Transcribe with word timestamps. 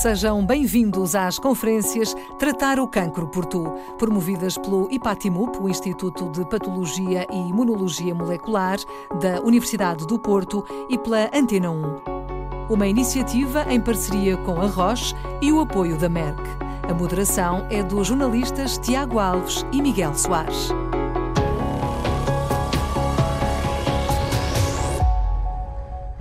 Sejam 0.00 0.46
bem-vindos 0.46 1.14
às 1.14 1.38
conferências 1.38 2.16
Tratar 2.38 2.80
o 2.80 2.88
Cancro 2.88 3.28
por 3.28 3.44
Tu, 3.44 3.62
promovidas 3.98 4.56
pelo 4.56 4.88
IPATIMUP, 4.90 5.58
o 5.60 5.68
Instituto 5.68 6.30
de 6.30 6.42
Patologia 6.48 7.26
e 7.30 7.36
Imunologia 7.36 8.14
Molecular 8.14 8.78
da 9.20 9.42
Universidade 9.42 10.06
do 10.06 10.18
Porto, 10.18 10.64
e 10.88 10.96
pela 10.96 11.28
Antena 11.34 11.70
1. 11.70 12.70
Uma 12.70 12.86
iniciativa 12.86 13.66
em 13.68 13.78
parceria 13.78 14.38
com 14.38 14.58
a 14.58 14.66
Roche 14.66 15.14
e 15.42 15.52
o 15.52 15.60
apoio 15.60 15.98
da 15.98 16.08
Merck. 16.08 16.40
A 16.88 16.94
moderação 16.94 17.66
é 17.68 17.82
dos 17.82 18.06
jornalistas 18.06 18.78
Tiago 18.78 19.18
Alves 19.18 19.66
e 19.70 19.82
Miguel 19.82 20.14
Soares. 20.14 20.70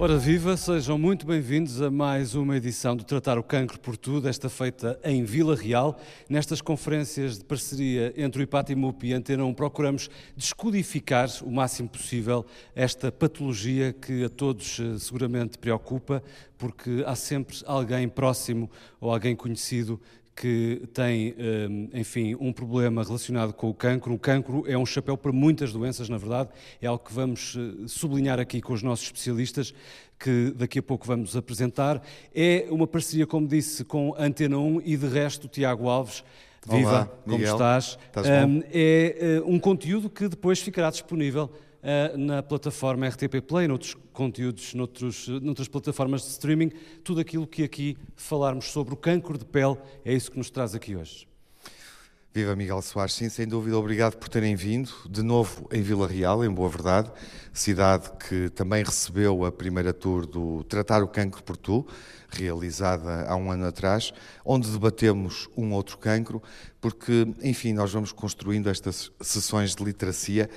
Ora 0.02 0.18
viva, 0.18 0.56
sejam 0.56 0.98
muito 0.98 1.28
bem-vindos 1.28 1.82
a 1.82 1.92
mais 1.92 2.34
uma 2.34 2.56
edição 2.56 2.96
do 2.96 3.04
Tratar 3.04 3.38
o 3.38 3.44
Cancro 3.44 3.78
por 3.78 3.98
Tudo, 3.98 4.30
esta 4.30 4.48
feita 4.48 4.98
em 5.04 5.26
Vila 5.26 5.58
Real. 5.58 6.00
Nestas 6.30 6.62
conferências 6.62 7.38
de 7.38 7.44
parceria 7.44 8.14
entre 8.16 8.42
o 8.42 8.44
IPATIMUP 8.44 9.04
e 9.04 9.14
a 9.14 9.18
Antena 9.18 9.44
1 9.44 9.54
procuramos 9.54 10.10
descodificar 10.38 11.28
o 11.44 11.52
máximo 11.52 11.90
possível 11.90 12.46
esta 12.74 13.12
patologia 13.12 13.92
que 13.92 14.24
a 14.24 14.30
todos 14.30 14.80
eh, 14.80 14.98
seguramente 14.98 15.58
preocupa, 15.58 16.24
porque 16.58 17.04
há 17.06 17.14
sempre 17.14 17.58
alguém 17.66 18.08
próximo 18.08 18.72
ou 19.02 19.12
alguém 19.12 19.36
conhecido 19.36 20.00
que 20.40 20.84
tem, 20.94 21.36
hum, 21.38 21.90
enfim, 21.94 22.34
um 22.40 22.54
problema 22.54 23.04
relacionado 23.04 23.52
com 23.52 23.70
o 23.70 23.74
cancro. 23.74 24.14
O 24.14 24.18
cancro 24.18 24.64
é 24.66 24.78
um 24.78 24.86
chapéu 24.86 25.18
para 25.18 25.34
muitas 25.34 25.74
doenças, 25.74 26.08
na 26.08 26.18
verdade, 26.18 26.48
é 26.82 26.88
algo 26.88 27.04
que 27.04 27.14
vamos 27.14 27.58
eh, 27.58 27.88
sublinhar 27.88 28.40
aqui 28.40 28.62
com 28.62 28.72
os 28.72 28.82
nossos 28.82 29.04
especialistas, 29.08 29.74
que 30.18 30.54
daqui 30.56 30.80
a 30.80 30.82
pouco 30.82 31.06
vamos 31.06 31.36
apresentar. 31.36 32.02
É 32.34 32.68
uma 32.70 32.88
parceria, 32.88 33.28
como 33.28 33.46
disse, 33.50 33.84
com 33.84 34.16
Antena 34.18 34.58
1 34.58 34.82
e 34.86 34.96
de 34.96 35.08
resto, 35.08 35.50
Tiago 35.50 35.90
Alves. 35.90 36.24
Viva, 36.66 36.90
Olá, 36.90 37.06
como 37.26 37.38
Miguel. 37.38 37.54
estás? 37.56 37.98
Estás? 38.08 38.28
Hum, 38.48 38.64
é 38.72 39.18
eh, 39.20 39.44
um 39.46 39.60
conteúdo 39.60 40.10
que 40.10 40.30
depois 40.30 40.62
ficará 40.62 40.90
disponível 40.90 41.52
na 42.18 42.44
plataforma 42.44 43.08
RTP 43.08 43.42
Play, 43.46 43.68
noutros 43.68 43.96
conteúdos, 44.12 44.74
noutros, 44.74 45.28
noutras 45.28 45.68
plataformas 45.68 46.22
de 46.24 46.30
streaming, 46.30 46.72
tudo 47.04 47.22
aquilo 47.22 47.48
que 47.48 47.64
aqui 47.64 47.98
falarmos 48.16 48.66
sobre 48.66 48.94
o 48.94 48.98
cancro 48.98 49.38
de 49.38 49.46
pele, 49.46 49.78
é 50.04 50.14
isso 50.14 50.32
que 50.32 50.38
nos 50.38 50.50
traz 50.50 50.76
aqui 50.76 50.96
hoje. 50.96 51.28
Viva 52.32 52.56
Miguel 52.56 52.80
Soares, 52.84 53.16
sim, 53.16 53.28
sem 53.28 53.48
dúvida, 53.48 53.76
obrigado 53.76 54.16
por 54.16 54.30
terem 54.30 54.56
vindo, 54.56 54.92
de 55.10 55.24
novo 55.24 55.68
em 55.72 55.82
Vila 55.82 56.08
Real, 56.08 56.46
em 56.46 56.50
Boa 56.50 56.70
Verdade, 56.70 57.12
cidade 57.52 58.12
que 58.28 58.50
também 58.52 58.84
recebeu 58.84 59.44
a 59.46 59.52
primeira 59.52 59.92
tour 59.92 60.28
do 60.28 60.64
Tratar 60.66 61.02
o 61.02 61.08
Cancro 61.08 61.42
por 61.42 61.58
Tu, 61.58 61.84
realizada 62.30 63.26
há 63.28 63.36
um 63.36 63.52
ano 63.52 63.66
atrás, 63.66 64.14
onde 64.46 64.70
debatemos 64.70 65.50
um 65.58 65.74
outro 65.74 65.98
cancro, 65.98 66.42
porque, 66.80 67.28
enfim, 67.42 67.74
nós 67.74 67.92
vamos 67.92 68.12
construindo 68.12 68.70
estas 68.70 69.12
sessões 69.20 69.74
de 69.74 69.84
literacia 69.84 70.48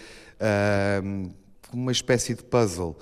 como 1.69 1.83
uma 1.85 1.93
espécie 1.93 2.35
de 2.35 2.43
puzzle. 2.43 2.97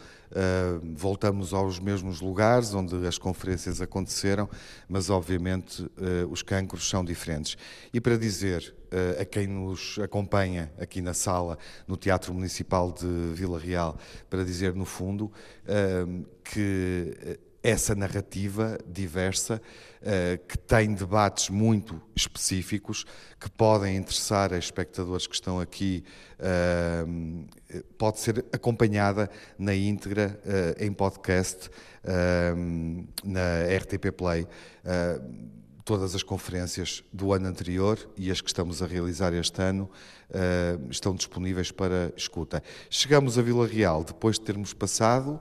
Voltamos 0.94 1.52
aos 1.52 1.80
mesmos 1.80 2.20
lugares 2.20 2.72
onde 2.72 3.05
as 3.06 3.19
conferências 3.19 3.80
aconteceram, 3.80 4.48
mas 4.88 5.10
obviamente 5.10 5.82
uh, 5.82 6.30
os 6.30 6.41
cancros 6.41 6.88
são 6.88 7.05
diferentes. 7.05 7.56
E 7.92 8.00
para 8.00 8.16
dizer 8.16 8.72
uh, 8.92 9.20
a 9.20 9.24
quem 9.24 9.48
nos 9.48 9.98
acompanha 9.98 10.72
aqui 10.78 11.02
na 11.02 11.14
sala, 11.14 11.58
no 11.88 11.97
Teatro 11.97 12.32
Municipal 12.32 12.92
de 12.92 13.34
Vila 13.34 13.59
Real, 13.59 13.98
para 14.28 14.44
dizer 14.44 14.72
no 14.75 14.84
fundo 14.84 15.32
que 16.44 17.38
essa 17.62 17.94
narrativa 17.94 18.78
diversa, 18.86 19.60
que 20.49 20.56
tem 20.56 20.94
debates 20.94 21.50
muito 21.50 22.00
específicos, 22.16 23.05
que 23.38 23.50
podem 23.50 23.97
interessar 23.97 24.53
a 24.53 24.59
espectadores 24.59 25.27
que 25.27 25.34
estão 25.34 25.61
aqui, 25.61 26.03
pode 27.99 28.19
ser 28.19 28.44
acompanhada 28.53 29.31
na 29.59 29.75
íntegra, 29.75 30.41
em 30.78 30.93
podcast, 30.93 31.69
na 33.22 33.77
RTP 33.77 34.10
Play. 34.16 34.47
Todas 35.83 36.15
as 36.15 36.22
conferências 36.22 37.03
do 37.12 37.33
ano 37.33 37.49
anterior 37.49 37.99
e 38.16 38.31
as 38.31 38.41
que 38.41 38.49
estamos 38.49 38.81
a 38.81 38.87
realizar 38.87 39.34
este 39.34 39.60
ano 39.60 39.91
estão 40.89 41.15
disponíveis 41.15 41.72
para 41.72 42.12
escuta. 42.16 42.62
Chegamos 42.89 43.39
a 43.39 43.43
Vila 43.43 43.66
Real 43.66 44.05
depois 44.05 44.39
de 44.39 44.44
termos 44.44 44.72
passado 44.72 45.41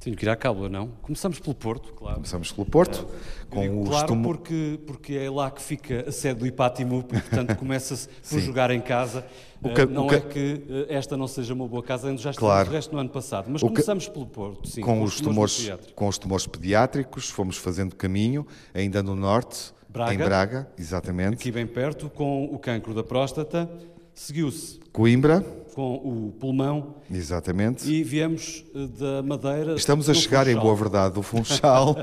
Tenho 0.00 0.16
que 0.16 0.24
ir 0.24 0.28
à 0.30 0.34
cábula, 0.36 0.66
não? 0.70 0.88
Começamos 1.02 1.38
pelo 1.38 1.54
Porto, 1.54 1.92
claro. 1.92 2.14
Começamos 2.14 2.50
pelo 2.50 2.66
Porto, 2.66 3.06
com 3.50 3.60
Digo, 3.60 3.80
o 3.82 3.84
claro, 3.84 3.98
estumo- 4.06 4.22
porque, 4.24 4.80
porque 4.86 5.12
é 5.14 5.30
lá 5.30 5.50
que 5.50 5.60
fica 5.60 6.08
a 6.08 6.12
sede 6.12 6.40
do 6.40 6.46
IPATIMUP 6.46 7.14
e, 7.14 7.20
portanto, 7.20 7.54
começa-se 7.56 8.08
por 8.28 8.40
jogar 8.40 8.70
em 8.70 8.80
casa. 8.80 9.26
O 9.62 9.68
Eh, 9.68 9.74
ca- 9.74 9.84
não 9.86 10.06
ca- 10.06 10.16
é 10.16 10.20
que 10.20 10.64
eh, 10.70 10.86
esta 10.96 11.18
não 11.18 11.28
seja 11.28 11.52
uma 11.52 11.68
boa 11.68 11.82
casa, 11.82 12.08
ainda 12.08 12.18
já 12.22 12.30
estivemos 12.30 12.54
Claro. 12.54 12.70
o 12.70 12.72
resto 12.72 12.92
no 12.94 12.98
ano 12.98 13.10
passado. 13.10 13.48
Mas 13.50 13.62
O 13.62 13.66
ca- 13.66 13.72
começamos 13.72 14.08
pelo 14.08 14.26
Porto, 14.26 14.66
sim. 14.66 14.80
com 14.80 15.02
os 15.02 15.20
tumores, 15.20 15.56
pediátricos. 15.58 15.92
com 15.94 16.08
os 16.08 16.16
tumores 16.18 16.46
pediátricos, 16.46 17.28
fomos 17.28 17.58
fazendo 17.58 17.94
caminho, 17.94 18.46
ainda 18.72 19.02
no 19.02 19.14
norte, 19.14 19.70
Braga. 19.86 20.14
em 20.14 20.16
Braga, 20.18 20.70
exatamente, 20.78 21.34
Aqui 21.34 21.52
bem 21.52 21.66
perto, 21.66 22.08
com 22.08 22.44
o 22.46 22.58
cancro 22.58 22.94
da 22.94 23.02
próstata. 23.04 23.70
Seguiu-se 24.14 24.80
Coimbra, 24.92 25.44
com 25.80 25.94
o 25.94 26.32
pulmão 26.32 26.96
exatamente. 27.10 27.90
e 27.90 28.04
viemos 28.04 28.66
eh, 28.74 28.86
da 28.98 29.22
Madeira. 29.22 29.74
Estamos 29.76 30.10
a 30.10 30.14
chegar 30.14 30.46
em 30.46 30.50
Funchal. 30.52 30.62
boa 30.62 30.76
verdade 30.76 31.14
do 31.14 31.22
Funchal, 31.22 31.96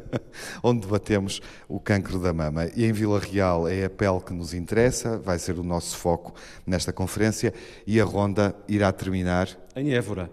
onde 0.64 0.80
debatemos 0.86 1.42
o 1.68 1.78
cancro 1.78 2.18
da 2.18 2.32
mama. 2.32 2.70
E 2.74 2.86
em 2.86 2.92
Vila 2.92 3.18
Real 3.18 3.68
é 3.68 3.84
a 3.84 3.90
pele 3.90 4.20
que 4.20 4.32
nos 4.32 4.54
interessa, 4.54 5.18
vai 5.18 5.38
ser 5.38 5.58
o 5.58 5.62
nosso 5.62 5.94
foco 5.98 6.32
nesta 6.66 6.90
conferência 6.90 7.52
e 7.86 8.00
a 8.00 8.04
ronda 8.04 8.56
irá 8.66 8.90
terminar 8.92 9.46
Em 9.76 9.92
Évora, 9.92 10.30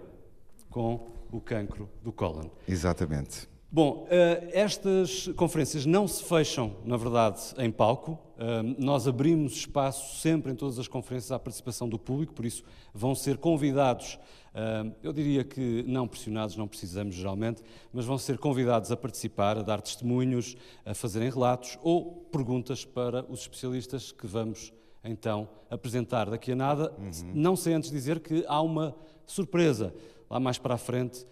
com 0.70 1.06
o 1.34 1.42
cancro 1.42 1.90
do 2.02 2.14
cólon. 2.14 2.48
exatamente. 2.66 3.55
Bom, 3.76 4.08
eh, 4.10 4.52
estas 4.54 5.28
conferências 5.36 5.86
não 5.86 6.08
se 6.08 6.24
fecham, 6.24 6.78
na 6.86 6.96
verdade, 6.96 7.42
em 7.58 7.70
palco. 7.70 8.18
Eh, 8.38 8.64
Nós 8.80 9.06
abrimos 9.06 9.52
espaço 9.52 10.22
sempre 10.22 10.54
em 10.54 10.56
todas 10.56 10.80
as 10.80 10.88
conferências 10.88 11.30
à 11.30 11.38
participação 11.38 11.90
do 11.90 12.00
público, 12.00 12.34
por 12.34 12.46
isso 12.46 12.64
vão 12.94 13.14
ser 13.14 13.38
convidados, 13.38 14.18
eh, 14.54 14.92
eu 15.04 15.12
diria 15.12 15.44
que 15.44 15.84
não 15.86 16.08
pressionados, 16.08 16.56
não 16.56 16.70
precisamos 16.70 17.16
geralmente, 17.16 17.62
mas 17.92 18.06
vão 18.06 18.18
ser 18.18 18.38
convidados 18.38 18.94
a 18.94 18.96
participar, 18.96 19.58
a 19.58 19.62
dar 19.62 19.82
testemunhos, 19.82 20.56
a 20.86 20.94
fazerem 20.94 21.30
relatos 21.30 21.78
ou 21.84 22.26
perguntas 22.32 22.86
para 22.86 23.26
os 23.30 23.42
especialistas 23.42 24.10
que 24.10 24.26
vamos 24.26 24.72
então 25.04 25.50
apresentar 25.70 26.30
daqui 26.30 26.54
a 26.54 26.56
nada. 26.56 26.94
Não 27.34 27.58
sei 27.58 27.74
antes 27.74 27.92
dizer 27.92 28.22
que 28.22 28.46
há 28.48 28.62
uma 28.62 28.96
surpresa 29.28 29.94
lá 30.30 30.40
mais 30.40 30.58
para 30.58 30.76
a 30.76 30.78
frente 30.78 31.28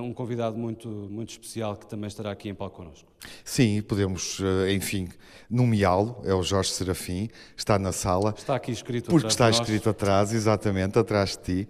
um 0.00 0.12
convidado 0.12 0.56
muito, 0.56 0.88
muito 0.88 1.30
especial 1.30 1.76
que 1.76 1.86
também 1.86 2.08
estará 2.08 2.30
aqui 2.30 2.48
em 2.48 2.54
palco 2.54 2.76
connosco. 2.76 3.08
Sim, 3.44 3.82
podemos, 3.82 4.40
eh, 4.40 4.72
enfim, 4.72 5.08
nomeá-lo, 5.50 6.20
é 6.24 6.34
o 6.34 6.42
Jorge 6.42 6.70
Serafim, 6.70 7.28
está 7.56 7.78
na 7.78 7.92
sala. 7.92 8.34
Está 8.36 8.54
aqui 8.54 8.70
escrito 8.70 9.10
Porque 9.10 9.26
atrás 9.26 9.34
está 9.34 9.62
escrito 9.62 9.90
atrás, 9.90 10.32
exatamente, 10.32 10.98
atrás 10.98 11.30
de 11.30 11.64
ti. 11.64 11.68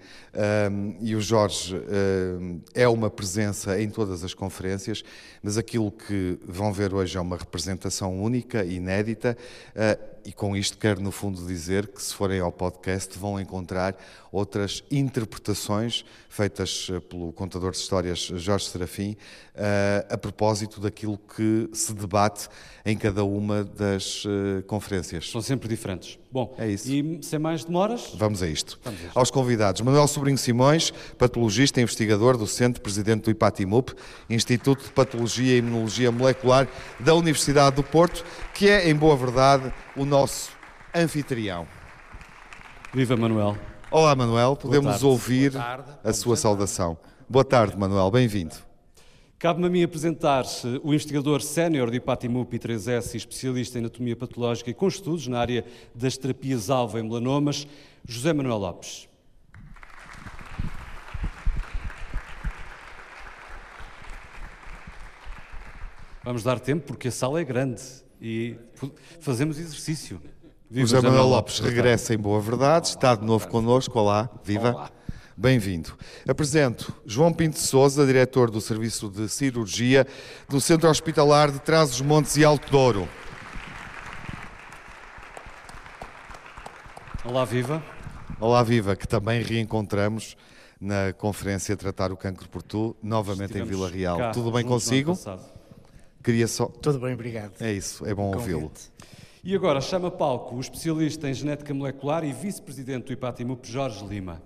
Um, 0.70 0.96
e 1.00 1.14
o 1.14 1.20
Jorge 1.20 1.76
um, 1.76 2.60
é 2.74 2.86
uma 2.88 3.10
presença 3.10 3.80
em 3.80 3.88
todas 3.88 4.24
as 4.24 4.34
conferências, 4.34 5.02
mas 5.42 5.56
aquilo 5.56 5.90
que 5.90 6.38
vão 6.46 6.72
ver 6.72 6.92
hoje 6.92 7.16
é 7.16 7.20
uma 7.20 7.36
representação 7.36 8.20
única, 8.20 8.64
inédita, 8.64 9.36
uh, 9.70 10.18
e 10.24 10.32
com 10.32 10.54
isto 10.54 10.76
quero, 10.76 11.00
no 11.00 11.10
fundo, 11.10 11.46
dizer 11.46 11.86
que 11.86 12.02
se 12.02 12.12
forem 12.12 12.40
ao 12.40 12.52
podcast 12.52 13.18
vão 13.18 13.40
encontrar 13.40 13.96
outras 14.30 14.82
interpretações 14.90 16.04
feitas 16.28 16.88
uh, 16.88 17.00
pelo 17.00 17.32
contador 17.32 17.70
de 17.70 17.78
histórias 17.78 18.20
Jorge 18.34 18.66
Serafim 18.66 19.16
uh, 19.54 20.14
a 20.14 20.18
propósito 20.18 20.80
daquilo 20.80 21.18
que 21.18 21.68
se 21.72 21.92
debate 21.94 22.48
em 22.84 22.96
cada 22.96 23.24
uma 23.24 23.64
das 23.64 24.24
uh, 24.24 24.62
conferências. 24.66 25.30
São 25.30 25.40
sempre 25.40 25.68
diferentes. 25.68 26.18
Bom, 26.30 26.54
É 26.58 26.68
isso. 26.68 26.90
e 26.90 27.20
sem 27.22 27.38
mais 27.38 27.64
demoras, 27.64 28.12
Vamos 28.14 28.42
a 28.42 28.46
isto. 28.48 28.78
Vamos 28.84 29.00
a 29.00 29.04
isto. 29.06 29.18
Aos 29.18 29.30
convidados, 29.30 29.80
Manuel 29.80 30.06
Sobrinho 30.06 30.38
Simões, 30.38 30.90
patologista 31.16 31.80
e 31.80 31.82
investigador 31.82 32.36
do 32.36 32.46
Centro, 32.46 32.82
presidente 32.82 33.24
do 33.24 33.30
IPATIMUP, 33.30 33.94
Instituto 34.28 34.84
de 34.84 34.90
Patologia 34.90 35.54
e 35.54 35.58
Imunologia 35.58 36.12
Molecular 36.12 36.68
da 37.00 37.14
Universidade 37.14 37.76
do 37.76 37.82
Porto, 37.82 38.24
que 38.54 38.68
é, 38.68 38.88
em 38.90 38.94
boa 38.94 39.16
verdade, 39.16 39.72
o 39.96 40.04
nosso 40.04 40.50
anfitrião. 40.94 41.66
viva 42.92 43.16
Manuel. 43.16 43.56
Olá, 43.90 44.14
Manuel, 44.14 44.54
podemos 44.54 44.90
tarde. 44.90 45.06
ouvir 45.06 45.52
tarde. 45.52 45.90
a 46.04 46.12
sua 46.12 46.36
saudação. 46.36 46.98
Boa 47.26 47.42
tarde, 47.42 47.74
Manuel, 47.74 48.10
bem-vindo. 48.10 48.54
Cabe-me 49.38 49.66
a 49.66 49.70
mim 49.70 49.82
apresentar 49.82 50.44
o 50.82 50.92
investigador 50.92 51.40
sénior 51.40 51.90
de 51.90 51.96
IPATIMUP 51.96 52.52
e 52.54 52.58
3S 52.58 53.14
e 53.14 53.16
especialista 53.16 53.78
em 53.78 53.80
anatomia 53.80 54.14
patológica 54.14 54.68
e 54.68 54.74
com 54.74 54.86
estudos 54.86 55.26
na 55.26 55.40
área 55.40 55.64
das 55.94 56.18
terapias-alvo 56.18 56.98
em 56.98 57.02
melanomas, 57.02 57.66
José 58.06 58.30
Manuel 58.34 58.58
Lopes. 58.58 59.08
Vamos 66.22 66.42
dar 66.42 66.60
tempo 66.60 66.88
porque 66.88 67.08
a 67.08 67.12
sala 67.12 67.40
é 67.40 67.44
grande 67.44 67.80
e 68.20 68.54
fazemos 69.20 69.58
exercício. 69.58 70.20
Viva 70.70 70.86
José 70.86 71.00
Manuel 71.00 71.28
Lopes 71.28 71.60
regressa 71.60 72.12
em 72.12 72.18
Boa 72.18 72.42
Verdade, 72.42 72.88
está 72.88 73.14
de 73.14 73.24
novo 73.24 73.48
connosco. 73.48 73.98
Olá, 73.98 74.28
viva. 74.44 74.72
Olá. 74.72 74.90
Bem-vindo. 75.34 75.96
Apresento 76.28 76.92
João 77.06 77.32
Pinto 77.32 77.58
Souza, 77.58 78.04
diretor 78.04 78.50
do 78.50 78.60
Serviço 78.60 79.08
de 79.08 79.30
Cirurgia 79.30 80.06
do 80.46 80.60
Centro 80.60 80.90
Hospitalar 80.90 81.50
de 81.50 81.58
Trás-os-Montes 81.58 82.36
e 82.36 82.44
Alto 82.44 82.70
Douro. 82.70 83.08
Olá, 87.24 87.46
viva. 87.46 87.82
Olá, 88.38 88.62
viva, 88.62 88.94
que 88.94 89.08
também 89.08 89.42
reencontramos 89.42 90.36
na 90.78 91.14
conferência 91.14 91.78
Tratar 91.78 92.12
o 92.12 92.16
Cancro 92.16 92.46
por 92.46 92.60
Tu, 92.62 92.94
novamente 93.02 93.52
Estivemos 93.52 93.70
em 93.70 93.74
Vila 93.74 93.88
Real. 93.88 94.18
Cá, 94.18 94.30
Tudo 94.32 94.52
bem 94.52 94.66
consigo? 94.66 95.18
Queria 96.22 96.46
só. 96.46 96.66
Tudo 96.66 97.00
bem, 97.00 97.14
obrigado. 97.14 97.54
É 97.58 97.72
isso, 97.72 98.04
é 98.04 98.14
bom 98.14 98.34
ouvi-lo. 98.34 98.70
E 99.48 99.54
agora 99.54 99.80
chama 99.80 100.10
palco 100.10 100.56
o 100.56 100.60
especialista 100.60 101.26
em 101.26 101.32
genética 101.32 101.72
molecular 101.72 102.22
e 102.22 102.34
vice-presidente 102.34 103.06
do 103.06 103.12
IPATIMUP, 103.14 103.66
Jorge 103.66 104.04
Lima. 104.04 104.42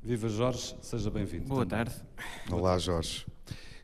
Viva 0.00 0.28
Jorge, 0.28 0.76
seja 0.80 1.10
bem-vindo. 1.10 1.48
Boa 1.48 1.66
também. 1.66 1.86
tarde. 1.86 2.02
Olá 2.52 2.78
Jorge. 2.78 3.26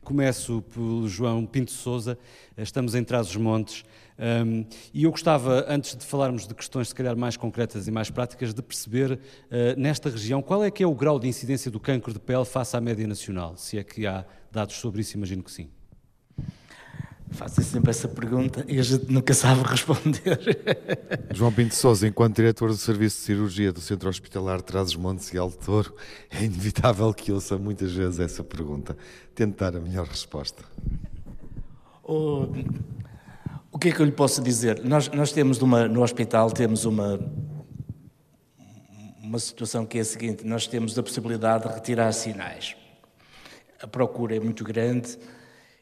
Começo 0.01 0.61
pelo 0.73 1.09
João 1.09 1.45
Pinto 1.45 1.71
Souza, 1.71 2.17
estamos 2.57 2.95
em 2.95 3.03
Trás-os-Montes 3.03 3.83
um, 4.19 4.65
e 4.93 5.03
eu 5.03 5.11
gostava, 5.11 5.65
antes 5.67 5.95
de 5.95 6.05
falarmos 6.05 6.47
de 6.47 6.53
questões 6.53 6.89
se 6.89 6.95
calhar 6.95 7.15
mais 7.17 7.35
concretas 7.35 7.87
e 7.87 7.91
mais 7.91 8.09
práticas, 8.09 8.53
de 8.53 8.61
perceber 8.61 9.13
uh, 9.13 9.19
nesta 9.77 10.09
região 10.09 10.41
qual 10.41 10.63
é 10.63 10.71
que 10.71 10.83
é 10.83 10.87
o 10.87 10.93
grau 10.93 11.19
de 11.19 11.27
incidência 11.27 11.71
do 11.71 11.79
cancro 11.79 12.13
de 12.13 12.19
pele 12.19 12.45
face 12.45 12.77
à 12.77 12.81
média 12.81 13.07
nacional, 13.07 13.57
se 13.57 13.77
é 13.77 13.83
que 13.83 14.05
há 14.05 14.25
dados 14.51 14.75
sobre 14.75 15.01
isso, 15.01 15.17
imagino 15.17 15.43
que 15.43 15.51
sim. 15.51 15.69
Fazem 17.31 17.65
sempre 17.65 17.89
essa 17.89 18.07
pergunta 18.07 18.63
e 18.67 18.79
a 18.79 18.83
gente 18.83 19.11
nunca 19.11 19.33
sabe 19.33 19.63
responder. 19.65 20.39
João 21.33 21.51
Pinto 21.51 21.73
Souza, 21.73 22.07
enquanto 22.07 22.35
diretor 22.35 22.69
do 22.69 22.77
Serviço 22.77 23.17
de 23.17 23.23
Cirurgia 23.23 23.73
do 23.73 23.81
Centro 23.81 24.07
Hospitalar 24.07 24.61
Trás-os-Montes 24.61 25.33
e 25.33 25.37
Alto 25.39 25.65
Douro, 25.65 25.95
é 26.29 26.43
inevitável 26.43 27.11
que 27.11 27.31
ouça 27.31 27.57
muitas 27.57 27.91
vezes 27.91 28.19
essa 28.19 28.43
pergunta. 28.43 28.95
Tente 29.33 29.57
dar 29.57 29.75
a 29.75 29.79
melhor 29.79 30.05
resposta. 30.05 30.63
O, 32.03 32.47
o 33.73 33.79
que 33.79 33.89
é 33.89 33.91
que 33.91 33.99
eu 33.99 34.05
lhe 34.05 34.11
posso 34.11 34.41
dizer? 34.41 34.83
Nós, 34.85 35.09
nós 35.09 35.31
temos 35.31 35.59
uma, 35.59 35.87
no 35.87 36.03
hospital 36.03 36.51
temos 36.51 36.85
uma, 36.85 37.19
uma 39.19 39.39
situação 39.39 39.83
que 39.83 39.97
é 39.97 40.01
a 40.01 40.05
seguinte, 40.05 40.45
nós 40.45 40.67
temos 40.67 40.97
a 40.97 41.01
possibilidade 41.01 41.67
de 41.67 41.73
retirar 41.73 42.11
sinais. 42.11 42.75
A 43.81 43.87
procura 43.87 44.35
é 44.35 44.39
muito 44.39 44.63
grande 44.63 45.17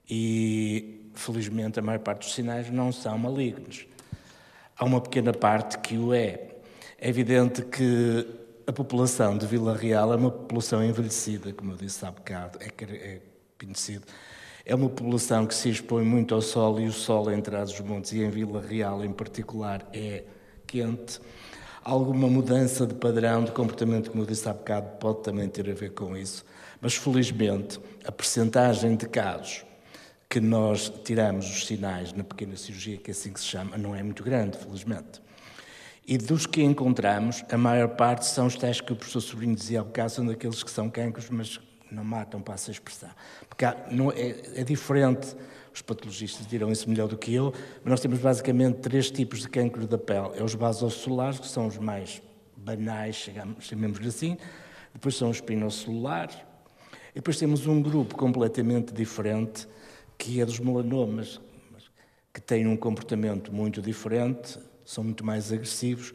e 0.09 1.11
felizmente, 1.13 1.79
a 1.79 1.81
maior 1.81 1.99
parte 1.99 2.21
dos 2.21 2.33
sinais 2.33 2.69
não 2.69 2.93
são 2.93 3.17
malignos. 3.17 3.85
Há 4.77 4.85
uma 4.85 5.01
pequena 5.01 5.33
parte 5.33 5.77
que 5.79 5.97
o 5.97 6.13
é. 6.13 6.47
É 6.97 7.09
evidente 7.09 7.61
que 7.63 8.25
a 8.65 8.71
população 8.71 9.37
de 9.37 9.45
Vila 9.45 9.75
Real 9.75 10.13
é 10.13 10.15
uma 10.15 10.31
população 10.31 10.81
envelhecida, 10.81 11.51
como 11.51 11.73
eu 11.73 11.75
disse 11.75 12.05
há 12.05 12.11
bocado, 12.11 12.57
é, 12.61 12.67
é 12.67 13.21
conhecido. 13.59 14.05
É 14.63 14.75
uma 14.75 14.89
população 14.89 15.47
que 15.47 15.55
se 15.55 15.69
expõe 15.69 16.03
muito 16.03 16.35
ao 16.35 16.41
sol 16.41 16.79
e 16.79 16.85
o 16.85 16.91
sol 16.91 17.31
em 17.31 17.41
trás 17.41 17.71
dos 17.71 17.79
montes 17.81 18.11
e 18.11 18.21
em 18.21 18.29
Vila 18.29 18.61
Real 18.61 19.03
em 19.03 19.11
particular 19.11 19.87
é 19.91 20.23
quente. 20.67 21.19
Alguma 21.83 22.27
mudança 22.27 22.85
de 22.85 22.93
padrão 22.93 23.43
de 23.43 23.51
comportamento, 23.51 24.11
como 24.11 24.21
eu 24.21 24.27
disse 24.27 24.47
há 24.47 24.53
bocado, 24.53 24.97
pode 24.99 25.23
também 25.23 25.49
ter 25.49 25.67
a 25.67 25.73
ver 25.73 25.93
com 25.93 26.15
isso. 26.15 26.45
Mas 26.79 26.93
felizmente 26.93 27.79
a 28.05 28.11
percentagem 28.11 28.95
de 28.95 29.07
casos 29.07 29.65
que 30.29 30.39
nós 30.39 30.93
tiramos 31.03 31.49
os 31.49 31.65
sinais 31.65 32.13
na 32.13 32.23
pequena 32.23 32.55
cirurgia, 32.55 32.97
que 32.97 33.09
é 33.09 33.13
assim 33.13 33.33
que 33.33 33.39
se 33.39 33.47
chama, 33.47 33.77
não 33.77 33.95
é 33.95 34.03
muito 34.03 34.23
grande, 34.23 34.57
felizmente. 34.59 35.21
E 36.07 36.17
dos 36.17 36.45
que 36.45 36.61
encontramos, 36.61 37.43
a 37.51 37.57
maior 37.57 37.89
parte 37.89 38.25
são 38.27 38.45
os 38.45 38.55
tais 38.55 38.79
que 38.79 38.93
o 38.93 38.95
professor 38.95 39.21
Sobrinho 39.21 39.55
dizia 39.55 39.81
há 39.81 39.83
bocado, 39.83 40.11
são 40.11 40.25
daqueles 40.25 40.63
que 40.63 40.71
são 40.71 40.89
cancros, 40.89 41.29
mas 41.29 41.59
não 41.91 42.03
matam, 42.03 42.41
passa 42.41 42.71
a 42.71 42.73
expressar. 42.73 43.15
Porque 43.47 43.65
há, 43.65 43.75
não, 43.91 44.11
é, 44.11 44.35
é, 44.55 44.63
diferente, 44.63 45.35
os 45.73 45.81
patologistas 45.81 46.47
dirão 46.47 46.71
isso 46.71 46.89
melhor 46.89 47.07
do 47.07 47.17
que 47.17 47.33
eu, 47.33 47.53
mas 47.83 47.91
nós 47.91 47.99
temos 47.99 48.19
basicamente 48.19 48.79
três 48.79 49.11
tipos 49.11 49.41
de 49.41 49.49
cancro 49.49 49.85
da 49.85 49.97
pele. 49.97 50.31
É 50.35 50.43
os 50.43 50.53
vasocelulares, 50.53 51.39
que 51.39 51.47
são 51.47 51.67
os 51.67 51.77
mais 51.77 52.21
banais, 52.55 53.29
chamemos-lhe 53.59 54.07
assim, 54.07 54.37
depois 54.93 55.15
são 55.15 55.29
os 55.29 55.37
espinocelulares, 55.37 56.35
e 57.11 57.15
depois 57.15 57.37
temos 57.37 57.67
um 57.67 57.81
grupo 57.81 58.15
completamente 58.15 58.93
diferente, 58.93 59.67
que 60.17 60.39
é 60.39 60.45
dos 60.45 60.59
melanomas, 60.59 61.41
que 62.33 62.39
têm 62.39 62.67
um 62.67 62.77
comportamento 62.77 63.51
muito 63.53 63.81
diferente, 63.81 64.57
são 64.85 65.03
muito 65.03 65.25
mais 65.25 65.51
agressivos, 65.51 66.13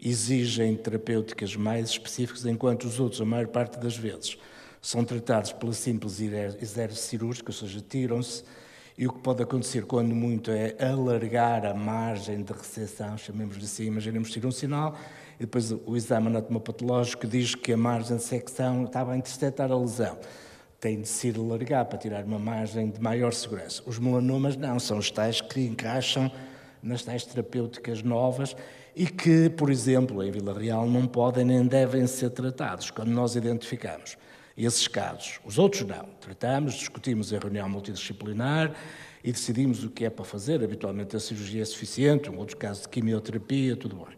exigem 0.00 0.74
terapêuticas 0.76 1.54
mais 1.54 1.90
específicas, 1.90 2.44
enquanto 2.44 2.84
os 2.84 2.98
outros, 2.98 3.20
a 3.20 3.24
maior 3.24 3.46
parte 3.46 3.78
das 3.78 3.96
vezes, 3.96 4.36
são 4.82 5.04
tratados 5.04 5.52
pela 5.52 5.72
simples 5.72 6.20
exército 6.20 7.00
cirúrgica, 7.00 7.50
ou 7.50 7.54
seja, 7.54 7.80
tiram-se, 7.80 8.42
e 8.98 9.06
o 9.06 9.12
que 9.12 9.20
pode 9.20 9.40
acontecer 9.40 9.86
quando 9.86 10.12
muito 10.12 10.50
é 10.50 10.74
alargar 10.84 11.64
a 11.64 11.72
margem 11.72 12.42
de 12.42 12.52
recepção, 12.52 13.16
chamemos 13.16 13.56
assim, 13.56 13.84
imaginemos 13.84 14.30
tirar 14.32 14.48
um 14.48 14.52
sinal, 14.52 14.96
e 15.38 15.44
depois 15.44 15.70
o 15.70 15.96
exame 15.96 16.26
anatomopatológico 16.26 17.28
diz 17.28 17.54
que 17.54 17.72
a 17.72 17.76
margem 17.76 18.16
de 18.16 18.24
secção 18.24 18.84
estava 18.84 19.12
a 19.12 19.16
interceptar 19.16 19.70
a 19.70 19.78
lesão. 19.78 20.18
Tem 20.80 21.00
de 21.00 21.06
se 21.06 21.30
alargar 21.30 21.84
para 21.84 21.96
tirar 21.96 22.24
uma 22.24 22.40
margem 22.40 22.90
de 22.90 23.00
maior 23.00 23.32
segurança. 23.32 23.82
Os 23.86 24.00
melanomas 24.00 24.56
não, 24.56 24.80
são 24.80 24.98
os 24.98 25.12
tais 25.12 25.40
que 25.40 25.60
encaixam 25.60 26.30
nas 26.82 27.04
tais 27.04 27.24
terapêuticas 27.24 28.02
novas 28.02 28.56
e 28.96 29.06
que, 29.06 29.48
por 29.48 29.70
exemplo, 29.70 30.22
em 30.24 30.32
Vila 30.32 30.58
Real 30.58 30.86
não 30.86 31.06
podem 31.06 31.44
nem 31.44 31.64
devem 31.64 32.04
ser 32.08 32.30
tratados. 32.30 32.90
Quando 32.90 33.10
nós 33.10 33.36
identificamos 33.36 34.18
esses 34.64 34.86
casos. 34.88 35.40
Os 35.44 35.58
outros 35.58 35.82
não. 35.82 36.04
Tratamos, 36.20 36.74
discutimos 36.74 37.32
em 37.32 37.38
reunião 37.38 37.68
multidisciplinar 37.68 38.74
e 39.24 39.32
decidimos 39.32 39.84
o 39.84 39.90
que 39.90 40.04
é 40.04 40.10
para 40.10 40.24
fazer. 40.24 40.62
Habitualmente 40.62 41.16
a 41.16 41.20
cirurgia 41.20 41.62
é 41.62 41.64
suficiente, 41.64 42.30
um 42.30 42.38
outro 42.38 42.56
caso 42.56 42.82
de 42.82 42.88
quimioterapia, 42.88 43.76
tudo 43.76 43.96
bem. 43.96 44.16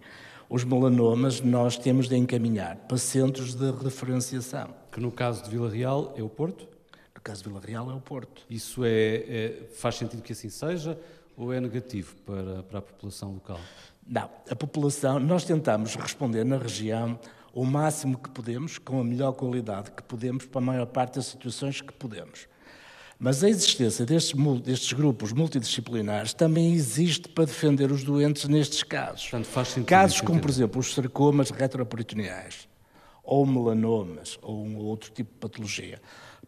Os 0.48 0.64
melanomas 0.64 1.40
nós 1.40 1.76
temos 1.76 2.08
de 2.08 2.16
encaminhar 2.16 2.76
para 2.76 2.96
centros 2.98 3.54
de 3.54 3.70
referenciação. 3.70 4.74
Que 4.92 5.00
no 5.00 5.10
caso 5.10 5.42
de 5.42 5.50
Vila 5.50 5.70
Real 5.70 6.14
é 6.16 6.22
o 6.22 6.28
Porto? 6.28 6.68
No 7.14 7.20
caso 7.20 7.42
de 7.42 7.48
Vila 7.48 7.60
Real 7.64 7.90
é 7.90 7.94
o 7.94 8.00
Porto. 8.00 8.42
Isso 8.48 8.84
é, 8.84 8.90
é 8.90 9.68
faz 9.74 9.96
sentido 9.96 10.22
que 10.22 10.32
assim 10.32 10.50
seja 10.50 10.98
ou 11.36 11.52
é 11.52 11.60
negativo 11.60 12.14
para, 12.24 12.62
para 12.62 12.78
a 12.78 12.82
população 12.82 13.34
local? 13.34 13.58
Não, 14.06 14.30
a 14.50 14.54
população, 14.54 15.18
nós 15.18 15.44
tentamos 15.44 15.96
responder 15.96 16.44
na 16.44 16.58
região 16.58 17.18
o 17.54 17.64
máximo 17.64 18.18
que 18.18 18.28
podemos, 18.30 18.78
com 18.78 19.00
a 19.00 19.04
melhor 19.04 19.32
qualidade 19.32 19.92
que 19.92 20.02
podemos, 20.02 20.44
para 20.44 20.60
a 20.60 20.64
maior 20.64 20.86
parte 20.86 21.14
das 21.14 21.26
situações 21.26 21.80
que 21.80 21.92
podemos. 21.92 22.48
Mas 23.16 23.44
a 23.44 23.48
existência 23.48 24.04
destes, 24.04 24.34
destes, 24.62 24.92
grupos 24.92 25.32
multidisciplinares 25.32 26.34
também 26.34 26.74
existe 26.74 27.28
para 27.28 27.44
defender 27.44 27.92
os 27.92 28.02
doentes 28.02 28.48
nestes 28.48 28.82
casos. 28.82 29.30
Portanto, 29.30 29.84
casos 29.86 30.20
como, 30.20 30.40
por 30.40 30.50
exemplo, 30.50 30.80
os 30.80 30.92
sarcomas 30.92 31.50
retroperitoneais, 31.50 32.68
ou 33.22 33.46
melanomas, 33.46 34.36
ou 34.42 34.64
um 34.64 34.76
outro 34.78 35.12
tipo 35.12 35.32
de 35.32 35.38
patologia, 35.38 36.02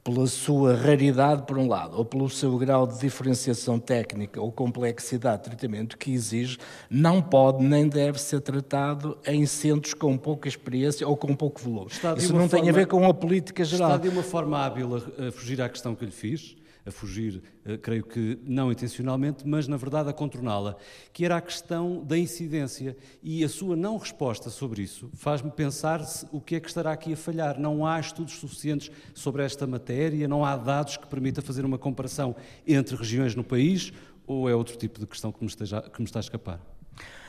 pela 0.06 0.28
sua 0.28 0.72
raridade, 0.76 1.42
por 1.42 1.58
um 1.58 1.66
lado, 1.66 1.98
ou 1.98 2.04
pelo 2.04 2.30
seu 2.30 2.56
grau 2.56 2.86
de 2.86 2.96
diferenciação 3.00 3.76
técnica 3.76 4.40
ou 4.40 4.52
complexidade 4.52 5.42
de 5.42 5.50
tratamento 5.50 5.98
que 5.98 6.12
exige, 6.12 6.58
não 6.88 7.20
pode 7.20 7.64
nem 7.64 7.88
deve 7.88 8.20
ser 8.20 8.40
tratado 8.40 9.18
em 9.26 9.44
centros 9.46 9.94
com 9.94 10.16
pouca 10.16 10.46
experiência 10.48 11.08
ou 11.08 11.16
com 11.16 11.34
pouco 11.34 11.60
volume. 11.60 11.88
Isso 12.16 12.32
não 12.32 12.48
forma, 12.48 12.48
tem 12.48 12.70
a 12.70 12.72
ver 12.72 12.86
com 12.86 13.04
a 13.04 13.12
política 13.12 13.64
geral. 13.64 13.96
Está 13.96 14.02
de 14.02 14.08
uma 14.08 14.22
forma 14.22 14.64
hábil 14.64 14.94
a, 14.94 15.26
a 15.26 15.32
fugir 15.32 15.60
à 15.60 15.68
questão 15.68 15.92
que 15.92 16.04
lhe 16.04 16.12
fiz 16.12 16.54
a 16.86 16.90
fugir, 16.90 17.42
eh, 17.64 17.76
creio 17.76 18.04
que 18.04 18.38
não 18.44 18.70
intencionalmente, 18.70 19.46
mas 19.46 19.66
na 19.66 19.76
verdade 19.76 20.08
a 20.08 20.12
contorná-la, 20.12 20.76
que 21.12 21.24
era 21.24 21.36
a 21.36 21.40
questão 21.40 22.02
da 22.04 22.16
incidência. 22.16 22.96
E 23.22 23.42
a 23.42 23.48
sua 23.48 23.74
não 23.74 23.96
resposta 23.96 24.48
sobre 24.48 24.82
isso 24.82 25.10
faz-me 25.14 25.50
pensar 25.50 26.00
o 26.30 26.40
que 26.40 26.54
é 26.54 26.60
que 26.60 26.68
estará 26.68 26.92
aqui 26.92 27.12
a 27.12 27.16
falhar. 27.16 27.58
Não 27.58 27.84
há 27.84 27.98
estudos 27.98 28.34
suficientes 28.34 28.90
sobre 29.12 29.42
esta 29.44 29.66
matéria, 29.66 30.28
não 30.28 30.44
há 30.44 30.56
dados 30.56 30.96
que 30.96 31.06
permitam 31.08 31.42
fazer 31.42 31.64
uma 31.64 31.76
comparação 31.76 32.36
entre 32.66 32.94
regiões 32.94 33.34
no 33.34 33.42
país, 33.42 33.92
ou 34.26 34.48
é 34.48 34.54
outro 34.54 34.76
tipo 34.76 35.00
de 35.00 35.06
questão 35.06 35.32
que 35.32 35.40
me, 35.40 35.48
esteja, 35.48 35.82
que 35.82 36.00
me 36.00 36.06
está 36.06 36.20
a 36.20 36.22
escapar? 36.22 36.60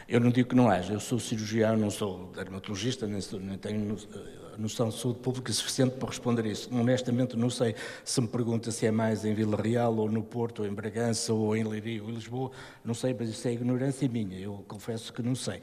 Eu 0.07 0.21
não 0.21 0.29
digo 0.29 0.49
que 0.49 0.55
não 0.55 0.69
haja, 0.69 0.93
eu 0.93 0.99
sou 0.99 1.19
cirurgião, 1.19 1.75
não 1.75 1.91
sou 1.91 2.31
dermatologista, 2.31 3.05
nem, 3.05 3.19
sou, 3.19 3.39
nem 3.39 3.57
tenho 3.57 3.97
noção 4.57 4.89
de 4.89 4.99
saúde 4.99 5.19
pública 5.19 5.51
suficiente 5.53 5.95
para 5.95 6.09
responder 6.09 6.45
isso. 6.45 6.69
Honestamente, 6.71 7.37
não 7.37 7.49
sei 7.49 7.75
se 8.03 8.19
me 8.19 8.27
pergunta 8.27 8.71
se 8.71 8.85
é 8.85 8.91
mais 8.91 9.25
em 9.25 9.33
Vila 9.33 9.61
Real, 9.61 9.95
ou 9.95 10.09
no 10.09 10.23
Porto, 10.23 10.63
ou 10.63 10.67
em 10.67 10.73
Bragança, 10.73 11.33
ou 11.33 11.55
em 11.55 11.63
Leiria, 11.63 12.03
ou 12.03 12.09
em 12.09 12.13
Lisboa, 12.13 12.51
não 12.83 12.93
sei, 12.93 13.15
mas 13.17 13.29
isso 13.29 13.47
é 13.47 13.53
ignorância 13.53 14.07
minha, 14.07 14.39
eu 14.39 14.63
confesso 14.67 15.13
que 15.13 15.21
não 15.21 15.35
sei. 15.35 15.57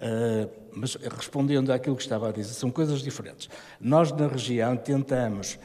Uh, 0.00 0.50
mas 0.72 0.94
respondendo 0.94 1.70
àquilo 1.70 1.94
que 1.94 2.02
estava 2.02 2.30
a 2.30 2.32
dizer, 2.32 2.54
são 2.54 2.70
coisas 2.70 3.02
diferentes. 3.02 3.50
Nós, 3.78 4.10
na 4.12 4.26
região, 4.26 4.74
tentamos 4.76 5.58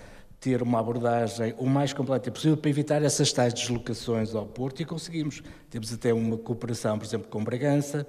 ter 0.46 0.62
uma 0.62 0.80
abordagem 0.80 1.56
o 1.58 1.66
mais 1.66 1.94
completa 1.94 2.30
possível 2.30 2.58
para 2.58 2.70
evitar 2.70 3.02
essas 3.02 3.32
tais 3.32 3.54
deslocações 3.54 4.36
ao 4.36 4.46
Porto 4.46 4.82
e 4.82 4.86
conseguimos. 4.86 5.42
Temos 5.70 5.92
até 5.92 6.14
uma 6.14 6.38
cooperação, 6.38 7.00
por 7.00 7.06
exemplo, 7.06 7.28
com 7.30 7.44
Bragança, 7.44 8.06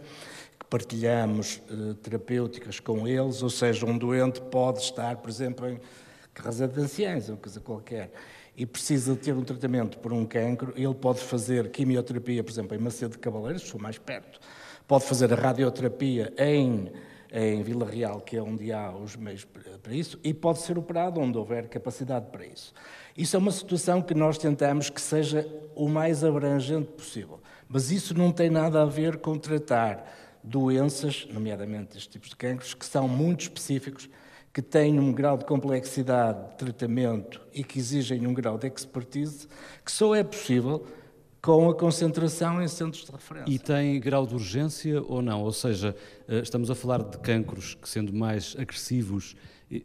partilhamos 0.69 1.63
uh, 1.71 1.95
terapêuticas 1.95 2.81
com 2.81 3.07
eles, 3.07 3.43
ou 3.43 3.51
seja, 3.51 3.87
um 3.87 3.97
doente 3.97 4.41
pode 4.41 4.81
estar, 4.81 5.17
por 5.17 5.31
exemplo, 5.31 5.69
em 5.69 5.81
casa 6.35 6.67
de 6.69 6.81
anciãos 6.81 7.29
ou 7.29 7.37
coisa 7.37 7.61
qualquer 7.61 8.11
e 8.57 8.65
precisa 8.65 9.15
de 9.15 9.21
ter 9.21 9.35
um 9.35 9.45
tratamento 9.45 9.99
por 9.99 10.13
um 10.13 10.25
cancro, 10.25 10.73
ele 10.77 10.95
pode 10.95 11.21
fazer 11.21 11.71
quimioterapia, 11.71 12.43
por 12.43 12.51
exemplo, 12.51 12.75
em 12.75 12.81
Macedo 12.81 13.13
de 13.13 13.19
Cavaleiros, 13.19 13.63
estou 13.63 13.81
mais 13.81 13.99
perto, 13.99 14.41
pode 14.89 15.05
fazer 15.05 15.31
a 15.33 15.37
radioterapia 15.37 16.33
em, 16.39 16.91
em 17.31 17.63
Vila 17.63 17.85
Real, 17.87 18.21
que 18.21 18.37
é 18.37 18.43
onde 18.43 18.73
há 18.73 18.91
os 18.91 19.15
meios 19.15 19.47
para 19.83 19.95
isso, 19.95 20.19
e 20.25 20.33
pode 20.33 20.61
ser 20.61 20.79
operado 20.79 21.21
onde 21.21 21.37
houver 21.37 21.69
capacidade 21.69 22.27
para 22.31 22.47
isso. 22.47 22.73
Isso 23.15 23.37
é 23.37 23.39
uma 23.39 23.53
situação 23.53 24.01
que 24.01 24.15
nós 24.15 24.39
tentamos 24.39 24.89
que 24.89 25.03
seja 25.03 25.47
o 25.75 25.87
mais 25.87 26.25
abrangente 26.25 26.89
possível, 26.93 27.41
mas 27.69 27.91
isso 27.91 28.17
não 28.17 28.33
tem 28.33 28.49
nada 28.49 28.81
a 28.81 28.87
ver 28.87 29.19
com 29.19 29.37
tratar 29.39 30.26
doenças, 30.47 31.27
nomeadamente 31.33 31.97
estes 31.97 32.07
tipos 32.07 32.31
de 32.31 32.37
cancros, 32.37 32.73
que 32.73 32.87
são 32.87 33.09
muito 33.09 33.43
específicos 33.43 34.09
que 34.53 34.63
têm 34.63 34.99
um 34.99 35.13
grau 35.13 35.37
de 35.37 35.45
complexidade 35.45 36.51
de 36.51 36.57
tratamento 36.57 37.43
e 37.53 37.63
que 37.63 37.79
exigem 37.79 38.27
um 38.27 38.33
grau 38.33 38.57
de 38.57 38.67
expertise 38.67 39.47
que 39.85 39.93
só 39.93 40.15
é 40.15 40.25
possível 40.25 40.87
com 41.43 41.69
a 41.69 41.75
concentração 41.75 42.63
em 42.63 42.67
centros 42.67 43.05
de 43.05 43.13
referência. 43.13 43.53
E 43.53 43.59
tem 43.59 44.01
grau 44.01 44.27
de 44.27 44.35
urgência 44.35 45.03
ou 45.03 45.21
não? 45.21 45.43
Ou 45.43 45.53
seja, 45.53 45.95
eh, 46.27 46.39
estamos 46.39 46.71
a 46.71 46.75
falar 46.75 47.03
de 47.03 47.19
cancros 47.19 47.75
que, 47.75 47.89
sendo 47.89 48.13
mais 48.13 48.57
agressivos, 48.59 49.37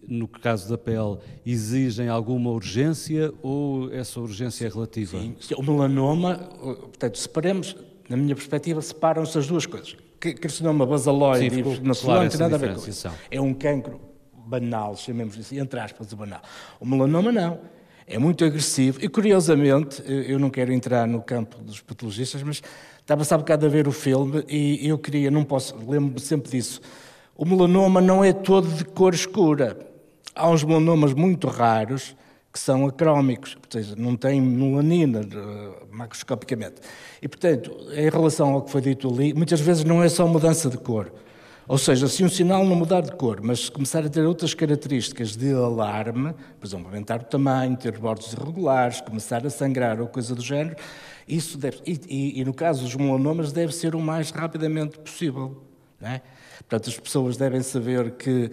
no 0.08 0.28
caso 0.28 0.70
da 0.70 0.78
pele, 0.78 1.18
exigem 1.46 2.08
alguma 2.08 2.52
urgência 2.52 3.34
ou 3.42 3.92
essa 3.92 4.20
urgência 4.20 4.66
é 4.66 4.70
relativa? 4.70 5.20
Sim, 5.20 5.36
o 5.58 5.64
melanoma, 5.64 6.36
portanto, 6.38 7.18
separemos, 7.18 7.76
na 8.08 8.16
minha 8.16 8.36
perspectiva, 8.36 8.82
separam-se 8.82 9.38
as 9.38 9.48
duas 9.48 9.66
coisas. 9.66 9.98
Carcinoma 10.22 10.86
basaloide 10.86 11.50
Sim, 11.50 11.60
e 11.60 11.64
claro, 11.64 12.24
não 12.24 12.30
tem 12.30 12.40
nada 12.40 12.56
a 12.56 12.60
ver 12.60 12.76
com 12.76 12.88
isso. 12.88 13.10
É 13.30 13.42
um 13.42 13.54
cancro 13.54 14.00
banal, 14.46 14.96
chamemos 14.96 15.38
assim, 15.40 15.60
entre 15.60 15.80
aspas, 15.80 16.12
o 16.12 16.16
banal. 16.16 16.42
O 16.80 16.86
melanoma 16.86 17.32
não. 17.32 17.60
É 18.06 18.18
muito 18.20 18.44
agressivo 18.44 19.00
e, 19.02 19.08
curiosamente, 19.08 20.04
eu 20.06 20.38
não 20.38 20.50
quero 20.50 20.74
entrar 20.74 21.08
no 21.08 21.22
campo 21.22 21.58
dos 21.62 21.80
patologistas, 21.80 22.44
mas 22.44 22.62
estava 23.00 23.24
a 23.24 23.38
bocado 23.38 23.66
a 23.66 23.70
ver 23.70 23.88
o 23.88 23.92
filme 23.92 24.44
e 24.50 24.88
eu 24.88 24.98
queria, 24.98 25.32
não 25.32 25.46
posso, 25.46 25.76
lembro-me 25.78 26.20
sempre 26.20 26.52
disso. 26.52 26.82
O 27.36 27.46
melanoma 27.46 28.02
não 28.02 28.24
é 28.24 28.34
todo 28.34 28.68
de 28.68 28.84
cor 28.84 29.14
escura. 29.14 29.78
Há 30.36 30.50
uns 30.50 30.64
melanomas 30.64 31.14
muito 31.14 31.48
raros 31.48 32.16
que 32.52 32.60
são 32.60 32.86
acrómicos, 32.86 33.58
seja, 33.70 33.96
não 33.96 34.16
têm 34.16 34.42
melanina 34.42 35.22
macroscopicamente. 35.90 36.82
E, 37.22 37.28
portanto, 37.28 37.72
em 37.94 38.10
relação 38.10 38.54
ao 38.54 38.62
que 38.62 38.72
foi 38.72 38.82
dito 38.82 39.12
ali, 39.14 39.34
muitas 39.34 39.62
vezes 39.62 39.84
não 39.84 40.04
é 40.04 40.10
só 40.10 40.28
mudança 40.28 40.70
de 40.70 40.78
cor. 40.78 41.12
Ou 41.68 41.78
seja, 41.78 42.08
se 42.08 42.22
um 42.24 42.28
sinal 42.30 42.66
não 42.66 42.76
mudar 42.76 43.02
de 43.02 43.14
cor, 43.14 43.40
mas 43.42 43.70
começar 43.70 44.06
a 44.06 44.10
ter 44.10 44.26
outras 44.26 44.54
características 44.54 45.38
de 45.38 45.54
alarme, 45.54 46.34
por 46.60 46.68
exemplo, 46.68 46.88
aumentar 46.88 47.22
o 47.22 47.24
tamanho, 47.24 47.78
ter 47.78 47.98
bordos 47.98 48.34
irregulares, 48.34 49.00
começar 49.00 49.46
a 49.46 49.50
sangrar 49.50 50.02
ou 50.02 50.08
coisa 50.08 50.36
do 50.36 50.42
género, 50.42 50.76
isso 51.26 51.58
deve, 51.58 51.78
e, 51.86 52.00
e, 52.10 52.42
e 52.42 52.44
no 52.44 52.54
caso 52.54 52.84
dos 52.84 52.96
melanomas 52.96 53.54
deve 53.54 53.74
ser 53.74 53.96
o 53.96 54.02
mais 54.02 54.32
rapidamente 54.32 55.00
possível. 55.00 55.64
É? 56.02 56.20
Portanto, 56.68 56.90
as 56.90 57.00
pessoas 57.00 57.38
devem 57.38 57.62
saber 57.62 58.12
que 58.12 58.52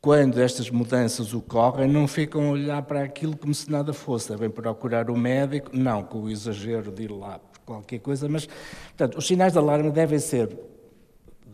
quando 0.00 0.40
estas 0.40 0.70
mudanças 0.70 1.34
ocorrem, 1.34 1.90
não 1.90 2.06
ficam 2.06 2.48
a 2.48 2.50
olhar 2.50 2.82
para 2.82 3.02
aquilo 3.02 3.36
como 3.36 3.52
se 3.52 3.70
nada 3.70 3.92
fosse. 3.92 4.30
Devem 4.30 4.48
procurar 4.48 5.10
o 5.10 5.16
médico, 5.16 5.70
não 5.72 6.02
com 6.02 6.22
o 6.22 6.30
exagero 6.30 6.92
de 6.92 7.04
ir 7.04 7.10
lá 7.10 7.38
por 7.38 7.58
qualquer 7.60 7.98
coisa, 7.98 8.28
mas, 8.28 8.46
portanto, 8.46 9.18
os 9.18 9.26
sinais 9.26 9.52
de 9.52 9.58
alarme 9.58 9.90
devem 9.90 10.18
ser 10.18 10.56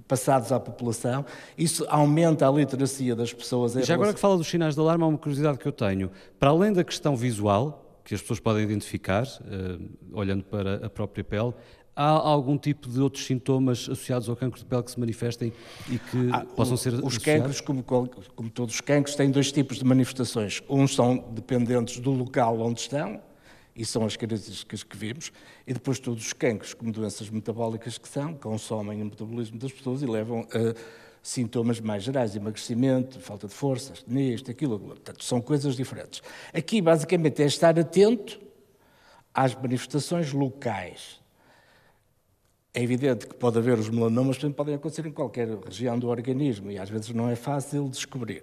passados 0.06 0.52
à 0.52 0.60
população. 0.60 1.24
Isso 1.56 1.86
aumenta 1.88 2.46
a 2.46 2.50
literacia 2.50 3.16
das 3.16 3.32
pessoas. 3.32 3.72
Já 3.72 3.78
relação... 3.78 3.94
agora 3.94 4.12
que 4.12 4.20
fala 4.20 4.36
dos 4.36 4.48
sinais 4.48 4.74
de 4.74 4.80
alarme, 4.80 5.04
há 5.04 5.06
uma 5.06 5.18
curiosidade 5.18 5.58
que 5.58 5.66
eu 5.66 5.72
tenho. 5.72 6.10
Para 6.38 6.50
além 6.50 6.72
da 6.72 6.84
questão 6.84 7.16
visual, 7.16 7.80
que 8.04 8.14
as 8.14 8.20
pessoas 8.20 8.38
podem 8.38 8.62
identificar, 8.62 9.24
uh, 9.24 9.82
olhando 10.12 10.44
para 10.44 10.86
a 10.86 10.90
própria 10.90 11.24
pele, 11.24 11.54
há 11.94 12.08
algum 12.08 12.58
tipo 12.58 12.88
de 12.88 13.00
outros 13.00 13.24
sintomas 13.24 13.80
associados 13.82 14.28
ao 14.28 14.36
cancro 14.36 14.58
de 14.58 14.66
pele 14.66 14.82
que 14.82 14.90
se 14.90 14.98
manifestem 14.98 15.52
e 15.88 15.98
que 15.98 16.30
ah, 16.32 16.44
possam 16.56 16.76
ser 16.76 16.94
Os 16.94 17.18
cancros, 17.18 17.60
como, 17.60 17.82
como 17.82 18.50
todos 18.50 18.74
os 18.74 18.80
cancros, 18.80 19.14
têm 19.14 19.30
dois 19.30 19.52
tipos 19.52 19.78
de 19.78 19.84
manifestações. 19.84 20.62
Uns 20.68 20.94
são 20.94 21.16
dependentes 21.32 21.98
do 22.00 22.10
local 22.10 22.60
onde 22.60 22.80
estão, 22.80 23.20
e 23.76 23.84
são 23.84 24.04
as 24.04 24.16
características 24.16 24.82
que 24.82 24.96
vimos, 24.96 25.32
e 25.66 25.72
depois 25.72 25.98
todos 25.98 26.24
os 26.24 26.32
cancros, 26.32 26.74
como 26.74 26.92
doenças 26.92 27.28
metabólicas 27.28 27.98
que 27.98 28.08
são, 28.08 28.34
consomem 28.34 29.02
o 29.02 29.04
metabolismo 29.06 29.58
das 29.58 29.72
pessoas 29.72 30.00
e 30.02 30.06
levam 30.06 30.46
a 30.52 30.74
sintomas 31.22 31.80
mais 31.80 32.02
gerais, 32.04 32.36
emagrecimento, 32.36 33.18
falta 33.18 33.48
de 33.48 33.54
força, 33.54 33.94
neste, 34.06 34.50
aquilo, 34.50 34.78
portanto, 34.78 35.24
são 35.24 35.40
coisas 35.40 35.74
diferentes. 35.74 36.22
Aqui, 36.52 36.80
basicamente, 36.80 37.42
é 37.42 37.46
estar 37.46 37.78
atento 37.78 38.40
às 39.32 39.54
manifestações 39.54 40.32
locais. 40.32 41.23
É 42.74 42.82
evidente 42.82 43.26
que 43.28 43.34
pode 43.34 43.56
haver 43.56 43.78
os 43.78 43.88
melanomas, 43.88 44.36
podem 44.56 44.74
acontecer 44.74 45.06
em 45.06 45.12
qualquer 45.12 45.48
região 45.64 45.96
do 45.96 46.08
organismo 46.08 46.70
e 46.70 46.78
às 46.78 46.90
vezes 46.90 47.10
não 47.10 47.28
é 47.28 47.36
fácil 47.36 47.88
descobrir 47.88 48.42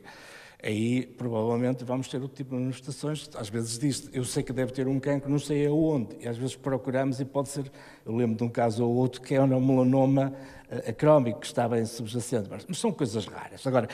aí 0.64 1.06
provavelmente 1.06 1.84
vamos 1.84 2.08
ter 2.08 2.22
outro 2.22 2.38
tipo 2.38 2.52
de 2.52 2.62
manifestações. 2.62 3.30
Às 3.36 3.50
vezes 3.50 3.80
diz 3.80 4.10
eu 4.14 4.24
sei 4.24 4.44
que 4.44 4.54
deve 4.54 4.72
ter 4.72 4.88
um 4.88 5.00
cancro, 5.00 5.30
não 5.30 5.40
sei 5.40 5.66
aonde, 5.66 6.16
e 6.20 6.28
às 6.28 6.38
vezes 6.38 6.56
procuramos 6.56 7.20
e 7.20 7.26
pode 7.26 7.50
ser, 7.50 7.72
eu 8.06 8.16
lembro 8.16 8.38
de 8.38 8.44
um 8.44 8.50
caso 8.50 8.86
ou 8.86 8.96
outro 8.96 9.22
que 9.22 9.34
é 9.34 9.42
um 9.42 9.48
melanoma 9.60 10.34
eh, 10.70 10.90
acrómico 10.90 11.40
que 11.40 11.48
está 11.48 11.68
bem 11.68 11.86
subjacente, 11.86 12.48
mas 12.50 12.78
são 12.78 12.92
coisas 12.92 13.26
raras. 13.26 13.66
Agora, 13.66 13.88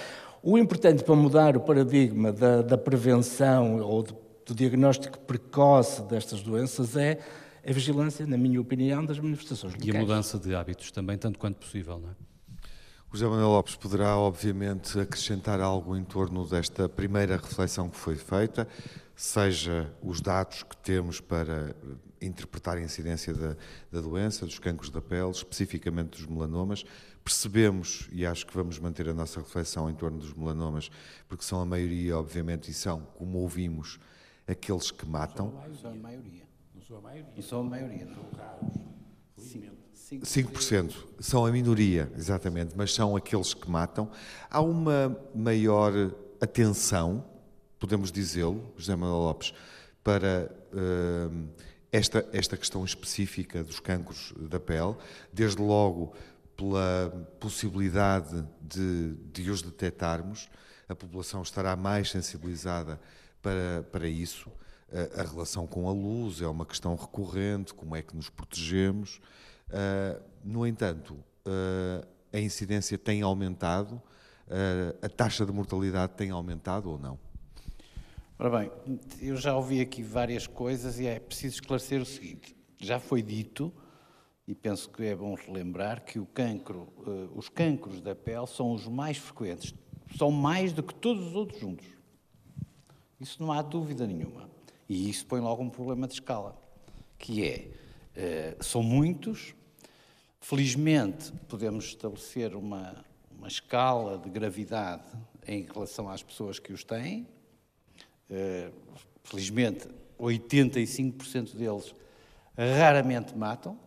o 0.44 0.58
importante 0.58 1.04
para 1.04 1.16
mudar 1.16 1.56
o 1.56 1.62
paradigma 1.62 2.32
da, 2.32 2.62
da 2.62 2.78
prevenção 2.78 3.80
ou 3.80 4.04
do 4.04 4.56
diagnóstico 4.56 5.20
precoce 5.20 6.02
destas 6.04 6.42
doenças 6.42 6.96
é 6.96 7.20
a 7.68 7.74
vigilância, 7.74 8.26
na 8.26 8.38
minha 8.38 8.62
opinião, 8.62 9.06
das 9.06 9.20
manifestações 9.20 9.74
locais. 9.74 9.94
E 9.94 9.98
a 9.98 10.00
mudança 10.00 10.40
de 10.40 10.56
hábitos 10.56 10.90
também, 10.90 11.18
tanto 11.18 11.38
quanto 11.38 11.58
possível, 11.58 12.00
não 12.00 12.10
é? 12.10 12.14
O 13.12 13.18
José 13.18 13.30
Manuel 13.30 13.50
Lopes 13.50 13.76
poderá, 13.76 14.18
obviamente, 14.18 14.98
acrescentar 15.00 15.60
algo 15.60 15.96
em 15.96 16.04
torno 16.04 16.46
desta 16.48 16.88
primeira 16.88 17.36
reflexão 17.36 17.90
que 17.90 17.98
foi 17.98 18.16
feita, 18.16 18.68
seja 19.16 19.94
os 20.02 20.22
dados 20.22 20.64
que 20.64 20.78
temos 20.78 21.20
para 21.20 21.76
interpretar 22.22 22.78
a 22.78 22.82
incidência 22.82 23.34
da, 23.34 23.56
da 23.92 24.02
doença, 24.02 24.46
dos 24.46 24.60
cancros 24.60 24.90
da 24.90 25.02
pele, 25.02 25.32
especificamente 25.32 26.18
dos 26.18 26.26
melanomas. 26.26 26.86
Percebemos, 27.24 28.08
e 28.14 28.26
acho 28.26 28.48
que 28.48 28.56
vamos 28.56 28.80
manter 28.80 29.10
a 29.10 29.14
nossa 29.14 29.42
reflexão 29.42 29.90
em 29.90 29.96
torno 29.96 30.20
dos 30.20 30.34
melanomas, 30.34 30.90
porque 31.28 31.44
são 31.44 31.60
a 31.60 31.66
maioria, 31.66 32.18
obviamente, 32.18 32.72
e 32.72 32.74
são, 32.74 33.02
como 33.18 33.40
ouvimos, 33.40 34.00
aqueles 34.48 34.90
que 34.90 35.06
matam. 35.06 35.54
São 35.82 35.92
a 35.92 35.96
maioria. 35.96 36.47
Não 36.90 36.96
são 36.96 36.98
a 36.98 37.02
maioria. 37.02 37.34
Não 37.36 37.44
são 37.44 37.60
a 37.60 37.64
maioria. 37.64 38.08
São 38.08 38.26
raros. 38.38 38.88
5%. 40.24 40.96
São 41.20 41.46
a 41.46 41.52
minoria, 41.52 42.10
exatamente, 42.16 42.76
mas 42.78 42.94
são 42.94 43.16
aqueles 43.16 43.54
que 43.54 43.70
matam. 43.70 44.10
Há 44.50 44.62
uma 44.62 45.20
maior 45.36 45.92
atenção, 46.40 47.26
podemos 47.78 48.10
dizê-lo, 48.10 48.74
José 48.78 48.96
Manuel 48.96 49.20
Lopes, 49.20 49.54
para 50.02 50.50
uh, 50.72 51.50
esta, 51.92 52.26
esta 52.32 52.56
questão 52.56 52.86
específica 52.86 53.62
dos 53.64 53.82
cancros 53.82 54.34
da 54.38 54.60
pele, 54.60 54.96
desde 55.34 55.62
logo 55.62 56.14
pela 56.56 57.28
possibilidade 57.38 58.48
de, 58.62 59.14
de 59.34 59.52
os 59.52 59.62
detectarmos, 59.62 60.50
a 60.88 60.96
população 60.96 61.42
estará 61.42 61.76
mais 61.76 62.10
sensibilizada 62.10 62.98
para, 63.42 63.86
para 63.92 64.08
isso. 64.08 64.50
A, 64.90 65.24
relação 65.24 65.68
com 65.68 65.90
a 65.90 65.92
luz 65.92 66.42
é 66.42 66.48
uma 66.48 66.66
questão 66.66 66.96
recorrente, 66.96 67.74
como 67.74 67.96
é 67.96 68.02
que 68.02 68.16
nos 68.16 68.30
protegemos. 68.30 69.20
Uh, 69.68 70.24
no 70.46 70.66
entanto, 70.66 71.14
uh, 71.14 72.08
a 72.32 72.40
incidência 72.40 72.98
tem 72.98 73.22
aumentado, 73.22 73.96
uh, 74.48 74.98
a 75.02 75.10
taxa 75.10 75.46
de 75.46 75.52
mortalidade 75.52 76.14
tem 76.14 76.30
aumentado 76.30 76.90
ou 76.90 76.98
não? 76.98 77.20
Ora 78.40 78.60
bem, 78.60 78.72
eu 79.20 79.36
já 79.36 79.56
ouvi 79.58 79.82
aqui 79.82 80.02
várias 80.02 80.48
coisas 80.48 81.00
e 81.00 81.08
é 81.08 81.20
preciso 81.20 81.56
esclarecer 81.56 82.02
o 82.02 82.06
seguinte: 82.06 82.56
já 82.78 82.98
foi 82.98 83.22
dito, 83.22 83.74
e 84.48 84.56
penso 84.56 84.90
que 84.90 85.04
é 85.04 85.16
bom 85.16 85.34
relembrar, 85.34 86.06
que 86.06 86.18
o 86.18 86.26
cancro, 86.26 86.88
os 87.36 87.50
cancros 87.50 88.00
da 88.00 88.16
pele 88.16 88.48
são 88.48 88.72
os 88.72 88.88
mais 88.88 89.18
frequentes, 89.18 89.74
são 90.16 90.32
mais 90.32 90.72
do 90.72 90.82
que 90.82 90.96
todos 90.96 91.28
os 91.28 91.36
outros 91.36 91.60
juntos. 91.60 91.88
Isso 93.20 93.42
não 93.42 93.52
há 93.52 93.62
dúvida 93.62 94.06
nenhuma. 94.06 94.57
E 94.90 95.10
isso 95.10 95.26
põe 95.26 95.40
logo 95.40 95.62
um 95.62 95.70
problema 95.70 96.08
de 96.08 96.14
escala, 96.14 96.56
que 97.18 97.46
é, 97.46 98.56
são 98.62 98.82
muitos, 98.82 99.54
Felizmente, 100.40 101.34
podemos 101.50 101.88
estabelecer 101.88 102.56
uma, 102.56 103.04
uma 103.38 103.50
escala 103.50 104.18
de 104.18 104.30
gravidade 104.30 105.04
em 105.46 105.64
relação 105.64 106.10
às 106.10 106.24
pessoas 106.24 106.58
que 106.58 106.72
os 106.72 106.86
têm. 106.86 107.28
Uh, 108.30 108.72
felizmente, 109.26 109.90
85% 110.18 111.54
deles 111.54 111.94
raramente 112.80 113.36
matam. 113.36 113.78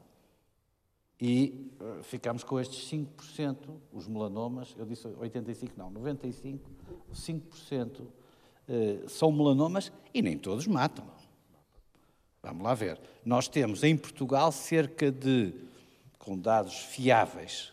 E 1.18 1.72
uh, 1.80 2.02
ficamos 2.02 2.44
com 2.44 2.60
estes 2.60 2.90
5%, 2.90 3.56
os 3.90 4.06
melanomas, 4.06 4.74
eu 4.76 4.84
disse 4.84 5.06
85, 5.06 5.72
não, 5.78 5.90
95, 5.90 6.70
5% 7.10 8.00
uh, 8.00 8.06
são 9.08 9.32
melanomas 9.32 9.92
e 10.12 10.22
nem 10.22 10.38
todos 10.38 10.66
matam. 10.66 11.06
Vamos 12.42 12.62
lá 12.62 12.74
ver. 12.74 12.98
Nós 13.24 13.48
temos 13.48 13.82
em 13.82 13.96
Portugal 13.96 14.50
cerca 14.50 15.10
de, 15.10 15.52
com 16.18 16.38
dados 16.38 16.74
fiáveis 16.74 17.72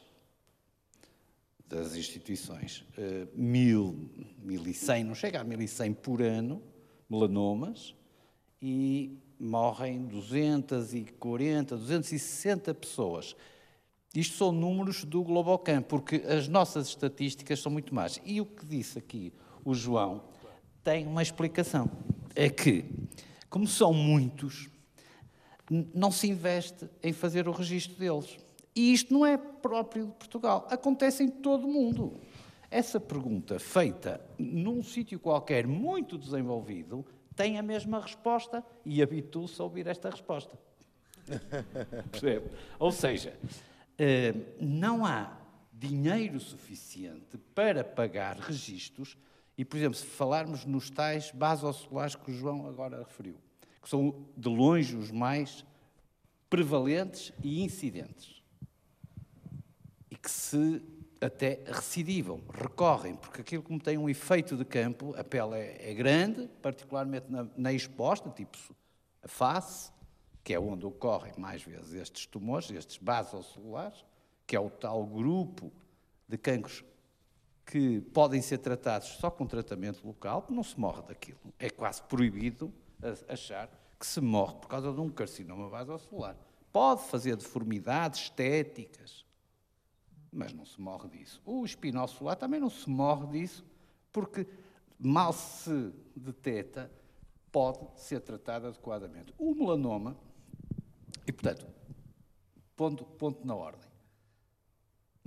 das 1.68 1.96
instituições, 1.96 2.86
uh, 2.98 3.28
mil, 3.34 4.10
mil 4.40 4.66
e 4.66 4.74
cem, 4.74 5.04
não 5.04 5.14
chega 5.14 5.42
a 5.42 5.44
mil 5.44 5.62
e 5.62 5.68
cem 5.68 5.94
por 5.94 6.22
ano, 6.22 6.62
melanomas, 7.10 7.94
e 8.62 9.18
morrem 9.40 10.06
240, 10.06 11.76
260 11.76 12.74
pessoas. 12.74 13.36
Isto 14.16 14.38
são 14.38 14.52
números 14.52 15.04
do 15.04 15.22
Globocam, 15.24 15.82
porque 15.82 16.24
as 16.28 16.48
nossas 16.48 16.88
estatísticas 16.88 17.60
são 17.60 17.72
muito 17.72 17.94
más. 17.94 18.20
E 18.26 18.42
o 18.42 18.46
que 18.46 18.66
disse 18.66 18.98
aqui 18.98 19.34
o 19.64 19.76
João 19.76 20.24
tem 20.88 21.06
uma 21.06 21.22
explicação. 21.22 21.92
É 22.34 22.50
que, 22.50 22.86
como 23.50 23.68
são 23.68 23.94
muitos, 23.94 24.70
não 25.70 26.10
se 26.10 26.30
investe 26.30 26.90
em 27.04 27.12
fazer 27.12 27.46
o 27.50 27.52
registro 27.52 27.98
deles. 27.98 28.38
E 28.74 28.94
isto 28.94 29.14
não 29.14 29.26
é 29.26 29.36
próprio 29.36 30.06
de 30.06 30.14
Portugal. 30.14 30.66
Acontece 30.72 31.24
em 31.24 31.28
todo 31.28 31.68
o 31.68 31.74
mundo. 31.74 32.22
Essa 32.72 33.02
pergunta 33.02 33.60
feita 33.60 34.22
num 34.40 34.82
sítio 34.82 35.20
qualquer 35.20 35.68
muito 35.68 36.18
desenvolvido 36.18 37.06
tem 37.36 37.60
a 37.60 37.62
mesma 37.62 38.00
resposta 38.00 38.64
e 38.86 39.04
habitua-se 39.04 39.62
a 39.62 39.66
ouvir 39.66 39.88
esta 39.88 40.10
resposta. 40.10 40.58
Percebe? 42.12 42.50
Ou 42.80 42.94
seja, 42.94 43.38
eh, 43.98 44.34
não 44.58 45.06
há 45.06 45.38
dinheiro 45.74 46.40
suficiente 46.40 47.38
para 47.54 47.84
pagar 47.84 48.38
registros 48.38 49.18
e, 49.58 49.66
por 49.66 49.78
exemplo, 49.78 49.96
se 49.96 50.06
falarmos 50.06 50.66
nos 50.66 50.90
tais 50.90 51.32
basosolares 51.32 52.16
que 52.16 52.30
o 52.30 52.34
João 52.34 52.68
agora 52.68 53.00
referiu, 53.00 53.38
que 53.82 53.90
são 53.90 54.28
de 54.36 54.48
longe 54.48 54.96
os 54.96 55.10
mais 55.10 55.66
prevalentes 56.50 57.34
e 57.44 57.64
incidentes, 57.64 58.42
e 60.12 60.16
que 60.16 60.30
se 60.30 60.82
até 61.20 61.64
recidivam, 61.66 62.42
recorrem, 62.54 63.16
porque 63.16 63.42
aquilo 63.42 63.64
como 63.64 63.80
tem 63.80 63.98
um 63.98 64.08
efeito 64.08 64.56
de 64.56 64.64
campo, 64.64 65.16
a 65.18 65.24
pele 65.24 65.56
é, 65.56 65.90
é 65.90 65.94
grande, 65.94 66.48
particularmente 66.62 67.26
na, 67.30 67.48
na, 67.58 67.74
exposta, 67.74 68.30
tipo 68.30 68.58
a 69.24 69.28
face, 69.28 69.92
que 70.44 70.54
é 70.54 70.60
onde 70.60 70.86
ocorrem 70.86 71.34
mais 71.38 71.64
vezes 71.64 71.94
estes 71.94 72.28
tumores, 72.28 72.70
estes 72.70 72.98
basocelulares, 72.98 74.06
que 74.46 74.56
é 74.56 74.60
o 74.60 74.70
tal 74.70 75.06
grupo 75.06 75.72
de 76.28 76.38
cancros 76.38 76.84
que 77.68 78.00
podem 78.14 78.42
ser 78.42 78.60
tratados 78.60 79.10
só 79.20 79.30
com 79.30 79.46
tratamento 79.46 80.08
local, 80.08 80.46
não 80.50 80.64
se 80.64 80.80
morre 80.80 81.02
daquilo. 81.02 81.38
É 81.60 81.70
quase 81.70 82.02
proibido 82.04 82.74
achar 83.28 83.70
que 84.00 84.08
se 84.08 84.22
morre 84.22 84.56
por 84.56 84.70
causa 84.70 84.92
de 84.94 85.02
um 85.02 85.10
carcinoma 85.10 85.68
vasocelular. 85.68 86.38
Pode 86.72 87.04
fazer 87.04 87.36
deformidades 87.36 88.22
estéticas, 88.22 89.26
mas 90.32 90.54
não 90.54 90.66
se 90.66 90.80
morre 90.80 91.10
disso. 91.10 91.42
O 91.46 91.66
espinocelular 91.66 92.38
também 92.38 92.60
não 92.60 92.70
se 92.70 92.90
morre 92.90 93.28
disso, 93.28 93.66
porque 94.14 94.48
mal 94.98 95.34
se 95.34 95.92
detecta, 96.16 96.90
pode 97.52 97.86
ser 97.96 98.22
tratado 98.22 98.68
adequadamente. 98.68 99.34
O 99.38 99.54
melanoma, 99.54 100.16
e 101.26 101.34
portanto, 101.34 101.68
ponto, 102.78 103.04
ponto 103.04 103.46
na 103.46 103.56
ordem, 103.56 103.87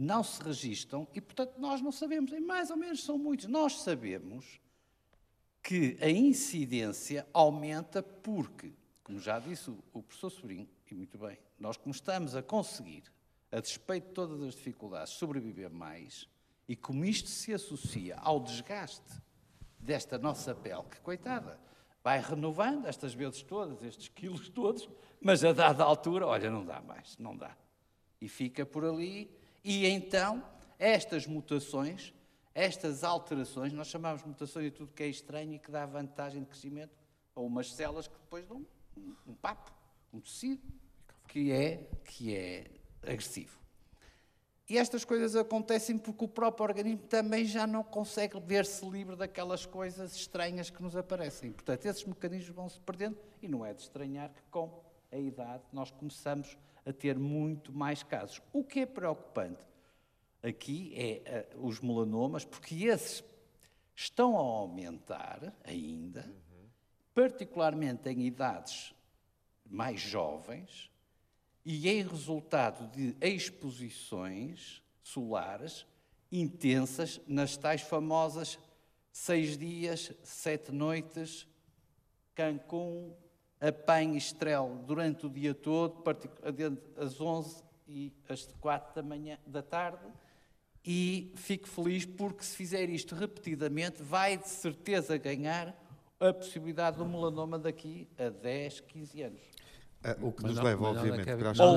não 0.01 0.25
se 0.25 0.43
registram 0.43 1.07
e, 1.13 1.21
portanto, 1.21 1.59
nós 1.59 1.83
não 1.83 1.93
sabemos, 1.93 2.33
e 2.33 2.41
mais 2.41 2.71
ou 2.71 2.77
menos 2.79 3.05
são 3.05 3.19
muitos. 3.19 3.47
Nós 3.47 3.83
sabemos 3.83 4.59
que 5.63 5.99
a 6.01 6.09
incidência 6.09 7.29
aumenta 7.35 8.03
porque, 8.03 8.73
como 9.05 9.21
já 9.21 9.39
disse 9.39 9.71
o 9.93 10.03
professor 10.03 10.31
Sobrinho, 10.31 10.67
e 10.91 10.95
muito 10.95 11.19
bem, 11.19 11.39
nós 11.59 11.77
como 11.77 11.95
estamos 11.95 12.35
a 12.35 12.43
conseguir 12.43 13.05
a 13.53 13.61
despeito 13.61 14.09
de 14.09 14.15
todas 14.15 14.43
as 14.43 14.55
dificuldades, 14.55 15.13
sobreviver 15.13 15.71
mais, 15.71 16.27
e 16.67 16.75
como 16.75 17.05
isto 17.05 17.29
se 17.29 17.53
associa 17.53 18.17
ao 18.21 18.41
desgaste 18.41 19.21
desta 19.79 20.17
nossa 20.17 20.55
pele, 20.55 20.85
que 20.91 21.01
coitada, 21.01 21.61
vai 22.03 22.21
renovando 22.23 22.87
estas 22.87 23.13
vezes 23.13 23.43
todas, 23.43 23.83
estes 23.83 24.09
quilos 24.09 24.49
todos, 24.49 24.89
mas 25.21 25.45
a 25.45 25.53
dada 25.53 25.85
altura, 25.85 26.27
olha, 26.27 26.49
não 26.49 26.65
dá 26.65 26.81
mais, 26.81 27.19
não 27.19 27.37
dá. 27.37 27.55
E 28.19 28.29
fica 28.29 28.65
por 28.65 28.83
ali, 28.83 29.31
e 29.65 29.87
então 29.87 30.43
estas 30.79 31.27
mutações, 31.27 32.15
estas 32.55 33.05
alterações, 33.05 33.73
nós 33.73 33.89
chamamos 33.89 34.23
mutações 34.25 34.67
de 34.67 34.71
tudo 34.73 34.93
que 34.93 35.03
é 35.03 35.09
estranho 35.09 35.55
e 35.55 35.59
que 35.59 35.71
dá 35.71 35.85
vantagem 35.87 36.43
de 36.43 36.49
crescimento 36.49 36.97
a 37.35 37.41
umas 37.41 37.73
células 37.73 38.09
que 38.09 38.19
depois 38.19 38.47
dão 38.47 38.67
um, 38.97 39.15
um 39.29 39.35
papo, 39.35 39.73
um 40.13 40.21
tecido, 40.21 40.63
que 41.29 41.53
é, 41.53 41.89
que 42.05 42.35
é 42.35 42.71
agressivo. 43.03 43.61
E 44.71 44.79
estas 44.79 45.05
coisas 45.05 45.35
acontecem 45.35 45.99
porque 45.99 46.25
o 46.25 46.29
próprio 46.29 46.65
organismo 46.65 47.07
também 47.09 47.45
já 47.45 47.67
não 47.67 47.83
consegue 47.83 48.39
ver-se 48.39 48.89
livre 48.89 49.17
daquelas 49.17 49.67
coisas 49.67 50.15
estranhas 50.15 50.71
que 50.71 50.81
nos 50.81 50.95
aparecem. 50.95 51.51
Portanto, 51.51 51.87
esses 51.87 52.05
mecanismos 52.05 52.55
vão 52.55 52.69
se 52.69 52.81
perdendo 52.81 53.19
e 53.43 53.49
não 53.49 53.67
é 53.67 53.75
de 53.75 53.83
estranhar 53.83 54.31
que 54.31 54.43
com 54.49 54.81
a 55.11 55.17
idade 55.17 55.65
nós 55.73 55.91
começamos 55.91 56.57
a 56.70 56.70
ter 56.93 57.19
muito 57.19 57.73
mais 57.73 58.03
casos. 58.03 58.41
O 58.53 58.65
que 58.65 58.81
é 58.81 58.87
preocupante 58.87 59.65
aqui 60.43 60.93
é 60.97 61.47
uh, 61.55 61.67
os 61.67 61.81
melanomas, 61.81 62.45
porque 62.45 62.85
esses 62.87 63.25
estão 63.95 64.37
a 64.37 64.41
aumentar 64.41 65.55
ainda, 65.65 66.27
uhum. 66.27 66.67
particularmente 67.15 68.09
em 68.09 68.27
idades 68.27 68.95
mais 69.69 70.01
jovens, 70.01 70.91
e 71.65 71.89
em 71.89 72.03
resultado 72.03 72.91
de 72.91 73.15
exposições 73.21 74.83
solares 75.03 75.87
intensas 76.33 77.21
nas 77.27 77.57
tais 77.57 77.83
famosas 77.83 78.59
seis 79.13 79.59
dias, 79.59 80.13
sete 80.23 80.73
noites, 80.73 81.47
Cancún, 82.35 83.15
apanhe 83.61 84.17
estrela 84.17 84.75
durante 84.87 85.27
o 85.27 85.29
dia 85.29 85.55
todo, 85.55 86.03
às 86.97 87.21
11 87.21 87.63
e 87.87 88.13
às 88.29 88.47
4 88.61 88.95
da 88.95 89.03
manhã 89.03 89.39
da 89.47 89.63
tarde, 89.63 90.07
e 90.85 91.33
fico 91.37 91.69
feliz 91.69 92.07
porque 92.07 92.43
se 92.43 92.57
fizer 92.57 92.89
isto 92.89 93.15
repetidamente, 93.15 94.03
vai 94.03 94.39
de 94.39 94.49
certeza 94.49 95.19
ganhar 95.19 95.77
a 96.19 96.33
possibilidade 96.33 96.97
do 96.97 97.05
melanoma 97.05 97.59
daqui 97.59 98.09
a 98.19 98.31
10, 98.31 98.81
15 98.81 99.23
anos. 99.23 99.41
Ah, 100.03 100.17
o 100.21 100.33
que 100.33 100.43
mas 100.43 100.53
nos 100.53 100.57
não, 100.57 100.65
leva, 100.65 100.89
obviamente, 100.89 101.25
para 101.25 101.51
as 101.51 101.59
ou, 101.59 101.75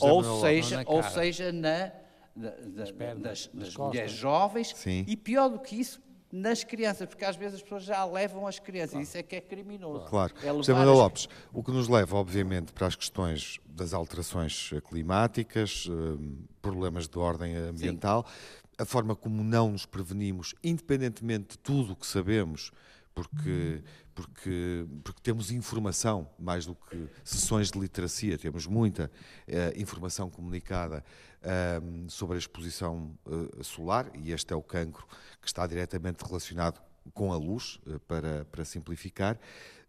ou, 0.00 0.24
ou 0.24 0.40
seja, 0.40 0.82
ou 0.86 1.02
seja, 1.02 1.52
na, 1.52 1.92
na, 2.34 2.50
na 2.50 2.92
pernas, 2.92 3.50
das, 3.52 3.66
das 3.66 3.76
mulheres 3.76 4.12
jovens 4.12 4.74
Sim. 4.74 5.04
e 5.06 5.14
pior 5.16 5.48
do 5.48 5.58
que 5.58 5.78
isso, 5.78 6.00
nas 6.34 6.64
crianças, 6.64 7.06
porque 7.06 7.24
às 7.24 7.36
vezes 7.36 7.54
as 7.54 7.62
pessoas 7.62 7.84
já 7.84 8.04
levam 8.04 8.44
as 8.44 8.58
crianças, 8.58 8.90
claro. 8.90 9.04
isso 9.04 9.16
é 9.16 9.22
que 9.22 9.36
é 9.36 9.40
criminoso. 9.40 10.06
Claro. 10.06 10.34
É 10.42 10.48
José 10.48 10.72
Manuel 10.72 10.94
as... 10.94 10.98
Lopes, 10.98 11.28
o 11.52 11.62
que 11.62 11.70
nos 11.70 11.86
leva, 11.86 12.16
obviamente, 12.16 12.72
para 12.72 12.88
as 12.88 12.96
questões 12.96 13.60
das 13.64 13.94
alterações 13.94 14.70
climáticas, 14.88 15.86
hum, 15.88 16.38
problemas 16.60 17.06
de 17.06 17.16
ordem 17.20 17.54
ambiental, 17.54 18.26
Sim. 18.26 18.66
a 18.78 18.84
forma 18.84 19.14
como 19.14 19.44
não 19.44 19.70
nos 19.70 19.86
prevenimos, 19.86 20.56
independentemente 20.64 21.50
de 21.50 21.58
tudo 21.58 21.92
o 21.92 21.96
que 21.96 22.06
sabemos, 22.06 22.72
porque 23.14 23.82
porque, 24.14 24.86
porque 25.02 25.20
temos 25.20 25.50
informação, 25.50 26.30
mais 26.38 26.64
do 26.64 26.74
que 26.74 27.08
sessões 27.24 27.70
de 27.70 27.78
literacia, 27.78 28.38
temos 28.38 28.66
muita 28.66 29.10
uh, 29.48 29.80
informação 29.80 30.30
comunicada 30.30 31.04
uh, 31.42 32.10
sobre 32.10 32.36
a 32.36 32.38
exposição 32.38 33.18
uh, 33.26 33.64
solar, 33.64 34.10
e 34.14 34.30
este 34.30 34.52
é 34.52 34.56
o 34.56 34.62
cancro 34.62 35.04
que 35.42 35.48
está 35.48 35.66
diretamente 35.66 36.24
relacionado 36.24 36.80
com 37.12 37.32
a 37.32 37.36
luz, 37.36 37.80
eh, 37.86 37.98
para, 38.06 38.46
para 38.46 38.64
simplificar, 38.64 39.38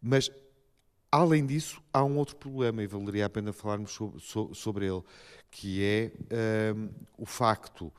mas 0.01 0.29
Além 1.11 1.45
disso, 1.45 1.81
há 1.93 2.03
um 2.03 2.17
outro 2.17 2.35
problema, 2.35 2.83
e 2.83 2.87
valeria 2.87 3.27
a 3.27 3.29
pena 3.29 3.53
falarmos 3.53 3.93
sobre, 3.93 4.53
sobre 4.53 4.85
ele, 4.85 5.01
que 5.49 5.81
é 5.81 6.11
ehm, 6.29 6.89
o 7.17 7.25
facto 7.25 7.89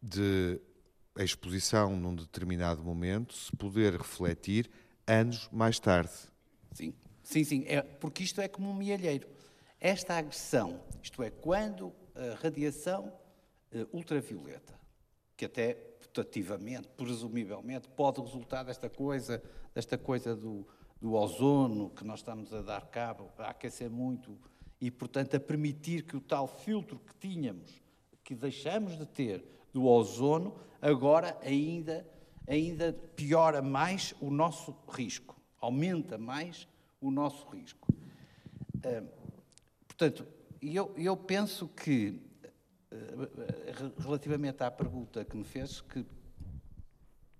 de 0.00 0.60
a 1.16 1.22
exposição 1.22 1.96
num 1.96 2.14
determinado 2.14 2.82
momento 2.82 3.34
se 3.34 3.54
poder 3.56 3.94
refletir 3.94 4.70
anos 5.06 5.48
mais 5.52 5.78
tarde. 5.78 6.12
Sim, 6.72 6.94
sim, 7.22 7.44
sim. 7.44 7.64
É, 7.66 7.82
porque 7.82 8.22
isto 8.22 8.40
é 8.40 8.48
como 8.48 8.70
um 8.70 8.74
mielheiro. 8.74 9.28
Esta 9.80 10.16
agressão, 10.16 10.80
isto 11.02 11.22
é, 11.22 11.30
quando 11.30 11.92
a 12.14 12.34
radiação 12.34 13.12
uh, 13.72 13.96
ultravioleta, 13.96 14.78
que 15.36 15.46
até 15.46 15.74
putativamente, 15.74 16.88
presumivelmente, 16.96 17.88
pode 17.88 18.20
resultar 18.20 18.62
desta 18.62 18.90
coisa, 18.90 19.42
desta 19.74 19.96
coisa 19.96 20.36
do, 20.36 20.66
do 21.00 21.14
ozono 21.14 21.90
que 21.90 22.04
nós 22.04 22.20
estamos 22.20 22.52
a 22.52 22.60
dar 22.60 22.86
cabo, 22.88 23.30
a 23.38 23.50
aquecer 23.50 23.88
muito 23.88 24.38
e, 24.80 24.90
portanto, 24.90 25.36
a 25.36 25.40
permitir 25.40 26.02
que 26.02 26.16
o 26.16 26.20
tal 26.20 26.46
filtro 26.46 26.98
que 26.98 27.14
tínhamos, 27.14 27.82
que 28.22 28.34
deixamos 28.34 28.98
de 28.98 29.06
ter 29.06 29.44
do 29.72 29.86
ozono, 29.86 30.54
agora 30.80 31.38
ainda, 31.42 32.06
ainda 32.46 32.92
piora 33.14 33.62
mais 33.62 34.14
o 34.20 34.30
nosso 34.30 34.74
risco, 34.88 35.36
aumenta 35.60 36.18
mais 36.18 36.68
o 37.00 37.10
nosso 37.10 37.48
risco. 37.48 37.88
Portanto, 39.86 40.26
eu, 40.60 40.92
eu 40.96 41.16
penso 41.16 41.68
que 41.68 42.20
eh, 42.90 43.74
relativamente 43.98 44.62
à 44.62 44.70
pergunta 44.70 45.24
que 45.24 45.36
me 45.36 45.44
fez, 45.44 45.80
que 45.80 46.04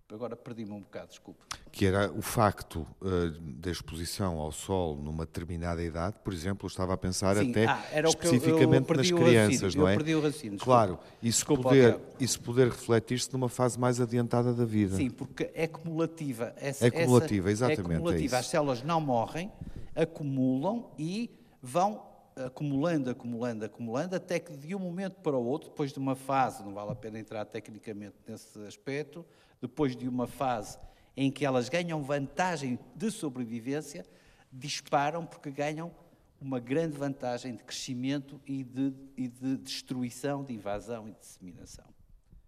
agora 0.09 0.37
perdi-me 0.37 0.73
um 0.73 0.81
bocado, 0.81 1.09
desculpe. 1.09 1.50
Que 1.73 1.87
era 1.87 2.11
o 2.13 2.21
facto 2.21 2.87
uh, 3.01 3.31
da 3.41 3.71
exposição 3.71 4.39
ao 4.39 4.51
sol 4.51 4.97
numa 4.97 5.25
determinada 5.25 5.83
idade, 5.83 6.17
por 6.25 6.33
exemplo, 6.33 6.67
eu 6.67 6.69
estava 6.69 6.95
a 6.95 6.97
pensar 6.97 7.37
Sim, 7.37 7.51
até 7.51 7.67
ah, 7.67 7.81
especificamente 8.09 8.89
eu, 8.89 8.95
eu 8.95 8.97
nas 8.97 9.11
crianças, 9.11 9.75
não 9.75 9.87
é? 9.87 9.93
Eu 9.95 9.99
perdi 9.99 10.15
o 10.15 10.21
raciocínio. 10.21 10.59
Claro, 10.59 10.99
isso 11.23 11.47
poder, 11.47 11.99
isso 12.19 12.41
poder 12.41 12.69
refletir-se 12.69 13.33
numa 13.33 13.49
fase 13.49 13.79
mais 13.79 14.01
adiantada 14.01 14.53
da 14.53 14.65
vida. 14.65 14.97
Sim, 14.97 15.11
porque 15.11 15.51
é 15.55 15.69
cumulativa. 15.69 16.53
Essa, 16.57 16.87
é 16.87 16.91
cumulativa, 16.91 17.51
essa, 17.51 17.67
exatamente. 17.67 17.95
É 17.95 17.99
cumulativa. 17.99 18.37
É 18.37 18.39
As 18.41 18.47
células 18.47 18.83
não 18.83 19.01
morrem, 19.01 19.53
acumulam 19.95 20.91
e 20.99 21.31
vão 21.63 22.11
acumulando, 22.47 23.11
acumulando, 23.11 23.65
acumulando, 23.65 24.17
até 24.17 24.39
que 24.39 24.57
de 24.57 24.75
um 24.75 24.79
momento 24.79 25.21
para 25.21 25.37
o 25.37 25.45
outro, 25.45 25.71
depois 25.71 25.93
de 25.93 25.99
uma 25.99 26.15
fase, 26.15 26.63
não 26.63 26.73
vale 26.73 26.91
a 26.91 26.95
pena 26.95 27.19
entrar 27.19 27.45
tecnicamente 27.45 28.15
nesse 28.27 28.59
aspecto, 28.67 29.25
depois 29.61 29.97
de 29.97 30.09
uma 30.09 30.27
fase 30.27 30.79
em 31.17 31.31
que 31.31 31.45
elas 31.45 31.69
ganham 31.69 32.03
vantagem 32.03 32.79
de 32.95 33.11
sobrevivência, 33.11 34.05
disparam 34.53 35.27
porque 35.27 35.51
ganham 35.51 35.93
uma 36.41 36.59
grande 36.59 36.97
vantagem 36.97 37.55
de 37.55 37.63
crescimento 37.63 38.41
e 38.47 38.65
de, 38.65 38.95
e 39.17 39.29
de 39.29 39.57
destruição, 39.59 40.43
de 40.43 40.55
invasão 40.55 41.09
e 41.09 41.13
de 41.13 41.21
disseminação. 41.21 41.85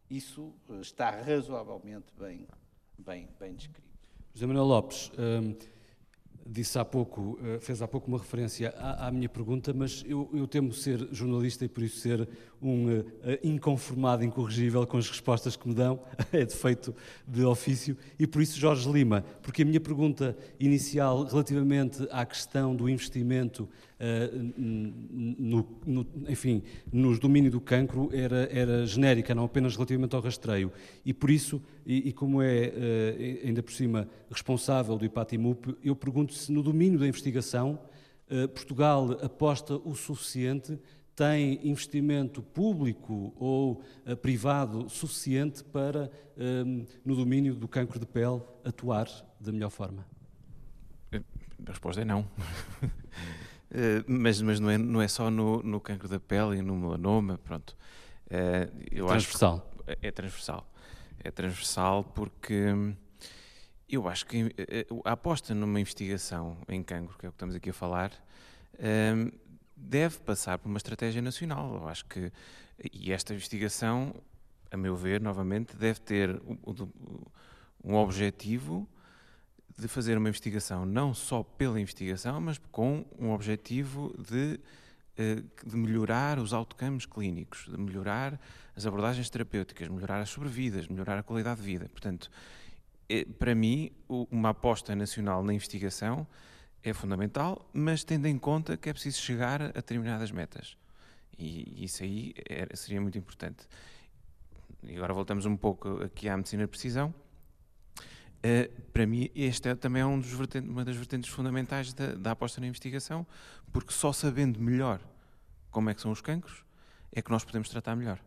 Isso 0.09 0.53
eh, 0.71 0.81
está 0.81 1.11
razoavelmente 1.11 2.13
bem, 2.19 2.47
bem, 2.99 3.29
bem 3.39 3.55
descrito. 3.55 3.93
José 4.35 4.47
Manuel 4.47 4.65
Lopes, 4.65 5.11
hum, 5.19 5.55
disse 6.47 6.79
há 6.79 6.85
pouco, 6.85 7.39
eh, 7.43 7.59
fez 7.61 7.83
há 7.83 7.89
pouco 7.89 8.09
uma 8.09 8.19
referência 8.19 8.71
à, 8.77 9.09
à 9.09 9.11
minha 9.11 9.29
pergunta, 9.29 9.73
mas 9.73 10.05
eu, 10.07 10.29
eu, 10.33 10.47
temo 10.47 10.73
ser 10.73 11.09
jornalista 11.13 11.65
e 11.65 11.69
por 11.69 11.83
isso 11.83 12.01
ser 12.01 12.29
um 12.61 12.89
uh, 12.89 13.05
inconformado, 13.43 14.25
incorrigível 14.25 14.87
com 14.87 14.97
as 14.97 15.09
respostas 15.09 15.57
que 15.57 15.69
me 15.69 15.75
dão, 15.75 16.01
é 16.33 16.45
defeito 16.45 16.95
de 17.27 17.45
ofício, 17.45 17.97
e 18.19 18.27
por 18.27 18.43
isso 18.43 18.59
Jorge 18.59 18.91
Lima, 18.91 19.25
porque 19.43 19.63
a 19.63 19.65
minha 19.65 19.81
pergunta 19.81 20.37
inicial 20.59 21.25
relativamente 21.25 22.07
à 22.11 22.25
questão 22.25 22.75
do 22.75 22.89
investimento 22.89 23.69
no, 24.57 25.67
no, 25.87 26.07
enfim, 26.29 26.63
no 26.93 27.17
domínio 27.19 27.51
do 27.51 27.61
cancro 27.61 28.11
era, 28.13 28.49
era 28.53 28.85
genérica, 28.85 29.35
não 29.35 29.45
apenas 29.45 29.77
relativamente 29.77 30.17
ao 30.17 30.21
rastreio, 30.21 30.73
e 31.05 31.15
por 31.15 31.31
isso, 31.31 31.63
e, 31.87 32.09
e 32.09 32.13
como 32.13 32.43
é 32.43 32.73
uh, 32.73 33.47
ainda 33.47 33.63
por 33.63 33.73
cima 33.73 34.09
responsável 34.31 34.97
do 34.97 35.05
IPATIMUP, 35.05 35.77
eu 35.85 35.95
pergunto 35.95 36.35
se 36.35 36.51
no 36.51 36.63
domínio 36.63 36.99
da 36.99 37.07
investigação 37.07 37.79
Portugal 38.55 39.19
aposta 39.23 39.75
o 39.75 39.95
suficiente 39.95 40.79
tem 41.15 41.61
investimento 41.69 42.41
público 42.41 43.35
ou 43.37 43.83
uh, 44.07 44.17
privado 44.17 44.89
suficiente 44.89 45.63
para, 45.63 46.11
no 47.05 47.15
domínio 47.15 47.55
do 47.55 47.69
cancro 47.69 48.01
de 48.01 48.07
pele, 48.07 48.41
atuar 48.65 49.07
da 49.39 49.53
melhor 49.53 49.69
forma? 49.69 50.07
A 51.13 51.71
resposta 51.71 52.01
é 52.01 52.05
não. 52.07 52.27
uh, 53.73 54.05
mas 54.07 54.41
mas 54.41 54.61
não, 54.61 54.71
é, 54.71 54.79
não 54.79 55.03
é 55.03 55.09
só 55.09 55.31
no, 55.31 55.63
no 55.63 55.81
cancro 55.81 56.09
da 56.09 56.21
pele 56.21 56.59
e 56.59 56.63
no 56.63 56.77
melanoma, 56.77 57.39
pronto. 57.39 57.77
Uh, 58.27 58.71
eu 58.91 59.07
transversal. 59.07 59.71
Acho 59.87 59.99
é, 60.03 60.09
é 60.09 60.11
transversal. 60.11 60.71
É 61.25 61.31
transversal 61.31 62.05
porque 62.05 62.73
hum, 62.73 62.95
eu 63.89 64.09
acho 64.09 64.27
que 64.27 64.55
a 65.05 65.13
aposta 65.13 65.55
numa 65.55 65.81
investigação 65.81 66.57
em 66.69 66.83
cancro, 66.83 67.17
que 67.19 67.27
é 67.27 67.29
o 67.29 67.33
que 67.33 67.37
estamos 67.37 67.55
aqui 67.55 67.71
a 67.71 67.75
falar, 67.75 68.11
hum, 68.79 69.31
deve 69.77 70.19
passar 70.19 70.59
por 70.59 70.69
uma 70.69 70.79
estratégia 70.79 71.21
nacional. 71.21 71.75
Eu 71.75 71.89
acho 71.89 72.05
que 72.07 72.33
e 72.93 73.13
esta 73.13 73.35
investigação, 73.35 74.15
a 74.71 74.77
meu 74.77 74.97
ver, 74.97 75.21
novamente, 75.21 75.77
deve 75.77 76.01
ter 76.01 76.41
um 77.85 77.95
objetivo 77.95 78.89
de 79.83 79.89
fazer 79.89 80.17
uma 80.17 80.29
investigação 80.29 80.87
não 80.87 81.13
só 81.13 81.43
pela 81.43 81.81
investigação, 81.81 82.41
mas 82.41 82.59
com 82.71 83.05
um 83.19 83.33
objetivo 83.33 84.15
de, 84.19 84.59
eh, 85.17 85.43
de 85.67 85.77
melhorar 85.77 86.39
os 86.39 86.53
outcomes 86.53 87.05
clínicos, 87.05 87.67
de 87.69 87.77
melhorar 87.77 88.41
as 88.75 88.87
abordagens 88.87 89.29
terapêuticas, 89.29 89.89
melhorar 89.89 90.21
as 90.21 90.31
sobrevidas, 90.31 90.89
melhorar 90.89 91.19
a 91.19 91.23
qualidade 91.23 91.61
de 91.61 91.67
vida. 91.67 91.89
Portanto, 91.89 92.31
eh, 93.09 93.27
para 93.39 93.55
mim, 93.55 93.91
uma 94.09 94.51
aposta 94.51 94.95
nacional 94.95 95.43
na 95.43 95.53
investigação 95.53 96.27
é 96.83 96.93
fundamental, 96.93 97.69
mas 97.73 98.05
tendo 98.05 98.27
em 98.27 98.39
conta 98.39 98.77
que 98.77 98.89
é 98.89 98.93
preciso 98.93 99.21
chegar 99.21 99.61
a 99.63 99.69
determinadas 99.69 100.31
metas. 100.31 100.77
E 101.39 101.85
isso 101.85 102.03
aí 102.03 102.35
é, 102.49 102.75
seria 102.75 103.01
muito 103.01 103.19
importante. 103.19 103.67
E 104.85 104.97
agora 104.97 105.13
voltamos 105.13 105.47
um 105.47 105.57
pouco 105.57 106.03
aqui 106.03 106.29
à 106.29 106.37
medicina 106.37 106.65
de 106.65 106.69
precisão. 106.69 107.15
Uh, 108.45 108.83
para 108.93 109.07
mim, 109.07 109.31
este 109.37 109.69
é, 109.69 109.75
também 109.75 110.03
é 110.03 110.07
um 110.07 110.21
uma 110.69 110.85
das 110.85 110.97
vertentes 110.97 111.31
fundamentais 111.31 111.93
da, 111.93 112.15
da, 112.15 112.33
aposta 112.33 112.61
na 112.61 112.67
investigação, 112.67 113.25
porque 113.73 113.93
só 113.93 114.13
sabendo 114.13 114.59
melhor 114.61 115.01
como 115.71 115.89
é 115.91 115.95
que 115.95 116.01
são 116.01 116.11
os 116.11 116.21
cancros, 116.21 116.65
é 117.13 117.23
que 117.23 117.31
nós 117.31 117.45
podemos 117.45 117.69
tratar 117.69 117.95
melhor. 117.95 118.19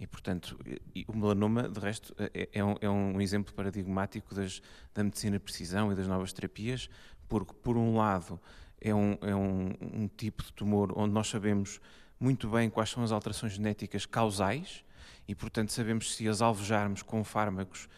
E, 0.00 0.06
portanto, 0.06 0.58
e 0.94 1.04
o 1.08 1.16
melanoma, 1.16 1.68
de 1.68 1.78
resto, 1.78 2.14
é, 2.18 2.48
é, 2.52 2.64
um, 2.64 2.76
é 2.80 2.88
um, 2.88 3.20
exemplo 3.20 3.52
paradigmático 3.52 4.34
das, 4.34 4.62
da 4.94 5.04
medicina 5.04 5.38
precisão 5.38 5.92
e 5.92 5.94
das 5.94 6.06
novas 6.06 6.32
terapias, 6.32 6.88
porque, 7.28 7.52
por 7.52 7.76
um 7.76 7.96
lado, 7.96 8.40
é 8.80 8.94
um, 8.94 9.18
é 9.20 9.34
um, 9.34 9.74
um 9.80 10.08
tipo 10.08 10.42
de 10.42 10.52
tumor 10.52 10.92
onde 10.96 11.12
nós 11.12 11.28
sabemos 11.28 11.80
muito 12.18 12.48
bem 12.48 12.70
quais 12.70 12.90
são 12.90 13.02
as 13.02 13.12
alterações 13.12 13.52
genéticas 13.52 14.06
causais 14.06 14.84
e, 15.26 15.34
portanto, 15.34 15.72
sabemos 15.72 16.14
se 16.14 16.28
as 16.28 16.40
alvejarmos 16.40 17.02
com 17.02 17.22
fármacos 17.24 17.88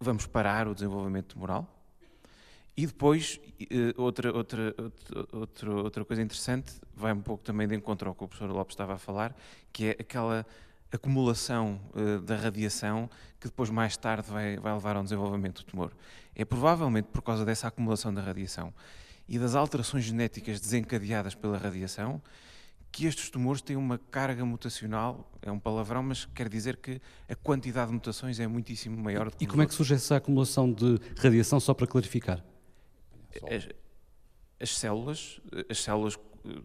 vamos 0.00 0.26
parar 0.26 0.68
o 0.68 0.74
desenvolvimento 0.74 1.34
tumoral. 1.34 1.66
E 2.76 2.86
depois, 2.86 3.40
eh, 3.58 3.94
outra, 3.96 4.30
outra, 4.36 4.74
outra, 5.32 5.70
outra 5.70 6.04
coisa 6.04 6.20
interessante, 6.20 6.74
vai 6.94 7.12
um 7.12 7.22
pouco 7.22 7.42
também 7.42 7.66
de 7.66 7.74
encontro 7.74 8.08
ao 8.08 8.14
que 8.14 8.22
o 8.22 8.28
professor 8.28 8.50
Lopes 8.50 8.74
estava 8.74 8.94
a 8.94 8.98
falar, 8.98 9.34
que 9.72 9.86
é 9.86 9.90
aquela 9.92 10.44
acumulação 10.92 11.80
uh, 11.94 12.20
da 12.20 12.36
radiação 12.36 13.08
que 13.40 13.48
depois 13.48 13.70
mais 13.70 13.96
tarde 13.96 14.30
vai, 14.30 14.56
vai 14.56 14.72
levar 14.72 14.96
ao 14.96 15.02
desenvolvimento 15.02 15.62
do 15.62 15.64
tumor. 15.64 15.92
É 16.34 16.44
provavelmente 16.44 17.06
por 17.06 17.22
causa 17.22 17.44
dessa 17.44 17.68
acumulação 17.68 18.12
da 18.12 18.20
radiação 18.20 18.72
e 19.28 19.38
das 19.38 19.54
alterações 19.54 20.04
genéticas 20.04 20.60
desencadeadas 20.60 21.34
pela 21.34 21.58
radiação 21.58 22.20
que 22.90 23.06
estes 23.06 23.28
tumores 23.28 23.60
têm 23.60 23.76
uma 23.76 23.98
carga 23.98 24.44
mutacional, 24.44 25.30
é 25.42 25.50
um 25.50 25.58
palavrão, 25.58 26.02
mas 26.02 26.24
quer 26.24 26.48
dizer 26.48 26.76
que 26.76 27.00
a 27.28 27.34
quantidade 27.34 27.88
de 27.88 27.94
mutações 27.94 28.40
é 28.40 28.46
muitíssimo 28.46 28.96
maior. 28.96 29.30
e 29.38 29.46
como 29.46 29.62
é 29.62 29.66
que 29.66 29.74
surge 29.74 29.94
essa 29.94 30.16
acumulação 30.16 30.72
de 30.72 30.98
radiação, 31.18 31.60
só 31.60 31.74
para 31.74 31.86
clarificar? 31.86 32.42
As, 33.50 33.68
as 34.58 34.78
células, 34.78 35.40
as 35.68 35.78
células 35.78 36.18
eh, 36.46 36.60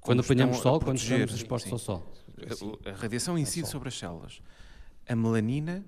quando 0.00 0.20
apanhamos 0.20 0.58
sol, 0.58 0.80
quando 0.80 0.98
estamos 0.98 1.34
expostos 1.34 1.72
ao 1.72 1.78
sol. 1.78 2.12
A, 2.84 2.92
radiação 2.92 3.38
incide 3.38 3.68
sobre 3.68 3.88
as 3.88 3.98
células. 3.98 4.40
A 5.08 5.16
melanina 5.16 5.84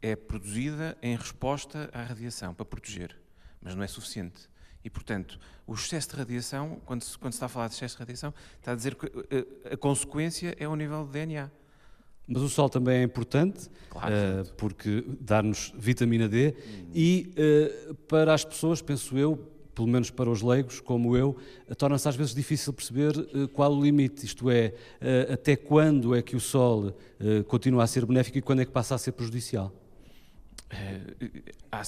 é 0.00 0.16
produzida 0.16 0.96
em 1.02 1.16
resposta 1.16 1.90
à 1.92 2.02
radiação, 2.02 2.54
para 2.54 2.64
proteger, 2.64 3.16
mas 3.60 3.74
não 3.74 3.82
é 3.82 3.86
suficiente. 3.86 4.48
E, 4.84 4.90
portanto, 4.90 5.38
o 5.66 5.74
excesso 5.74 6.10
de 6.10 6.16
radiação, 6.16 6.80
quando 6.84 7.02
se, 7.02 7.16
quando 7.18 7.32
se 7.32 7.36
está 7.36 7.46
a 7.46 7.48
falar 7.48 7.68
de 7.68 7.74
excesso 7.74 7.96
de 7.96 8.00
radiação, 8.00 8.34
está 8.58 8.72
a 8.72 8.74
dizer 8.74 8.94
que 8.94 9.06
a, 9.06 9.10
eh, 9.30 9.74
a 9.74 9.76
consequência 9.76 10.54
é 10.58 10.66
o 10.66 10.74
nível 10.74 11.04
de 11.04 11.12
DNA. 11.12 11.50
Mas 12.26 12.42
o 12.42 12.48
sol 12.48 12.68
também 12.68 12.98
é 12.98 13.02
importante, 13.02 13.68
claro, 13.90 14.14
uh, 14.14 14.54
porque 14.54 15.04
dá-nos 15.20 15.72
vitamina 15.76 16.28
D 16.28 16.54
hum. 16.56 16.90
e 16.94 17.34
uh, 17.90 17.94
para 17.94 18.32
as 18.32 18.44
pessoas, 18.44 18.80
penso 18.80 19.18
eu, 19.18 19.52
pelo 19.74 19.88
menos 19.88 20.10
para 20.10 20.30
os 20.30 20.42
leigos, 20.42 20.80
como 20.80 21.16
eu, 21.16 21.36
torna-se 21.76 22.08
às 22.08 22.16
vezes 22.16 22.34
difícil 22.34 22.72
perceber 22.72 23.16
uh, 23.16 23.48
qual 23.48 23.72
o 23.72 23.82
limite, 23.82 24.24
isto 24.24 24.50
é, 24.50 24.74
uh, 25.00 25.32
até 25.32 25.56
quando 25.56 26.14
é 26.14 26.22
que 26.22 26.36
o 26.36 26.40
Sol 26.40 26.88
uh, 26.88 27.44
continua 27.44 27.84
a 27.84 27.86
ser 27.86 28.04
benéfico 28.06 28.38
e 28.38 28.42
quando 28.42 28.60
é 28.60 28.64
que 28.64 28.72
passa 28.72 28.94
a 28.94 28.98
ser 28.98 29.12
prejudicial? 29.12 29.72
há, 31.70 31.82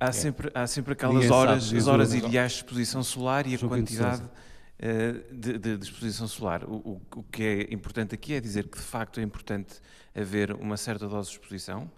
há, 0.00 0.08
é. 0.08 0.12
sempre, 0.12 0.50
há 0.54 0.66
sempre 0.66 0.94
aquelas 0.94 1.30
horas, 1.30 1.72
as 1.72 1.86
horas 1.86 2.14
ideais 2.14 2.52
de 2.52 2.58
exposição 2.58 3.02
solar 3.02 3.46
e 3.46 3.54
a 3.54 3.58
quantidade 3.58 4.22
de, 5.30 5.58
de, 5.58 5.76
de, 5.76 5.84
exposição 5.84 6.26
solar. 6.26 6.64
O, 6.64 6.76
o, 6.76 7.02
o, 7.16 7.22
que 7.24 7.42
é 7.42 7.74
importante 7.74 8.14
aqui 8.14 8.32
é 8.32 8.40
dizer 8.40 8.66
que, 8.66 8.78
de 8.78 8.84
facto, 8.84 9.20
é 9.20 9.22
importante 9.22 9.74
haver 10.14 10.52
uma 10.52 10.78
certa 10.78 11.06
dose 11.06 11.28
de 11.28 11.34
exposição 11.34 11.90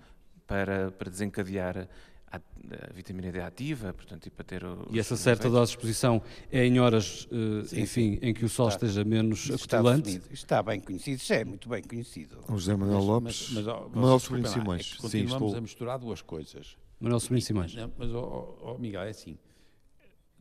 para, 0.46 0.90
para 0.90 1.08
desencadear 1.08 1.88
a, 2.30 2.36
a, 2.36 2.92
vitamina 2.92 3.30
D 3.30 3.40
ativa, 3.40 3.92
portanto, 3.92 4.26
e 4.26 4.30
para 4.30 4.44
ter 4.44 4.62
E 4.90 4.98
essa 4.98 5.16
certa 5.16 5.42
efeitos. 5.42 5.52
dose 5.52 5.70
de 5.70 5.76
exposição 5.76 6.22
é 6.50 6.66
em 6.66 6.80
horas, 6.80 7.28
uh, 7.30 7.64
sim, 7.66 7.82
enfim, 7.82 7.86
sim. 7.86 8.18
em 8.20 8.34
que 8.34 8.44
o 8.44 8.48
sol 8.48 8.68
está, 8.68 8.86
esteja 8.86 9.04
menos 9.04 9.50
acutulante? 9.50 10.10
Está, 10.10 10.32
está 10.32 10.62
bem 10.62 10.80
conhecido, 10.80 11.18
isso 11.18 11.32
é 11.32 11.44
muito 11.44 11.68
bem 11.68 11.82
conhecido. 11.82 12.38
O 12.48 12.58
José 12.58 12.74
Manuel 12.74 13.00
Lopes, 13.00 13.50
mas, 13.52 13.64
mas, 13.64 13.76
mas, 13.76 13.94
Manuel 13.94 14.18
Sobrinho 14.18 14.48
Simões. 14.48 14.94
É 14.98 15.02
continuamos 15.02 15.30
sim, 15.38 15.46
estou... 15.46 15.56
a 15.56 15.60
misturar 15.60 15.98
duas 15.98 16.20
coisas. 16.20 16.76
Manuel 17.02 17.18
Sobrinho 17.18 17.42
Simões. 17.42 17.74
Mas, 17.98 18.14
oh, 18.14 18.56
oh, 18.60 18.78
Miguel, 18.78 19.02
é 19.02 19.10
assim, 19.10 19.36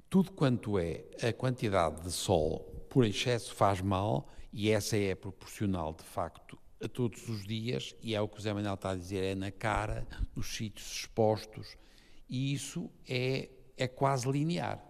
tudo 0.08 0.32
quanto 0.32 0.78
é 0.78 1.06
a 1.28 1.34
quantidade 1.34 2.04
de 2.04 2.12
sol 2.12 2.86
por 2.88 3.04
excesso 3.04 3.56
faz 3.56 3.82
mal 3.82 4.30
e 4.54 4.70
essa 4.70 4.96
é 4.96 5.16
proporcional, 5.16 5.92
de 5.92 6.04
facto, 6.04 6.60
a 6.80 6.88
todos 6.88 7.28
os 7.28 7.48
dias, 7.48 7.96
e 8.04 8.14
é 8.14 8.22
o 8.22 8.28
que 8.28 8.38
o 8.38 8.42
Zé 8.42 8.54
Manuel 8.54 8.76
está 8.76 8.92
a 8.92 8.96
dizer, 8.96 9.24
é 9.24 9.34
na 9.34 9.52
cara, 9.52 10.06
nos 10.36 10.56
sítios 10.56 11.00
expostos, 11.00 11.78
e 12.30 12.54
isso 12.54 12.92
é, 13.10 13.50
é 13.76 13.88
quase 13.88 14.30
linear. 14.30 14.84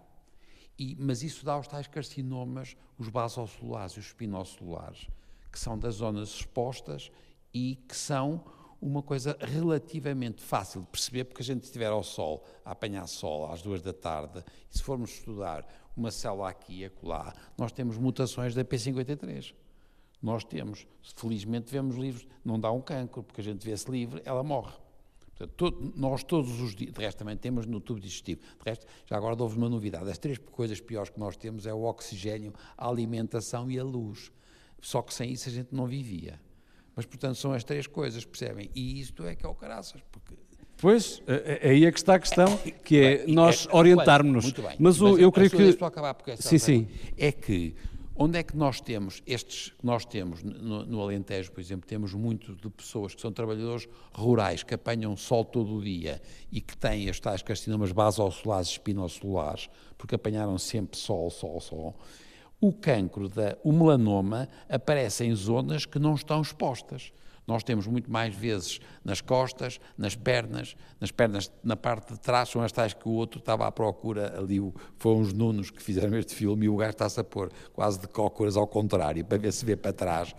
E, 0.78 0.96
mas 1.00 1.24
isso 1.24 1.46
dá 1.46 1.54
aos 1.54 1.68
tais 1.68 1.88
carcinomas, 1.88 2.76
os 2.98 3.08
basocelulares 3.08 3.94
e 3.94 4.00
os 4.00 4.08
espinocelulares, 4.08 5.08
que 5.50 5.60
são 5.60 5.78
das 5.78 5.96
zonas 5.96 6.30
expostas 6.30 7.12
e 7.54 7.76
que 7.88 7.96
são 7.96 8.44
uma 8.82 9.04
coisa 9.04 9.38
relativamente 9.40 10.42
fácil 10.42 10.82
de 10.82 10.88
perceber, 10.88 11.26
porque 11.26 11.42
a 11.42 11.46
gente 11.46 11.64
estiver 11.64 11.92
ao 11.92 12.04
sol, 12.04 12.44
a 12.66 12.72
apanhar 12.72 13.06
sol 13.08 13.52
às 13.52 13.62
duas 13.62 13.82
da 13.82 13.94
tarde, 13.94 14.44
e 14.74 14.78
se 14.78 14.84
formos 14.84 15.12
estudar 15.12 15.68
uma 15.96 16.10
célula 16.10 16.50
aqui 16.50 16.80
e 16.80 16.86
acolá, 16.86 17.34
nós 17.58 17.72
temos 17.72 17.98
mutações 17.98 18.56
da 18.56 18.66
P53. 18.66 19.54
Nós 20.22 20.44
temos, 20.44 20.88
felizmente 21.16 21.72
vemos 21.72 21.96
livros, 21.96 22.28
não 22.44 22.60
dá 22.60 22.72
um 22.72 22.82
cancro, 22.82 23.24
porque 23.24 23.42
a 23.42 23.44
gente 23.44 23.66
vê-se 23.66 23.90
livre, 23.90 24.22
ela 24.26 24.44
morre. 24.44 24.74
Portanto, 25.20 25.54
todo, 25.56 25.94
nós 25.96 26.24
todos 26.24 26.62
os 26.62 26.76
dias, 26.76 26.94
de 26.94 27.02
resto 27.02 27.18
também 27.18 27.36
temos 27.36 27.66
no 27.66 27.80
tubo 27.80 28.00
digestivo, 28.00 28.42
de 28.42 28.70
resto, 28.70 28.86
já 29.06 29.18
agora 29.18 29.36
houve 29.42 29.58
uma 29.58 29.68
novidade, 29.68 30.10
as 30.10 30.18
três 30.18 30.38
coisas 30.38 30.80
piores 30.80 31.10
que 31.10 31.20
nós 31.20 31.36
temos 31.36 31.66
é 31.66 31.74
o 31.74 31.84
oxigênio, 31.84 32.54
a 32.78 32.88
alimentação 32.88 33.70
e 33.70 33.80
a 33.80 33.84
luz. 33.84 34.32
Só 34.80 35.02
que 35.02 35.14
sem 35.14 35.32
isso 35.32 35.50
a 35.50 35.52
gente 35.52 35.74
não 35.74 35.86
vivia. 35.86 36.40
Mas, 37.02 37.06
portanto, 37.08 37.36
são 37.36 37.52
as 37.52 37.64
três 37.64 37.88
coisas, 37.88 38.24
percebem? 38.24 38.70
E 38.76 39.00
isto 39.00 39.26
é 39.26 39.34
que 39.34 39.44
é 39.44 39.50
o 39.50 39.56
caraças, 39.56 40.02
porque 40.12 40.36
Pois, 40.78 41.22
é, 41.28 41.60
é 41.62 41.70
aí 41.72 41.86
é 41.86 41.92
que 41.92 42.00
está 42.00 42.16
a 42.16 42.20
questão, 42.20 42.58
que 42.84 43.00
é 43.00 43.26
nós 43.28 43.68
orientarmos-nos. 43.72 44.54
Mas, 44.80 45.00
Mas 45.00 45.20
eu 45.20 45.32
creio 45.32 45.50
que. 45.50 45.84
Acabar 45.84 46.14
porque 46.14 46.36
sim, 46.38 46.58
sim. 46.58 46.88
É 47.18 47.32
que 47.32 47.76
Onde 48.16 48.38
é 48.38 48.44
que 48.44 48.56
nós 48.56 48.80
temos 48.80 49.24
estes, 49.26 49.74
nós 49.82 50.06
temos 50.06 50.44
no, 50.44 50.86
no, 50.86 51.02
Alentejo, 51.02 51.52
por 51.52 51.60
exemplo, 51.60 51.88
temos 51.88 52.14
muito 52.14 52.54
de 52.54 52.70
pessoas 52.70 53.16
que 53.16 53.22
são 53.22 53.32
trabalhadores 53.32 53.88
rurais, 54.14 54.62
que 54.62 54.76
apanham 54.76 55.18
sol 55.18 55.44
todo 55.44 55.78
o 55.78 55.82
dia 55.82 56.22
e 56.52 56.62
que 56.62 56.78
têm 56.78 57.10
as 57.10 57.20
tais 57.20 57.42
carcinomas 57.42 57.92
basosolares 57.92 58.68
e 58.68 58.72
espinocelulares, 58.74 59.70
porque 59.98 60.14
apanharam 60.14 60.56
sempre 60.60 61.00
sol, 61.00 61.32
sol, 61.32 61.60
sol. 61.60 61.96
O 62.62 62.72
cancro, 62.72 63.28
da, 63.28 63.58
o 63.64 63.74
melanoma, 63.74 64.48
aparece 64.70 65.26
em 65.26 65.34
zonas 65.34 65.86
que 65.86 65.98
não 65.98 66.14
estão 66.14 66.42
expostas. 66.42 67.12
Nós 67.48 67.64
temos 67.64 67.88
muito 67.88 68.10
mais 68.10 68.36
vezes 68.36 68.80
nas 69.04 69.20
costas, 69.20 69.80
nas 69.98 70.16
pernas, 70.16 70.76
nas 71.00 71.12
pernas 71.12 71.52
na 71.64 71.76
parte 71.76 72.14
de 72.14 72.20
trás, 72.20 72.50
são 72.50 72.62
as 72.62 72.72
tais 72.72 72.94
que 72.94 73.08
o 73.10 73.12
outro 73.12 73.40
estava 73.40 73.66
à 73.66 73.72
procura 73.72 74.40
ali, 74.40 74.60
foram 74.96 75.22
os 75.22 75.34
nunos 75.34 75.72
que 75.72 75.82
fizeram 75.82 76.16
este 76.18 76.36
filme 76.36 76.68
e 76.68 76.70
o 76.70 76.78
gajo 76.78 76.92
está-se 76.92 77.20
a 77.20 77.24
pôr 77.24 77.52
quase 77.74 78.00
de 78.00 78.08
cócoras 78.08 78.56
ao 78.56 78.68
contrário, 78.68 79.26
para 79.26 79.40
ver 79.40 79.52
se 79.52 79.66
vê 79.66 79.76
para 79.76 79.92
trás. 79.92 80.36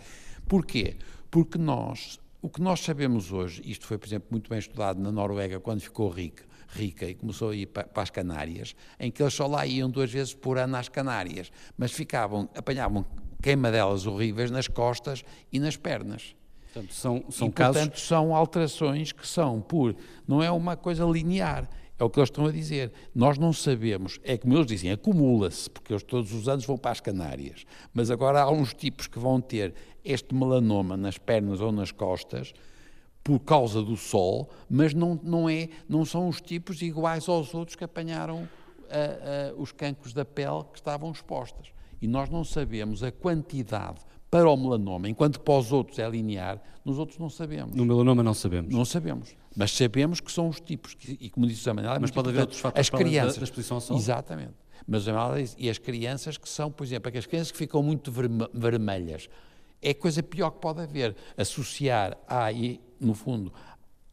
Porquê? 0.48 0.96
Porque 1.28 1.58
nós, 1.58 2.20
o 2.40 2.48
que 2.48 2.62
nós 2.62 2.80
sabemos 2.80 3.32
hoje, 3.32 3.60
isto 3.64 3.84
foi, 3.84 3.98
por 3.98 4.06
exemplo, 4.06 4.28
muito 4.30 4.48
bem 4.48 4.60
estudado 4.60 5.00
na 5.00 5.10
Noruega 5.10 5.58
quando 5.58 5.80
ficou 5.80 6.08
rica, 6.08 6.44
rica 6.72 7.06
e 7.06 7.14
começou 7.14 7.50
a 7.50 7.56
ir 7.56 7.66
para, 7.66 7.84
para 7.84 8.02
as 8.02 8.10
Canárias, 8.10 8.74
em 8.98 9.10
que 9.10 9.22
eles 9.22 9.34
só 9.34 9.46
lá 9.46 9.66
iam 9.66 9.90
duas 9.90 10.10
vezes 10.10 10.34
por 10.34 10.58
ano 10.58 10.76
às 10.76 10.88
Canárias, 10.88 11.52
mas 11.76 11.92
ficavam, 11.92 12.48
apanhavam 12.56 13.04
queimadelas 13.42 14.06
horríveis 14.06 14.50
nas 14.50 14.68
costas 14.68 15.24
e 15.52 15.58
nas 15.58 15.76
pernas. 15.76 16.34
Portanto, 16.72 16.94
são, 16.94 17.24
são 17.28 17.48
e, 17.48 17.52
casos... 17.52 17.76
portanto, 17.76 18.00
são 18.00 18.34
alterações 18.34 19.12
que 19.12 19.26
são 19.26 19.60
por... 19.60 19.94
Não 20.26 20.42
é 20.42 20.50
uma 20.50 20.76
coisa 20.76 21.04
linear, 21.04 21.68
é 21.98 22.04
o 22.04 22.08
que 22.08 22.18
eles 22.18 22.30
estão 22.30 22.46
a 22.46 22.52
dizer. 22.52 22.92
Nós 23.14 23.36
não 23.36 23.52
sabemos, 23.52 24.18
é 24.24 24.38
como 24.38 24.54
eles 24.54 24.66
dizem, 24.66 24.90
acumula-se, 24.90 25.68
porque 25.68 25.92
eles 25.92 26.02
todos 26.02 26.32
os 26.32 26.48
anos 26.48 26.64
vão 26.64 26.78
para 26.78 26.92
as 26.92 27.00
Canárias. 27.00 27.64
Mas 27.92 28.10
agora 28.10 28.40
há 28.40 28.50
uns 28.50 28.72
tipos 28.72 29.06
que 29.06 29.18
vão 29.18 29.40
ter 29.40 29.74
este 30.04 30.34
melanoma 30.34 30.96
nas 30.96 31.18
pernas 31.18 31.60
ou 31.60 31.70
nas 31.70 31.92
costas 31.92 32.52
por 33.22 33.38
causa 33.40 33.82
do 33.82 33.96
sol, 33.96 34.50
mas 34.68 34.92
não, 34.92 35.18
não, 35.22 35.48
é, 35.48 35.68
não 35.88 36.04
são 36.04 36.28
os 36.28 36.40
tipos 36.40 36.82
iguais 36.82 37.28
aos 37.28 37.54
outros 37.54 37.76
que 37.76 37.84
apanharam 37.84 38.42
uh, 38.42 39.56
uh, 39.56 39.62
os 39.62 39.70
cancros 39.72 40.12
da 40.12 40.24
pele 40.24 40.64
que 40.72 40.78
estavam 40.78 41.10
expostas. 41.10 41.72
E 42.00 42.08
nós 42.08 42.28
não 42.28 42.44
sabemos 42.44 43.02
a 43.02 43.12
quantidade 43.12 44.00
para 44.28 44.50
o 44.50 44.56
melanoma, 44.56 45.08
enquanto 45.08 45.38
para 45.40 45.54
os 45.54 45.72
outros 45.72 45.98
é 45.98 46.08
linear, 46.08 46.60
nos 46.84 46.98
outros 46.98 47.18
não 47.18 47.28
sabemos. 47.28 47.76
No 47.76 47.84
melanoma 47.84 48.22
não 48.22 48.34
sabemos. 48.34 48.74
Não 48.74 48.84
sabemos. 48.84 49.36
Mas 49.54 49.70
sabemos 49.72 50.20
que 50.20 50.32
são 50.32 50.48
os 50.48 50.58
tipos, 50.58 50.96
e 51.06 51.28
como 51.28 51.46
disse 51.46 51.68
o 51.68 51.74
Manuel, 51.74 51.96
é 51.96 51.98
mas 51.98 52.10
pode 52.10 52.30
haver 52.30 52.40
outros 52.40 52.58
fatores 52.58 52.88
as 52.88 52.90
crianças, 52.90 53.36
da, 53.36 53.44
exposição 53.44 53.76
ao 53.76 53.80
sol? 53.82 53.96
Exatamente. 53.96 54.54
Mas 54.86 55.04
e 55.58 55.70
as 55.70 55.78
crianças 55.78 56.36
que 56.36 56.48
são, 56.48 56.72
por 56.72 56.84
exemplo, 56.84 57.08
aquelas 57.08 57.26
crianças 57.26 57.52
que 57.52 57.58
ficam 57.58 57.82
muito 57.82 58.10
vermelhas, 58.52 59.28
é 59.80 59.90
a 59.90 59.94
coisa 59.94 60.22
pior 60.22 60.50
que 60.50 60.60
pode 60.60 60.80
haver, 60.80 61.14
associar, 61.36 62.16
a, 62.26 62.50
no 63.04 63.14
fundo, 63.14 63.52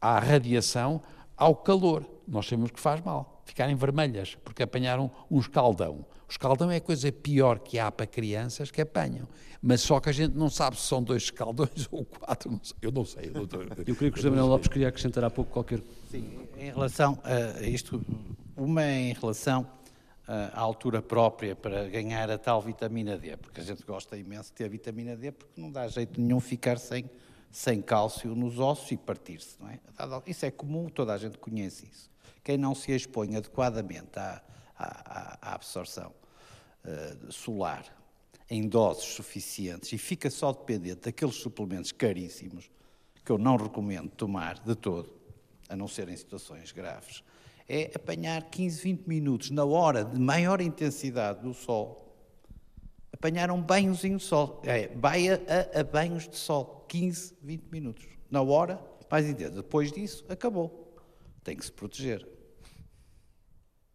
à 0.00 0.18
radiação 0.18 1.02
ao 1.36 1.56
calor. 1.56 2.04
Nós 2.26 2.46
sabemos 2.46 2.70
que 2.70 2.78
faz 2.78 3.00
mal, 3.00 3.42
ficarem 3.44 3.74
vermelhas, 3.74 4.36
porque 4.44 4.62
apanharam 4.62 5.10
um 5.30 5.40
escaldão. 5.40 6.04
O 6.28 6.30
escaldão 6.30 6.70
é 6.70 6.76
a 6.76 6.80
coisa 6.80 7.10
pior 7.10 7.58
que 7.58 7.78
há 7.78 7.90
para 7.90 8.06
crianças 8.06 8.70
que 8.70 8.80
apanham. 8.80 9.26
Mas 9.62 9.80
só 9.80 9.98
que 10.00 10.08
a 10.08 10.12
gente 10.12 10.36
não 10.36 10.48
sabe 10.48 10.76
se 10.76 10.86
são 10.86 11.02
dois 11.02 11.24
escaldões 11.24 11.88
ou 11.90 12.04
quatro, 12.04 12.50
não 12.50 12.60
eu 12.80 12.92
não 12.92 13.04
sei. 13.04 13.30
Eu, 13.34 13.48
eu 13.86 13.96
creio 13.96 14.12
que 14.12 14.18
o 14.18 14.22
José 14.22 14.30
Manuel 14.30 14.46
Lopes 14.46 14.68
queria 14.68 14.88
acrescentar 14.88 15.24
há 15.24 15.30
pouco 15.30 15.50
qualquer... 15.50 15.82
Sim, 16.10 16.48
em 16.56 16.70
relação 16.70 17.18
a 17.24 17.62
isto, 17.62 18.00
uma 18.56 18.84
é 18.84 19.10
em 19.10 19.12
relação 19.12 19.66
à 20.26 20.60
altura 20.60 21.02
própria 21.02 21.56
para 21.56 21.88
ganhar 21.88 22.30
a 22.30 22.38
tal 22.38 22.62
vitamina 22.62 23.18
D, 23.18 23.36
porque 23.36 23.60
a 23.60 23.64
gente 23.64 23.82
gosta 23.84 24.16
imenso 24.16 24.50
de 24.50 24.52
ter 24.52 24.64
a 24.66 24.68
vitamina 24.68 25.16
D, 25.16 25.32
porque 25.32 25.60
não 25.60 25.70
dá 25.70 25.88
jeito 25.88 26.20
nenhum 26.20 26.38
ficar 26.38 26.78
sem, 26.78 27.10
sem 27.50 27.82
cálcio 27.82 28.34
nos 28.34 28.58
ossos 28.58 28.90
e 28.92 28.96
partir-se, 28.96 29.56
é? 29.64 29.78
Isso 30.26 30.46
é 30.46 30.50
comum, 30.50 30.88
toda 30.88 31.12
a 31.12 31.18
gente 31.18 31.38
conhece 31.38 31.88
isso. 31.90 32.10
Quem 32.44 32.56
não 32.56 32.74
se 32.74 32.92
expõe 32.92 33.36
adequadamente 33.36 34.18
à, 34.18 34.42
à, 34.78 35.38
à 35.42 35.54
absorção 35.54 36.12
uh, 36.84 37.32
solar 37.32 37.84
em 38.48 38.66
doses 38.66 39.04
suficientes 39.04 39.92
e 39.92 39.98
fica 39.98 40.30
só 40.30 40.52
dependente 40.52 41.02
daqueles 41.02 41.36
suplementos 41.36 41.92
caríssimos 41.92 42.70
que 43.24 43.30
eu 43.30 43.38
não 43.38 43.56
recomendo 43.56 44.10
tomar 44.10 44.58
de 44.58 44.74
todo, 44.74 45.12
a 45.68 45.76
não 45.76 45.86
ser 45.86 46.08
em 46.08 46.16
situações 46.16 46.72
graves, 46.72 47.22
é 47.68 47.92
apanhar 47.94 48.42
15, 48.50 48.82
20 48.82 49.06
minutos 49.06 49.50
na 49.50 49.64
hora 49.64 50.04
de 50.04 50.18
maior 50.18 50.60
intensidade 50.60 51.40
do 51.40 51.54
sol. 51.54 52.09
Apanhar 53.12 53.50
um 53.50 53.60
banhozinho 53.60 54.18
de 54.18 54.24
sol. 54.24 54.62
É, 54.64 54.88
vai 54.96 55.28
a, 55.28 55.34
a, 55.34 55.80
a 55.80 55.84
banhos 55.84 56.28
de 56.28 56.36
sol. 56.36 56.86
15, 56.88 57.36
20 57.42 57.64
minutos. 57.70 58.06
Na 58.30 58.42
hora 58.42 58.80
mais 59.10 59.28
intensa. 59.28 59.56
Depois 59.56 59.92
disso, 59.92 60.24
acabou. 60.28 60.96
Tem 61.42 61.56
que 61.56 61.64
se 61.64 61.72
proteger 61.72 62.26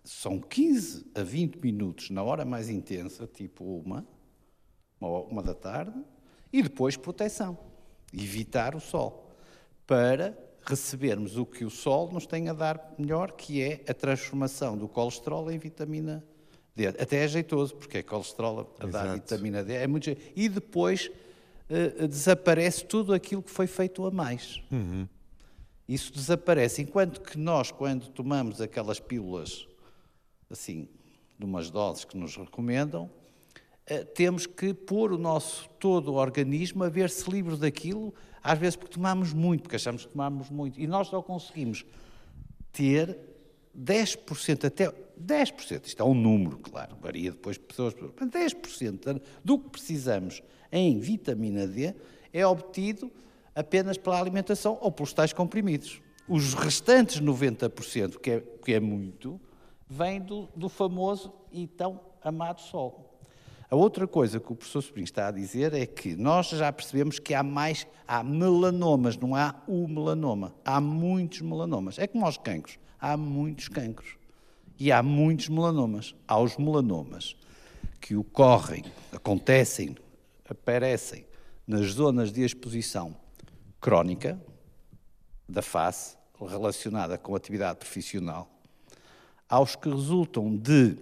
são 0.05 0.39
15 0.39 1.11
a 1.15 1.23
20 1.23 1.57
minutos 1.57 2.09
na 2.11 2.23
hora 2.23 2.45
mais 2.45 2.69
intensa, 2.69 3.27
tipo 3.27 3.63
uma, 3.79 4.07
uma 4.99 5.41
da 5.41 5.55
tarde, 5.55 5.99
e 6.53 6.61
depois 6.61 6.95
proteção, 6.95 7.57
evitar 8.13 8.75
o 8.75 8.79
sol, 8.79 9.31
para 9.85 10.37
recebermos 10.65 11.37
o 11.37 11.45
que 11.45 11.65
o 11.65 11.69
sol 11.69 12.11
nos 12.11 12.25
tem 12.25 12.49
a 12.49 12.53
dar 12.53 12.95
melhor, 12.97 13.31
que 13.31 13.61
é 13.61 13.83
a 13.89 13.93
transformação 13.93 14.77
do 14.77 14.87
colesterol 14.87 15.51
em 15.51 15.57
vitamina 15.57 16.23
D. 16.75 16.87
Até 16.87 17.23
é 17.23 17.27
jeitoso, 17.27 17.75
porque 17.75 17.99
é 17.99 18.03
colesterol 18.03 18.75
a 18.79 18.85
dar 18.85 19.13
vitamina 19.13 19.63
D. 19.63 19.73
É 19.73 19.87
muito 19.87 20.15
E 20.35 20.49
depois 20.49 21.09
uh, 21.69 22.07
desaparece 22.07 22.85
tudo 22.85 23.13
aquilo 23.13 23.41
que 23.41 23.51
foi 23.51 23.67
feito 23.67 24.05
a 24.05 24.11
mais. 24.11 24.61
Uhum. 24.71 25.07
Isso 25.87 26.11
desaparece. 26.11 26.81
Enquanto 26.81 27.21
que 27.21 27.37
nós, 27.37 27.71
quando 27.71 28.09
tomamos 28.09 28.59
aquelas 28.59 28.99
pílulas 28.99 29.67
assim, 30.49 30.87
de 31.37 31.45
umas 31.45 31.69
doses 31.69 32.05
que 32.05 32.17
nos 32.17 32.35
recomendam, 32.35 33.09
eh, 33.85 34.03
temos 34.03 34.47
que 34.47 34.73
pôr 34.73 35.11
o 35.11 35.17
nosso 35.17 35.69
todo 35.79 36.13
o 36.13 36.15
organismo 36.15 36.83
a 36.83 36.89
ver-se 36.89 37.29
livre 37.29 37.55
daquilo, 37.57 38.13
às 38.41 38.57
vezes 38.57 38.75
porque 38.75 38.93
tomamos 38.93 39.33
muito, 39.33 39.63
porque 39.63 39.75
achamos 39.75 40.05
que 40.05 40.11
tomamos 40.11 40.49
muito, 40.49 40.79
e 40.79 40.87
nós 40.87 41.07
só 41.07 41.21
conseguimos 41.21 41.85
ter 42.71 43.17
10% 43.77 44.65
até 44.65 44.91
10%, 45.19 45.85
isto 45.85 46.01
é 46.01 46.05
um 46.05 46.13
número, 46.13 46.57
claro, 46.57 46.95
varia 47.01 47.31
depois 47.31 47.57
de 47.57 47.63
pessoas, 47.63 47.93
mas 47.99 48.29
10% 48.29 49.21
do 49.43 49.59
que 49.59 49.69
precisamos 49.69 50.41
em 50.71 50.99
vitamina 50.99 51.67
D 51.67 51.93
é 52.33 52.45
obtido 52.45 53.11
apenas 53.53 53.97
pela 53.97 54.19
alimentação 54.19 54.77
ou 54.81 54.91
pelos 54.91 55.13
tais 55.13 55.31
comprimidos. 55.31 56.01
Os 56.27 56.53
restantes 56.53 57.21
90%, 57.21 58.19
que 58.19 58.31
é, 58.31 58.39
que 58.41 58.73
é 58.73 58.79
muito, 58.79 59.39
vem 59.87 60.19
do, 60.19 60.49
do 60.55 60.67
famoso 60.67 61.31
e 61.51 61.67
tão 61.67 61.99
amado 62.21 62.59
sol. 62.59 63.15
A 63.69 63.75
outra 63.75 64.07
coisa 64.07 64.39
que 64.39 64.51
o 64.51 64.55
professor 64.55 64.81
Sobrinho 64.81 65.05
está 65.05 65.27
a 65.27 65.31
dizer 65.31 65.73
é 65.73 65.85
que 65.85 66.15
nós 66.15 66.49
já 66.49 66.71
percebemos 66.71 67.19
que 67.19 67.33
há 67.33 67.41
mais, 67.41 67.87
há 68.07 68.23
melanomas, 68.23 69.17
não 69.17 69.35
há 69.35 69.55
o 69.67 69.87
melanoma. 69.87 70.53
Há 70.63 70.79
muitos 70.79 71.41
melanomas. 71.41 71.97
É 71.97 72.05
como 72.05 72.25
aos 72.25 72.37
cancros. 72.37 72.77
Há 73.07 73.15
muitos 73.15 73.67
cancros. 73.67 74.17
E 74.79 74.91
há 74.91 75.03
muitos 75.03 75.47
melanomas. 75.47 76.15
Há 76.27 76.39
os 76.39 76.57
melanomas 76.57 77.35
que 78.01 78.15
ocorrem, 78.15 78.83
acontecem, 79.11 79.95
aparecem 80.49 81.23
nas 81.67 81.91
zonas 81.91 82.31
de 82.31 82.43
exposição 82.43 83.15
crónica 83.79 84.41
da 85.47 85.61
face, 85.61 86.17
relacionada 86.49 87.15
com 87.15 87.35
atividade 87.35 87.77
profissional, 87.77 88.49
aos 89.47 89.75
que 89.75 89.87
resultam 89.87 90.57
de 90.57 90.97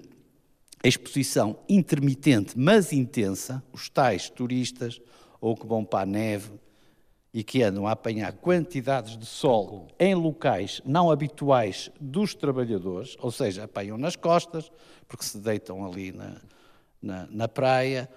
exposição 0.84 1.58
intermitente, 1.70 2.60
mas 2.60 2.92
intensa, 2.92 3.64
os 3.72 3.88
tais 3.88 4.30
turistas 4.30 5.00
ou 5.40 5.56
que 5.56 5.66
vão 5.66 5.86
para 5.86 6.02
a 6.02 6.06
neve 6.06 6.52
e 7.34 7.44
que 7.44 7.64
andam 7.64 7.88
a 7.88 7.92
apanhar 7.92 8.32
quantidades 8.34 9.18
de 9.18 9.26
sol 9.26 9.88
em 10.00 10.14
locais 10.14 10.82
não 10.86 11.10
habituais 11.10 11.90
dos 12.00 12.36
trabalhadores, 12.36 13.18
ou 13.20 13.32
seja, 13.32 13.64
apanham 13.64 13.98
nas 13.98 14.16
costas, 14.16 14.72
porque 15.08 15.26
se 15.26 15.40
deitam 15.40 15.84
ali 15.84 16.12
na, 16.12 16.36
na, 17.02 17.28
na 17.32 17.48
praia, 17.48 18.08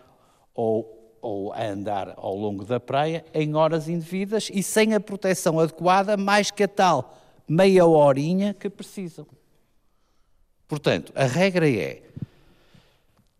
ou, 0.55 1.19
ou 1.23 1.53
a 1.53 1.65
andar 1.65 2.13
ao 2.17 2.37
longo 2.37 2.65
da 2.65 2.79
praia 2.79 3.25
em 3.33 3.55
horas 3.55 3.89
indevidas 3.89 4.51
e 4.53 4.63
sem 4.63 4.95
a 4.95 5.01
proteção 5.01 5.59
adequada, 5.59 6.17
mais 6.17 6.51
que 6.51 6.65
a 6.65 6.69
tal 6.69 7.17
meia 7.49 7.87
horinha 7.87 8.53
que 8.53 8.69
precisam. 8.69 9.27
Portanto, 10.69 11.13
a 11.15 11.25
regra 11.25 11.69
é 11.71 12.03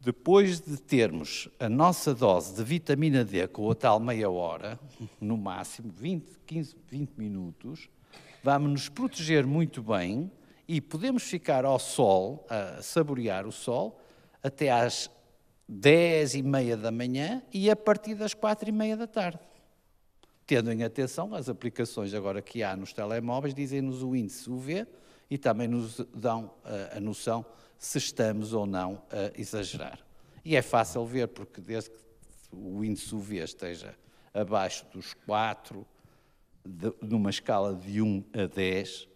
depois 0.07 0.61
de 0.61 0.81
termos 0.81 1.49
a 1.59 1.69
nossa 1.69 2.15
dose 2.15 2.55
de 2.55 2.63
vitamina 2.63 3.25
D 3.25 3.49
com 3.49 3.69
a 3.69 3.75
tal 3.75 3.99
meia 3.99 4.31
hora, 4.31 4.79
no 5.21 5.37
máximo 5.37 5.91
20, 5.91 6.39
15, 6.47 6.77
20 6.89 7.11
minutos, 7.17 7.89
vamos 8.41 8.71
nos 8.71 8.89
proteger 8.89 9.45
muito 9.45 9.83
bem 9.83 10.31
e 10.69 10.81
podemos 10.81 11.25
ficar 11.25 11.65
ao 11.65 11.81
sol, 11.81 12.47
a 12.49 12.81
saborear 12.81 13.49
o 13.49 13.51
sol, 13.51 14.01
até 14.45 14.71
às 14.71 15.11
10 15.69 16.37
e 16.37 16.43
meia 16.45 16.77
da 16.77 16.93
manhã 16.93 17.43
e 17.53 17.69
a 17.69 17.75
partir 17.75 18.15
das 18.15 18.33
4 18.33 18.69
e 18.69 18.73
meia 18.73 18.97
da 18.97 19.09
tarde. 19.09 19.41
Tendo 20.47 20.71
em 20.71 20.85
atenção 20.85 21.35
as 21.35 21.49
aplicações 21.49 22.15
agora 22.15 22.41
que 22.41 22.63
há 22.63 22.77
nos 22.77 22.93
telemóveis, 22.93 23.53
dizem-nos 23.53 24.05
o 24.05 24.15
índice 24.15 24.49
UV 24.49 24.87
e 25.29 25.37
também 25.37 25.67
nos 25.67 26.01
dão 26.15 26.53
a, 26.63 26.99
a 26.99 27.01
noção 27.01 27.45
se 27.79 27.99
estamos 27.99 28.53
ou 28.53 28.67
não 28.67 29.03
a 29.11 29.39
exagerar. 29.39 29.99
E 30.45 30.55
é 30.57 30.63
fácil 30.63 31.05
ver, 31.05 31.29
porque 31.29 31.61
desde 31.61 31.91
que 31.91 31.97
o 32.53 32.85
índice 32.85 33.15
UV 33.15 33.39
esteja 33.39 33.95
abaixo 34.33 34.87
dos 34.93 35.15
4, 35.27 35.87
de, 36.65 36.93
numa 37.03 37.31
escala 37.31 37.75
de 37.75 38.01
1 38.01 38.25
a 38.33 38.47
10, 38.47 39.09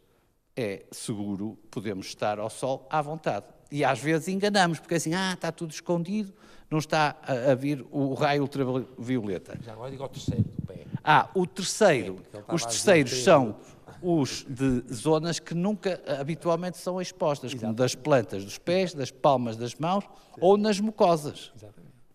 é 0.56 0.84
seguro, 0.90 1.58
podemos 1.70 2.06
estar 2.06 2.38
ao 2.38 2.50
sol 2.50 2.86
à 2.90 3.00
vontade. 3.00 3.46
E 3.70 3.84
às 3.84 4.00
vezes 4.00 4.28
enganamos, 4.28 4.80
porque 4.80 4.96
assim, 4.96 5.14
ah, 5.14 5.32
está 5.34 5.52
tudo 5.52 5.70
escondido, 5.70 6.34
não 6.70 6.78
está 6.78 7.16
a, 7.22 7.52
a 7.52 7.54
vir 7.54 7.84
o 7.90 8.14
raio 8.14 8.42
ultravioleta. 8.42 9.58
Já 9.62 9.72
agora 9.72 9.90
digo 9.90 10.02
ao 10.02 10.08
terceiro 10.08 10.42
do 10.42 10.66
pé. 10.66 10.84
Ah, 11.02 11.30
o 11.34 11.46
terceiro. 11.46 12.20
É, 12.32 12.54
os 12.54 12.64
terceiros 12.64 13.22
são 13.22 13.56
os 14.02 14.46
de 14.48 14.82
zonas 14.92 15.38
que 15.38 15.54
nunca 15.54 16.00
habitualmente 16.20 16.78
são 16.78 17.00
expostas, 17.00 17.52
Exatamente. 17.52 17.60
como 17.60 17.74
das 17.74 17.94
plantas 17.94 18.44
dos 18.44 18.58
pés, 18.58 18.94
das 18.94 19.10
palmas 19.10 19.56
das 19.56 19.74
mãos 19.74 20.04
Sim. 20.04 20.40
ou 20.40 20.56
nas 20.56 20.80
mucosas. 20.80 21.52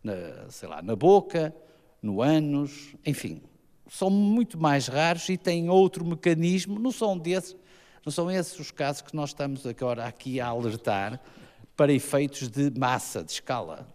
Na, 0.03 0.13
sei 0.49 0.69
lá, 0.69 0.81
na 0.81 0.95
boca, 0.95 1.53
no 2.01 2.21
ânus, 2.21 2.95
enfim. 3.05 3.41
São 3.89 4.09
muito 4.09 4.59
mais 4.59 4.87
raros 4.87 5.27
e 5.29 5.37
têm 5.37 5.69
outro 5.69 6.05
mecanismo, 6.05 6.79
não 6.79 6.91
são 6.91 7.17
desses, 7.17 7.55
não 8.05 8.11
são 8.11 8.29
esses 8.29 8.59
os 8.59 8.71
casos 8.71 9.01
que 9.01 9.15
nós 9.15 9.29
estamos 9.29 9.65
agora 9.65 10.05
aqui 10.05 10.39
a 10.39 10.47
alertar 10.47 11.19
para 11.75 11.91
efeitos 11.91 12.47
de 12.47 12.71
massa, 12.77 13.23
de 13.23 13.31
escala. 13.31 13.87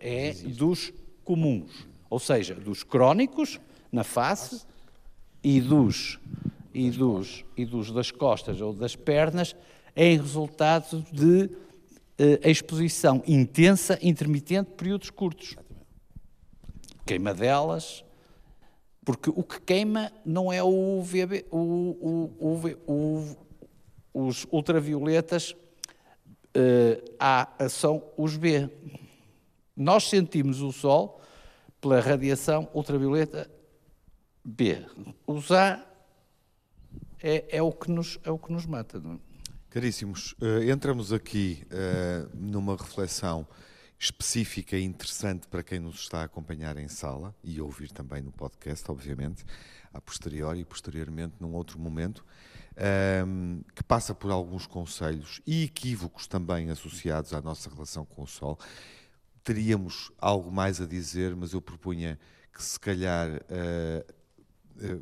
É 0.00 0.32
dos 0.32 0.92
comuns, 1.24 1.86
ou 2.10 2.18
seja, 2.18 2.54
dos 2.54 2.82
crónicos 2.82 3.60
na 3.92 4.02
face 4.02 4.62
e 5.42 5.60
dos 5.60 6.18
e 6.78 6.90
dos, 6.92 7.44
e 7.56 7.64
dos 7.66 7.90
das 7.90 8.12
costas 8.12 8.60
ou 8.60 8.72
das 8.72 8.94
pernas 8.94 9.56
em 9.96 10.16
resultado 10.16 11.04
de 11.10 11.50
eh, 12.16 12.48
exposição 12.48 13.20
intensa, 13.26 13.98
intermitente, 14.00 14.70
períodos 14.76 15.10
curtos. 15.10 15.56
Queima 17.04 17.34
delas, 17.34 18.04
porque 19.04 19.28
o 19.28 19.42
que 19.42 19.60
queima 19.60 20.12
não 20.24 20.52
é 20.52 20.62
o 20.62 21.00
UVB, 21.00 21.46
o, 21.50 22.30
o, 22.38 22.72
o, 22.86 23.36
os 24.14 24.46
ultravioletas, 24.52 25.56
eh, 26.54 27.02
A, 27.18 27.68
são 27.68 28.04
os 28.16 28.36
B. 28.36 28.70
Nós 29.76 30.04
sentimos 30.04 30.60
o 30.60 30.70
Sol 30.70 31.20
pela 31.80 32.00
radiação 32.00 32.68
ultravioleta 32.72 33.50
B. 34.44 34.84
Os 35.26 35.50
A 35.50 35.87
é, 37.22 37.56
é, 37.56 37.62
o, 37.62 37.72
que 37.72 37.90
nos, 37.90 38.18
é 38.24 38.30
o 38.30 38.38
que 38.38 38.52
nos 38.52 38.66
mata. 38.66 39.00
Não 39.00 39.14
é? 39.14 39.18
Caríssimos, 39.70 40.32
uh, 40.40 40.62
entramos 40.70 41.12
aqui 41.12 41.66
uh, 41.66 42.30
numa 42.34 42.76
reflexão 42.76 43.46
específica 43.98 44.76
e 44.76 44.84
interessante 44.84 45.48
para 45.48 45.62
quem 45.62 45.80
nos 45.80 46.00
está 46.00 46.20
a 46.20 46.24
acompanhar 46.24 46.76
em 46.76 46.88
sala 46.88 47.34
e 47.42 47.60
ouvir 47.60 47.90
também 47.90 48.22
no 48.22 48.30
podcast, 48.30 48.88
obviamente, 48.90 49.44
a 49.92 50.00
posteriori 50.00 50.60
e 50.60 50.64
posteriormente 50.64 51.34
num 51.40 51.52
outro 51.52 51.78
momento, 51.80 52.24
um, 52.24 52.80
ehm, 52.80 53.60
que 53.74 53.82
passa 53.82 54.14
por 54.14 54.30
alguns 54.30 54.66
conselhos 54.66 55.40
e 55.44 55.64
equívocos 55.64 56.28
também 56.28 56.70
associados 56.70 57.32
à 57.34 57.42
nossa 57.42 57.68
relação 57.68 58.04
com 58.04 58.22
o 58.22 58.26
Sol. 58.26 58.56
Teríamos 59.42 60.12
algo 60.18 60.50
mais 60.52 60.80
a 60.80 60.86
dizer, 60.86 61.34
mas 61.34 61.52
eu 61.52 61.60
propunha 61.60 62.18
que 62.52 62.62
se 62.62 62.78
calhar 62.78 63.28
uh, 63.28 64.14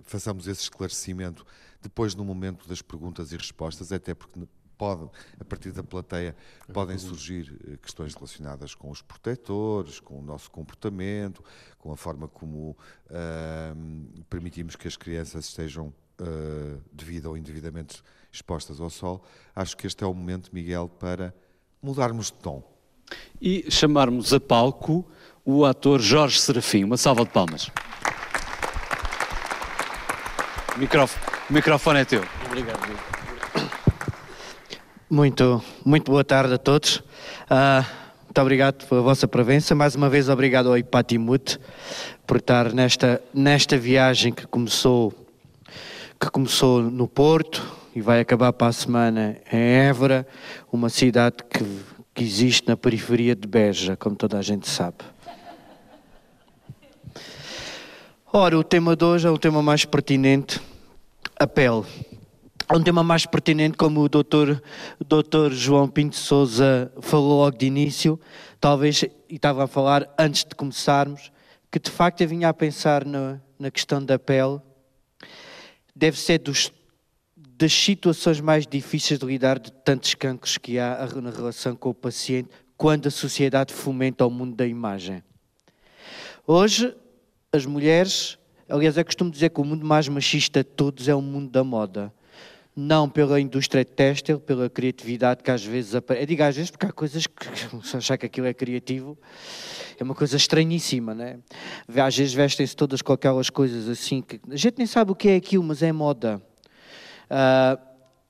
façamos 0.05 0.49
esse 0.49 0.63
esclarecimento 0.63 1.45
depois 1.87 2.15
no 2.15 2.25
momento 2.25 2.69
das 2.69 2.83
perguntas 2.83 3.33
e 3.33 3.37
respostas, 3.37 3.93
até 3.93 4.13
porque 4.13 4.41
pode, 4.77 5.09
a 5.41 5.45
partir 5.45 5.73
da 5.73 5.83
plateia 5.83 6.37
podem 6.73 6.99
surgir 6.99 7.57
eh, 7.67 7.77
questões 7.81 8.15
relacionadas 8.15 8.75
com 8.75 8.91
os 8.91 9.01
protetores, 9.01 10.01
com 10.01 10.19
o 10.19 10.23
nosso 10.23 10.51
comportamento, 10.51 11.43
com 11.79 11.93
a 11.93 11.97
forma 11.97 12.29
como 12.29 12.77
uh, 13.07 14.25
permitimos 14.29 14.77
que 14.77 14.87
as 14.87 14.97
crianças 14.97 15.47
estejam 15.47 15.87
uh, 16.21 16.83
devido 16.93 17.27
ou 17.27 17.37
indevidamente 17.37 18.03
expostas 18.31 18.81
ao 18.81 18.91
sol. 18.91 19.25
Acho 19.55 19.77
que 19.77 19.87
este 19.87 20.05
é 20.05 20.07
o 20.07 20.13
momento, 20.13 20.51
Miguel, 20.53 20.89
para 20.89 21.35
mudarmos 21.81 22.27
de 22.27 22.35
tom. 22.35 22.63
E 23.41 23.71
chamarmos 23.71 24.33
a 24.33 24.41
palco 24.41 25.09
o 25.45 25.65
ator 25.65 26.01
Jorge 26.01 26.41
Serafim. 26.41 26.85
Uma 26.85 26.97
salva 26.97 27.25
de 27.25 27.31
palmas. 27.31 27.71
Microfone. 30.77 31.36
O 31.49 31.53
microfone 31.53 32.01
é 32.01 32.05
teu. 32.05 32.25
Obrigado. 32.45 32.81
Muito, 35.09 35.63
muito 35.85 36.11
boa 36.11 36.25
tarde 36.25 36.55
a 36.55 36.59
todos. 36.59 36.97
Uh, 37.49 37.87
muito 38.25 38.41
obrigado 38.41 38.85
pela 38.85 39.01
vossa 39.01 39.29
presença. 39.29 39.73
Mais 39.73 39.95
uma 39.95 40.09
vez, 40.09 40.29
obrigado 40.29 40.69
ao 40.69 40.77
Ipatimut 40.77 41.61
por 42.27 42.39
estar 42.39 42.73
nesta, 42.73 43.23
nesta 43.33 43.79
viagem 43.79 44.33
que 44.33 44.45
começou, 44.45 45.15
que 46.19 46.29
começou 46.31 46.83
no 46.83 47.07
Porto 47.07 47.65
e 47.95 48.01
vai 48.01 48.19
acabar 48.19 48.53
para 48.53 48.67
a 48.67 48.73
semana 48.73 49.37
em 49.53 49.87
Évora, 49.87 50.27
uma 50.73 50.89
cidade 50.89 51.37
que, 51.49 51.65
que 52.13 52.25
existe 52.25 52.67
na 52.67 52.77
periferia 52.77 53.37
de 53.37 53.47
Beja, 53.47 53.97
como 53.97 54.17
toda 54.17 54.37
a 54.37 54.43
gente 54.43 54.69
sabe. 54.69 54.97
Ora, 58.33 58.59
o 58.59 58.65
tema 58.65 58.97
de 58.97 59.05
hoje 59.05 59.29
é 59.29 59.31
o 59.31 59.39
tema 59.39 59.63
mais 59.63 59.85
pertinente 59.85 60.61
a 61.39 61.47
pele. 61.47 61.85
É 62.69 62.77
um 62.77 62.83
tema 62.83 63.03
mais 63.05 63.27
pertinente, 63.27 63.77
como 63.77 64.01
o 64.01 64.09
doutor, 64.09 64.61
doutor 65.07 65.53
João 65.53 65.89
Pinto 65.89 66.17
Souza 66.17 66.91
falou 67.01 67.39
logo 67.39 67.57
de 67.57 67.67
início, 67.67 68.19
talvez, 68.61 69.03
e 69.03 69.13
estava 69.31 69.65
a 69.65 69.67
falar 69.67 70.13
antes 70.19 70.45
de 70.45 70.55
começarmos, 70.55 71.31
que 71.71 71.79
de 71.79 71.91
facto 71.91 72.23
eu 72.23 72.29
vinha 72.29 72.49
a 72.49 72.55
pensar 72.55 73.05
na, 73.05 73.41
na 73.59 73.71
questão 73.71 74.05
da 74.05 74.19
pele, 74.19 74.61
deve 75.95 76.19
ser 76.19 76.39
dos, 76.39 76.73
das 77.37 77.73
situações 77.73 78.41
mais 78.41 78.67
difíceis 78.67 79.21
de 79.21 79.27
lidar 79.27 79.61
de 79.61 79.71
tantos 79.71 80.15
cancros 80.15 80.59
que 80.59 80.79
há 80.79 81.07
na 81.23 81.31
relação 81.31 81.77
com 81.77 81.91
o 81.91 81.95
paciente 81.95 82.49
quando 82.77 83.07
a 83.07 83.11
sociedade 83.11 83.73
fomenta 83.73 84.27
o 84.27 84.31
mundo 84.31 84.57
da 84.57 84.67
imagem. 84.67 85.23
Hoje, 86.47 86.97
as 87.53 87.65
mulheres, 87.65 88.39
aliás, 88.69 88.97
eu 88.97 89.05
costumo 89.05 89.31
dizer 89.31 89.51
que 89.51 89.61
o 89.61 89.65
mundo 89.65 89.85
mais 89.85 90.09
machista 90.09 90.61
de 90.61 90.71
todos 90.71 91.09
é 91.09 91.15
o 91.15 91.23
mundo 91.23 91.51
da 91.51 91.63
moda. 91.63 92.13
Não 92.75 93.09
pela 93.09 93.41
indústria 93.41 93.85
têxtil, 93.85 94.39
pela 94.39 94.69
criatividade 94.69 95.43
que 95.43 95.51
às 95.51 95.65
vezes 95.65 95.95
aparece. 95.95 96.25
Eu 96.25 96.27
digo 96.27 96.43
às 96.43 96.55
vezes 96.55 96.71
porque 96.71 96.87
há 96.87 96.93
coisas 96.93 97.27
que, 97.27 97.47
se 97.87 97.97
achar 97.97 98.19
que 98.19 98.27
aquilo 98.27 98.47
é 98.47 98.53
criativo, 98.53 99.17
é 99.99 100.05
uma 100.05 100.15
coisa 100.15 100.37
estranhíssima, 100.37 101.15
né? 101.15 101.39
Às 101.89 102.17
vezes 102.17 102.35
vestem-se 102.35 102.77
todas 102.77 103.01
com 103.01 103.13
aquelas 103.13 103.49
coisas 103.49 103.89
assim 103.89 104.21
que 104.21 104.39
a 104.51 104.57
gente 104.57 104.77
nem 104.77 104.87
sabe 104.87 105.11
o 105.11 105.15
que 105.15 105.29
é 105.31 105.37
aquilo, 105.37 105.65
mas 105.65 105.83
é 105.83 105.91
moda. 105.91 106.43
Uh, 107.31 107.81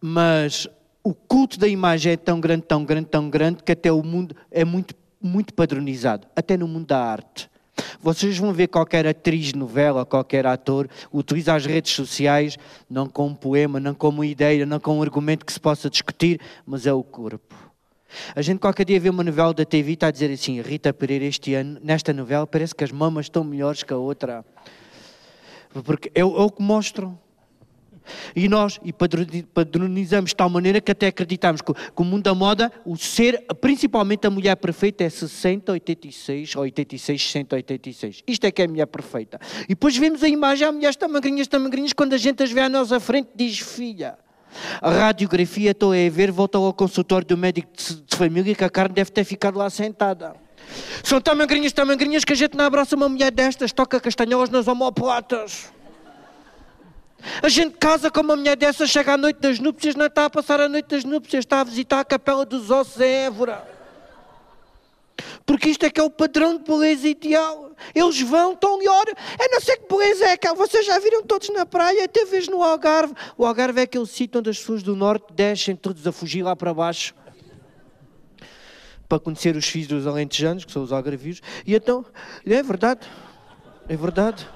mas 0.00 0.68
o 1.02 1.14
culto 1.14 1.58
da 1.58 1.68
imagem 1.68 2.12
é 2.12 2.16
tão 2.16 2.40
grande, 2.40 2.62
tão 2.62 2.84
grande, 2.84 3.08
tão 3.08 3.30
grande 3.30 3.62
que 3.62 3.72
até 3.72 3.90
o 3.90 4.02
mundo 4.02 4.34
é 4.50 4.64
muito, 4.64 4.94
muito 5.20 5.54
padronizado, 5.54 6.26
até 6.36 6.56
no 6.56 6.68
mundo 6.68 6.86
da 6.86 6.98
arte. 6.98 7.50
Vocês 8.00 8.38
vão 8.38 8.52
ver 8.52 8.68
qualquer 8.68 9.06
atriz 9.06 9.46
de 9.46 9.56
novela, 9.56 10.06
qualquer 10.06 10.46
ator, 10.46 10.88
utiliza 11.12 11.54
as 11.54 11.66
redes 11.66 11.92
sociais 11.92 12.56
não 12.88 13.08
como 13.08 13.36
poema, 13.36 13.78
não 13.80 13.94
como 13.94 14.24
ideia, 14.24 14.64
não 14.64 14.80
como 14.80 15.00
um 15.00 15.02
argumento 15.02 15.44
que 15.44 15.52
se 15.52 15.60
possa 15.60 15.90
discutir, 15.90 16.40
mas 16.64 16.86
é 16.86 16.92
o 16.92 17.02
corpo. 17.02 17.54
A 18.34 18.40
gente 18.42 18.60
qualquer 18.60 18.84
dia 18.84 19.00
vê 19.00 19.10
uma 19.10 19.24
novela 19.24 19.52
da 19.52 19.64
TV 19.64 19.90
e 19.90 19.94
está 19.94 20.06
a 20.06 20.10
dizer 20.10 20.30
assim, 20.30 20.60
Rita 20.60 20.92
Pereira 20.92 21.24
este 21.24 21.54
ano, 21.54 21.78
nesta 21.82 22.12
novela, 22.12 22.46
parece 22.46 22.74
que 22.74 22.84
as 22.84 22.92
mamas 22.92 23.26
estão 23.26 23.44
melhores 23.44 23.82
que 23.82 23.92
a 23.92 23.96
outra. 23.96 24.44
Porque 25.84 26.10
é, 26.14 26.20
é 26.20 26.24
o 26.24 26.50
que 26.50 26.62
mostram. 26.62 27.18
E 28.34 28.48
nós 28.48 28.78
e 28.84 28.92
padronizamos 28.92 30.30
de 30.30 30.36
tal 30.36 30.48
maneira 30.48 30.80
que 30.80 30.92
até 30.92 31.08
acreditamos 31.08 31.60
que, 31.60 31.72
que 31.72 32.02
o 32.02 32.04
mundo 32.04 32.24
da 32.24 32.34
moda, 32.34 32.70
o 32.84 32.96
ser, 32.96 33.44
principalmente 33.60 34.26
a 34.26 34.30
mulher 34.30 34.56
perfeita, 34.56 35.04
é 35.04 35.10
60, 35.10 35.72
86, 35.72 36.56
ou 36.56 36.62
86, 36.62 37.22
60, 37.22 37.56
86. 37.56 38.22
Isto 38.26 38.44
é 38.46 38.50
que 38.50 38.62
é 38.62 38.64
a 38.64 38.68
mulher 38.68 38.86
perfeita. 38.86 39.38
E 39.64 39.68
depois 39.68 39.96
vemos 39.96 40.22
a 40.22 40.28
imagem, 40.28 40.66
a 40.66 40.72
mulher 40.72 40.90
está 40.90 41.08
magrinhas, 41.08 41.42
está 41.42 41.58
magrinhas, 41.58 41.92
quando 41.92 42.12
a 42.12 42.18
gente 42.18 42.42
as 42.42 42.50
vê 42.50 42.60
à 42.60 42.68
nossa 42.68 42.98
frente, 43.00 43.30
diz 43.34 43.58
filha. 43.58 44.16
A 44.80 44.90
radiografia, 44.90 45.72
estou 45.72 45.92
a 45.92 46.10
ver, 46.10 46.30
voltou 46.30 46.64
ao 46.64 46.72
consultório 46.72 47.26
do 47.26 47.36
médico 47.36 47.68
de, 47.76 48.16
família 48.16 48.54
que 48.54 48.64
a 48.64 48.70
carne 48.70 48.94
deve 48.94 49.10
ter 49.10 49.24
ficado 49.24 49.58
lá 49.58 49.68
sentada. 49.68 50.34
São 51.04 51.20
tão 51.20 51.36
magrinhas, 51.36 51.72
tão 51.72 51.84
magrinhas 51.84 52.24
que 52.24 52.32
a 52.32 52.36
gente 52.36 52.56
não 52.56 52.64
abraça 52.64 52.96
uma 52.96 53.08
mulher 53.08 53.30
destas, 53.30 53.72
toca 53.72 54.00
castanholas 54.00 54.48
nas 54.48 54.66
homoplatas. 54.66 55.70
A 57.42 57.48
gente 57.48 57.76
casa 57.78 58.10
com 58.10 58.20
uma 58.20 58.36
mulher 58.36 58.56
dessa, 58.56 58.86
chega 58.86 59.14
à 59.14 59.16
noite 59.16 59.40
das 59.40 59.58
núpcias, 59.58 59.94
não 59.94 60.06
está 60.06 60.26
a 60.26 60.30
passar 60.30 60.60
a 60.60 60.68
noite 60.68 60.86
das 60.86 61.04
núpcias, 61.04 61.44
está 61.44 61.60
a 61.60 61.64
visitar 61.64 62.00
a 62.00 62.04
Capela 62.04 62.44
dos 62.44 62.70
Ossos 62.70 63.00
em 63.00 63.24
Évora. 63.26 63.76
Porque 65.44 65.68
isto 65.70 65.84
é 65.84 65.90
que 65.90 66.00
é 66.00 66.02
o 66.02 66.10
padrão 66.10 66.58
de 66.58 66.64
beleza 66.64 67.08
ideal. 67.08 67.70
Eles 67.94 68.20
vão, 68.20 68.52
estão 68.52 68.78
melhor. 68.78 69.04
Eu 69.08 69.50
não 69.50 69.60
sei 69.60 69.76
que 69.76 69.88
beleza 69.88 70.24
é 70.24 70.32
aquela. 70.32 70.54
Vocês 70.54 70.84
já 70.84 70.98
viram 70.98 71.22
todos 71.22 71.48
na 71.50 71.64
praia, 71.64 72.04
até 72.04 72.24
vez 72.24 72.48
no 72.48 72.62
Algarve. 72.62 73.14
O 73.38 73.46
Algarve 73.46 73.80
é 73.80 73.82
aquele 73.84 74.06
sítio 74.06 74.40
onde 74.40 74.50
as 74.50 74.58
pessoas 74.58 74.82
do 74.82 74.96
Norte 74.96 75.32
descem 75.32 75.76
todos 75.76 76.06
a 76.06 76.12
fugir 76.12 76.42
lá 76.42 76.54
para 76.54 76.74
baixo. 76.74 77.14
Para 79.08 79.20
conhecer 79.20 79.56
os 79.56 79.66
filhos 79.66 79.88
dos 79.88 80.06
alentejanos, 80.06 80.64
que 80.64 80.72
são 80.72 80.82
os 80.82 80.92
algarvios. 80.92 81.40
E 81.64 81.74
então, 81.74 82.04
é 82.44 82.62
verdade. 82.62 83.06
É 83.88 83.96
verdade. 83.96 84.46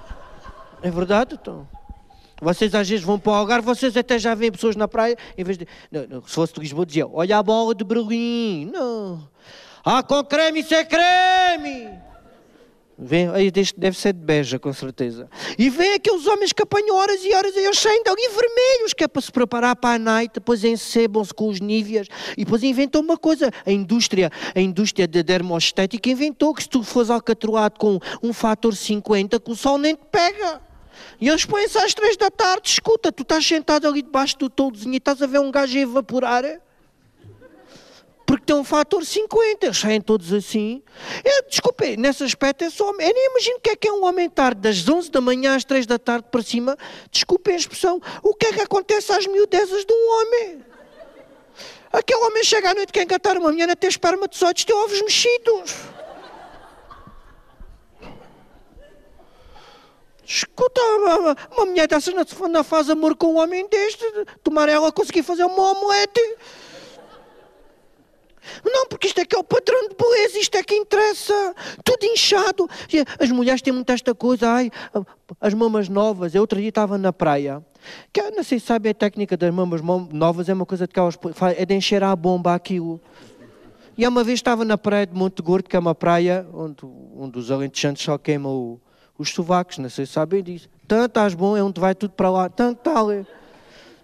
É 0.83 0.91
verdade, 0.91 1.39
então. 1.41 1.69
Vocês 2.41 2.75
às 2.75 2.89
vezes 2.89 3.05
vão 3.05 3.19
para 3.19 3.33
o 3.33 3.35
Algarve, 3.35 3.67
vocês 3.67 3.97
até 3.97 4.19
já 4.19 4.35
veem 4.35 4.51
pessoas 4.51 4.77
na 4.77 4.89
praia, 4.89 5.17
em 5.37 5.45
vez 5.45 5.59
de. 5.59 5.67
Não, 5.91 6.07
não, 6.07 6.23
se 6.23 6.35
fosse 6.35 6.55
de 6.55 6.61
Lisboa, 6.61 6.87
dizia: 6.87 7.07
Olha 7.07 7.39
a 7.39 7.43
bola 7.43 7.75
de 7.75 7.85
Berlim. 7.85 8.71
Não. 8.73 9.29
Ah, 9.85 10.03
com 10.03 10.23
creme, 10.25 10.61
isso 10.61 10.75
é 10.75 10.85
creme. 10.85 12.11
Vem, 13.03 13.31
aí 13.31 13.51
deve 13.51 13.99
ser 13.99 14.13
de 14.13 14.21
Beja, 14.21 14.59
com 14.59 14.75
certeza. 14.75 15.27
E 15.59 15.71
vem 15.71 15.95
aqueles 15.95 16.27
homens 16.27 16.53
que 16.53 16.63
apanham 16.63 16.97
horas 16.97 17.25
e 17.25 17.33
horas 17.33 17.57
e 17.57 17.61
eles 17.61 17.79
saem 17.79 18.03
dali 18.03 18.29
vermelhos, 18.29 18.93
que 18.93 19.03
é 19.03 19.09
para 19.09 19.23
se 19.23 19.33
preparar 19.33 19.75
para 19.75 19.95
a 19.95 19.99
night, 19.99 20.35
depois 20.35 20.63
encebam-se 20.65 21.33
com 21.33 21.49
os 21.49 21.61
níveas 21.61 22.09
e 22.37 22.45
depois 22.45 22.63
inventam 22.63 23.01
uma 23.01 23.17
coisa. 23.17 23.51
A 23.65 23.73
indústria, 23.73 24.31
a 24.55 24.61
indústria 24.61 25.09
da 25.09 25.23
dermoestética 25.23 26.11
inventou 26.11 26.53
que 26.53 26.63
se 26.63 26.69
tu 26.69 26.83
fores 26.83 27.09
alcatroado 27.09 27.81
com 27.81 27.99
um 28.23 28.35
fator 28.35 28.77
50, 28.77 29.41
que 29.41 29.51
o 29.51 29.57
sol 29.57 29.79
nem 29.79 29.95
te 29.95 30.05
pega. 30.13 30.70
E 31.21 31.29
eles 31.29 31.45
põem-se 31.45 31.79
às 31.79 31.95
três 31.95 32.17
da 32.17 32.31
tarde, 32.31 32.69
escuta, 32.69 33.13
tu 33.13 33.23
estás 33.23 33.47
sentado 33.47 33.87
ali 33.87 34.03
debaixo 34.03 34.39
do 34.39 34.49
toldozinho 34.49 34.95
e 34.95 34.97
estás 34.97 35.21
a 35.23 35.27
ver 35.27 35.41
um 35.41 35.51
gajo 35.51 35.77
a 35.77 35.81
evaporar, 35.81 36.45
porque 38.31 38.45
tem 38.47 38.55
um 38.55 38.63
fator 38.63 39.05
50, 39.05 39.67
eles 39.67 39.77
saem 39.77 40.01
todos 40.01 40.33
assim. 40.33 40.81
Eu, 41.25 41.49
desculpe, 41.49 41.97
nesse 41.97 42.23
aspecto 42.23 42.63
é 42.63 42.71
só 42.71 42.89
homem. 42.91 43.09
Eu 43.09 43.13
nem 43.13 43.27
imagino 43.29 43.57
o 43.57 43.61
que 43.61 43.71
é 43.71 43.77
que 43.77 43.89
é 43.89 43.93
um 43.93 44.05
homem 44.05 44.31
tarde, 44.31 44.61
das 44.61 44.89
11 44.89 45.11
da 45.11 45.21
manhã 45.21 45.57
às 45.57 45.65
3 45.65 45.85
da 45.85 45.99
tarde 45.99 46.29
para 46.31 46.41
cima. 46.41 46.77
Desculpe 47.11 47.51
a 47.51 47.57
expressão, 47.57 48.01
o 48.23 48.33
que 48.33 48.47
é 48.47 48.53
que 48.53 48.61
acontece 48.61 49.13
às 49.13 49.27
miudezas 49.27 49.85
de 49.85 49.93
um 49.93 50.13
homem? 50.13 50.65
Aquele 51.93 52.21
homem 52.21 52.45
chega 52.45 52.71
à 52.71 52.75
noite, 52.75 52.93
quer 52.93 53.03
engatar 53.03 53.37
uma 53.37 53.51
mulher, 53.51 53.69
até 53.69 53.89
espermatozoides, 53.89 54.65
tem 54.65 54.77
ovos 54.77 55.03
mexidos. 55.03 55.75
Escuta, 60.33 60.81
uma 61.57 61.67
mulher 61.67 61.89
dessas 61.89 62.15
não 62.15 62.63
faz 62.63 62.89
amor 62.89 63.17
com 63.17 63.35
um 63.35 63.39
homem 63.39 63.69
deste, 63.69 64.05
tomar 64.45 64.69
ela 64.69 64.93
conseguir 64.93 65.25
fazer 65.25 65.43
uma 65.43 65.73
omelete. 65.73 66.21
Não, 68.65 68.87
porque 68.87 69.09
isto 69.09 69.19
é 69.19 69.25
que 69.25 69.35
é 69.35 69.39
o 69.41 69.43
padrão 69.43 69.89
de 69.89 69.97
beleza, 69.97 70.39
isto 70.39 70.55
é 70.55 70.63
que 70.63 70.73
interessa. 70.73 71.35
Tudo 71.83 72.05
inchado. 72.05 72.71
As 73.19 73.29
mulheres 73.33 73.61
têm 73.61 73.73
muito 73.73 73.91
esta 73.91 74.15
coisa, 74.15 74.49
ai, 74.49 74.71
as 75.41 75.53
mamas 75.53 75.89
novas. 75.89 76.33
Eu 76.33 76.43
outro 76.43 76.61
dia 76.61 76.69
estava 76.69 76.97
na 76.97 77.13
praia. 77.13 77.61
Que, 78.13 78.31
não 78.31 78.45
sei 78.45 78.61
se 78.61 78.67
sabe 78.67 78.89
a 78.91 78.95
técnica 78.95 79.37
das 79.37 79.53
mamas 79.53 79.81
novas, 80.13 80.49
é 80.49 80.55
uma 80.55 80.65
coisa 80.65 80.87
de 80.87 80.93
que 80.93 81.01
elas 81.01 81.19
é 81.57 81.67
de 81.67 81.75
encher 81.75 82.05
a 82.05 82.15
bomba 82.15 82.55
aquilo. 82.55 83.01
E 83.99 84.07
uma 84.07 84.23
vez 84.23 84.39
estava 84.39 84.65
na 84.65 84.79
praia 84.79 85.09
de 85.09 85.13
Monte 85.13 85.43
Gordo, 85.43 85.69
que 85.69 85.75
é 85.75 85.79
uma 85.79 85.95
praia 85.95 86.47
onde 86.55 86.87
um 86.87 87.29
dos 87.29 87.51
alentejantes 87.51 88.05
só 88.05 88.17
queima 88.17 88.49
o, 88.49 88.81
os 89.21 89.31
sovacos, 89.31 89.77
não 89.77 89.91
sei 89.91 90.07
se 90.07 90.13
sabem 90.13 90.43
disso. 90.43 90.67
Tanto 90.89 91.11
estás 91.11 91.35
bom, 91.35 91.55
é 91.55 91.63
onde 91.63 91.79
vai 91.79 91.95
tudo 91.95 92.13
para 92.13 92.31
lá. 92.31 92.49
Tanto 92.49 92.79
tal, 92.79 93.13
é. 93.13 93.27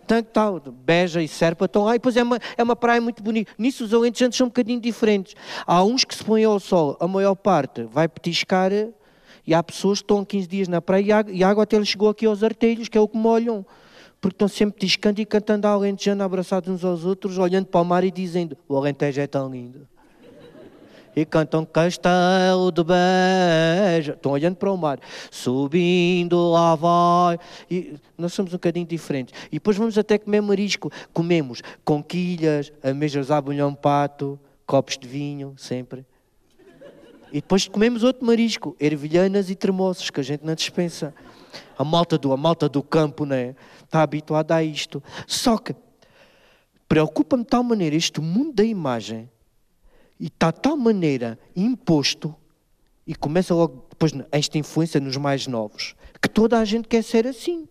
Tanto 0.06 0.26
tal. 0.26 0.60
Beja 0.60 1.22
e 1.22 1.26
Serpa 1.26 1.64
estão 1.64 1.84
lá. 1.84 1.94
E 1.94 1.98
depois 1.98 2.18
é 2.18 2.22
uma, 2.22 2.38
é 2.54 2.62
uma 2.62 2.76
praia 2.76 3.00
muito 3.00 3.22
bonita. 3.22 3.50
Nisso 3.56 3.84
os 3.84 3.94
alentejantes 3.94 4.36
são 4.36 4.46
um 4.46 4.50
bocadinho 4.50 4.78
diferentes. 4.78 5.34
Há 5.66 5.82
uns 5.82 6.04
que 6.04 6.14
se 6.14 6.22
põem 6.22 6.44
ao 6.44 6.60
sol, 6.60 6.98
a 7.00 7.08
maior 7.08 7.34
parte 7.34 7.84
vai 7.84 8.06
petiscar. 8.06 8.70
E 9.46 9.54
há 9.54 9.62
pessoas 9.62 10.00
que 10.00 10.04
estão 10.04 10.22
15 10.22 10.46
dias 10.46 10.68
na 10.68 10.82
praia 10.82 11.24
e 11.28 11.42
a, 11.42 11.48
água 11.48 11.62
até 11.62 11.78
lhes 11.78 11.88
chegou 11.88 12.10
aqui 12.10 12.26
aos 12.26 12.42
artelhos, 12.42 12.88
que 12.88 12.98
é 12.98 13.00
o 13.00 13.08
que 13.08 13.16
molham. 13.16 13.64
Porque 14.20 14.34
estão 14.34 14.48
sempre 14.48 14.78
tiscando 14.78 15.18
e 15.18 15.24
cantando 15.24 15.66
a 15.66 15.70
alentejano, 15.70 16.22
abraçados 16.22 16.68
uns 16.68 16.84
aos 16.84 17.06
outros, 17.06 17.38
olhando 17.38 17.66
para 17.66 17.80
o 17.80 17.84
mar 17.84 18.04
e 18.04 18.10
dizendo: 18.10 18.56
O 18.68 18.76
Alentejo 18.76 19.20
é 19.20 19.26
tão 19.26 19.50
lindo 19.50 19.86
e 21.16 21.24
cantam 21.24 21.64
Castelo 21.64 22.70
de 22.70 22.84
Beja. 22.84 24.12
Estão 24.12 24.32
olhando 24.32 24.56
para 24.56 24.70
o 24.70 24.76
mar. 24.76 25.00
Subindo 25.30 26.50
lá 26.50 26.74
vai. 26.74 27.38
E 27.70 27.94
nós 28.18 28.34
somos 28.34 28.52
um 28.52 28.56
bocadinho 28.56 28.86
diferentes. 28.86 29.32
E 29.46 29.52
depois 29.52 29.78
vamos 29.78 29.96
até 29.96 30.18
comer 30.18 30.42
marisco. 30.42 30.92
Comemos 31.14 31.62
conquilhas, 31.82 32.70
ameijas 32.82 33.30
à 33.30 33.40
bolhão 33.40 33.74
pato, 33.74 34.38
copos 34.66 34.98
de 34.98 35.08
vinho, 35.08 35.54
sempre. 35.56 36.04
E 37.32 37.40
depois 37.40 37.66
comemos 37.66 38.04
outro 38.04 38.24
marisco, 38.24 38.76
ervilhanas 38.78 39.48
e 39.48 39.54
tremoços, 39.54 40.10
que 40.10 40.20
a 40.20 40.22
gente 40.22 40.44
não 40.44 40.54
dispensa. 40.54 41.14
A 41.78 41.82
malta 41.84 42.18
do, 42.18 42.30
a 42.30 42.36
malta 42.36 42.68
do 42.68 42.82
campo, 42.82 43.24
né? 43.24 43.56
Está 43.82 44.02
habituada 44.02 44.54
a 44.54 44.62
isto. 44.62 45.02
Só 45.26 45.56
que 45.56 45.74
preocupa-me 46.86 47.42
de 47.42 47.48
tal 47.48 47.62
maneira 47.62 47.96
este 47.96 48.20
mundo 48.20 48.52
da 48.52 48.64
imagem 48.64 49.30
e 50.18 50.26
está 50.26 50.50
de 50.50 50.60
tal 50.60 50.76
maneira 50.76 51.38
imposto, 51.54 52.34
e 53.06 53.14
começa 53.14 53.54
logo 53.54 53.86
depois 53.90 54.12
esta 54.32 54.58
influência 54.58 55.00
nos 55.00 55.16
mais 55.16 55.46
novos, 55.46 55.94
que 56.20 56.28
toda 56.28 56.58
a 56.58 56.64
gente 56.64 56.88
quer 56.88 57.02
ser 57.02 57.26
assim. 57.26 57.68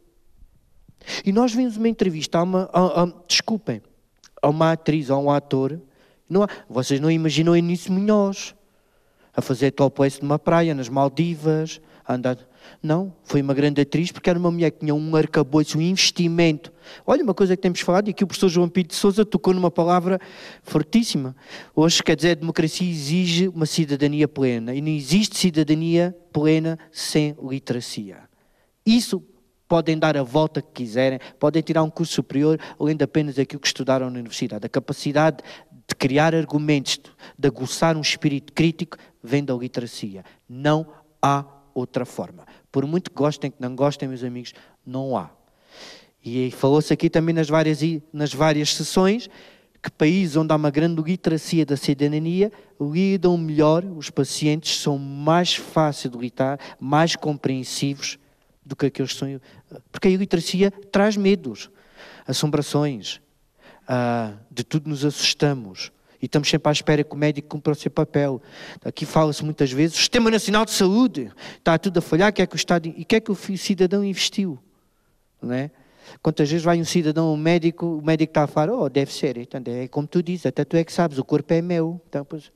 E 1.26 1.32
nós 1.32 1.54
vimos 1.54 1.78
uma 1.78 1.90
entrevista 1.90 2.40
a 2.40 2.44
uma, 2.44 2.70
a, 2.72 3.04
a, 3.04 3.14
desculpem, 3.28 3.82
a 4.42 4.50
uma 4.50 4.72
atriz, 4.72 5.10
a 5.10 5.18
um 5.18 5.30
ator, 5.30 5.80
não 6.30 6.44
há, 6.44 6.50
vocês 6.70 7.00
não 7.00 7.12
imaginam 7.12 7.56
Início 7.56 7.92
Munhoz 7.92 8.56
a 9.36 9.42
fazer 9.42 9.72
topless 9.72 10.22
numa 10.22 10.40
praia, 10.40 10.74
nas 10.74 10.90
Maldivas, 10.90 11.82
a 12.06 12.16
andar 12.16 12.38
não, 12.82 13.14
foi 13.24 13.42
uma 13.42 13.54
grande 13.54 13.82
atriz 13.82 14.12
porque 14.12 14.30
era 14.30 14.38
uma 14.38 14.52
mulher 14.52 14.72
que 14.72 14.80
tinha 14.80 14.94
um 14.94 15.16
arcabouço, 15.16 15.78
um 15.78 15.82
investimento. 15.82 16.72
Olha, 17.06 17.24
uma 17.24 17.34
coisa 17.34 17.56
que 17.56 17.62
temos 17.62 17.80
falado, 17.80 18.08
e 18.08 18.12
aqui 18.12 18.24
o 18.24 18.28
professor 18.28 18.50
João 18.50 18.70
Pinto 18.70 18.90
de 18.90 18.96
Souza 18.96 19.26
tocou 19.26 19.54
numa 19.54 19.72
palavra 19.72 20.20
fortíssima. 20.64 21.36
Hoje, 21.76 22.04
quer 22.04 22.16
dizer, 22.16 22.32
a 22.32 22.36
democracia 22.36 22.90
exige 22.90 23.48
uma 23.48 23.66
cidadania 23.66 24.28
plena. 24.28 24.74
E 24.74 24.82
não 24.82 24.90
existe 24.90 25.38
cidadania 25.38 26.16
plena 26.32 26.78
sem 26.92 27.36
literacia. 27.42 28.20
Isso 28.86 29.24
podem 29.68 29.98
dar 29.98 30.16
a 30.16 30.24
volta 30.24 30.62
que 30.62 30.84
quiserem, 30.84 31.20
podem 31.40 31.62
tirar 31.62 31.84
um 31.84 31.90
curso 31.90 32.14
superior, 32.14 32.60
além 32.80 32.96
de 32.96 33.04
apenas 33.04 33.40
aquilo 33.40 33.60
que 33.60 33.68
estudaram 33.68 34.10
na 34.10 34.20
universidade. 34.20 34.66
A 34.66 34.70
capacidade 34.70 35.38
de 35.88 35.96
criar 35.96 36.36
argumentos, 36.36 37.00
de 37.38 37.48
aguçar 37.48 37.98
um 37.98 38.02
espírito 38.02 38.54
crítico, 38.54 38.98
vem 39.24 39.44
da 39.44 39.54
literacia. 39.56 40.24
Não 40.48 40.88
há 41.22 41.46
outra 41.74 42.06
forma. 42.06 42.46
Por 42.76 42.86
muito 42.86 43.10
que 43.10 43.16
gostem, 43.16 43.50
que 43.50 43.62
não 43.62 43.74
gostem, 43.74 44.06
meus 44.06 44.22
amigos, 44.22 44.54
não 44.86 45.16
há. 45.16 45.30
E 46.22 46.52
falou-se 46.52 46.92
aqui 46.92 47.10
também 47.10 47.34
nas 47.34 47.48
várias, 47.48 47.80
nas 48.12 48.34
várias 48.34 48.76
sessões 48.76 49.30
que 49.82 49.90
países 49.90 50.36
onde 50.36 50.52
há 50.52 50.58
uma 50.58 50.70
grande 50.70 51.02
literacia 51.02 51.66
da 51.66 51.78
cidadania 51.78 52.52
lidam 52.78 53.38
melhor, 53.38 53.86
os 53.86 54.10
pacientes 54.10 54.78
são 54.78 54.98
mais 54.98 55.56
fáceis 55.56 56.14
de 56.14 56.20
lidar, 56.20 56.60
mais 56.78 57.16
compreensivos 57.16 58.20
do 58.66 58.76
que 58.76 58.88
aqueles 58.88 59.14
que 59.14 59.20
são. 59.20 59.42
Porque 59.90 60.10
a 60.10 60.12
iliteracia 60.12 60.70
traz 60.70 61.16
medos, 61.16 61.70
assombrações, 62.28 63.22
ah, 63.88 64.34
de 64.52 64.66
tudo 64.66 64.90
nos 64.90 65.06
assustamos. 65.06 65.94
E 66.22 66.26
estamos 66.26 66.50
sempre 66.50 66.70
à 66.70 66.72
espera 66.72 67.04
que 67.04 67.14
o 67.14 67.18
médico 67.18 67.50
cumpra 67.50 67.74
o 67.74 67.76
seu 67.76 67.92
papel. 67.92 68.42
Aqui 68.84 69.06
fala-se 69.06 69.44
muitas 69.44 69.72
vezes, 69.72 69.96
o 69.96 70.00
Sistema 70.00 70.32
Nacional 70.32 70.66
de 70.66 70.72
Saúde 70.72 71.32
está 71.58 71.78
tudo 71.78 71.98
a 71.98 72.02
falhar, 72.02 72.34
que 72.34 72.42
é 72.42 72.46
que 72.46 72.56
o 72.56 72.58
Estado... 72.58 72.88
E 72.88 73.06
que 73.06 73.16
é 73.16 73.20
que 73.20 73.32
o 73.32 73.36
cidadão 73.36 74.04
investiu? 74.04 74.58
Não 75.42 75.54
é? 75.54 75.72
Quantas 76.22 76.50
vezes 76.50 76.64
vai 76.64 76.80
um 76.80 76.86
cidadão, 76.86 77.34
um 77.34 77.38
médico, 77.38 77.86
o 77.86 78.02
médico 78.06 78.32
está 78.32 78.44
a 78.44 78.48
falar, 78.48 78.72
oh, 78.74 78.90
deve 78.90 79.12
ser, 79.12 79.38
então, 79.38 79.62
é 79.66 79.88
como 79.88 80.08
tu 80.08 80.22
dizes, 80.22 80.46
até 80.46 80.64
tu 80.64 80.78
é 80.78 80.84
que 80.84 80.94
sabes, 80.94 81.18
o 81.18 81.24
corpo 81.24 81.52
é 81.54 81.62
meu. 81.62 82.00
Então, 82.08 82.24
pois, 82.24 82.52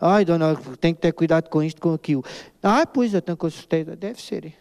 ai, 0.00 0.24
dona, 0.24 0.54
tem 0.80 0.94
que 0.94 1.00
ter 1.00 1.12
cuidado 1.12 1.48
com 1.48 1.62
isto, 1.62 1.80
com 1.80 1.94
aquilo. 1.94 2.24
Ah, 2.62 2.86
pois, 2.86 3.14
então, 3.14 3.34
com 3.34 3.48
certeza, 3.48 3.96
deve 3.96 4.20
ser. 4.20 4.54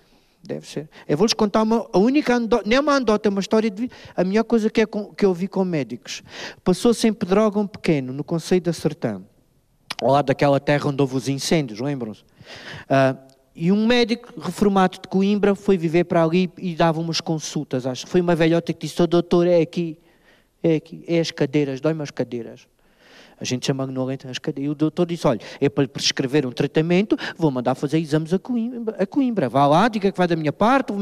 Deve 0.43 0.67
ser. 0.67 0.89
Eu 1.07 1.17
vou-lhes 1.17 1.33
contar 1.33 1.61
uma, 1.61 1.87
a 1.93 1.99
única 1.99 2.35
anedota, 2.35 2.63
nem 2.67 2.79
uma 2.79 2.95
anedota, 2.95 3.27
é 3.27 3.29
uma 3.29 3.39
história 3.41 3.69
de 3.69 3.81
vida. 3.81 3.95
A 4.15 4.23
melhor 4.23 4.43
coisa 4.43 4.69
que, 4.69 4.81
é 4.81 4.85
com, 4.85 5.13
que 5.13 5.23
eu 5.23 5.33
vi 5.33 5.47
com 5.47 5.63
médicos. 5.63 6.23
Passou 6.63 6.93
sempre 6.93 7.27
Pedrógão 7.27 7.67
Pequeno, 7.67 8.11
no 8.11 8.23
Conselho 8.23 8.61
da 8.61 8.73
Sertã, 8.73 9.21
ao 10.01 10.11
lado 10.11 10.27
daquela 10.27 10.59
terra 10.59 10.89
onde 10.89 10.99
houve 10.99 11.15
os 11.15 11.29
incêndios, 11.29 11.79
lembram-se? 11.79 12.21
Uh, 12.21 13.31
e 13.53 13.71
um 13.71 13.85
médico 13.85 14.33
reformado 14.39 14.97
de 15.01 15.07
Coimbra 15.07 15.53
foi 15.53 15.77
viver 15.77 16.05
para 16.05 16.23
ali 16.23 16.49
e 16.57 16.73
dava 16.73 16.99
umas 16.99 17.21
consultas. 17.21 17.85
Acho 17.85 18.07
foi 18.07 18.21
uma 18.21 18.35
velhota 18.35 18.73
que 18.73 18.87
disse: 18.87 19.01
oh, 19.01 19.07
doutor, 19.07 19.45
é 19.45 19.61
aqui, 19.61 19.99
é 20.63 20.75
aqui, 20.75 21.03
é 21.07 21.19
as 21.19 21.29
cadeiras, 21.31 21.79
dói-me 21.79 22.01
as 22.01 22.11
cadeiras. 22.11 22.67
A 23.41 23.43
gente 23.43 23.65
chama 23.65 23.83
ignorante 23.83 24.25
as 24.27 24.39
cadeiras. 24.39 24.69
E 24.69 24.71
o 24.71 24.75
doutor 24.75 25.05
disse: 25.05 25.27
olha, 25.27 25.41
é 25.59 25.67
para 25.67 25.81
lhe 25.81 25.87
prescrever 25.87 26.45
um 26.45 26.51
tratamento, 26.51 27.17
vou 27.35 27.51
mandar 27.51 27.75
fazer 27.75 27.97
exames 27.97 28.33
a 28.33 28.39
Coimbra. 28.39 28.95
A 28.97 29.05
Coimbra. 29.05 29.49
Vá 29.49 29.67
lá, 29.67 29.87
diga 29.89 30.11
que 30.11 30.17
vai 30.17 30.27
da 30.27 30.35
minha 30.35 30.53
parte. 30.53 30.93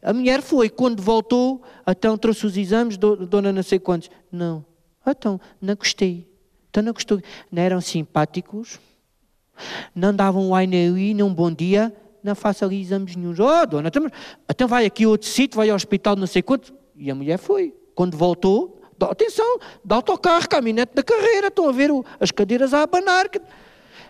A 0.00 0.12
mulher 0.12 0.40
foi, 0.40 0.70
quando 0.70 1.02
voltou, 1.02 1.60
então 1.86 2.16
trouxe 2.16 2.46
os 2.46 2.56
exames, 2.56 2.96
dona 2.96 3.52
não 3.52 3.62
sei 3.62 3.78
quantos. 3.78 4.08
Não. 4.32 4.64
Então, 5.06 5.40
não 5.60 5.74
gostei. 5.74 6.26
Então 6.70 6.82
não 6.82 6.92
gostou. 6.92 7.20
Não 7.50 7.62
eram 7.62 7.80
simpáticos 7.80 8.78
não 9.94 10.14
davam 10.14 10.48
um 10.48 10.54
ai 10.54 10.66
nem 10.66 11.22
um 11.22 11.32
bom 11.32 11.50
dia, 11.50 11.94
não 12.22 12.34
faça 12.34 12.64
ali 12.64 12.80
exames 12.80 13.16
nenhum. 13.16 13.32
Oh, 13.32 13.66
dona, 13.66 13.88
então, 13.88 14.10
então 14.48 14.68
vai 14.68 14.86
aqui 14.86 15.04
a 15.04 15.08
outro 15.08 15.28
sítio, 15.28 15.56
vai 15.56 15.70
ao 15.70 15.76
hospital, 15.76 16.16
não 16.16 16.26
sei 16.26 16.42
quanto. 16.42 16.72
E 16.96 17.10
a 17.10 17.14
mulher 17.14 17.38
foi. 17.38 17.74
Quando 17.94 18.16
voltou, 18.16 18.77
atenção, 19.06 19.58
dá 19.84 19.96
autocarro, 19.96 20.48
caminhonete 20.48 20.94
da 20.94 21.02
carreira, 21.02 21.48
estão 21.48 21.68
a 21.68 21.72
ver 21.72 21.90
as 22.20 22.30
cadeiras 22.30 22.74
a 22.74 22.82
abanar. 22.82 23.28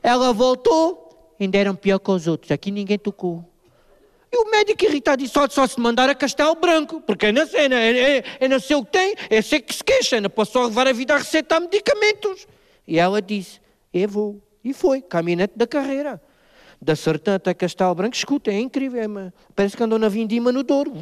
Ela 0.03 0.33
voltou, 0.33 1.35
ainda 1.39 1.59
eram 1.59 1.75
pior 1.75 1.99
que 1.99 2.11
os 2.11 2.27
outros, 2.27 2.51
aqui 2.51 2.71
ninguém 2.71 2.99
tocou. 2.99 3.45
E 4.31 4.37
o 4.37 4.51
médico 4.51 4.85
irritado 4.85 5.23
disse, 5.23 5.33
só, 5.33 5.49
só 5.49 5.67
se 5.67 5.81
mandar 5.81 6.09
a 6.11 6.15
Castelo 6.15 6.55
Branco, 6.55 7.01
porque 7.01 7.33
na 7.33 7.47
cena, 7.47 7.77
é, 7.77 8.19
é, 8.19 8.25
é 8.41 8.49
não 8.49 8.61
sei 8.61 8.77
o 8.77 8.85
que 8.85 8.93
tem, 8.93 9.15
é 9.31 9.41
ser 9.41 9.61
que 9.61 9.75
se 9.75 9.83
queixa, 9.83 10.21
não 10.21 10.29
posso 10.29 10.53
só 10.53 10.65
levar 10.67 10.87
a 10.87 10.93
vida 10.93 11.15
a 11.15 11.19
receitar 11.19 11.61
medicamentos. 11.61 12.47
E 12.87 12.99
ela 12.99 13.23
disse, 13.23 13.61
eu 13.93 14.09
vou. 14.09 14.43
E 14.63 14.75
foi, 14.75 15.01
caminhonete 15.01 15.55
da 15.57 15.67
carreira. 15.67 16.21
Da 16.81 16.95
Sertã 16.95 17.37
até 17.37 17.55
Castelo 17.55 17.95
Branco, 17.95 18.15
escuta, 18.15 18.51
é 18.51 18.59
incrível. 18.61 19.01
É, 19.03 19.33
parece 19.57 19.77
que 19.77 19.83
andou 19.83 19.99
na 19.99 20.09
Vindima 20.09 20.53
no 20.53 20.63
Douro. 20.63 20.93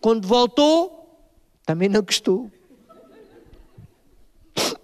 Quando 0.00 0.26
voltou, 0.26 1.18
também 1.66 1.88
não 1.88 2.02
gostou. 2.02 2.50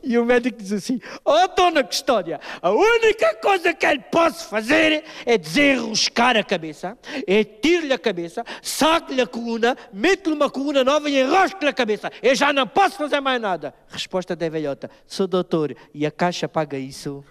E 0.03 0.19
o 0.19 0.25
médico 0.25 0.59
diz 0.59 0.73
assim: 0.73 1.01
Oh, 1.25 1.47
dona 1.55 1.85
Custódia, 1.85 2.41
a 2.61 2.71
única 2.71 3.35
coisa 3.37 3.73
que 3.73 3.87
ele 3.87 4.01
posso 4.01 4.49
fazer 4.49 5.05
é 5.25 5.39
desenroscar 5.39 6.37
a 6.37 6.43
cabeça, 6.43 6.99
é 7.27 7.45
tirar-lhe 7.45 7.93
a 7.93 7.99
cabeça, 7.99 8.45
saco-lhe 8.63 9.21
a 9.21 9.27
coluna, 9.27 9.77
mete-lhe 9.93 10.35
uma 10.35 10.51
coluna 10.51 10.83
nova 10.83 11.09
e 11.09 11.21
enrosco-lhe 11.21 11.69
a 11.69 11.73
cabeça. 11.73 12.11
Eu 12.23 12.35
já 12.35 12.53
não 12.53 12.67
posso 12.67 12.97
fazer 12.97 13.21
mais 13.21 13.41
nada. 13.41 13.75
Resposta 13.89 14.35
da 14.35 14.49
velhota: 14.49 14.91
Sou 15.07 15.27
doutor 15.27 15.77
e 15.95 16.05
a 16.05 16.11
caixa 16.11 16.49
paga 16.49 16.77
isso. 16.77 17.25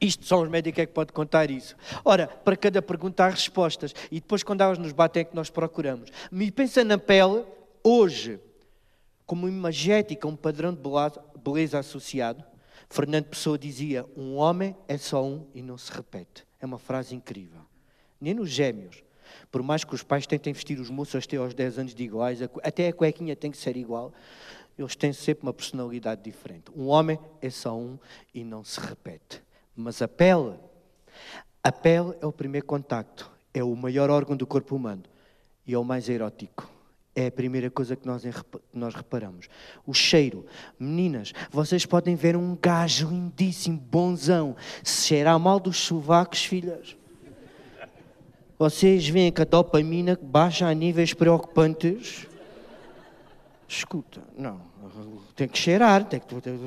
Isto 0.00 0.26
só 0.26 0.42
os 0.42 0.48
médicos 0.48 0.82
é 0.82 0.86
que 0.86 0.92
pode 0.92 1.12
contar 1.12 1.50
isso. 1.50 1.74
Ora, 2.04 2.28
para 2.28 2.56
cada 2.56 2.82
pergunta 2.82 3.24
há 3.24 3.28
respostas. 3.28 3.94
E 4.10 4.20
depois, 4.20 4.42
quando 4.42 4.60
elas 4.60 4.78
nos 4.78 4.92
batem, 4.92 5.22
é 5.22 5.24
que 5.24 5.34
nós 5.34 5.48
procuramos. 5.48 6.10
Me 6.30 6.50
pensa 6.50 6.84
na 6.84 6.98
pele, 6.98 7.44
hoje, 7.82 8.38
como 9.26 9.48
imagética, 9.48 10.28
um 10.28 10.36
padrão 10.36 10.72
de 10.72 10.80
beleza 11.42 11.78
associado. 11.78 12.44
Fernando 12.88 13.24
Pessoa 13.24 13.58
dizia: 13.58 14.06
Um 14.16 14.36
homem 14.36 14.76
é 14.86 14.96
só 14.96 15.24
um 15.24 15.46
e 15.52 15.60
não 15.60 15.76
se 15.76 15.92
repete. 15.92 16.46
É 16.60 16.64
uma 16.64 16.78
frase 16.78 17.14
incrível. 17.14 17.60
Nem 18.20 18.34
nos 18.34 18.48
gêmeos. 18.48 19.02
Por 19.50 19.62
mais 19.62 19.82
que 19.82 19.94
os 19.94 20.02
pais 20.02 20.26
tentem 20.26 20.52
vestir 20.52 20.78
os 20.78 20.88
moços 20.88 21.24
até 21.24 21.36
aos 21.36 21.52
10 21.52 21.78
anos 21.80 21.94
de 21.94 22.04
iguais, 22.04 22.40
até 22.62 22.88
a 22.88 22.92
cuequinha 22.92 23.34
tem 23.34 23.50
que 23.50 23.56
ser 23.56 23.76
igual, 23.76 24.12
eles 24.78 24.94
têm 24.94 25.12
sempre 25.12 25.42
uma 25.44 25.52
personalidade 25.52 26.22
diferente. 26.22 26.70
Um 26.74 26.86
homem 26.86 27.18
é 27.42 27.50
só 27.50 27.76
um 27.76 27.98
e 28.32 28.44
não 28.44 28.62
se 28.64 28.78
repete. 28.78 29.42
Mas 29.74 30.00
a 30.00 30.08
pele, 30.08 30.54
a 31.62 31.72
pele 31.72 32.14
é 32.20 32.26
o 32.26 32.32
primeiro 32.32 32.66
contacto, 32.66 33.30
é 33.52 33.64
o 33.64 33.74
maior 33.74 34.10
órgão 34.10 34.36
do 34.36 34.46
corpo 34.46 34.76
humano 34.76 35.02
e 35.66 35.74
é 35.74 35.78
o 35.78 35.84
mais 35.84 36.08
erótico. 36.08 36.75
É 37.16 37.28
a 37.28 37.32
primeira 37.32 37.70
coisa 37.70 37.96
que 37.96 38.06
nós, 38.06 38.22
nós 38.74 38.94
reparamos. 38.94 39.48
O 39.86 39.94
cheiro. 39.94 40.44
Meninas, 40.78 41.32
vocês 41.50 41.86
podem 41.86 42.14
ver 42.14 42.36
um 42.36 42.54
gajo 42.60 43.08
lindíssimo, 43.08 43.78
bonzão. 43.78 44.54
Se 44.84 45.06
cheirar 45.06 45.40
mal 45.40 45.58
dos 45.58 45.78
sovacos, 45.78 46.44
filhas. 46.44 46.94
Vocês 48.58 49.08
veem 49.08 49.32
que 49.32 49.40
a 49.40 49.46
dopamina 49.46 50.18
baixa 50.20 50.68
a 50.68 50.74
níveis 50.74 51.14
preocupantes. 51.14 52.26
Escuta, 53.66 54.22
não 54.36 54.75
tem 55.34 55.48
que 55.48 55.58
cheirar, 55.58 56.04
tem 56.04 56.20
que, 56.20 56.26
tem, 56.40 56.58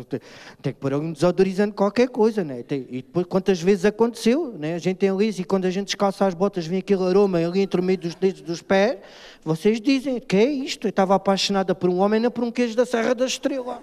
tem, 0.62 0.74
que 0.74 0.80
pôr 0.80 0.94
um 0.94 1.12
desodorizante 1.12 1.74
qualquer 1.74 2.08
coisa, 2.10 2.44
né? 2.44 2.64
Tem, 2.64 2.86
e 2.90 3.02
depois 3.02 3.26
quantas 3.26 3.62
vezes 3.62 3.86
aconteceu, 3.86 4.54
né? 4.58 4.76
A 4.76 4.78
gente 4.78 4.98
tem 4.98 5.10
ali, 5.10 5.30
e 5.30 5.44
quando 5.44 5.66
a 5.66 5.72
gente 5.72 5.88
descalça 5.88 6.26
as 6.26 6.34
botas, 6.34 6.66
vem 6.68 6.80
aquele 6.80 7.04
aroma 7.04 7.38
ali 7.38 7.62
entre 7.62 7.80
o 7.82 7.84
meio 7.84 7.98
dos 7.98 8.16
dedos 8.16 8.42
dos 8.42 8.62
pés, 8.62 8.98
vocês 9.44 9.82
dizem, 9.82 10.20
que 10.20 10.36
é 10.36 10.46
isto? 10.46 10.88
Eu 10.88 10.90
estava 10.90 11.16
apaixonada 11.16 11.74
por 11.74 11.90
um 11.90 12.00
homem, 12.00 12.20
não 12.20 12.32
por 12.32 12.44
um 12.44 12.52
queijo 12.52 12.76
da 12.76 12.86
Serra 12.86 13.16
da 13.16 13.26
Estrela. 13.26 13.82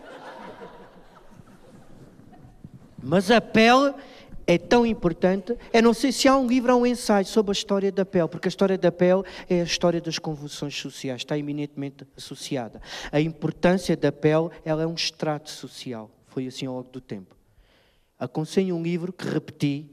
Mas 3.02 3.30
a 3.30 3.40
pele 3.40 3.94
é 4.46 4.56
tão 4.56 4.86
importante. 4.86 5.56
É 5.72 5.82
não 5.82 5.92
sei 5.92 6.12
se 6.12 6.28
há 6.28 6.36
um 6.36 6.46
livro 6.46 6.72
ou 6.74 6.82
um 6.82 6.86
ensaio 6.86 7.26
sobre 7.26 7.50
a 7.50 7.52
história 7.52 7.90
da 7.90 8.04
pele, 8.04 8.28
porque 8.28 8.46
a 8.46 8.50
história 8.50 8.78
da 8.78 8.92
pele 8.92 9.22
é 9.48 9.60
a 9.60 9.64
história 9.64 10.00
das 10.00 10.18
convulsões 10.18 10.78
sociais, 10.78 11.22
está 11.22 11.36
eminentemente 11.36 12.06
associada. 12.16 12.80
A 13.10 13.20
importância 13.20 13.96
da 13.96 14.12
pele, 14.12 14.50
ela 14.64 14.82
é 14.82 14.86
um 14.86 14.94
extrato 14.94 15.50
social. 15.50 16.10
Foi 16.26 16.46
assim 16.46 16.66
ao 16.66 16.74
longo 16.74 16.90
do 16.90 17.00
tempo. 17.00 17.34
Aconselho 18.18 18.76
um 18.76 18.82
livro 18.82 19.12
que 19.12 19.26
repeti. 19.28 19.90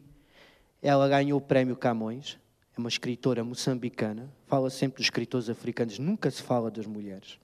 Ela 0.82 1.08
ganhou 1.08 1.40
o 1.40 1.42
prémio 1.42 1.76
Camões. 1.76 2.38
É 2.76 2.80
uma 2.80 2.90
escritora 2.90 3.44
moçambicana. 3.44 4.30
Fala 4.48 4.70
sempre 4.70 4.98
dos 4.98 5.06
escritores 5.06 5.50
africanos. 5.50 6.00
Nunca 6.00 6.30
se 6.30 6.42
fala 6.42 6.70
das 6.70 6.86
mulheres. 6.86 7.40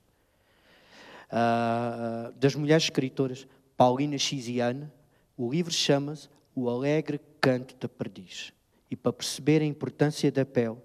Uh, 1.31 2.31
das 2.37 2.55
mulheres 2.55 2.83
escritoras. 2.83 3.47
Paulina 3.75 4.17
Xiziane. 4.17 4.89
O 5.37 5.49
livro 5.49 5.73
chama-se 5.73 6.27
o 6.61 6.69
alegre 6.69 7.19
canto 7.39 7.75
da 7.79 7.87
perdiz. 7.87 8.53
E 8.89 8.95
para 8.95 9.13
perceber 9.13 9.61
a 9.61 9.65
importância 9.65 10.31
da 10.31 10.45
pele, 10.45 10.77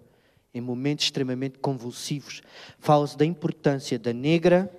em 0.53 0.61
momentos 0.61 1.07
extremamente 1.07 1.59
convulsivos, 1.59 2.43
fala-se 2.79 3.16
da 3.16 3.25
importância 3.25 3.99
da 3.99 4.12
negra 4.12 4.70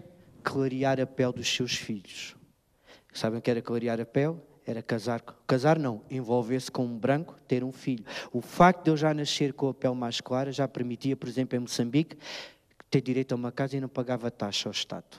clarear 0.44 1.00
a 1.02 1.06
pele 1.06 1.34
dos 1.34 1.48
seus 1.48 1.76
filhos. 1.76 2.36
Sabem 3.14 3.40
o 3.40 3.42
que 3.42 3.50
era 3.50 3.62
clarear 3.62 4.00
a 4.00 4.06
pele? 4.06 4.38
Era 4.66 4.82
casar, 4.82 5.22
casar 5.46 5.78
não, 5.78 6.02
envolver-se 6.10 6.72
com 6.72 6.86
um 6.86 6.98
branco, 6.98 7.38
ter 7.48 7.64
um 7.64 7.72
filho. 7.72 8.04
O 8.32 8.42
facto 8.42 8.86
de 8.86 8.92
eu 8.92 8.98
já 8.98 9.14
nascer 9.14 9.54
com 9.54 9.68
a 9.68 9.74
pele 9.74 9.96
mais 9.96 10.22
clara 10.22 10.52
já 10.52 10.68
permitia, 10.68 11.16
por 11.16 11.30
exemplo, 11.30 11.56
em 11.56 11.60
Moçambique, 11.60 12.18
ter 12.90 13.02
direito 13.02 13.34
a 13.34 13.36
uma 13.36 13.52
casa 13.52 13.78
e 13.78 13.82
não 13.82 13.90
pagava 13.90 14.32
taxa 14.32 14.70
ao 14.70 14.72
Estado. 14.72 15.18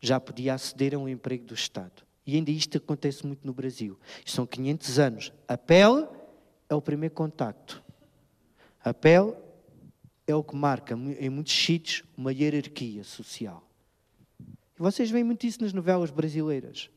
Já 0.00 0.20
podia 0.20 0.54
aceder 0.54 0.94
a 0.94 0.98
um 0.98 1.08
emprego 1.08 1.44
do 1.44 1.54
Estado. 1.54 2.05
E 2.26 2.34
ainda 2.34 2.50
isto 2.50 2.76
acontece 2.76 3.24
muito 3.24 3.46
no 3.46 3.54
Brasil. 3.54 3.98
São 4.24 4.44
500 4.44 4.98
anos. 4.98 5.32
A 5.46 5.56
pele 5.56 6.06
é 6.68 6.74
o 6.74 6.82
primeiro 6.82 7.14
contacto. 7.14 7.82
A 8.82 8.92
pele 8.92 9.34
é 10.26 10.34
o 10.34 10.42
que 10.42 10.56
marca, 10.56 10.94
em 10.94 11.30
muitos 11.30 11.54
sítios, 11.54 12.02
uma 12.16 12.32
hierarquia 12.32 13.04
social. 13.04 13.62
E 14.40 14.78
vocês 14.78 15.10
veem 15.10 15.24
muito 15.24 15.46
isso 15.46 15.62
nas 15.62 15.72
novelas 15.72 16.10
brasileiras. 16.10 16.90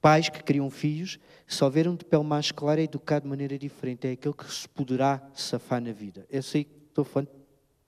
Pais 0.00 0.28
que 0.28 0.42
criam 0.42 0.70
filhos, 0.70 1.18
só 1.46 1.68
ver 1.68 1.88
um 1.88 1.96
de 1.96 2.04
pele 2.04 2.22
mais 2.22 2.52
clara 2.52 2.80
é 2.80 2.84
educado 2.84 3.24
de 3.24 3.28
maneira 3.28 3.58
diferente. 3.58 4.06
É 4.06 4.12
aquele 4.12 4.34
que 4.34 4.50
se 4.52 4.68
poderá 4.68 5.26
safar 5.34 5.80
na 5.80 5.92
vida. 5.92 6.26
Eu 6.30 6.42
sei 6.42 6.64
que 6.64 6.74
estou 6.88 7.04
falando, 7.04 7.30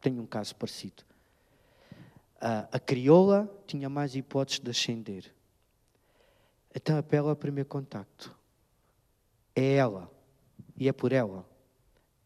tenho 0.00 0.22
um 0.22 0.26
caso 0.26 0.56
parecido. 0.56 1.04
a 2.40 2.78
crioula 2.80 3.48
tinha 3.66 3.88
mais 3.88 4.16
hipóteses 4.16 4.60
de 4.60 4.70
ascender. 4.70 5.32
Então 6.74 6.96
apela 6.96 7.30
ao 7.30 7.36
primeiro 7.36 7.68
contacto. 7.68 8.34
É 9.54 9.74
ela. 9.74 10.10
E 10.76 10.88
é 10.88 10.92
por 10.92 11.12
ela. 11.12 11.46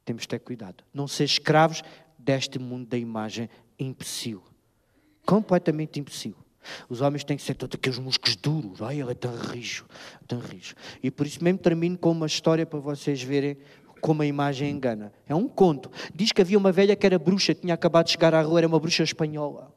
Temos 0.05 0.23
de 0.23 0.29
ter 0.29 0.39
cuidado. 0.39 0.85
Não 0.95 1.09
ser 1.09 1.25
escravos 1.25 1.83
deste 2.19 2.59
mundo 2.59 2.87
da 2.87 2.97
imagem 2.97 3.49
imbecil. 3.79 4.43
Completamente 5.25 5.99
imbecil. 5.99 6.37
Os 6.89 7.01
homens 7.01 7.25
têm 7.25 7.37
que 7.37 7.43
ser 7.43 7.55
todos 7.55 7.77
aqueles 7.77 7.99
músculos 7.99 8.37
duros. 8.37 8.83
Ai, 8.83 9.01
ele 9.01 9.13
é 9.13 9.15
tão 9.15 9.35
rijo, 9.37 9.87
tão 10.27 10.39
rijo. 10.39 10.75
E 11.03 11.11
por 11.11 11.27
isso 11.27 11.43
mesmo 11.43 11.59
termino 11.59 11.99
com 11.99 12.11
uma 12.11 12.27
história 12.27 12.67
para 12.67 12.79
vocês 12.79 13.23
verem 13.23 13.57
como 14.01 14.23
a 14.23 14.27
imagem 14.27 14.71
engana. 14.71 15.13
É 15.27 15.35
um 15.35 15.49
conto. 15.49 15.91
Diz 16.15 16.33
que 16.33 16.41
havia 16.41 16.59
uma 16.59 16.73
velha 16.73 16.95
que 16.95 17.07
era 17.07 17.19
bruxa, 17.19 17.55
tinha 17.55 17.75
acabado 17.75 18.07
de 18.07 18.13
chegar 18.13 18.35
à 18.35 18.43
rua, 18.43 18.61
era 18.61 18.67
uma 18.67 18.79
bruxa 18.79 19.03
espanhola. 19.03 19.75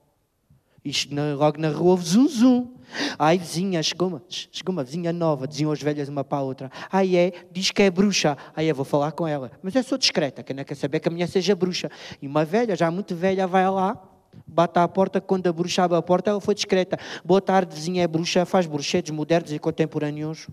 Logo 1.38 1.60
na 1.60 1.70
rua 1.70 1.98
zum 1.98 2.28
zum. 2.28 2.80
Ai, 3.18 3.38
vizinha, 3.38 3.82
chegou 3.84 4.08
uma, 4.08 4.22
chegou 4.28 4.74
uma 4.74 4.84
vizinha 4.84 5.14
nova, 5.14 5.48
diziam 5.48 5.72
as 5.72 5.82
velhas 5.82 6.10
uma 6.10 6.24
para 6.24 6.40
a 6.40 6.42
outra. 6.42 6.72
Ai, 6.92 7.16
é, 7.16 7.34
diz 7.52 7.72
que 7.72 7.84
é 7.84 7.90
bruxa. 7.90 8.38
Ai, 8.56 8.66
eu 8.66 8.76
vou 8.76 8.86
falar 8.86 9.12
com 9.12 9.28
ela. 9.28 9.52
Mas 9.62 9.76
eu 9.76 9.84
sou 9.84 9.98
discreta, 9.98 10.42
que 10.42 10.54
não 10.54 10.64
quer 10.64 10.76
saber 10.76 11.00
que 11.00 11.08
a 11.08 11.12
minha 11.12 11.28
seja 11.28 11.56
bruxa. 11.56 11.90
E 12.22 12.28
uma 12.28 12.44
velha, 12.44 12.76
já 12.76 12.90
muito 12.90 13.16
velha, 13.16 13.46
vai 13.46 13.70
lá, 13.70 14.02
bate 14.48 14.80
à 14.80 14.88
porta. 14.88 15.22
Quando 15.22 15.48
a 15.48 15.54
bruxa 15.54 15.84
abre 15.84 15.98
a 15.98 16.02
porta, 16.02 16.32
ela 16.32 16.42
foi 16.42 16.56
discreta. 16.56 16.98
Boa 17.24 17.42
tarde, 17.42 17.76
vizinha 17.76 18.04
é 18.04 18.08
bruxa, 18.08 18.46
faz 18.46 18.66
bruxetes 18.66 19.12
modernos 19.12 19.52
e 19.52 19.60
contemporâneos. 19.60 20.48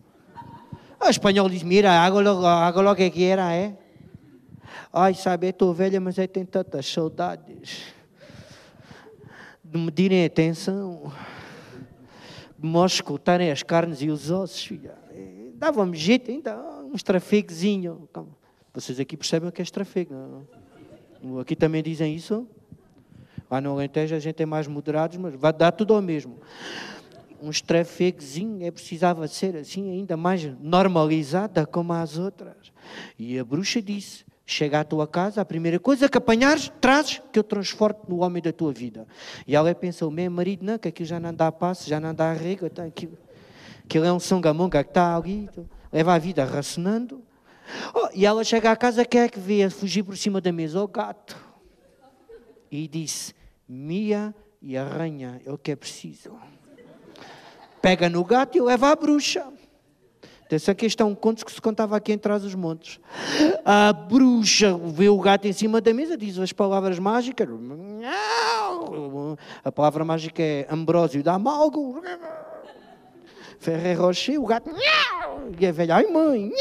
O 1.01 1.09
espanhol 1.09 1.49
diz: 1.49 1.63
Mira, 1.63 1.91
água 1.91 2.21
logo 2.83 3.03
é 3.03 3.11
que 3.11 3.25
era, 3.25 3.53
é? 3.55 3.77
Ai, 4.93 5.15
sabe, 5.15 5.49
estou 5.49 5.73
velha, 5.73 6.01
mas 6.01 6.19
aí 6.19 6.29
tem 6.29 6.45
tantas 6.45 6.87
saudades 6.87 7.96
de 9.71 9.79
medirem 9.79 10.25
atenção, 10.25 11.13
de 12.59 12.67
me 12.67 12.85
escutarem 12.85 13.51
as 13.51 13.63
carnes 13.63 14.01
e 14.01 14.09
os 14.09 14.31
ossos. 14.31 14.65
Filha. 14.65 14.95
Dava-me 15.55 15.97
jeito 15.97 16.31
ainda, 16.31 16.57
uns 16.93 17.03
trafegozinhos. 17.03 17.99
Vocês 18.73 19.01
aqui 19.01 19.17
percebem 19.17 19.49
o 19.49 19.53
que 19.53 19.63
é 19.63 19.65
trafego. 19.65 20.15
Não? 21.23 21.39
Aqui 21.39 21.57
também 21.57 21.83
dizem 21.83 22.15
isso. 22.15 22.47
Lá 23.51 23.61
no 23.61 23.73
Alentejo 23.73 24.15
a 24.15 24.19
gente 24.19 24.43
é 24.43 24.47
mais 24.47 24.67
moderados, 24.67 25.17
mas 25.17 25.35
vai 25.35 25.53
dar 25.53 25.73
tudo 25.73 25.95
ao 25.95 26.03
mesmo. 26.03 26.39
Uns 27.41 27.61
trafegozinhos, 27.61 28.63
é 28.63 28.71
precisava 28.71 29.27
ser 29.29 29.57
assim, 29.57 29.91
ainda 29.91 30.17
mais 30.17 30.45
normalizada 30.61 31.67
como 31.67 31.93
as 31.93 32.19
outras. 32.19 32.73
E 33.19 33.39
a 33.39 33.45
bruxa 33.45 33.81
disse: 33.81 34.25
chega 34.47 34.81
à 34.81 34.85
tua 34.85 35.09
casa, 35.09 35.41
a 35.41 35.45
primeira 35.45 35.79
coisa 35.81 36.09
que 36.09 36.17
apanhares, 36.17 36.73
trazes, 36.81 37.21
que 37.33 37.39
eu 37.39 37.43
transformo 37.43 37.99
no 38.09 38.23
homem 38.23 38.41
da 38.41 38.53
tua 38.53 38.73
vida. 38.73 39.07
E 39.45 39.57
ela 39.57 39.75
pensa, 39.75 40.07
o 40.07 40.11
meu 40.11 40.31
marido, 40.31 40.65
não, 40.65 40.79
que 40.79 40.87
aquilo 40.87 41.09
já 41.09 41.19
não 41.19 41.35
dá 41.35 41.51
passo, 41.51 41.89
já 41.89 41.99
não 41.99 42.15
dá 42.15 42.33
rega, 42.33 42.71
tá, 42.71 42.85
aquilo, 42.85 43.19
aquilo 43.85 44.05
é 44.05 44.13
um 44.13 44.21
songamonga 44.21 44.85
que 44.85 44.91
está 44.91 45.17
ali, 45.17 45.49
então, 45.51 45.69
leva 45.93 46.15
a 46.15 46.19
vida 46.19 46.45
racionando. 46.45 47.21
Oh, 47.93 48.09
e 48.15 48.25
ela 48.25 48.45
chega 48.45 48.71
à 48.71 48.77
casa, 48.77 49.05
quem 49.05 49.23
é 49.23 49.29
que 49.29 49.41
vê 49.41 49.69
fugir 49.69 50.05
por 50.05 50.17
cima 50.17 50.41
da 50.41 50.53
mesa? 50.53 50.81
O 50.81 50.87
gato. 50.87 51.37
E 52.71 52.87
disse, 52.87 53.35
Mia 53.69 54.33
e 54.63 54.77
arranha, 54.77 55.41
é 55.45 55.51
o 55.51 55.59
que 55.59 55.73
é 55.73 55.77
preciso. 55.77 56.33
Pega 57.83 58.09
no 58.09 58.25
gato 58.25 58.57
e 58.57 58.61
leva 58.61 58.91
à 58.91 58.97
bruxa. 58.97 59.53
Atenção 60.47 60.77
que 60.77 60.87
este 60.87 61.03
é 61.03 61.05
um 61.05 61.13
conto 61.13 61.45
que 61.45 61.51
se 61.51 61.61
contava 61.61 61.97
aqui 61.97 62.13
em 62.13 62.19
trás 62.19 62.43
dos 62.43 62.55
montes. 62.55 63.01
A 63.65 63.93
bruxa 63.93 64.79
vê 64.79 65.09
o 65.09 65.19
gato 65.19 65.49
em 65.49 65.53
cima 65.53 65.81
da 65.81 65.93
mesa, 65.93 66.17
diz 66.17 66.39
as 66.39 66.53
palavras 66.53 67.01
mágicas. 67.01 67.49
A 69.65 69.73
palavra 69.73 70.05
mágica 70.05 70.41
é 70.41 70.65
Ambrósio 70.71 71.21
da 71.21 71.35
Amalgo. 71.35 72.01
Ferrer 73.59 74.01
Rocher, 74.01 74.41
o 74.41 74.47
gato. 74.47 74.71
E 75.59 75.67
a 75.67 75.73
velha, 75.73 75.97
ai 75.97 76.07
mãe. 76.07 76.53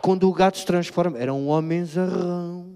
Quando 0.00 0.28
o 0.28 0.32
gato 0.32 0.58
se 0.58 0.64
transforma, 0.64 1.18
era 1.18 1.34
um 1.34 1.48
homem 1.48 1.84
zarrão. 1.84 2.71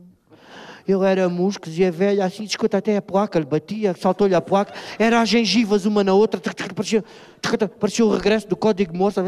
Ele 0.86 1.04
era 1.04 1.28
muscos 1.28 1.76
e 1.78 1.84
a 1.84 1.90
velha 1.90 2.24
assim, 2.24 2.44
escuta 2.44 2.78
até 2.78 2.96
a 2.96 3.02
placa, 3.02 3.38
lhe 3.38 3.44
batia, 3.44 3.94
saltou-lhe 3.98 4.34
a 4.34 4.40
placa, 4.40 4.72
era 4.98 5.20
as 5.20 5.28
gengivas 5.28 5.84
uma 5.84 6.04
na 6.04 6.14
outra, 6.14 6.40
parecia, 6.74 7.04
parecia 7.80 8.04
o 8.04 8.12
regresso 8.12 8.46
do 8.46 8.56
código 8.56 8.96
morse. 8.96 9.18
Ai, 9.18 9.26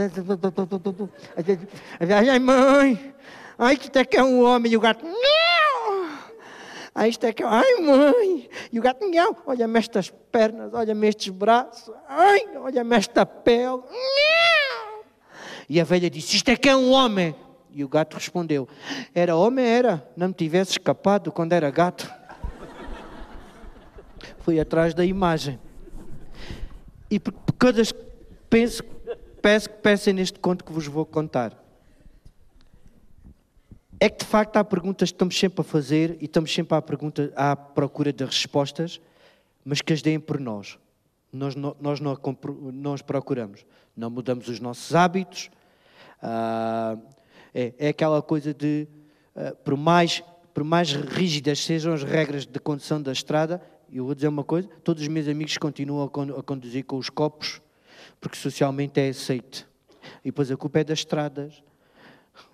mãe, 2.39 3.15
ai, 3.59 3.75
isto 3.75 3.97
é 3.97 4.05
que 4.05 4.17
é 4.17 4.23
um 4.23 4.45
homem, 4.45 4.73
e 4.73 4.77
o 4.77 4.81
gato, 4.81 5.05
Ai, 6.95 7.11
isto 7.11 7.25
é 7.25 7.33
que, 7.33 7.45
ai, 7.45 7.81
mãe, 7.81 8.49
e 8.73 8.81
o 8.81 8.83
gato, 8.83 9.07
não, 9.07 9.37
olha-me 9.47 9.79
estas 9.79 10.11
pernas, 10.33 10.75
olha-me 10.75 11.07
estes 11.07 11.29
braços, 11.29 11.95
ai, 12.09 12.41
olha-me 12.57 12.97
esta 12.97 13.25
pele, 13.25 13.83
E 15.69 15.81
a 15.81 15.85
velha 15.85 16.11
disse, 16.11 16.35
isto 16.35 16.49
é 16.49 16.57
que 16.57 16.69
é 16.69 16.75
um 16.75 16.91
homem. 16.91 17.37
E 17.79 17.85
o 17.85 17.89
gato 17.89 18.15
respondeu: 18.15 18.69
Era 19.15 19.37
homem, 19.37 19.65
era, 19.65 20.05
não 20.17 20.27
me 20.27 20.35
tivesse 20.35 20.73
escapado 20.73 21.31
quando 21.31 21.53
era 21.53 21.71
gato. 21.71 22.13
Fui 24.41 24.59
atrás 24.59 24.95
da 24.95 25.05
imagem. 25.05 25.61
E 27.09 27.21
por 27.21 27.33
cada 27.57 27.81
penso, 28.51 28.83
peço 29.41 29.71
que 29.71 29.77
pensem 29.77 30.13
neste 30.13 30.41
conto 30.41 30.65
que 30.65 30.73
vos 30.73 30.89
vou 30.89 31.07
contar. 31.07 31.57
É 34.01 34.09
que 34.09 34.25
de 34.25 34.29
facto 34.29 34.57
há 34.57 34.65
perguntas 34.65 35.13
que 35.13 35.15
estamos 35.15 35.39
sempre 35.39 35.61
a 35.61 35.65
fazer 35.65 36.17
e 36.21 36.25
estamos 36.25 36.53
sempre 36.53 36.77
à, 36.77 36.83
pergunta, 36.83 37.33
à 37.37 37.55
procura 37.55 38.13
de 38.13 38.25
respostas, 38.25 39.01
mas 39.65 39.81
que 39.81 39.93
as 39.93 40.03
deem 40.03 40.19
por 40.19 40.41
nós. 40.41 40.81
Nós 41.33 41.55
nós 41.55 42.01
não, 42.01 42.19
nós 42.73 43.03
procuramos. 43.03 43.65
Não 43.97 44.11
mudamos 44.11 44.49
os 44.49 44.59
nossos 44.59 44.97
hábitos, 44.97 45.49
uh, 46.21 47.01
é, 47.55 47.75
é 47.79 47.89
aquela 47.89 48.21
coisa 48.23 48.53
de, 48.53 48.89
uh, 49.35 49.57
por, 49.65 49.77
mais, 49.77 50.23
por 50.53 50.65
mais 50.65 50.93
rígidas 50.93 51.59
sejam 51.61 51.93
as 51.93 52.03
regras 52.03 52.47
de 52.47 52.59
condução 52.59 53.01
da 53.01 53.13
estrada, 53.13 53.63
eu 53.93 54.05
vou 54.05 54.15
dizer 54.15 54.29
uma 54.29 54.45
coisa: 54.45 54.69
todos 54.85 55.03
os 55.03 55.09
meus 55.09 55.29
amigos 55.29 55.57
continuam 55.57 56.03
a, 56.03 56.39
a 56.39 56.43
conduzir 56.43 56.85
com 56.85 56.97
os 56.97 57.09
copos, 57.09 57.61
porque 58.21 58.37
socialmente 58.37 59.01
é 59.01 59.09
aceito. 59.09 59.69
E 60.25 60.29
depois 60.29 60.51
a 60.51 60.57
culpa 60.57 60.81
é 60.81 60.85
das 60.85 61.01
estradas. 61.01 61.63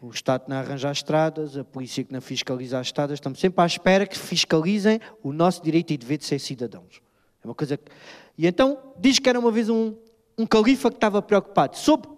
O 0.01 0.09
Estado 0.09 0.45
não 0.49 0.57
arranja 0.57 0.89
as 0.89 0.99
estradas, 0.99 1.59
a 1.59 1.65
polícia 1.65 2.03
que 2.03 2.13
não 2.13 2.21
fiscaliza 2.21 2.79
as 2.79 2.87
estradas. 2.87 3.15
Estamos 3.15 3.39
sempre 3.39 3.63
à 3.63 3.67
espera 3.67 4.07
que 4.07 4.19
fiscalizem 4.19 4.99
o 5.23 5.33
nosso 5.33 5.63
direito 5.63 5.93
e 5.93 5.99
dever 5.99 6.19
de 6.19 6.25
ser 6.25 6.39
cidadãos. 6.39 7.03
É 7.43 7.47
uma 7.47 7.55
coisa 7.55 7.77
que... 7.77 7.91
E 8.39 8.47
então, 8.47 8.79
diz 8.99 9.19
que 9.19 9.29
era 9.29 9.39
uma 9.39 9.51
vez 9.51 9.69
um, 9.69 9.95
um 10.39 10.47
califa 10.47 10.91
que 10.91 10.97
estava 10.97 11.21
preocupado. 11.21 11.77
Soube 11.77 12.09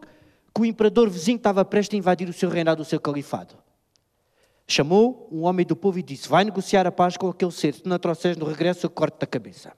que 0.57 0.62
o 0.62 0.64
imperador 0.64 1.11
vizinho 1.11 1.36
estava 1.36 1.62
prestes 1.66 1.94
a 1.94 1.98
invadir 1.98 2.26
o 2.30 2.32
seu 2.32 2.48
reinado, 2.48 2.80
o 2.80 2.84
seu 2.84 2.98
califado. 2.98 3.54
Chamou 4.66 5.28
um 5.30 5.42
homem 5.42 5.66
do 5.66 5.76
povo 5.76 5.98
e 5.98 6.02
disse: 6.02 6.26
Vai 6.26 6.44
negociar 6.44 6.86
a 6.86 6.90
paz 6.92 7.14
com 7.18 7.28
aquele 7.28 7.52
ser, 7.52 7.74
se 7.74 7.86
não 7.86 7.98
trouxeres 7.98 8.38
no 8.38 8.46
regresso, 8.46 8.86
eu 8.86 8.90
corto 8.90 9.20
da 9.20 9.26
cabeça. 9.26 9.74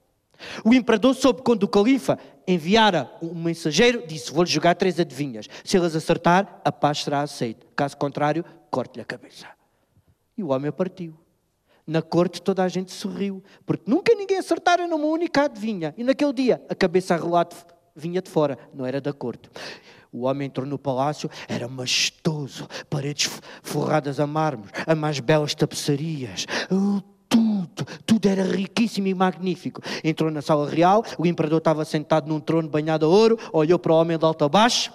O 0.65 0.73
imperador 0.73 1.17
soube 1.17 1.43
quando 1.43 1.65
o 1.65 1.69
califa 1.69 2.17
enviara 2.47 3.11
um 3.21 3.35
mensageiro, 3.35 4.07
disse: 4.07 4.33
Vou-lhe 4.33 4.49
jogar 4.49 4.77
três 4.77 5.01
adivinhas. 5.01 5.49
Se 5.65 5.77
elas 5.77 5.97
acertar, 5.97 6.61
a 6.65 6.71
paz 6.71 7.03
será 7.03 7.23
aceita. 7.23 7.67
Caso 7.75 7.97
contrário, 7.97 8.45
corte-lhe 8.71 9.03
a 9.03 9.05
cabeça. 9.05 9.49
E 10.37 10.45
o 10.45 10.51
homem 10.51 10.71
partiu. 10.71 11.13
Na 11.85 12.03
corte 12.03 12.41
toda 12.41 12.63
a 12.63 12.69
gente 12.69 12.93
sorriu, 12.93 13.43
porque 13.67 13.91
nunca 13.91 14.15
ninguém 14.15 14.39
acertara 14.39 14.87
numa 14.87 15.07
única 15.07 15.43
adivinha. 15.43 15.93
E 15.99 16.05
naquele 16.05 16.33
dia 16.33 16.63
a 16.69 16.75
cabeça 16.75 17.15
a 17.15 17.17
relato 17.17 17.57
vinha 17.97 18.23
de 18.23 18.31
fora, 18.31 18.57
não 18.73 18.87
era 18.87 19.01
da 19.01 19.13
corte. 19.13 19.51
O 20.13 20.23
homem 20.23 20.47
entrou 20.47 20.67
no 20.67 20.79
palácio, 20.79 21.31
era 21.47 21.69
majestoso, 21.69 22.67
paredes 22.89 23.31
forradas 23.63 24.19
a 24.19 24.27
mármore, 24.27 24.71
as 24.87 24.97
mais 24.97 25.21
belas 25.21 25.55
tapeçarias, 25.55 26.47
uh, 26.71 27.03
tudo, 27.29 27.85
tudo 28.07 28.27
era 28.27 28.43
riquíssimo 28.43 29.07
e 29.07 29.15
magnífico. 29.15 29.83
Entrou 30.03 30.31
na 30.31 30.41
sala 30.41 30.69
real, 30.69 31.05
o 31.19 31.27
imperador 31.27 31.59
estava 31.59 31.85
sentado 31.85 32.27
num 32.27 32.41
trono 32.41 32.69
banhado 32.69 33.05
a 33.05 33.09
ouro, 33.09 33.39
olhou 33.53 33.79
para 33.79 33.93
o 33.93 33.97
homem 33.97 34.19
de 34.19 34.25
alto 34.25 34.45
a 34.45 34.49
baixo, 34.49 34.93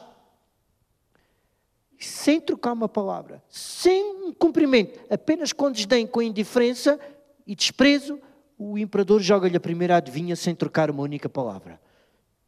sem 1.99 2.41
trocar 2.41 2.73
uma 2.73 2.89
palavra, 2.89 3.41
sem 3.47 4.03
um 4.25 4.33
cumprimento, 4.33 4.99
apenas 5.09 5.53
com 5.53 5.71
desdém, 5.71 6.05
com 6.05 6.21
indiferença 6.21 6.99
e 7.45 7.55
desprezo, 7.55 8.19
o 8.57 8.77
imperador 8.77 9.21
joga-lhe 9.21 9.57
a 9.57 9.59
primeira 9.59 9.97
adivinha 9.97 10.35
sem 10.35 10.55
trocar 10.55 10.89
uma 10.89 11.03
única 11.03 11.29
palavra. 11.29 11.79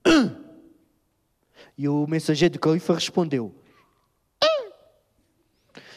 E 1.77 1.87
o 1.87 2.07
mensageiro 2.07 2.53
do 2.53 2.59
califa 2.59 2.93
respondeu: 2.93 3.53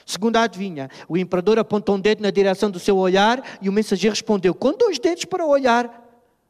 Se 0.08 0.14
Segunda 0.14 0.42
adivinha. 0.42 0.88
O 1.06 1.18
imperador 1.18 1.58
apontou 1.58 1.96
um 1.96 2.00
dedo 2.00 2.22
na 2.22 2.30
direção 2.30 2.70
do 2.70 2.78
seu 2.78 2.96
olhar 2.96 3.42
e 3.60 3.68
o 3.68 3.72
mensageiro 3.72 4.14
respondeu 4.14 4.54
com 4.54 4.72
dois 4.72 4.98
dedos 4.98 5.26
para 5.26 5.44
o 5.44 5.50
olhar 5.50 6.02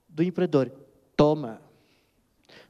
do 0.09 0.23
imperador. 0.23 0.71
Toma. 1.17 1.61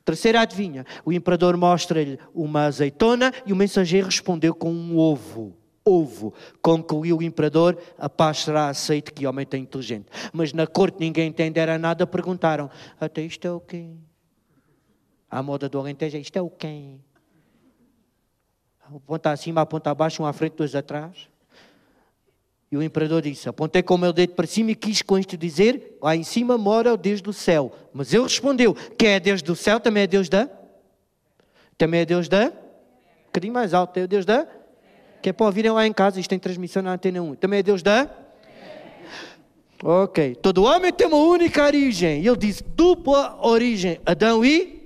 Terceira 0.03 0.41
adivinha. 0.41 0.87
O 1.05 1.13
imperador 1.13 1.55
mostra-lhe 1.59 2.19
uma 2.35 2.65
azeitona 2.65 3.31
e 3.45 3.53
o 3.53 3.57
mensageiro 3.57 4.07
respondeu 4.07 4.55
com 4.55 4.73
um 4.73 4.97
ovo. 4.97 5.55
Ovo. 5.85 6.33
Concluiu 6.63 7.19
o 7.19 7.23
imperador, 7.23 7.79
a 7.99 8.09
paz 8.09 8.39
será 8.39 8.71
aceita, 8.71 9.11
que 9.11 9.27
homem 9.27 9.45
tão 9.45 9.61
inteligente. 9.61 10.07
Mas 10.33 10.55
na 10.55 10.67
corte 10.67 10.97
ninguém 10.99 11.29
entendera 11.29 11.77
nada, 11.77 12.07
perguntaram, 12.07 12.71
até 12.99 13.21
isto 13.21 13.47
é 13.47 13.53
o 13.53 13.61
quê? 13.61 13.91
A 15.31 15.43
moda 15.43 15.69
do 15.69 15.79
Alentejo, 15.79 16.17
isto 16.17 16.37
é 16.37 16.43
o 16.43 16.49
quê? 16.49 16.97
Aponta 18.81 19.31
acima, 19.31 19.61
aponta 19.61 19.91
abaixo, 19.91 20.23
um 20.23 20.27
à 20.27 20.33
frente, 20.33 20.55
dois 20.57 20.75
atrás. 20.75 21.29
E 22.71 22.77
o 22.77 22.83
imperador 22.83 23.23
disse: 23.23 23.49
Apontei 23.49 23.83
com 23.83 23.95
o 23.95 23.99
meu 23.99 24.13
dedo 24.13 24.35
para 24.35 24.47
cima 24.47 24.71
e 24.71 24.75
quis 24.75 25.03
com 25.03 25.19
isto 25.19 25.37
dizer: 25.37 25.99
Lá 26.01 26.17
em 26.17 26.23
cima 26.23 26.57
mora 26.57 26.95
o 26.95 26.97
Deus 26.97 27.21
do 27.21 27.33
céu. 27.33 27.73
Mas 27.93 28.13
ele 28.13 28.23
respondeu: 28.23 28.75
Quem 28.97 29.11
é 29.11 29.21
Deus 29.21 29.43
do 29.43 29.55
céu 29.55 29.79
também 29.79 30.05
é 30.05 30.07
Deus 30.07 30.29
da? 30.29 30.49
Também 31.77 32.01
é 32.01 32.05
Deus 32.07 32.29
da? 32.29 32.47
Um 32.47 33.27
bocadinho 33.27 33.53
mais 33.53 33.75
alto, 33.75 33.97
é 33.99 34.05
o 34.05 34.09
Deus 34.09 34.25
da? 34.25 34.47
Que 35.21 35.31
é 35.31 35.33
para 35.33 35.47
ouvirem 35.47 35.71
lá 35.71 35.87
em 35.87 35.93
casa, 35.93 36.21
isto 36.21 36.31
tem 36.31 36.39
transmissão 36.39 36.83
na 36.83 36.93
antena 36.93 37.21
1. 37.23 37.35
Também 37.37 37.61
é 37.61 37.63
Deus 37.63 37.83
da? 37.83 38.09
Ok. 39.83 40.35
Todo 40.37 40.65
homem 40.65 40.93
tem 40.93 41.07
uma 41.07 41.19
única 41.19 41.65
origem. 41.65 42.23
E 42.23 42.27
ele 42.27 42.37
disse: 42.37 42.63
dupla 42.63 43.39
origem. 43.43 44.01
Adão 44.05 44.45
e 44.45 44.78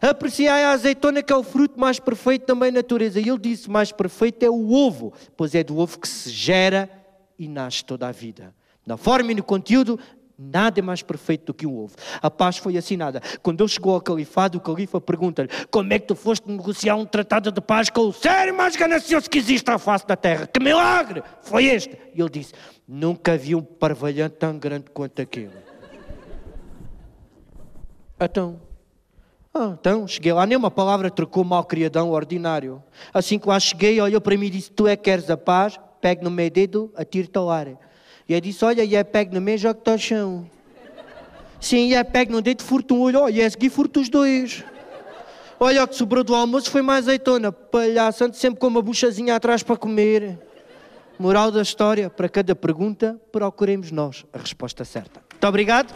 Apreciai 0.00 0.64
a 0.64 0.70
azeitona, 0.70 1.22
que 1.22 1.32
é 1.32 1.36
o 1.36 1.42
fruto 1.42 1.78
mais 1.78 1.98
perfeito 1.98 2.54
da 2.54 2.70
natureza. 2.70 3.20
E 3.20 3.28
ele 3.28 3.38
disse: 3.38 3.70
mais 3.70 3.92
perfeito 3.92 4.42
é 4.42 4.50
o 4.50 4.72
ovo, 4.72 5.12
pois 5.36 5.54
é 5.54 5.62
do 5.62 5.78
ovo 5.78 5.98
que 5.98 6.08
se 6.08 6.30
gera 6.30 6.90
e 7.38 7.48
nasce 7.48 7.84
toda 7.84 8.08
a 8.08 8.12
vida. 8.12 8.54
Na 8.86 8.96
forma 8.96 9.32
e 9.32 9.34
no 9.34 9.42
conteúdo, 9.42 9.98
nada 10.38 10.78
é 10.78 10.82
mais 10.82 11.02
perfeito 11.02 11.46
do 11.46 11.54
que 11.54 11.66
um 11.66 11.76
ovo. 11.76 11.94
A 12.22 12.30
paz 12.30 12.56
foi 12.56 12.76
assinada. 12.76 13.20
Quando 13.42 13.62
ele 13.62 13.68
chegou 13.68 13.94
ao 13.94 14.00
califado, 14.00 14.58
o 14.58 14.60
califa 14.60 15.00
pergunta-lhe: 15.00 15.48
Como 15.70 15.92
é 15.92 15.98
que 15.98 16.06
tu 16.06 16.14
foste 16.14 16.48
negociar 16.48 16.96
um 16.96 17.04
tratado 17.04 17.50
de 17.50 17.60
paz 17.60 17.90
com 17.90 18.02
o 18.02 18.12
sério 18.12 18.56
mais 18.56 18.76
ganancioso 18.76 19.28
que 19.28 19.38
existe 19.38 19.70
à 19.70 19.78
face 19.78 20.06
da 20.06 20.16
terra? 20.16 20.46
Que 20.46 20.60
milagre 20.60 21.22
foi 21.42 21.66
este! 21.66 21.98
E 22.14 22.20
ele 22.20 22.30
disse: 22.30 22.54
Nunca 22.86 23.36
vi 23.36 23.54
um 23.54 23.62
parvalhante 23.62 24.36
tão 24.36 24.58
grande 24.58 24.86
quanto 24.92 25.20
aquele. 25.20 25.52
Então, 28.20 28.60
ah, 29.54 29.74
então, 29.78 30.06
cheguei 30.06 30.32
lá, 30.32 30.46
nem 30.46 30.56
uma 30.56 30.70
palavra 30.70 31.10
trocou 31.10 31.42
mal 31.42 31.64
criadão 31.64 32.10
ordinário. 32.10 32.82
Assim 33.12 33.38
que 33.38 33.48
lá 33.48 33.58
cheguei, 33.58 34.00
olhou 34.00 34.20
para 34.20 34.36
mim 34.36 34.46
e 34.46 34.50
disse: 34.50 34.70
Tu 34.70 34.86
é 34.86 34.96
que 34.96 35.04
queres 35.04 35.28
a 35.30 35.36
paz? 35.36 35.78
Pegue 36.00 36.22
no 36.22 36.30
meu 36.30 36.48
dedo, 36.50 36.92
atire-te 36.94 37.36
ao 37.36 37.50
ar. 37.50 37.68
E 38.28 38.34
eu 38.34 38.40
disse: 38.40 38.64
Olha, 38.64 38.84
e 38.84 38.94
é 38.94 39.02
pegue 39.02 39.34
no 39.34 39.40
meu, 39.40 39.56
joga-te 39.56 39.90
ao 39.90 39.98
chão. 39.98 40.50
Sim, 41.60 41.88
e 41.88 41.94
é 41.94 42.04
pegue 42.04 42.30
no 42.30 42.40
dedo, 42.40 42.62
furto 42.62 42.94
um 42.94 43.00
olho. 43.00 43.20
Olha, 43.20 43.42
é 43.42 43.50
seguir, 43.50 43.70
furto 43.70 44.00
os 44.00 44.08
dois. 44.08 44.64
Olha, 45.58 45.82
o 45.82 45.88
que 45.88 45.96
sobrou 45.96 46.22
do 46.22 46.34
almoço 46.34 46.70
foi 46.70 46.82
mais 46.82 47.08
azeitona. 47.08 47.50
Palhaço, 47.50 48.24
ando 48.24 48.36
sempre 48.36 48.60
com 48.60 48.68
uma 48.68 48.80
buchazinha 48.80 49.34
atrás 49.34 49.62
para 49.62 49.76
comer. 49.76 50.38
Moral 51.18 51.50
da 51.50 51.62
história: 51.62 52.08
para 52.08 52.28
cada 52.28 52.54
pergunta, 52.54 53.20
procuremos 53.32 53.90
nós 53.90 54.24
a 54.32 54.38
resposta 54.38 54.84
certa. 54.84 55.20
Muito 55.32 55.46
obrigado. 55.46 55.92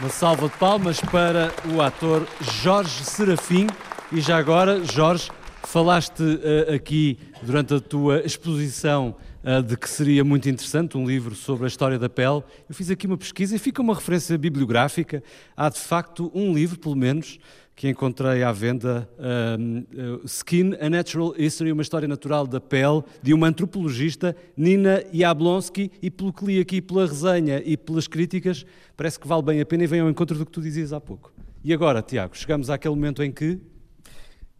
Uma 0.00 0.08
salva 0.08 0.48
de 0.48 0.56
palmas 0.56 0.98
para 0.98 1.52
o 1.74 1.82
ator 1.82 2.26
Jorge 2.40 3.04
Serafim. 3.04 3.66
E 4.10 4.18
já 4.22 4.38
agora, 4.38 4.82
Jorge, 4.82 5.30
falaste 5.64 6.22
uh, 6.22 6.74
aqui 6.74 7.18
durante 7.42 7.74
a 7.74 7.80
tua 7.80 8.24
exposição 8.24 9.14
uh, 9.44 9.62
de 9.62 9.76
que 9.76 9.86
seria 9.86 10.24
muito 10.24 10.48
interessante 10.48 10.96
um 10.96 11.06
livro 11.06 11.34
sobre 11.34 11.64
a 11.64 11.68
história 11.68 11.98
da 11.98 12.08
pele. 12.08 12.42
Eu 12.66 12.74
fiz 12.74 12.90
aqui 12.90 13.06
uma 13.06 13.18
pesquisa 13.18 13.54
e 13.54 13.58
fica 13.58 13.82
uma 13.82 13.94
referência 13.94 14.38
bibliográfica. 14.38 15.22
Há 15.54 15.68
de 15.68 15.78
facto 15.78 16.32
um 16.34 16.54
livro, 16.54 16.78
pelo 16.78 16.96
menos, 16.96 17.38
que 17.74 17.88
encontrei 17.88 18.42
à 18.42 18.52
venda, 18.52 19.08
uh, 19.18 20.20
Skin, 20.26 20.74
A 20.80 20.90
Natural 20.90 21.34
History, 21.38 21.72
uma 21.72 21.80
história 21.80 22.06
natural 22.06 22.46
da 22.46 22.60
pele, 22.60 23.02
de 23.22 23.32
uma 23.32 23.46
antropologista, 23.46 24.36
Nina 24.56 25.02
Jablonski, 25.12 25.90
e 26.02 26.10
pelo 26.10 26.32
que 26.32 26.44
li 26.44 26.60
aqui 26.60 26.82
pela 26.82 27.06
resenha 27.06 27.62
e 27.64 27.76
pelas 27.76 28.06
críticas, 28.06 28.66
parece 28.96 29.18
que 29.18 29.26
vale 29.26 29.42
bem 29.42 29.60
a 29.60 29.66
pena 29.66 29.84
e 29.84 29.86
vem 29.86 30.00
ao 30.00 30.10
encontro 30.10 30.36
do 30.36 30.44
que 30.44 30.52
tu 30.52 30.60
dizias 30.60 30.92
há 30.92 31.00
pouco. 31.00 31.32
E 31.64 31.72
agora, 31.72 32.02
Tiago, 32.02 32.36
chegamos 32.36 32.68
àquele 32.70 32.94
momento 32.94 33.22
em 33.22 33.32
que... 33.32 33.58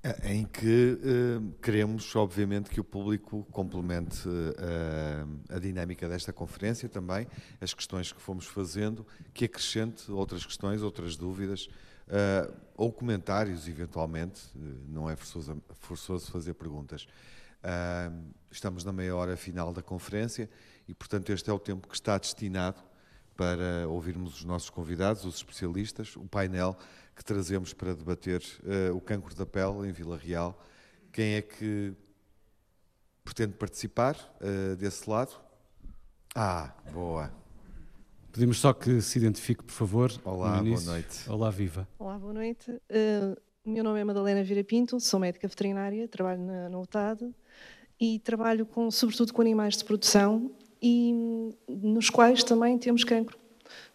É, 0.02 0.32
em 0.32 0.46
que 0.46 0.98
uh, 1.02 1.52
queremos, 1.60 2.16
obviamente, 2.16 2.70
que 2.70 2.80
o 2.80 2.84
público 2.84 3.46
complemente 3.50 4.26
uh, 4.26 5.54
a 5.54 5.58
dinâmica 5.58 6.08
desta 6.08 6.32
conferência 6.32 6.88
também, 6.88 7.26
as 7.60 7.74
questões 7.74 8.10
que 8.10 8.20
fomos 8.22 8.46
fazendo, 8.46 9.06
que 9.34 9.44
acrescente 9.44 10.10
outras 10.10 10.46
questões, 10.46 10.80
outras 10.80 11.16
dúvidas, 11.16 11.68
uh, 12.10 12.52
ou 12.76 12.92
comentários, 12.92 13.68
eventualmente, 13.68 14.42
uh, 14.56 14.84
não 14.88 15.08
é 15.08 15.16
forçoso, 15.16 15.62
forçoso 15.74 16.30
fazer 16.30 16.54
perguntas. 16.54 17.06
Uh, 17.62 18.32
estamos 18.50 18.84
na 18.84 18.92
meia 18.92 19.14
hora 19.14 19.36
final 19.36 19.72
da 19.72 19.82
conferência 19.82 20.50
e, 20.88 20.94
portanto, 20.94 21.30
este 21.30 21.48
é 21.48 21.52
o 21.52 21.58
tempo 21.58 21.88
que 21.88 21.94
está 21.94 22.18
destinado 22.18 22.82
para 23.36 23.88
ouvirmos 23.88 24.36
os 24.36 24.44
nossos 24.44 24.68
convidados, 24.68 25.24
os 25.24 25.36
especialistas, 25.36 26.16
o 26.16 26.26
painel 26.26 26.76
que 27.16 27.24
trazemos 27.24 27.72
para 27.72 27.94
debater 27.94 28.42
o 28.94 29.00
cancro 29.00 29.34
da 29.34 29.46
pele 29.46 29.88
em 29.88 29.92
Vila 29.92 30.16
Real. 30.16 30.62
Quem 31.10 31.36
é 31.36 31.42
que 31.42 31.94
pretende 33.24 33.54
participar 33.54 34.14
desse 34.78 35.08
lado? 35.08 35.40
Ah, 36.34 36.74
boa. 36.92 37.39
Pedimos 38.32 38.58
só 38.60 38.72
que 38.72 39.00
se 39.00 39.18
identifique, 39.18 39.64
por 39.64 39.72
favor. 39.72 40.12
Olá, 40.24 40.62
boa 40.62 40.80
noite. 40.80 41.28
Olá, 41.28 41.50
viva. 41.50 41.88
Olá, 41.98 42.16
boa 42.16 42.32
noite. 42.32 42.70
Uh, 42.70 43.36
meu 43.64 43.82
nome 43.82 44.00
é 44.00 44.04
Madalena 44.04 44.42
Vira 44.44 44.62
Pinto, 44.62 45.00
sou 45.00 45.18
médica 45.18 45.48
veterinária, 45.48 46.06
trabalho 46.06 46.40
na, 46.40 46.68
na 46.68 46.78
UTAD 46.78 47.28
e 48.00 48.20
trabalho 48.20 48.64
com, 48.64 48.88
sobretudo 48.90 49.32
com 49.32 49.42
animais 49.42 49.76
de 49.76 49.84
produção 49.84 50.50
e 50.80 51.52
nos 51.68 52.08
quais 52.08 52.44
também 52.44 52.78
temos 52.78 53.02
cancro, 53.02 53.36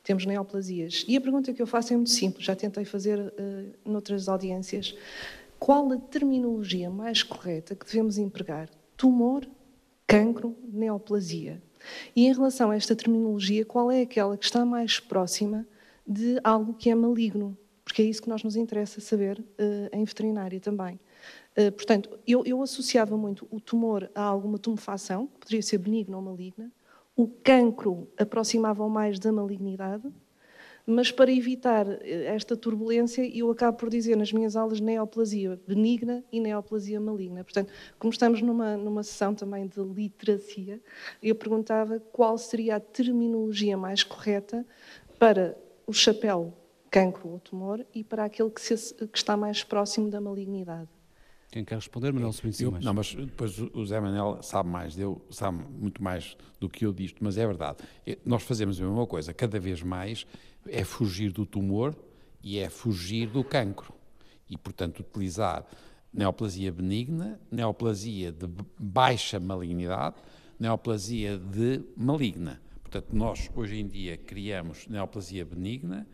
temos 0.03 0.25
neoplasias. 0.25 1.05
E 1.07 1.15
a 1.15 1.21
pergunta 1.21 1.53
que 1.53 1.61
eu 1.61 1.67
faço 1.67 1.93
é 1.93 1.95
muito 1.95 2.11
simples, 2.11 2.45
já 2.45 2.55
tentei 2.55 2.83
fazer 2.83 3.17
uh, 3.19 3.89
noutras 3.89 4.27
audiências. 4.27 4.95
Qual 5.57 5.89
a 5.93 5.97
terminologia 5.97 6.89
mais 6.89 7.23
correta 7.23 7.73
que 7.73 7.85
devemos 7.85 8.17
empregar? 8.17 8.69
Tumor, 8.97 9.47
cancro, 10.05 10.55
neoplasia? 10.71 11.61
E 12.15 12.25
em 12.25 12.33
relação 12.33 12.71
a 12.71 12.75
esta 12.75 12.95
terminologia, 12.95 13.65
qual 13.65 13.91
é 13.91 14.01
aquela 14.01 14.37
que 14.37 14.45
está 14.45 14.65
mais 14.65 14.99
próxima 14.99 15.65
de 16.07 16.39
algo 16.43 16.73
que 16.73 16.89
é 16.89 16.95
maligno? 16.95 17.57
Porque 17.83 18.01
é 18.01 18.05
isso 18.05 18.21
que 18.21 18.29
nós 18.29 18.43
nos 18.43 18.55
interessa 18.55 18.99
saber 18.99 19.39
uh, 19.39 19.89
em 19.93 20.03
veterinária 20.03 20.59
também. 20.59 20.99
Uh, 21.57 21.71
portanto, 21.71 22.09
eu, 22.27 22.43
eu, 22.45 22.61
associava 22.61 23.15
muito 23.15 23.47
o 23.51 23.59
tumor 23.59 24.09
a 24.15 24.23
alguma 24.23 24.57
tumefação, 24.57 25.27
que 25.27 25.39
poderia 25.39 25.61
ser 25.61 25.77
benigna 25.77 26.17
ou 26.17 26.23
maligna. 26.23 26.71
O 27.15 27.27
cancro 27.27 28.09
aproximava 28.17 28.87
mais 28.89 29.19
da 29.19 29.31
malignidade 29.31 30.11
mas 30.85 31.11
para 31.11 31.31
evitar 31.31 31.87
eh, 31.87 32.25
esta 32.25 32.55
turbulência, 32.55 33.27
eu 33.35 33.49
acabo 33.49 33.77
por 33.77 33.89
dizer 33.89 34.15
nas 34.15 34.31
minhas 34.31 34.55
aulas 34.55 34.79
neoplasia 34.79 35.59
benigna 35.67 36.23
e 36.31 36.39
neoplasia 36.39 36.99
maligna. 36.99 37.43
Portanto, 37.43 37.71
como 37.97 38.11
estamos 38.11 38.41
numa, 38.41 38.77
numa 38.77 39.03
sessão 39.03 39.33
também 39.33 39.67
de 39.67 39.79
literacia, 39.79 40.79
eu 41.21 41.35
perguntava 41.35 41.99
qual 42.11 42.37
seria 42.37 42.75
a 42.75 42.79
terminologia 42.79 43.77
mais 43.77 44.03
correta 44.03 44.65
para 45.17 45.57
o 45.87 45.93
chapéu 45.93 46.53
cancro 46.91 47.27
ou 47.29 47.39
tumor 47.39 47.85
e 47.93 48.03
para 48.03 48.23
aquele 48.23 48.49
que, 48.49 48.61
se, 48.61 48.93
que 49.07 49.17
está 49.17 49.35
mais 49.35 49.63
próximo 49.63 50.09
da 50.09 50.21
malignidade. 50.21 50.87
Quem 51.51 51.63
quer 51.63 51.75
responder, 51.75 52.11
Manuel 52.11 52.33
Sobrinho 52.33 52.79
Não, 52.81 52.93
mas 52.93 53.15
depois 53.15 53.57
o 53.57 53.85
Zé 53.85 53.99
Manuel 53.99 54.41
sabe 54.41 54.67
mais, 54.67 54.97
eu, 54.99 55.21
sabe 55.29 55.63
muito 55.69 56.03
mais 56.03 56.35
do 56.59 56.67
que 56.67 56.85
eu 56.85 56.91
disto, 56.91 57.23
mas 57.23 57.37
é 57.37 57.47
verdade. 57.47 57.77
Nós 58.25 58.43
fazemos 58.43 58.79
a 58.81 58.83
mesma 58.83 59.07
coisa, 59.07 59.33
cada 59.33 59.57
vez 59.57 59.81
mais 59.81 60.27
é 60.67 60.83
fugir 60.83 61.31
do 61.31 61.45
tumor 61.45 61.95
e 62.43 62.59
é 62.59 62.69
fugir 62.69 63.27
do 63.27 63.43
cancro. 63.43 63.93
E, 64.49 64.57
portanto, 64.57 64.99
utilizar 64.99 65.65
neoplasia 66.13 66.71
benigna, 66.71 67.39
neoplasia 67.51 68.31
de 68.31 68.47
baixa 68.79 69.39
malignidade, 69.39 70.15
neoplasia 70.59 71.37
de 71.37 71.83
maligna. 71.97 72.61
Portanto, 72.81 73.07
nós 73.13 73.49
hoje 73.55 73.79
em 73.79 73.87
dia 73.87 74.17
criamos 74.17 74.87
neoplasia 74.87 75.43
benigna, 75.43 76.07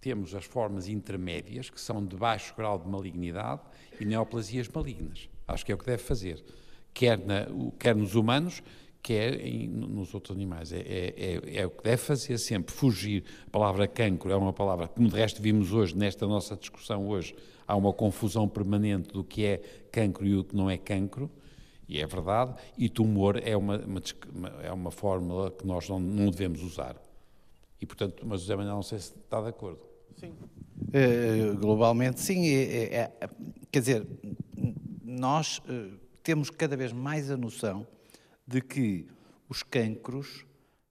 temos 0.00 0.34
as 0.34 0.44
formas 0.44 0.88
intermédias, 0.88 1.70
que 1.70 1.80
são 1.80 2.04
de 2.04 2.16
baixo 2.16 2.54
grau 2.56 2.78
de 2.78 2.88
malignidade, 2.88 3.62
e 4.00 4.04
neoplasias 4.04 4.68
malignas. 4.68 5.28
Acho 5.46 5.64
que 5.64 5.72
é 5.72 5.74
o 5.74 5.78
que 5.78 5.86
deve 5.86 6.02
fazer, 6.02 6.44
quer, 6.92 7.18
na, 7.18 7.46
quer 7.78 7.94
nos 7.94 8.14
humanos, 8.14 8.62
quer 9.06 9.40
em, 9.40 9.68
nos 9.68 10.12
outros 10.12 10.36
animais. 10.36 10.72
É, 10.72 10.78
é, 10.80 11.14
é, 11.16 11.56
é, 11.58 11.66
o 11.66 11.70
que 11.70 11.84
deve 11.84 11.96
fazer 11.98 12.36
sempre, 12.38 12.74
fugir. 12.74 13.22
A 13.46 13.50
palavra 13.50 13.86
cancro 13.86 14.32
é 14.32 14.36
uma 14.36 14.52
palavra, 14.52 14.88
como 14.88 15.08
de 15.08 15.14
resto 15.14 15.40
vimos 15.40 15.72
hoje, 15.72 15.96
nesta 15.96 16.26
nossa 16.26 16.56
discussão 16.56 17.06
hoje, 17.06 17.32
há 17.68 17.76
uma 17.76 17.92
confusão 17.92 18.48
permanente 18.48 19.10
do 19.10 19.22
que 19.22 19.44
é 19.44 19.58
cancro 19.92 20.26
e 20.26 20.34
o 20.34 20.42
que 20.42 20.56
não 20.56 20.68
é 20.68 20.76
cancro, 20.76 21.30
e 21.88 22.00
é 22.00 22.06
verdade, 22.06 22.56
e 22.76 22.88
tumor 22.88 23.40
é 23.40 23.56
uma, 23.56 23.78
uma 23.78 24.02
é 24.60 24.72
uma 24.72 24.90
fórmula 24.90 25.52
que 25.52 25.64
nós 25.64 25.88
não, 25.88 26.00
não 26.00 26.28
devemos 26.28 26.60
usar. 26.60 26.96
E, 27.80 27.86
portanto, 27.86 28.24
mas 28.26 28.40
o 28.40 28.42
José 28.42 28.56
Manuel 28.56 28.74
não 28.74 28.82
sei 28.82 28.98
se 28.98 29.14
está 29.16 29.40
de 29.40 29.50
acordo. 29.50 29.78
Sim. 30.16 30.32
Uh, 30.80 31.56
globalmente, 31.60 32.20
sim. 32.20 32.44
É, 32.48 32.62
é, 32.62 33.12
é, 33.20 33.30
quer 33.70 33.78
dizer, 33.78 34.06
nós 35.04 35.58
uh, 35.58 35.96
temos 36.24 36.50
cada 36.50 36.76
vez 36.76 36.92
mais 36.92 37.30
a 37.30 37.36
noção 37.36 37.86
de 38.46 38.60
que 38.60 39.06
os 39.48 39.62
cancros 39.62 40.44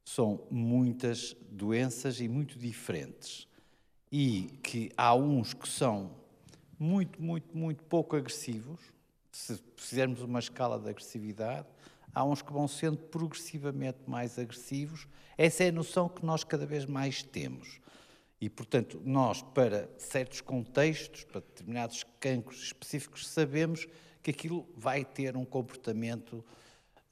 são 0.03 0.45
muitas 0.51 1.35
doenças 1.49 2.19
e 2.19 2.27
muito 2.27 2.59
diferentes. 2.59 3.47
E 4.11 4.59
que 4.61 4.91
há 4.95 5.15
uns 5.15 5.53
que 5.53 5.67
são 5.67 6.11
muito, 6.77 7.21
muito, 7.21 7.57
muito 7.57 7.83
pouco 7.83 8.15
agressivos. 8.15 8.79
Se 9.31 9.59
fizermos 9.75 10.21
uma 10.21 10.39
escala 10.39 10.79
de 10.79 10.89
agressividade, 10.89 11.67
há 12.13 12.23
uns 12.23 12.41
que 12.41 12.53
vão 12.53 12.67
sendo 12.67 12.97
progressivamente 12.97 13.99
mais 14.07 14.37
agressivos. 14.37 15.07
Essa 15.37 15.65
é 15.65 15.69
a 15.69 15.71
noção 15.71 16.07
que 16.07 16.25
nós 16.25 16.43
cada 16.43 16.65
vez 16.65 16.85
mais 16.85 17.23
temos. 17.23 17.79
E, 18.39 18.49
portanto, 18.49 19.01
nós, 19.03 19.41
para 19.41 19.89
certos 19.97 20.41
contextos, 20.41 21.23
para 21.23 21.41
determinados 21.41 22.05
cancros 22.19 22.61
específicos, 22.61 23.27
sabemos 23.27 23.87
que 24.21 24.31
aquilo 24.31 24.67
vai 24.75 25.03
ter 25.03 25.35
um 25.35 25.45
comportamento 25.45 26.43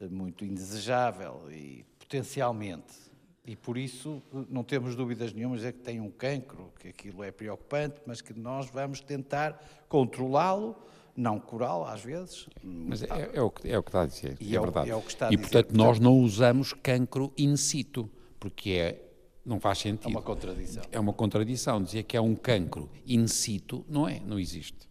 muito 0.09 0.45
indesejável 0.45 1.51
e 1.51 1.85
potencialmente. 1.99 3.03
E 3.45 3.55
por 3.55 3.77
isso 3.77 4.21
não 4.49 4.63
temos 4.63 4.95
dúvidas 4.95 5.33
nenhumas 5.33 5.65
é 5.65 5.71
que 5.71 5.79
tem 5.79 5.99
um 5.99 6.09
cancro, 6.09 6.71
que 6.79 6.87
aquilo 6.87 7.23
é 7.23 7.31
preocupante, 7.31 8.01
mas 8.05 8.21
que 8.21 8.33
nós 8.33 8.69
vamos 8.69 9.01
tentar 9.01 9.61
controlá-lo, 9.89 10.77
não 11.15 11.39
curá-lo 11.39 11.83
às 11.83 12.01
vezes. 12.01 12.47
Mas 12.63 13.03
é, 13.03 13.07
é, 13.33 13.41
o 13.41 13.51
que, 13.51 13.69
é 13.69 13.77
o 13.77 13.83
que 13.83 13.89
está 13.89 14.03
a 14.03 14.05
dizer, 14.05 14.37
e 14.39 14.53
é, 14.53 14.57
é 14.57 14.61
verdade. 14.61 14.89
É 14.89 14.95
o 14.95 15.01
que 15.01 15.09
está 15.09 15.27
a 15.27 15.33
e 15.33 15.35
dizer. 15.35 15.49
portanto 15.49 15.75
nós 15.75 15.99
não 15.99 16.17
usamos 16.19 16.71
cancro 16.71 17.33
in 17.37 17.57
situ, 17.57 18.09
porque 18.39 18.71
é 18.71 19.09
não 19.45 19.59
faz 19.59 19.79
sentido. 19.79 20.07
É 20.07 20.09
uma 20.09 20.21
contradição. 20.21 20.83
É 20.91 20.99
uma 20.99 21.13
contradição. 21.13 21.83
Dizer 21.83 22.03
que 22.03 22.15
é 22.15 22.21
um 22.21 22.35
cancro 22.35 22.89
in 23.05 23.27
situ, 23.27 23.85
não 23.89 24.07
é, 24.07 24.21
não 24.21 24.39
existe. 24.39 24.89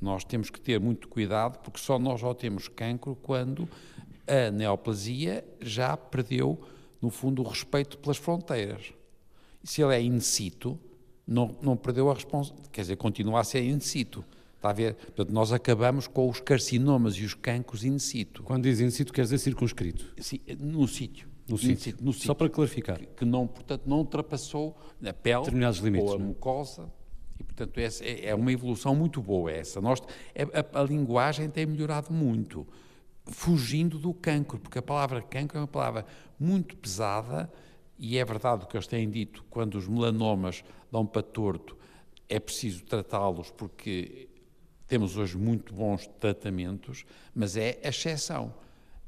Nós 0.00 0.24
temos 0.24 0.48
que 0.48 0.60
ter 0.60 0.80
muito 0.80 1.08
cuidado, 1.08 1.58
porque 1.58 1.78
só 1.78 1.98
nós 1.98 2.20
só 2.20 2.32
temos 2.32 2.68
cancro 2.68 3.16
quando 3.16 3.68
a 4.30 4.50
neoplasia 4.50 5.44
já 5.60 5.96
perdeu 5.96 6.60
no 7.00 7.10
fundo, 7.10 7.42
o 7.42 7.48
respeito 7.48 7.98
pelas 7.98 8.16
fronteiras. 8.16 8.92
E 9.62 9.68
se 9.68 9.82
ele 9.82 9.94
é 9.94 10.02
in 10.02 10.20
situ, 10.20 10.78
não, 11.26 11.56
não 11.62 11.76
perdeu 11.76 12.10
a 12.10 12.14
responsabilidade, 12.14 12.70
quer 12.70 12.82
dizer, 12.82 12.96
continua 12.96 13.40
a 13.40 13.44
ser 13.44 13.62
in 13.62 13.80
situ. 13.80 14.24
Está 14.56 14.70
a 14.70 14.72
ver? 14.74 14.94
Portanto, 14.94 15.32
nós 15.32 15.52
acabamos 15.52 16.06
com 16.06 16.28
os 16.28 16.38
carcinomas 16.38 17.14
e 17.14 17.24
os 17.24 17.32
cancros 17.32 17.82
in 17.82 17.98
situ. 17.98 18.42
Quando 18.42 18.64
diz 18.64 18.80
in 18.80 18.90
situ, 18.90 19.12
quer 19.12 19.22
dizer 19.22 19.38
circunscrito? 19.38 20.12
Sim, 20.18 20.38
no 20.58 20.86
sítio. 20.86 21.28
No 21.48 21.56
sítio. 21.56 21.96
no 22.00 22.12
sítio. 22.12 22.26
Só 22.26 22.34
para 22.34 22.48
clarificar. 22.48 22.98
Que, 22.98 23.06
que, 23.06 23.24
não, 23.24 23.46
portanto, 23.46 23.82
não 23.86 23.98
ultrapassou 23.98 24.76
a 25.02 25.12
pele 25.12 25.38
Determinados 25.38 25.80
limites, 25.80 26.08
ou 26.08 26.14
a 26.14 26.18
não? 26.18 26.26
É? 26.26 26.28
mucosa. 26.28 26.92
E, 27.38 27.42
portanto, 27.42 27.78
essa 27.78 28.04
é, 28.04 28.26
é 28.26 28.34
uma 28.34 28.52
evolução 28.52 28.94
muito 28.94 29.22
boa 29.22 29.50
essa. 29.50 29.80
Nós, 29.80 30.00
é, 30.34 30.42
a, 30.42 30.80
a 30.80 30.82
linguagem 30.84 31.48
tem 31.48 31.64
melhorado 31.64 32.12
muito 32.12 32.66
fugindo 33.26 33.98
do 33.98 34.12
cancro, 34.12 34.58
porque 34.58 34.78
a 34.78 34.82
palavra 34.82 35.22
cancro 35.22 35.58
é 35.58 35.60
uma 35.60 35.66
palavra 35.66 36.06
muito 36.38 36.76
pesada 36.76 37.50
e 37.98 38.16
é 38.16 38.24
verdade 38.24 38.64
o 38.64 38.66
que 38.66 38.76
eles 38.76 38.86
têm 38.86 39.08
dito, 39.08 39.44
quando 39.50 39.74
os 39.76 39.86
melanomas 39.86 40.64
dão 40.90 41.04
para 41.04 41.22
torto, 41.22 41.76
é 42.28 42.40
preciso 42.40 42.84
tratá-los 42.84 43.50
porque 43.50 44.28
temos 44.88 45.16
hoje 45.16 45.36
muito 45.36 45.74
bons 45.74 46.06
tratamentos, 46.18 47.04
mas 47.34 47.56
é 47.56 47.78
a 47.84 47.88
exceção. 47.88 48.54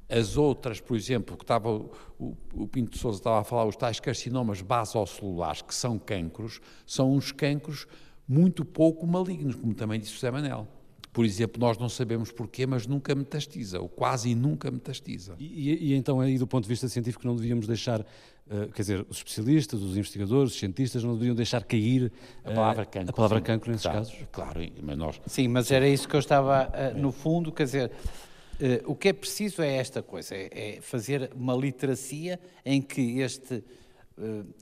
As 0.09 0.37
outras, 0.37 0.79
por 0.81 0.97
exemplo, 0.97 1.37
que 1.37 1.43
estava 1.43 1.71
o, 1.71 2.37
o 2.53 2.69
Pinto 2.69 2.93
de 2.93 2.99
Souza 2.99 3.19
estava 3.19 3.41
a 3.41 3.45
falar, 3.45 3.65
os 3.65 3.77
tais 3.77 3.99
carcinomas 3.99 4.61
basocelulares, 4.61 5.63
que 5.63 5.75
são 5.75 5.99
cancros, 5.99 6.61
são 6.87 7.15
uns 7.15 7.33
cancros 7.33 7.87
muito 8.29 8.65
pouco 8.65 9.07
malignos, 9.07 9.57
como 9.57 9.75
também 9.75 9.99
disse 9.99 10.13
José 10.13 10.31
Manel. 10.31 10.69
Por 11.13 11.27
exemplo, 11.27 11.61
nós 11.61 11.77
não 11.77 11.91
sabemos 11.91 12.33
porquê, 12.33 12.67
mas 12.67 12.87
nunca 12.87 13.15
metastiza, 13.15 13.79
ou 13.79 13.89
quase 13.89 14.35
nunca 14.35 14.71
metastiza. 14.71 15.35
E, 15.39 15.91
e, 15.91 15.95
então, 15.95 16.21
aí 16.21 16.39
do 16.39 16.47
ponto 16.47 16.63
de 16.63 16.69
vista 16.69 16.89
científico, 16.89 17.27
não 17.27 17.37
devíamos 17.37 17.67
deixar, 17.67 18.01
uh, 18.01 18.73
quer 18.73 18.81
dizer, 18.81 19.07
os 19.11 19.19
especialistas, 19.19 19.83
os 19.83 19.95
investigadores, 19.95 20.53
os 20.53 20.59
cientistas, 20.59 21.05
não 21.05 21.13
deveriam 21.13 21.35
deixar 21.35 21.65
cair 21.65 22.11
a 22.43 22.53
palavra 22.53 22.87
cancro, 22.87 23.11
a 23.11 23.13
palavra 23.13 23.41
cancro 23.43 23.71
nesses 23.71 23.83
claro, 23.83 23.99
casos? 23.99 24.15
Claro, 24.33 24.61
mas 24.83 24.97
nós... 24.97 25.21
Sim, 25.27 25.49
mas 25.49 25.71
era 25.71 25.87
isso 25.87 26.09
que 26.09 26.17
eu 26.17 26.21
estava, 26.21 26.69
uh, 26.69 26.99
no 26.99 27.13
fundo, 27.13 27.53
quer 27.53 27.65
dizer, 27.65 27.91
uh, 27.91 28.91
o 28.91 28.97
que 28.97 29.09
é 29.09 29.13
preciso 29.13 29.61
é 29.61 29.77
esta 29.77 30.03
coisa, 30.03 30.35
é, 30.35 30.49
é 30.79 30.81
fazer 30.81 31.31
uma 31.35 31.55
literacia 31.55 32.41
em 32.65 32.81
que 32.81 33.21
este 33.21 33.63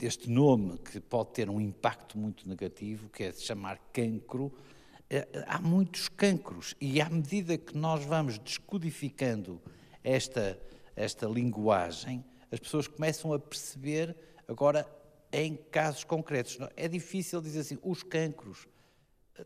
este 0.00 0.30
nome, 0.30 0.78
que 0.78 1.00
pode 1.00 1.30
ter 1.30 1.50
um 1.50 1.60
impacto 1.60 2.16
muito 2.16 2.48
negativo, 2.48 3.08
que 3.08 3.24
é 3.24 3.32
chamar 3.32 3.78
cancro, 3.92 4.52
há 5.46 5.60
muitos 5.60 6.08
cancros 6.08 6.74
e 6.80 7.00
à 7.00 7.08
medida 7.10 7.58
que 7.58 7.76
nós 7.76 8.04
vamos 8.04 8.38
descodificando 8.38 9.60
esta, 10.04 10.58
esta 10.94 11.26
linguagem, 11.26 12.24
as 12.50 12.60
pessoas 12.60 12.86
começam 12.86 13.32
a 13.32 13.38
perceber 13.38 14.16
agora 14.46 14.86
em 15.32 15.56
casos 15.56 16.04
concretos. 16.04 16.58
É 16.76 16.88
difícil 16.88 17.40
dizer 17.40 17.60
assim, 17.60 17.78
os 17.82 18.02
cancros. 18.02 18.66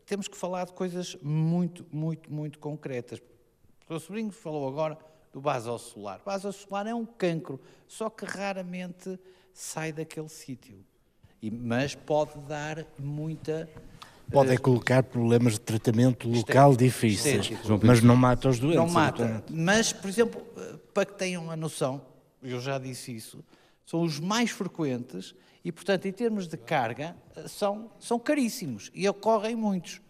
Temos 0.05 0.27
que 0.27 0.37
falar 0.37 0.65
de 0.65 0.73
coisas 0.73 1.15
muito, 1.21 1.85
muito, 1.91 2.31
muito 2.31 2.59
concretas. 2.59 3.19
O 3.19 3.87
seu 3.87 3.99
sobrinho 3.99 4.31
falou 4.31 4.67
agora 4.67 4.97
do 5.31 5.41
basocelular. 5.41 6.19
O 6.21 6.25
basocelular 6.25 6.87
é 6.87 6.93
um 6.93 7.05
cancro, 7.05 7.59
só 7.87 8.09
que 8.09 8.25
raramente 8.25 9.19
sai 9.53 9.91
daquele 9.91 10.29
sítio. 10.29 10.83
Mas 11.41 11.93
pode 11.93 12.37
dar 12.39 12.85
muita 12.97 13.69
Pode 14.31 14.51
é 14.51 14.57
colocar 14.57 15.03
problemas 15.03 15.53
de 15.53 15.59
tratamento 15.59 16.27
local 16.27 16.75
difíceis, 16.75 17.51
mas 17.83 18.01
não 18.01 18.15
mata 18.15 18.49
os 18.49 18.59
doentes. 18.59 18.77
Não 18.77 18.89
mata. 18.89 19.43
Mas, 19.49 19.93
por 19.93 20.09
exemplo, 20.09 20.41
para 20.93 21.05
que 21.05 21.13
tenham 21.13 21.49
a 21.51 21.55
noção, 21.55 22.01
eu 22.41 22.59
já 22.59 22.77
disse 22.77 23.15
isso, 23.15 23.43
são 23.85 24.01
os 24.01 24.19
mais 24.19 24.49
frequentes 24.49 25.35
e, 25.63 25.71
portanto, 25.71 26.05
em 26.07 26.11
termos 26.11 26.47
de 26.47 26.57
carga, 26.57 27.15
são, 27.47 27.89
são 27.99 28.19
caríssimos 28.19 28.91
e 28.93 29.07
ocorrem 29.07 29.55
muitos. 29.55 30.01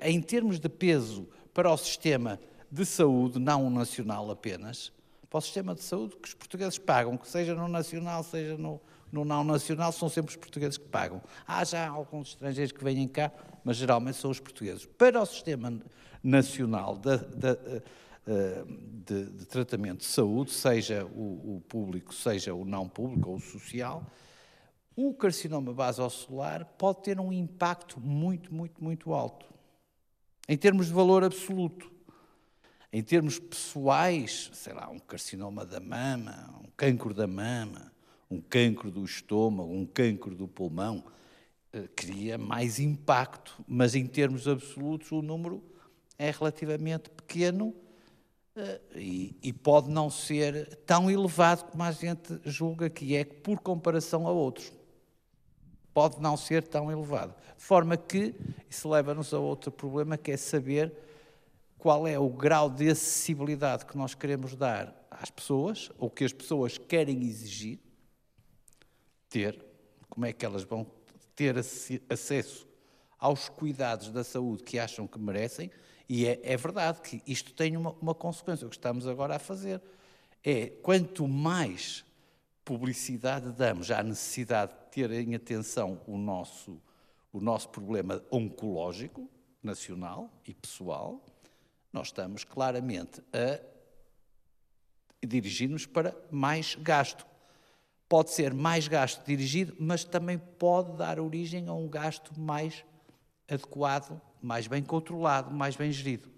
Em 0.00 0.20
termos 0.20 0.58
de 0.58 0.68
peso 0.68 1.28
para 1.52 1.70
o 1.70 1.76
sistema 1.76 2.40
de 2.70 2.86
saúde, 2.86 3.38
não 3.38 3.66
o 3.66 3.70
nacional 3.70 4.30
apenas, 4.30 4.90
para 5.28 5.38
o 5.38 5.40
sistema 5.40 5.74
de 5.74 5.82
saúde 5.82 6.16
que 6.16 6.28
os 6.28 6.34
portugueses 6.34 6.78
pagam, 6.78 7.16
que 7.16 7.28
seja 7.28 7.54
no 7.54 7.68
nacional, 7.68 8.22
seja 8.22 8.56
no, 8.56 8.80
no 9.12 9.26
não 9.26 9.44
nacional 9.44 9.92
são 9.92 10.08
sempre 10.08 10.30
os 10.30 10.36
portugueses 10.36 10.78
que 10.78 10.88
pagam. 10.88 11.22
Há 11.46 11.62
já 11.64 11.86
alguns 11.88 12.28
estrangeiros 12.28 12.72
que 12.72 12.82
vêm 12.82 13.06
cá, 13.06 13.30
mas 13.62 13.76
geralmente 13.76 14.16
são 14.16 14.30
os 14.30 14.40
portugueses. 14.40 14.86
Para 14.86 15.20
o 15.20 15.26
sistema 15.26 15.78
nacional 16.22 16.96
de, 16.96 17.18
de, 17.18 17.82
eh, 18.26 18.64
de, 19.04 19.26
de 19.26 19.46
tratamento 19.46 19.98
de 19.98 20.06
saúde, 20.06 20.50
seja 20.50 21.04
o, 21.04 21.56
o, 21.56 21.62
público, 21.68 22.14
seja 22.14 22.54
o 22.54 22.64
não 22.64 22.88
público 22.88 23.30
ou 23.30 23.36
o 23.36 23.40
social, 23.40 24.06
o 24.96 25.12
carcinoma 25.12 25.74
basocelular 25.74 26.64
pode 26.78 27.02
ter 27.02 27.20
um 27.20 27.32
impacto 27.32 28.00
muito, 28.00 28.52
muito, 28.54 28.82
muito 28.82 29.12
alto. 29.12 29.46
Em 30.48 30.56
termos 30.56 30.86
de 30.86 30.92
valor 30.92 31.22
absoluto. 31.22 31.92
Em 32.90 33.02
termos 33.02 33.38
pessoais, 33.38 34.50
sei 34.52 34.72
lá, 34.74 34.88
um 34.90 34.98
carcinoma 34.98 35.64
da 35.64 35.80
mama, 35.80 36.60
um 36.62 36.68
cancro 36.76 37.14
da 37.14 37.26
mama, 37.26 37.91
um 38.32 38.40
cancro 38.40 38.90
do 38.90 39.04
estômago, 39.04 39.70
um 39.70 39.84
cancro 39.84 40.34
do 40.34 40.48
pulmão, 40.48 41.04
eh, 41.70 41.86
cria 41.94 42.38
mais 42.38 42.78
impacto, 42.78 43.62
mas 43.68 43.94
em 43.94 44.06
termos 44.06 44.48
absolutos 44.48 45.12
o 45.12 45.20
número 45.20 45.62
é 46.18 46.30
relativamente 46.30 47.10
pequeno 47.10 47.74
eh, 48.56 48.80
e, 49.42 49.52
pode 49.52 49.90
não 49.90 50.08
ser 50.08 50.76
tão 50.86 51.10
elevado 51.10 51.64
como 51.64 51.82
a 51.82 51.92
gente 51.92 52.40
julga 52.44 52.88
que 52.88 53.14
é 53.14 53.24
por 53.24 53.60
comparação 53.60 54.26
a 54.26 54.30
outros. 54.30 54.72
Pode 55.92 56.20
não 56.20 56.36
ser 56.38 56.66
tão 56.66 56.90
elevado. 56.90 57.34
De 57.56 57.62
forma 57.62 57.98
que 57.98 58.34
isso 58.68 58.88
leva-nos 58.88 59.34
a 59.34 59.38
outro 59.38 59.70
problema, 59.70 60.16
que 60.16 60.30
é 60.30 60.38
saber 60.38 60.90
qual 61.76 62.06
é 62.06 62.18
o 62.18 62.30
grau 62.30 62.70
de 62.70 62.88
acessibilidade 62.88 63.84
que 63.84 63.96
nós 63.96 64.14
queremos 64.14 64.54
dar 64.54 65.06
às 65.10 65.30
pessoas, 65.30 65.90
ou 65.98 66.08
que 66.08 66.24
as 66.24 66.32
pessoas 66.32 66.78
querem 66.78 67.22
exigir, 67.24 67.78
ter, 69.32 69.64
como 70.10 70.26
é 70.26 70.32
que 70.32 70.44
elas 70.44 70.62
vão 70.62 70.86
ter 71.34 71.56
acesso 72.10 72.68
aos 73.18 73.48
cuidados 73.48 74.10
da 74.10 74.22
saúde 74.22 74.62
que 74.62 74.78
acham 74.78 75.06
que 75.06 75.18
merecem, 75.18 75.70
e 76.08 76.26
é, 76.26 76.38
é 76.42 76.56
verdade 76.56 77.00
que 77.00 77.22
isto 77.26 77.54
tem 77.54 77.76
uma, 77.76 77.92
uma, 77.92 78.14
consequência. 78.14 78.66
O 78.66 78.70
que 78.70 78.76
estamos 78.76 79.06
agora 79.06 79.36
a 79.36 79.38
fazer 79.38 79.80
é 80.44 80.66
quanto 80.66 81.26
mais 81.26 82.04
publicidade 82.64 83.50
damos 83.52 83.90
à 83.90 84.02
necessidade 84.02 84.72
de 84.72 84.90
ter 84.90 85.10
em 85.10 85.34
atenção 85.34 86.02
o 86.06 86.18
nosso, 86.18 86.80
o 87.32 87.40
nosso 87.40 87.70
problema 87.70 88.22
oncológico, 88.30 89.28
nacional 89.62 90.30
e 90.46 90.52
pessoal, 90.52 91.24
nós 91.92 92.08
estamos 92.08 92.44
claramente 92.44 93.22
a 93.32 93.60
dirigir-nos 95.24 95.86
para 95.86 96.16
mais 96.30 96.74
gasto. 96.74 97.24
Pode 98.12 98.30
ser 98.30 98.52
mais 98.52 98.86
gasto 98.88 99.24
dirigido, 99.24 99.74
mas 99.78 100.04
também 100.04 100.36
pode 100.36 100.98
dar 100.98 101.18
origem 101.18 101.66
a 101.66 101.72
um 101.72 101.88
gasto 101.88 102.38
mais 102.38 102.84
adequado, 103.48 104.20
mais 104.42 104.66
bem 104.66 104.82
controlado, 104.82 105.50
mais 105.50 105.76
bem 105.76 105.90
gerido. 105.90 106.28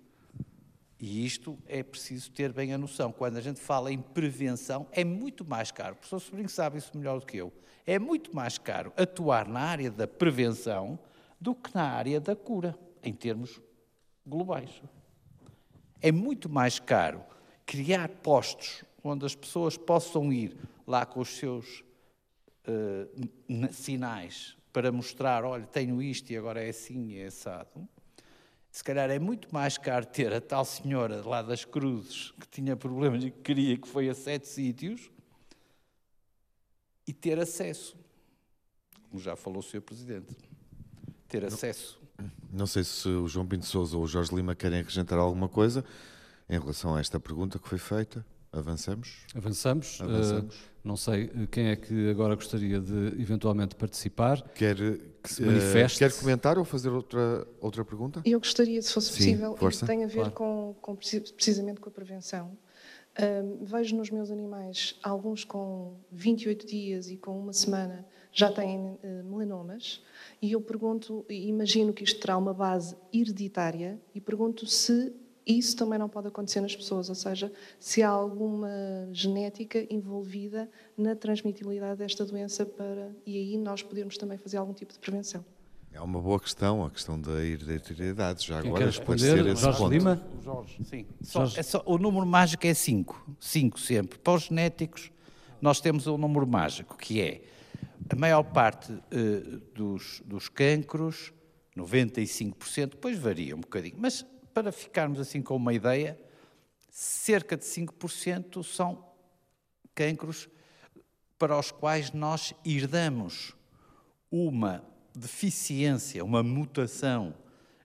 E 1.01 1.27
isto 1.27 1.59
é 1.67 1.83
preciso 1.83 2.31
ter 2.31 2.53
bem 2.53 2.73
a 2.73 2.79
noção. 2.79 3.11
Quando 3.11 3.39
a 3.39 3.41
gente 3.41 3.59
fala 3.59 3.93
em 3.93 3.99
prevenção, 3.99 4.87
é 4.93 5.03
muito 5.03 5.45
mais 5.45 5.73
caro. 5.73 5.95
O 5.95 5.97
professor 5.97 6.21
Sobrinho 6.21 6.49
sabe 6.49 6.79
isso 6.79 6.97
melhor 6.97 7.19
do 7.19 7.27
que 7.27 7.39
eu. 7.39 7.53
É 7.85 7.99
muito 7.99 8.33
mais 8.33 8.57
caro 8.57 8.93
atuar 8.97 9.49
na 9.49 9.59
área 9.59 9.91
da 9.91 10.07
prevenção 10.07 10.97
do 11.41 11.57
que 11.57 11.75
na 11.75 11.89
área 11.89 12.21
da 12.21 12.37
cura, 12.37 12.79
em 13.03 13.13
termos 13.13 13.61
globais. 14.25 14.71
É 16.01 16.13
muito 16.13 16.49
mais 16.49 16.79
caro 16.79 17.21
criar 17.67 18.09
postos 18.09 18.85
onde 19.05 19.27
as 19.27 19.35
pessoas 19.35 19.77
possam 19.77 20.33
ir 20.33 20.57
lá 20.87 21.05
com 21.05 21.21
os 21.21 21.37
seus 21.37 21.85
uh, 22.67 23.73
sinais 23.73 24.57
para 24.73 24.91
mostrar, 24.91 25.45
olha, 25.45 25.67
tenho 25.67 26.03
isto 26.03 26.31
e 26.33 26.37
agora 26.37 26.65
é 26.65 26.71
assim 26.71 27.11
e 27.11 27.19
é 27.19 27.27
assado. 27.27 27.89
Se 28.73 28.83
calhar 28.83 29.09
é 29.09 29.21
muito 29.21 29.53
mais 29.53 29.79
caro 29.79 30.05
ter 30.05 30.33
a 30.33 30.41
tal 30.41 30.65
senhora 30.65 31.23
lá 31.25 31.43
das 31.43 31.65
cruzes 31.65 32.33
que 32.41 32.49
tinha 32.49 32.75
problemas 32.75 33.23
e 33.23 33.31
que 33.31 33.41
queria 33.41 33.77
que 33.77 33.87
foi 33.87 34.09
a 34.09 34.15
sete 34.15 34.49
sítios 34.49 35.11
e 37.07 37.13
ter 37.13 37.39
acesso, 37.39 37.97
como 39.09 39.23
já 39.23 39.37
falou 39.37 39.61
o 39.61 39.63
Sr. 39.63 39.81
Presidente, 39.81 40.35
ter 41.29 41.45
acesso. 41.45 42.01
Não 42.51 42.67
sei 42.67 42.83
se 42.83 43.09
o 43.09 43.29
João 43.29 43.47
Pinto 43.47 43.67
Souza 43.67 43.97
ou 43.97 44.03
o 44.03 44.09
Jorge 44.09 44.35
Lima 44.35 44.57
querem 44.57 44.81
acrescentar 44.81 45.19
alguma 45.19 45.49
coisa 45.49 45.85
em 46.49 46.59
relação 46.59 46.97
a 46.97 47.01
esta 47.01 47.21
pergunta 47.21 47.59
que 47.59 47.69
foi 47.69 47.79
feita. 47.79 48.27
Avançamos? 48.55 49.27
Avançamos. 49.35 49.99
Avançamos. 50.01 50.55
Uh, 50.55 50.59
não 50.85 50.97
sei 50.97 51.25
eh, 51.25 51.47
quem 51.51 51.69
é 51.69 51.77
que 51.77 52.09
agora 52.11 52.37
gostaria 52.37 52.79
de 52.79 53.21
eventualmente 53.21 53.75
participar. 53.75 54.41
Quer 54.55 54.77
que 55.23 55.33
se 55.33 55.43
manifeste. 55.43 55.97
Uh, 55.97 56.09
quer 56.09 56.17
comentar 56.17 56.57
ou 56.57 56.65
fazer 56.65 56.91
outra, 56.91 57.47
outra 57.61 57.85
pergunta? 57.85 58.23
Eu 58.25 58.39
gostaria, 58.39 58.81
se 58.81 58.93
fosse 58.93 59.09
Sim, 59.09 59.17
possível, 59.17 59.57
força. 59.57 59.87
tem 59.87 60.05
a 60.05 60.07
ver 60.07 60.31
claro. 60.31 60.31
com, 60.33 60.77
com, 60.81 60.95
precisamente 60.95 61.81
com 61.81 61.89
a 61.89 61.93
prevenção. 61.93 62.57
Uh, 63.19 63.65
vejo 63.65 63.97
nos 63.97 64.11
meus 64.11 64.31
animais, 64.31 64.99
alguns 65.03 65.45
com 65.45 65.97
28 66.13 66.67
dias 66.67 67.09
e 67.09 67.17
com 67.17 67.39
uma 67.39 67.53
semana 67.53 68.07
já 68.33 68.51
têm 68.51 68.99
melanomas, 69.25 70.03
e 70.43 70.51
eu 70.51 70.61
pergunto, 70.61 71.25
imagino 71.31 71.93
que 71.93 72.03
isto 72.03 72.19
terá 72.19 72.37
uma 72.37 72.53
base 72.53 72.97
hereditária, 73.13 73.97
e 74.13 74.21
pergunto 74.21 74.67
se 74.67 75.15
isso 75.47 75.77
também 75.77 75.99
não 75.99 76.09
pode 76.09 76.29
acontecer 76.29 76.61
nas 76.61 76.75
pessoas, 76.75 77.09
ou 77.09 77.15
seja, 77.15 77.53
se 77.79 78.03
há 78.03 78.09
alguma 78.09 78.71
genética 79.13 79.87
envolvida 79.91 80.69
na 80.97 81.15
transmitibilidade 81.15 81.99
desta 81.99 82.25
doença 82.25 82.65
para 82.65 83.15
e 83.27 83.37
aí 83.37 83.59
nós 83.59 83.83
podermos 83.83 84.17
também 84.17 84.39
fazer 84.39 84.57
algum 84.57 84.73
tipo 84.73 84.93
de 84.93 84.99
prevenção. 84.99 85.45
É 85.93 86.01
uma 86.01 86.21
boa 86.21 86.41
questão, 86.41 86.85
a 86.85 86.91
questão 86.91 87.21
da 87.21 87.45
hereditariedade. 87.45 88.49
Já 88.49 88.61
Quem 88.61 88.71
agora 88.71 88.89
esclarecer 88.89 89.47
esse 89.47 89.63
Jorge 89.63 89.79
ponto. 89.79 89.93
Lima? 89.93 90.27
O 90.41 90.43
Jorge, 90.43 90.85
sim. 90.85 91.07
Só, 91.23 91.45
É 91.45 91.63
só, 91.63 91.83
o 91.87 91.99
número 91.99 92.27
mágico 92.27 92.67
é 92.67 92.75
5. 92.75 93.37
5 93.39 93.79
sempre. 93.79 94.19
Para 94.19 94.33
os 94.33 94.43
genéticos, 94.45 95.13
nós 95.61 95.81
temos 95.81 96.09
o 96.09 96.15
um 96.15 96.19
número 96.19 96.49
mágico, 96.49 96.97
que 96.97 97.21
é 97.21 97.43
a 98.11 98.17
maior 98.17 98.43
parte 98.43 98.93
uh, 98.93 99.61
dos, 99.73 100.21
dos 100.27 100.49
cancros, 100.49 101.33
95%, 101.77 102.91
depois 102.91 103.17
varia 103.17 103.55
um 103.55 103.61
bocadinho, 103.61 103.97
mas 103.99 104.27
para 104.55 104.71
ficarmos 104.71 105.19
assim 105.19 105.43
com 105.43 105.57
uma 105.57 105.75
ideia, 105.75 106.19
cerca 106.89 107.57
de 107.57 107.65
5% 107.65 108.63
são 108.63 109.05
cancros 109.95 110.49
para 111.37 111.59
os 111.59 111.73
quais 111.73 112.13
nós 112.13 112.55
herdamos 112.65 113.53
uma 114.31 114.85
deficiência, 115.13 116.25
uma 116.25 116.43
mutação 116.43 117.35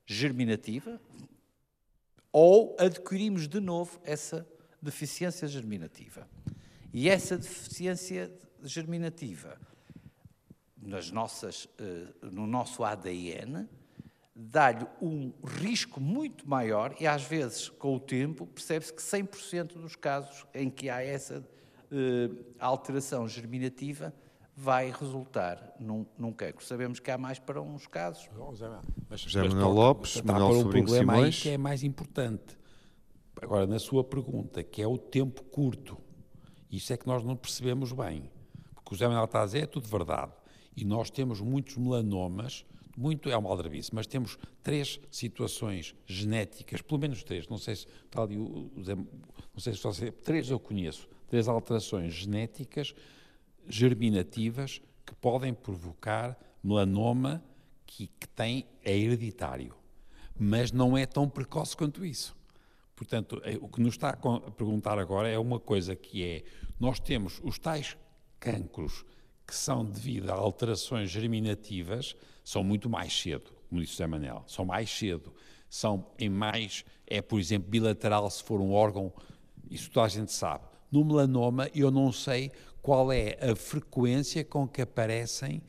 germinativa, 0.05 1.01
ou 2.32 2.76
adquirimos 2.80 3.47
de 3.47 3.59
novo 3.59 3.99
essa 4.03 4.47
deficiência 4.80 5.47
germinativa. 5.47 6.28
E 6.93 7.09
essa 7.09 7.38
deficiência 7.38 8.32
germinativa, 8.63 9.59
nas 10.78 11.11
nossas, 11.11 11.67
eh, 11.80 12.07
no 12.32 12.47
nosso 12.47 12.84
ADN, 12.84 13.67
dá-lhe 14.42 14.88
um 15.02 15.34
risco 15.44 16.00
muito 16.00 16.48
maior 16.48 16.96
e, 16.98 17.06
às 17.06 17.24
vezes, 17.24 17.68
com 17.68 17.96
o 17.96 18.00
tempo, 18.00 18.48
percebe-se 18.48 18.94
que 18.94 19.02
100% 19.02 19.74
dos 19.74 19.98
casos 19.98 20.46
em 20.54 20.70
que 20.70 20.90
há 20.90 21.04
essa 21.04 21.46
eh, 21.92 22.30
alteração 22.58 23.28
germinativa 23.28 24.14
vai 24.56 24.92
resultar 24.92 25.76
num, 25.78 26.06
num 26.18 26.32
cancro. 26.32 26.64
Sabemos 26.64 27.02
que 27.02 27.12
há 27.12 27.18
mais 27.18 27.38
para 27.38 27.62
uns 27.62 27.86
casos. 27.86 28.30
Mas, 29.10 29.20
José 29.22 29.46
Manuel 29.50 29.72
Lopes, 29.72 30.16
está 30.16 30.32
Manuel 30.32 30.50
para 30.50 30.68
um 30.68 30.72
problema 30.72 31.14
Simões. 31.14 31.36
aí 31.36 31.42
que 31.42 31.50
é 31.50 31.58
mais 31.58 31.84
importante. 31.84 32.58
Agora, 33.42 33.68
na 33.68 33.80
sua 33.80 34.06
pergunta, 34.06 34.64
que 34.64 34.82
é 34.82 34.88
o 34.88 34.98
tempo 34.98 35.44
curto, 35.44 35.98
isso 36.72 36.94
é 36.94 36.98
que 36.98 37.08
nós 37.08 37.24
não 37.24 37.36
percebemos 37.36 37.92
bem. 37.92 38.32
Porque 38.74 38.94
o 38.94 38.96
José 38.96 39.06
Manuel 39.06 39.26
está 39.26 39.42
a 39.42 39.46
dizer 39.46 39.64
é 39.64 39.66
tudo 39.66 39.88
verdade. 39.90 40.32
E 40.78 40.86
nós 40.86 41.10
temos 41.10 41.42
muitos 41.42 41.76
melanomas 41.76 42.66
muito 43.00 43.30
é 43.30 43.38
uma 43.38 43.50
aldrabice, 43.50 43.95
mas 43.95 44.06
temos 44.06 44.38
três 44.62 45.00
situações 45.10 45.95
genéticas, 46.06 46.82
pelo 46.82 47.00
menos 47.00 47.24
três, 47.24 47.47
não 47.47 47.58
sei 47.58 47.78
se 47.78 47.88
está 48.06 48.22
ali 48.22 48.36
não 48.36 49.58
sei 49.58 49.74
se 49.74 49.82
você, 49.82 50.12
três 50.12 50.50
eu 50.50 50.60
conheço, 50.60 51.08
três 51.26 51.47
alterações 51.47 52.14
genéticas 52.14 52.93
germinativas 53.70 54.82
que 55.06 55.16
podem 55.16 55.54
provocar 55.54 56.38
melanoma 56.62 57.41
que, 57.86 58.08
que 58.20 58.28
tem, 58.28 58.66
é 58.84 58.97
hereditário, 58.97 59.74
mas 60.38 60.74
não 60.74 60.97
é 60.97 61.06
tão 61.06 61.30
precoce 61.30 61.78
quanto 61.78 62.06
isso. 62.06 62.36
Portanto, 62.97 63.41
é, 63.45 63.56
o 63.62 63.70
que 63.70 63.80
nos 63.80 63.93
está 63.93 64.10
a 64.10 64.52
perguntar 64.52 65.00
agora 65.00 65.30
é 65.30 65.39
uma 65.39 65.58
coisa 65.58 65.95
que 65.95 66.22
é, 66.22 66.43
nós 66.78 67.00
temos 67.00 67.39
os 67.45 67.58
tais 67.58 67.97
cancros 68.41 69.06
que 69.50 69.56
são 69.56 69.84
devido 69.84 70.30
a 70.30 70.36
alterações 70.36 71.10
germinativas, 71.10 72.16
são 72.43 72.64
muito 72.64 72.88
mais 72.88 73.20
cedo, 73.20 73.52
como 73.68 73.82
disse 73.82 73.93
José 73.93 74.06
Manel, 74.06 74.43
são 74.45 74.64
mais 74.64 74.89
cedo, 74.89 75.34
são 75.68 76.06
em 76.20 76.30
mais, 76.30 76.86
é 77.08 77.20
por 77.20 77.39
exemplo 77.39 77.68
bilateral 77.68 78.30
se 78.30 78.43
for 78.43 78.62
um 78.62 78.72
órgão, 78.72 79.12
isso 79.70 79.89
toda 79.89 80.06
a 80.06 80.10
gente 80.10 80.32
sabe. 80.32 80.66
No 80.91 81.04
melanoma 81.04 81.68
eu 81.74 81.89
não 81.89 82.12
sei 82.12 82.52
qual 82.80 83.12
é 83.12 83.38
a 83.41 83.56
frequência 83.56 84.45
com 84.45 84.68
que 84.68 84.84
aparecem 84.84 85.64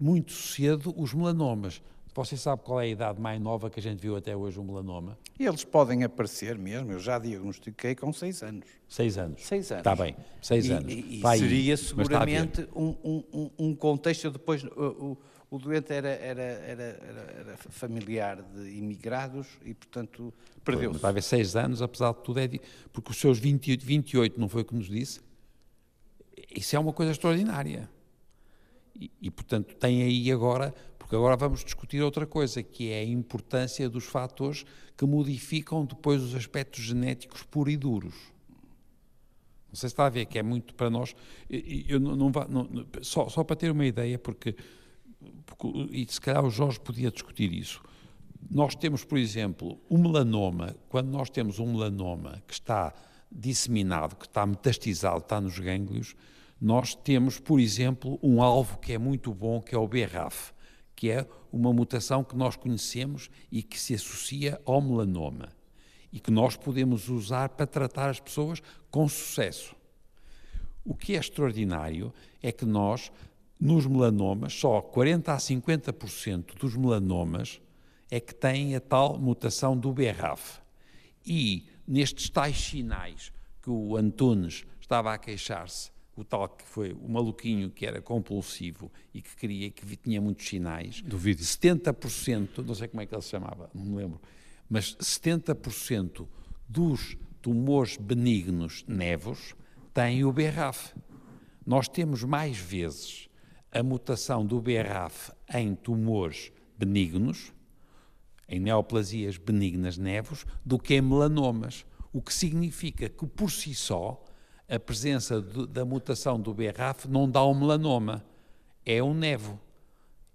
muito 0.00 0.32
cedo 0.32 0.92
os 0.96 1.14
melanomas. 1.14 1.80
Você 2.14 2.36
sabe 2.36 2.62
qual 2.62 2.80
é 2.80 2.84
a 2.84 2.86
idade 2.86 3.20
mais 3.20 3.40
nova 3.40 3.68
que 3.68 3.80
a 3.80 3.82
gente 3.82 3.98
viu 3.98 4.14
até 4.14 4.36
hoje 4.36 4.60
um 4.60 4.64
melanoma? 4.64 5.18
Eles 5.38 5.64
podem 5.64 6.04
aparecer 6.04 6.56
mesmo, 6.56 6.92
eu 6.92 7.00
já 7.00 7.18
diagnostiquei 7.18 7.96
com 7.96 8.12
seis 8.12 8.40
anos. 8.40 8.66
Seis 8.88 9.18
anos? 9.18 9.44
Seis 9.44 9.72
anos. 9.72 9.80
Está 9.80 9.96
bem, 9.96 10.16
seis 10.40 10.70
anos. 10.70 10.92
E, 10.92 11.20
e 11.20 11.38
seria 11.38 11.76
seguramente 11.76 12.68
um, 12.74 12.94
um, 13.04 13.50
um, 13.58 13.74
contexto, 13.74 14.30
depois 14.30 14.62
o, 14.62 15.18
o 15.50 15.58
doente 15.58 15.92
era, 15.92 16.10
era, 16.10 16.42
era, 16.42 16.82
era, 16.82 17.56
familiar 17.56 18.42
de 18.42 18.78
imigrados 18.78 19.48
e, 19.64 19.74
portanto, 19.74 20.32
perdeu-se. 20.64 21.00
Vai 21.00 21.10
haver 21.10 21.22
seis 21.22 21.56
anos, 21.56 21.82
apesar 21.82 22.12
de 22.12 22.22
tudo, 22.22 22.38
é 22.38 22.46
de, 22.46 22.60
porque 22.92 23.10
os 23.10 23.16
seus 23.16 23.40
28, 23.40 23.84
28, 23.84 24.40
não 24.40 24.48
foi 24.48 24.62
o 24.62 24.64
que 24.64 24.74
nos 24.76 24.86
disse? 24.86 25.20
Isso 26.54 26.76
é 26.76 26.78
uma 26.78 26.92
coisa 26.92 27.10
extraordinária. 27.10 27.90
E, 28.94 29.10
e, 29.20 29.30
portanto, 29.30 29.74
tem 29.74 30.02
aí 30.02 30.30
agora, 30.30 30.72
porque 31.04 31.16
agora 31.16 31.36
vamos 31.36 31.62
discutir 31.62 32.02
outra 32.02 32.26
coisa, 32.26 32.62
que 32.62 32.90
é 32.90 33.00
a 33.00 33.04
importância 33.04 33.90
dos 33.90 34.04
fatores 34.04 34.64
que 34.96 35.04
modificam 35.04 35.84
depois 35.84 36.22
os 36.22 36.34
aspectos 36.34 36.82
genéticos 36.82 37.42
puros 37.42 37.74
e 37.74 37.76
duros. 37.76 38.14
Não 39.68 39.74
sei 39.74 39.90
se 39.90 39.92
está 39.92 40.06
a 40.06 40.08
ver 40.08 40.24
que 40.24 40.38
é 40.38 40.42
muito 40.42 40.74
para 40.74 40.88
nós. 40.88 41.14
Eu 41.50 42.00
não, 42.00 42.16
não, 42.16 42.30
não 42.48 42.86
só, 43.02 43.28
só 43.28 43.44
para 43.44 43.54
ter 43.54 43.70
uma 43.70 43.84
ideia, 43.84 44.18
porque 44.18 44.56
e 45.90 46.06
se 46.08 46.18
calhar 46.18 46.42
o 46.42 46.48
Jorge 46.48 46.80
podia 46.80 47.10
discutir 47.10 47.52
isso. 47.52 47.82
Nós 48.50 48.74
temos, 48.74 49.04
por 49.04 49.18
exemplo, 49.18 49.78
o 49.90 49.98
melanoma, 49.98 50.74
quando 50.88 51.10
nós 51.10 51.28
temos 51.28 51.58
um 51.58 51.70
melanoma 51.70 52.42
que 52.48 52.54
está 52.54 52.94
disseminado, 53.30 54.16
que 54.16 54.26
está 54.26 54.46
metastizado, 54.46 55.18
está 55.18 55.38
nos 55.38 55.58
gânglios, 55.58 56.16
nós 56.58 56.94
temos, 56.94 57.38
por 57.38 57.60
exemplo, 57.60 58.18
um 58.22 58.42
alvo 58.42 58.78
que 58.78 58.94
é 58.94 58.98
muito 58.98 59.34
bom, 59.34 59.60
que 59.60 59.74
é 59.74 59.78
o 59.78 59.86
BRAF, 59.86 60.53
que 60.94 61.10
é 61.10 61.26
uma 61.52 61.72
mutação 61.72 62.22
que 62.24 62.36
nós 62.36 62.56
conhecemos 62.56 63.30
e 63.50 63.62
que 63.62 63.78
se 63.78 63.94
associa 63.94 64.60
ao 64.64 64.80
melanoma. 64.80 65.48
e 66.12 66.20
que 66.20 66.30
nós 66.30 66.56
podemos 66.56 67.08
usar 67.08 67.48
para 67.48 67.66
tratar 67.66 68.08
as 68.08 68.20
pessoas 68.20 68.62
com 68.88 69.08
sucesso. 69.08 69.74
O 70.84 70.94
que 70.94 71.16
é 71.16 71.18
extraordinário 71.18 72.14
é 72.40 72.52
que 72.52 72.64
nós, 72.64 73.10
nos 73.58 73.84
melanomas, 73.84 74.52
só 74.52 74.80
40 74.80 75.32
a 75.32 75.36
50% 75.36 76.56
dos 76.56 76.76
melanomas 76.76 77.60
é 78.08 78.20
que 78.20 78.32
têm 78.32 78.76
a 78.76 78.80
tal 78.80 79.18
mutação 79.18 79.76
do 79.76 79.92
BRAF. 79.92 80.60
E 81.26 81.66
nestes 81.84 82.30
tais 82.30 82.58
sinais 82.58 83.32
que 83.60 83.70
o 83.70 83.96
Antunes 83.96 84.64
estava 84.80 85.12
a 85.12 85.18
queixar-se, 85.18 85.90
o 86.16 86.24
tal 86.24 86.48
que 86.48 86.64
foi 86.64 86.92
o 86.92 87.08
maluquinho 87.08 87.70
que 87.70 87.84
era 87.84 88.00
compulsivo 88.00 88.90
e 89.12 89.20
que 89.20 89.34
queria 89.36 89.70
que 89.70 89.96
tinha 89.96 90.20
muitos 90.20 90.46
sinais, 90.46 91.00
Duvido. 91.02 91.42
70%, 91.42 92.64
não 92.64 92.74
sei 92.74 92.88
como 92.88 93.00
é 93.02 93.06
que 93.06 93.14
ele 93.14 93.22
se 93.22 93.30
chamava, 93.30 93.70
não 93.74 93.84
me 93.84 93.96
lembro, 93.96 94.20
mas 94.68 94.94
70% 94.96 96.26
dos 96.68 97.16
tumores 97.42 97.96
benignos 97.96 98.84
nevos 98.88 99.54
têm 99.92 100.24
o 100.24 100.32
BRAF. 100.32 100.94
Nós 101.66 101.88
temos 101.88 102.22
mais 102.22 102.56
vezes 102.56 103.28
a 103.70 103.82
mutação 103.82 104.46
do 104.46 104.60
BRAF 104.60 105.32
em 105.52 105.74
tumores 105.74 106.52
benignos, 106.78 107.52
em 108.48 108.60
neoplasias 108.60 109.36
benignas 109.36 109.98
nevos, 109.98 110.46
do 110.64 110.78
que 110.78 110.94
em 110.94 111.02
melanomas, 111.02 111.84
o 112.12 112.22
que 112.22 112.32
significa 112.32 113.08
que 113.08 113.26
por 113.26 113.50
si 113.50 113.74
só 113.74 114.23
a 114.74 114.80
presença 114.80 115.40
de, 115.40 115.66
da 115.66 115.84
mutação 115.84 116.38
do 116.40 116.52
BRAF 116.54 117.06
não 117.08 117.28
dá 117.28 117.44
um 117.44 117.54
melanoma, 117.54 118.24
é 118.84 119.02
um 119.02 119.14
nevo. 119.14 119.60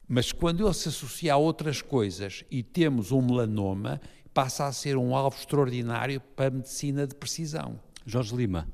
Mas 0.08 0.32
quando 0.32 0.66
ele 0.66 0.74
se 0.74 0.90
associa 0.90 1.34
a 1.34 1.38
outras 1.38 1.82
coisas 1.82 2.44
e 2.50 2.64
temos 2.64 3.12
um 3.12 3.22
melanoma, 3.22 4.02
passa 4.34 4.66
a 4.66 4.72
ser 4.74 4.98
um 4.98 5.16
alvo 5.16 5.38
extraordinário 5.38 6.20
para 6.36 6.48
a 6.48 6.52
medicina 6.52 7.06
de 7.06 7.14
precisão. 7.16 7.80
Jorge 8.06 8.36
Lima, 8.36 8.68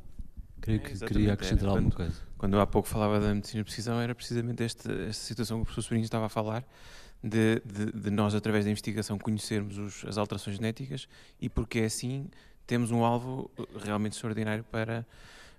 creio 0.62 0.80
que 0.80 0.86
É, 0.86 0.90
queria 0.92 0.96
exatamente, 1.04 1.32
acrescentar 1.32 1.66
é. 1.66 1.70
alguma 1.70 1.90
Quando- 1.92 1.96
coisa. 1.98 2.26
Quando 2.38 2.54
eu 2.54 2.62
há 2.62 2.68
pouco 2.68 2.88
falava 2.88 3.20
da 3.20 3.34
medicina 3.34 3.62
de 3.62 3.66
precisão, 3.66 4.00
era 4.00 4.14
precisamente 4.14 4.62
esta, 4.62 4.92
esta 4.92 5.24
situação 5.26 5.58
que 5.58 5.62
o 5.64 5.66
professor 5.66 5.82
Sobrinho 5.84 6.04
estava 6.04 6.26
a 6.26 6.30
falar, 6.30 6.64
de, 7.24 7.62
de- 7.66 7.92
de 7.92 8.10
nós, 8.12 8.36
através 8.36 8.66
da 8.66 8.72
investigação, 8.72 9.18
conhecermos 9.18 9.78
os- 9.78 10.06
as 10.06 10.18
alterações 10.18 10.58
genéticas 10.58 11.08
e 11.42 11.50
porque 11.50 11.80
é 11.80 11.86
assim 11.86 12.28
temos 12.68 12.92
um 12.92 13.04
alvo 13.04 13.50
eh, 13.58 13.64
realmente 13.84 14.14
extraordinário 14.14 14.64
para, 14.66 15.06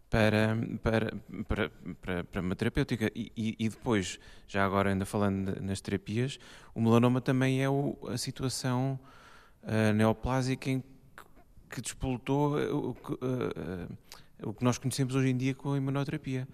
para, 0.08 0.56
para, 0.82 1.12
para, 1.48 1.70
para, 2.00 2.24
para 2.24 2.40
uma 2.40 2.54
terapêutica. 2.56 3.10
E, 3.14 3.32
e- 3.36 3.56
e 3.58 3.68
depois, 3.68 4.18
já 4.46 4.64
agora 4.64 4.90
ainda 4.90 5.04
falando 5.04 5.60
nas 5.60 5.80
terapias, 5.80 6.38
o 6.74 6.80
melanoma 6.80 7.20
também 7.20 7.62
é 7.62 7.68
o- 7.68 7.96
a 8.08 8.16
situação 8.18 8.98
eh, 9.64 9.92
neoplásica 9.92 10.70
em 10.70 10.80
que, 10.80 10.86
que 11.70 11.80
despoltou 11.80 12.58
eh, 12.60 12.70
o, 12.70 12.94
que, 12.94 13.12
eh, 13.14 13.88
o 14.46 14.52
que 14.54 14.62
nós 14.64 14.78
conhecemos 14.78 15.14
hoje 15.14 15.28
em 15.30 15.36
dia 15.36 15.54
com 15.54 15.72
a 15.72 15.76
imunoterapia. 15.76 16.46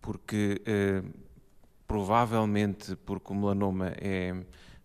Porque 0.00 0.60
eh, 0.64 1.02
provavelmente 1.86 2.96
porque 2.96 3.32
o 3.32 3.36
melanoma 3.36 3.92
é 3.96 4.34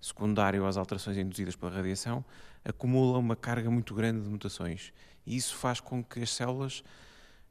secundário 0.01 0.66
às 0.66 0.78
alterações 0.78 1.18
induzidas 1.18 1.55
pela 1.55 1.72
radiação, 1.72 2.24
acumula 2.64 3.18
uma 3.18 3.36
carga 3.36 3.70
muito 3.70 3.93
grande 3.93 4.22
de 4.22 4.30
mutações. 4.30 4.93
E 5.26 5.36
isso 5.36 5.55
faz 5.55 5.80
com 5.80 6.03
que 6.03 6.22
as 6.22 6.30
células 6.32 6.84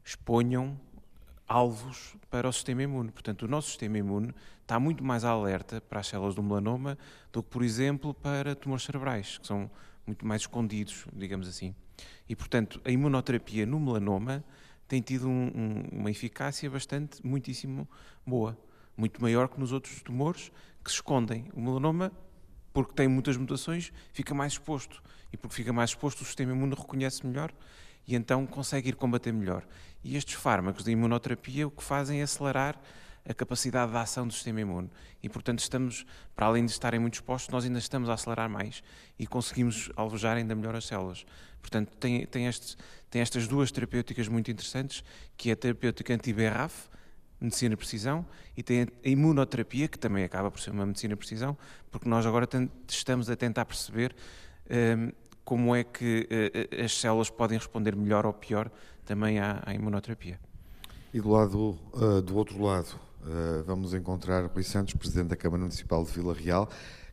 exponham 0.03 0.79
alvos 1.47 2.15
para 2.29 2.47
o 2.47 2.53
sistema 2.53 2.83
imune. 2.83 3.11
Portanto, 3.11 3.43
o 3.43 3.47
nosso 3.47 3.69
sistema 3.69 3.97
imune 3.97 4.33
está 4.61 4.79
muito 4.79 5.03
mais 5.03 5.23
alerta 5.23 5.81
para 5.81 5.99
as 5.99 6.07
células 6.07 6.35
do 6.35 6.43
melanoma 6.43 6.97
do 7.33 7.41
que, 7.41 7.49
por 7.49 7.63
exemplo, 7.63 8.13
para 8.13 8.55
tumores 8.55 8.85
cerebrais, 8.85 9.37
que 9.39 9.47
são 9.47 9.69
muito 10.05 10.25
mais 10.25 10.41
escondidos, 10.41 11.05
digamos 11.13 11.47
assim. 11.47 11.73
E, 12.27 12.35
portanto, 12.35 12.79
a 12.85 12.91
imunoterapia 12.91 13.65
no 13.65 13.79
melanoma 13.79 14.43
tem 14.87 15.01
tido 15.01 15.27
um- 15.27 15.51
um- 15.55 15.99
uma 15.99 16.11
eficácia 16.11 16.69
bastante, 16.69 17.25
muitíssimo 17.25 17.87
boa. 18.25 18.57
Muito 18.95 19.21
maior 19.21 19.47
que 19.47 19.59
nos 19.59 19.71
outros 19.71 20.01
tumores 20.01 20.51
que 20.83 20.89
se 20.89 20.97
escondem. 20.97 21.45
O 21.53 21.61
melanoma, 21.61 22.11
porque 22.73 22.93
tem 22.93 23.07
muitas 23.07 23.37
mutações, 23.37 23.91
fica 24.13 24.33
mais 24.33 24.53
exposto. 24.53 25.01
E 25.31 25.37
porque 25.37 25.55
fica 25.55 25.73
mais 25.73 25.91
exposto, 25.91 26.21
o 26.21 26.25
sistema 26.25 26.51
imune 26.51 26.73
reconhece 26.75 27.25
melhor 27.25 27.51
e 28.09 28.15
então 28.15 28.47
consegue 28.47 28.89
ir 28.89 28.95
combater 28.95 29.31
melhor. 29.31 29.63
E 30.03 30.17
estes 30.17 30.33
fármacos 30.33 30.83
de 30.83 30.91
imunoterapia 30.91 31.67
o 31.67 31.71
que 31.71 31.83
fazem 31.83 32.21
é 32.21 32.23
acelerar 32.23 32.81
a 33.27 33.33
capacidade 33.35 33.91
de 33.91 33.97
ação 33.97 34.25
do 34.25 34.33
sistema 34.33 34.61
imune. 34.61 34.89
E, 35.21 35.29
portanto, 35.29 35.59
estamos, 35.59 36.07
para 36.35 36.47
além 36.47 36.65
de 36.65 36.71
estarem 36.71 36.99
muito 36.99 37.13
expostos, 37.13 37.53
nós 37.53 37.65
ainda 37.65 37.77
estamos 37.77 38.09
a 38.09 38.15
acelerar 38.15 38.49
mais 38.49 38.81
e 39.19 39.27
conseguimos 39.27 39.91
alvejar 39.95 40.37
ainda 40.37 40.55
melhor 40.55 40.75
as 40.75 40.87
células. 40.87 41.23
Portanto, 41.61 41.95
tem, 41.99 42.25
tem, 42.25 42.47
estes, 42.47 42.75
tem 43.11 43.21
estas 43.21 43.47
duas 43.47 43.71
terapêuticas 43.71 44.27
muito 44.27 44.49
interessantes, 44.49 45.03
que 45.37 45.51
é 45.51 45.53
a 45.53 45.55
terapêutica 45.55 46.11
anti-BRAF, 46.11 46.89
medicina 47.39 47.77
precisão, 47.77 48.25
e 48.57 48.63
tem 48.63 48.87
a 49.05 49.07
imunoterapia, 49.07 49.87
que 49.87 49.99
também 49.99 50.23
acaba 50.23 50.49
por 50.49 50.59
ser 50.59 50.71
uma 50.71 50.87
medicina 50.87 51.15
precisão, 51.15 51.55
porque 51.91 52.09
nós 52.09 52.25
agora 52.25 52.49
estamos 52.87 53.29
a 53.29 53.35
tentar 53.35 53.65
perceber 53.65 54.15
hum, 54.97 55.11
como 55.49 55.75
é 55.75 55.83
que 55.83 56.27
eh, 56.29 56.83
as 56.85 56.95
células 56.95 57.31
podem 57.31 57.57
responder 57.57 57.95
melhor 57.95 58.23
ou 58.23 58.31
pior 58.31 58.69
também 59.03 59.39
à, 59.39 59.63
à 59.65 59.73
imunoterapia. 59.73 60.39
E 61.11 61.19
do 61.19 61.31
lado, 61.31 61.75
uh, 61.91 62.21
do 62.21 62.37
outro 62.37 62.61
lado, 62.61 62.93
uh, 63.23 63.63
vamos 63.65 63.95
encontrar 63.95 64.45
Rui 64.45 64.61
Santos, 64.61 64.93
Presidente 64.93 65.29
da 65.29 65.35
Câmara 65.35 65.61
Municipal 65.63 66.03
de 66.03 66.11
Vila 66.11 66.35
Real, 66.35 66.69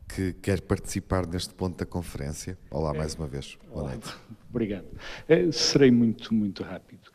que 0.07 0.35
quer 0.35 0.61
participar 0.61 1.27
neste 1.27 1.55
ponto 1.55 1.79
da 1.79 1.87
conferência. 1.87 2.59
Olá, 2.71 2.93
mais 2.93 3.15
uma 3.15 3.27
vez. 3.27 3.57
Boa 3.73 3.89
noite. 3.89 4.15
Obrigado. 4.51 4.85
Serei 5.51 5.91
muito, 5.91 6.35
muito 6.35 6.63
rápido. 6.63 7.11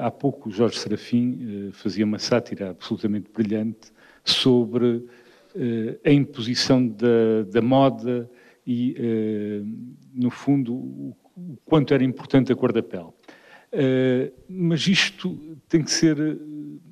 Há 0.00 0.10
pouco 0.12 0.50
o 0.50 0.52
Jorge 0.52 0.78
Serafim 0.78 1.72
fazia 1.72 2.04
uma 2.04 2.20
sátira 2.20 2.70
absolutamente 2.70 3.28
brilhante 3.32 3.92
sobre 4.24 5.04
a 6.04 6.10
imposição 6.10 6.86
da, 6.86 7.42
da 7.50 7.60
moda 7.60 8.30
e, 8.66 8.94
eh, 8.98 9.62
no 10.14 10.30
fundo, 10.30 10.74
o, 10.74 11.16
quanto 11.64 11.92
era 11.92 12.04
importante 12.04 12.52
a 12.52 12.56
cor 12.56 12.72
da 12.72 12.82
pele. 12.82 13.08
Eh, 13.72 14.32
mas 14.48 14.86
isto 14.86 15.58
tem 15.68 15.82
que 15.82 15.90
ser 15.90 16.18
eh, 16.18 16.36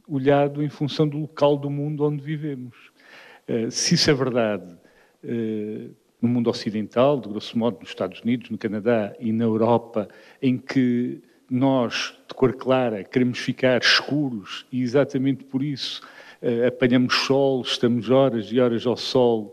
olhado 0.06 0.62
em 0.62 0.68
função 0.68 1.08
do 1.08 1.18
local 1.18 1.56
do 1.56 1.70
mundo 1.70 2.04
onde 2.04 2.22
vivemos. 2.22 2.92
Se 3.70 3.96
isso 3.96 4.08
é 4.08 4.14
verdade 4.14 4.78
no 6.20 6.28
mundo 6.28 6.48
ocidental, 6.48 7.20
de 7.20 7.28
grosso 7.28 7.58
modo 7.58 7.80
nos 7.80 7.88
Estados 7.88 8.20
Unidos, 8.20 8.48
no 8.50 8.56
Canadá 8.56 9.12
e 9.18 9.32
na 9.32 9.44
Europa, 9.44 10.08
em 10.40 10.56
que 10.56 11.20
nós, 11.50 12.16
de 12.28 12.34
cor 12.34 12.54
clara, 12.54 13.02
queremos 13.02 13.40
ficar 13.40 13.80
escuros 13.80 14.64
e 14.70 14.80
exatamente 14.80 15.44
por 15.44 15.62
isso 15.62 16.00
apanhamos 16.66 17.14
sol, 17.26 17.62
estamos 17.62 18.08
horas 18.10 18.46
e 18.50 18.60
horas 18.60 18.86
ao 18.86 18.96
sol 18.96 19.52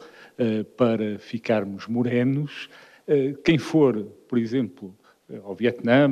para 0.77 1.19
ficarmos 1.19 1.87
morenos. 1.87 2.69
Eh, 3.07 3.35
quem 3.43 3.57
for, 3.57 4.03
por 4.27 4.37
exemplo, 4.37 4.95
eh, 5.29 5.39
ao 5.43 5.55
Vietnã, 5.55 6.07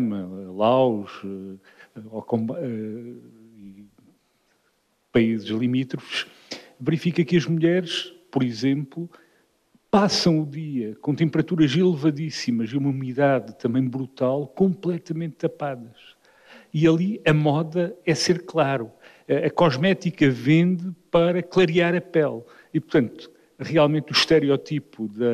Laos, 0.56 1.12
eh, 1.24 2.02
ao 2.12 2.26
eh, 2.58 3.14
países 5.12 5.48
limítrofes, 5.49 6.28
verifica 6.80 7.24
que 7.24 7.38
as 7.38 7.45
mulheres, 7.45 8.14
por 8.32 8.44
exemplo, 8.44 9.10
passam 9.90 10.41
o 10.41 10.45
dia 10.45 10.95
com 11.02 11.16
temperaturas 11.16 11.76
elevadíssimas 11.76 12.70
e 12.70 12.78
uma 12.78 12.90
umidade 12.90 13.56
também 13.58 13.84
brutal, 13.84 14.48
completamente 14.48 15.36
tapadas. 15.36 16.16
E 16.74 16.88
ali 16.88 17.22
a 17.26 17.34
moda 17.34 17.95
é 18.06 18.14
ser 18.14 18.45
claro. 18.45 18.91
A 19.45 19.49
cosmética 19.49 20.30
vende 20.30 20.91
para 21.10 21.41
clarear 21.41 21.95
a 21.95 22.02
pele. 22.02 22.44
E, 22.74 22.80
portanto, 22.80 23.32
realmente 23.58 24.12
o 24.12 24.16
estereotipo 24.16 25.08
da, 25.08 25.26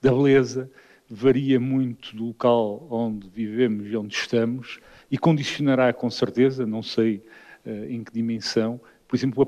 da 0.00 0.10
beleza 0.10 0.70
varia 1.08 1.58
muito 1.58 2.14
do 2.14 2.26
local 2.26 2.86
onde 2.90 3.28
vivemos 3.28 3.86
e 3.86 3.96
onde 3.96 4.14
estamos 4.14 4.78
e 5.10 5.16
condicionará 5.16 5.92
com 5.92 6.10
certeza, 6.10 6.66
não 6.66 6.82
sei 6.82 7.24
eh, 7.64 7.86
em 7.88 8.04
que 8.04 8.12
dimensão, 8.12 8.80
por 9.06 9.16
exemplo, 9.16 9.42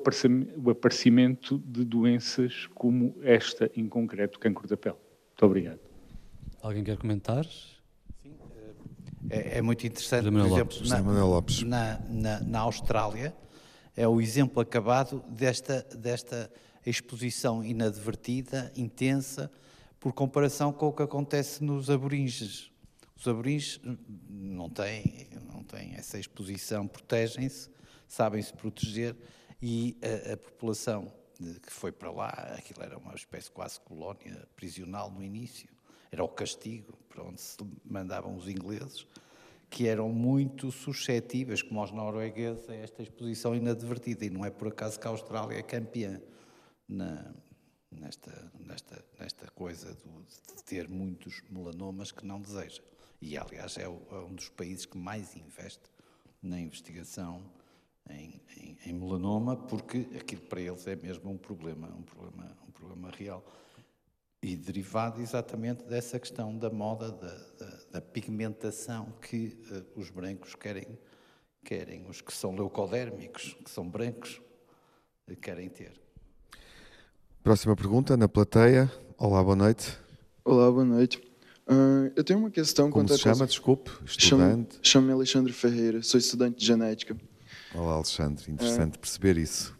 o 0.64 0.70
aparecimento 0.70 1.58
de 1.58 1.84
doenças 1.84 2.66
como 2.74 3.14
esta 3.22 3.70
em 3.76 3.86
concreto, 3.86 4.38
o 4.38 4.40
cancro 4.40 4.66
da 4.66 4.76
pele. 4.76 4.96
Muito 5.28 5.46
obrigado. 5.46 5.80
Alguém 6.62 6.82
quer 6.82 6.96
comentar? 6.96 7.46
É, 9.28 9.58
é 9.58 9.62
muito 9.62 9.86
interessante, 9.86 10.24
José 10.24 10.64
por 10.64 10.82
exemplo, 10.82 11.12
Lopes. 11.12 11.60
Lopes. 11.60 11.62
na, 11.62 12.00
na, 12.08 12.40
na 12.40 12.60
Austrália, 12.60 13.34
é 13.94 14.08
o 14.08 14.18
exemplo 14.18 14.62
acabado 14.62 15.22
desta, 15.28 15.82
desta 15.94 16.50
exposição 16.84 17.62
inadvertida, 17.62 18.72
intensa, 18.76 19.50
por 19.98 20.12
comparação 20.12 20.72
com 20.72 20.88
o 20.88 20.92
que 20.92 21.02
acontece 21.02 21.62
nos 21.62 21.90
aboringes. 21.90 22.70
Os 23.16 23.28
aboringes 23.28 23.80
não 24.28 24.70
têm, 24.70 25.28
não 25.52 25.62
têm 25.62 25.94
essa 25.94 26.18
exposição, 26.18 26.88
protegem-se, 26.88 27.68
sabem 28.08 28.40
se 28.40 28.52
proteger 28.52 29.14
e 29.60 29.96
a, 30.02 30.32
a 30.32 30.36
população 30.38 31.12
que 31.62 31.72
foi 31.72 31.90
para 31.90 32.10
lá, 32.10 32.28
aquilo 32.56 32.82
era 32.82 32.98
uma 32.98 33.14
espécie 33.14 33.50
quase 33.50 33.80
colónia 33.80 34.46
prisional 34.56 35.10
no 35.10 35.22
início, 35.22 35.68
era 36.12 36.22
o 36.22 36.28
castigo 36.28 36.92
para 37.08 37.22
onde 37.22 37.40
se 37.40 37.56
mandavam 37.84 38.36
os 38.36 38.48
ingleses, 38.48 39.06
que 39.70 39.86
eram 39.86 40.08
muito 40.08 40.72
suscetíveis, 40.72 41.62
como 41.62 41.82
os 41.82 41.92
noruegueses, 41.92 42.68
a 42.68 42.74
esta 42.74 43.02
exposição 43.02 43.54
inadvertida. 43.54 44.24
E 44.24 44.30
não 44.30 44.44
é 44.44 44.50
por 44.50 44.68
acaso 44.68 44.98
que 44.98 45.06
a 45.06 45.10
Austrália 45.10 45.56
é 45.56 45.62
campeã 45.62 46.20
na, 46.90 47.32
nesta, 47.90 48.52
nesta, 48.58 49.04
nesta 49.18 49.50
coisa 49.52 49.94
do, 49.94 50.22
de 50.56 50.64
ter 50.64 50.88
muitos 50.88 51.42
melanomas 51.48 52.10
que 52.10 52.26
não 52.26 52.40
deseja. 52.40 52.82
E, 53.22 53.38
aliás, 53.38 53.76
é, 53.78 53.88
o, 53.88 54.00
é 54.10 54.16
um 54.16 54.34
dos 54.34 54.48
países 54.48 54.84
que 54.86 54.98
mais 54.98 55.36
investe 55.36 55.84
na 56.42 56.58
investigação 56.58 57.42
em, 58.08 58.40
em, 58.56 58.78
em, 58.86 58.92
melanoma, 58.92 59.56
porque 59.56 60.08
aquilo 60.18 60.42
para 60.42 60.60
eles 60.60 60.86
é 60.86 60.96
mesmo 60.96 61.30
um 61.30 61.38
problema, 61.38 61.88
um 61.88 62.02
problema, 62.02 62.56
um 62.66 62.72
problema 62.72 63.10
real. 63.10 63.44
E 64.42 64.56
derivado 64.56 65.20
exatamente 65.20 65.84
dessa 65.84 66.18
questão 66.18 66.56
da 66.56 66.70
moda, 66.70 67.12
da, 67.12 67.36
da, 67.36 67.84
da 67.92 68.00
pigmentação 68.00 69.12
que 69.20 69.58
uh, 69.70 70.00
os 70.00 70.08
brancos 70.08 70.54
querem, 70.54 70.86
querem, 71.62 72.08
os 72.08 72.22
que 72.22 72.32
são 72.32 72.54
leucodérmicos, 72.54 73.52
que 73.62 73.70
são 73.70 73.86
brancos, 73.86 74.40
uh, 75.30 75.36
querem 75.36 75.68
ter. 75.68 76.09
Próxima 77.42 77.74
pergunta, 77.74 78.18
na 78.18 78.28
plateia. 78.28 78.92
Olá, 79.16 79.42
boa 79.42 79.56
noite. 79.56 79.96
Olá, 80.44 80.70
boa 80.70 80.84
noite. 80.84 81.16
Uh, 81.66 82.12
eu 82.14 82.22
tenho 82.22 82.38
uma 82.38 82.50
questão 82.50 82.90
Como 82.90 83.06
quanto 83.06 83.16
se 83.16 83.22
chama, 83.22 83.46
desculpe, 83.46 83.90
estudante? 84.04 84.78
Chamo-me 84.82 85.14
Alexandre 85.14 85.50
Ferreira, 85.50 86.02
sou 86.02 86.18
estudante 86.18 86.58
de 86.58 86.66
genética. 86.66 87.16
Olá, 87.74 87.94
Alexandre, 87.94 88.52
interessante 88.52 88.98
perceber 88.98 89.38
isso. 89.38 89.74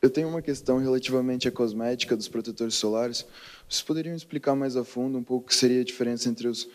Eu 0.00 0.08
tenho 0.08 0.28
uma 0.28 0.40
questão 0.40 0.78
relativamente 0.78 1.46
à 1.46 1.52
cosmética 1.52 2.16
dos 2.16 2.26
protetores 2.26 2.74
solares. 2.74 3.26
Vocês 3.68 3.82
poderiam 3.82 4.16
explicar 4.16 4.54
mais 4.54 4.74
a 4.74 4.82
fundo 4.82 5.18
um 5.18 5.22
pouco 5.22 5.44
o 5.44 5.48
que 5.48 5.54
seria 5.54 5.82
a 5.82 5.84
diferença 5.84 6.30
entre 6.30 6.48
os... 6.48 6.66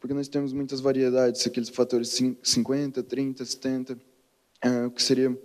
Porque 0.00 0.12
nós 0.12 0.26
temos 0.26 0.52
muitas 0.52 0.80
variedades, 0.80 1.46
aqueles 1.46 1.68
fatores 1.68 2.20
50, 2.42 3.04
30, 3.04 3.44
70. 3.44 3.92
Uh, 3.92 4.86
o 4.86 4.90
que 4.90 5.02
seria 5.02 5.36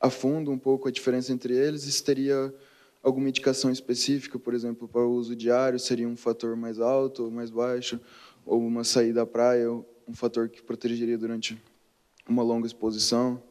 a 0.00 0.08
fundo 0.08 0.52
um 0.52 0.58
pouco 0.58 0.86
a 0.86 0.92
diferença 0.92 1.32
entre 1.32 1.52
eles 1.56 1.84
e 1.84 1.90
se 1.90 2.02
teria 2.04 2.54
alguma 3.02 3.28
indicação 3.28 3.70
específica, 3.70 4.38
por 4.38 4.54
exemplo, 4.54 4.86
para 4.86 5.00
o 5.00 5.12
uso 5.12 5.34
diário, 5.34 5.78
seria 5.78 6.08
um 6.08 6.16
fator 6.16 6.56
mais 6.56 6.78
alto 6.78 7.24
ou 7.24 7.30
mais 7.30 7.50
baixo, 7.50 8.00
ou 8.44 8.60
uma 8.60 8.84
saída 8.84 9.22
à 9.22 9.26
praia, 9.26 9.70
um 9.70 10.14
fator 10.14 10.48
que 10.48 10.62
protegeria 10.62 11.18
durante 11.18 11.60
uma 12.28 12.42
longa 12.42 12.66
exposição. 12.66 13.42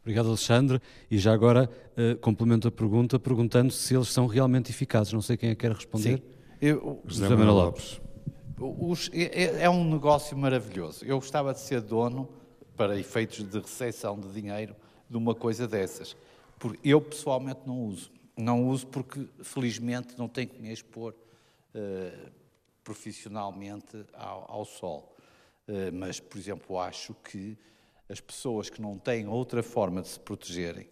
Obrigado, 0.00 0.28
Alexandre. 0.28 0.80
E 1.10 1.18
já 1.18 1.32
agora 1.32 1.70
uh, 1.96 2.16
complemento 2.18 2.66
a 2.66 2.70
pergunta 2.70 3.18
perguntando 3.18 3.72
se 3.72 3.94
eles 3.94 4.08
são 4.08 4.26
realmente 4.26 4.70
eficazes. 4.70 5.12
Não 5.12 5.20
sei 5.20 5.36
quem 5.36 5.50
é 5.50 5.54
que 5.54 5.60
quer 5.60 5.72
responder. 5.72 6.18
Sim. 6.18 6.22
Eu, 6.60 7.02
José 7.04 7.28
Manuel 7.28 7.54
Lopes. 7.54 8.00
Os, 8.58 9.10
é, 9.12 9.44
é, 9.44 9.62
é 9.64 9.70
um 9.70 9.88
negócio 9.88 10.36
maravilhoso. 10.36 11.04
Eu 11.04 11.16
gostava 11.16 11.52
de 11.52 11.60
ser 11.60 11.80
dono, 11.80 12.28
para 12.78 12.96
efeitos 12.96 13.42
de 13.42 13.58
recepção 13.58 14.18
de 14.18 14.28
dinheiro, 14.32 14.74
de 15.10 15.16
uma 15.16 15.34
coisa 15.34 15.66
dessas. 15.66 16.16
Porque 16.58 16.78
eu 16.88 17.00
pessoalmente 17.00 17.60
não 17.66 17.84
uso. 17.84 18.10
Não 18.38 18.68
uso 18.68 18.86
porque, 18.86 19.28
felizmente, 19.42 20.16
não 20.16 20.28
tenho 20.28 20.48
que 20.48 20.62
me 20.62 20.72
expor 20.72 21.12
uh, 21.74 22.30
profissionalmente 22.84 24.06
ao, 24.14 24.48
ao 24.48 24.64
sol. 24.64 25.16
Uh, 25.66 25.92
mas, 25.92 26.20
por 26.20 26.38
exemplo, 26.38 26.78
acho 26.78 27.14
que 27.14 27.58
as 28.08 28.20
pessoas 28.20 28.70
que 28.70 28.80
não 28.80 28.96
têm 28.96 29.26
outra 29.26 29.60
forma 29.60 30.00
de 30.00 30.08
se 30.08 30.20
protegerem 30.20 30.88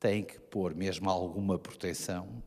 têm 0.00 0.24
que 0.24 0.40
pôr 0.40 0.74
mesmo 0.74 1.08
alguma 1.08 1.56
proteção, 1.56 2.42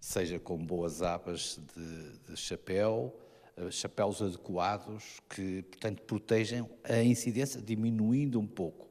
seja 0.00 0.38
com 0.38 0.56
boas 0.56 1.02
abas 1.02 1.60
de, 1.76 2.18
de 2.30 2.34
chapéu, 2.34 3.14
uh, 3.58 3.70
chapéus 3.70 4.22
adequados 4.22 5.20
que, 5.28 5.64
portanto, 5.64 6.00
protejam 6.04 6.66
a 6.82 7.02
incidência, 7.02 7.60
diminuindo 7.60 8.40
um 8.40 8.46
pouco. 8.46 8.88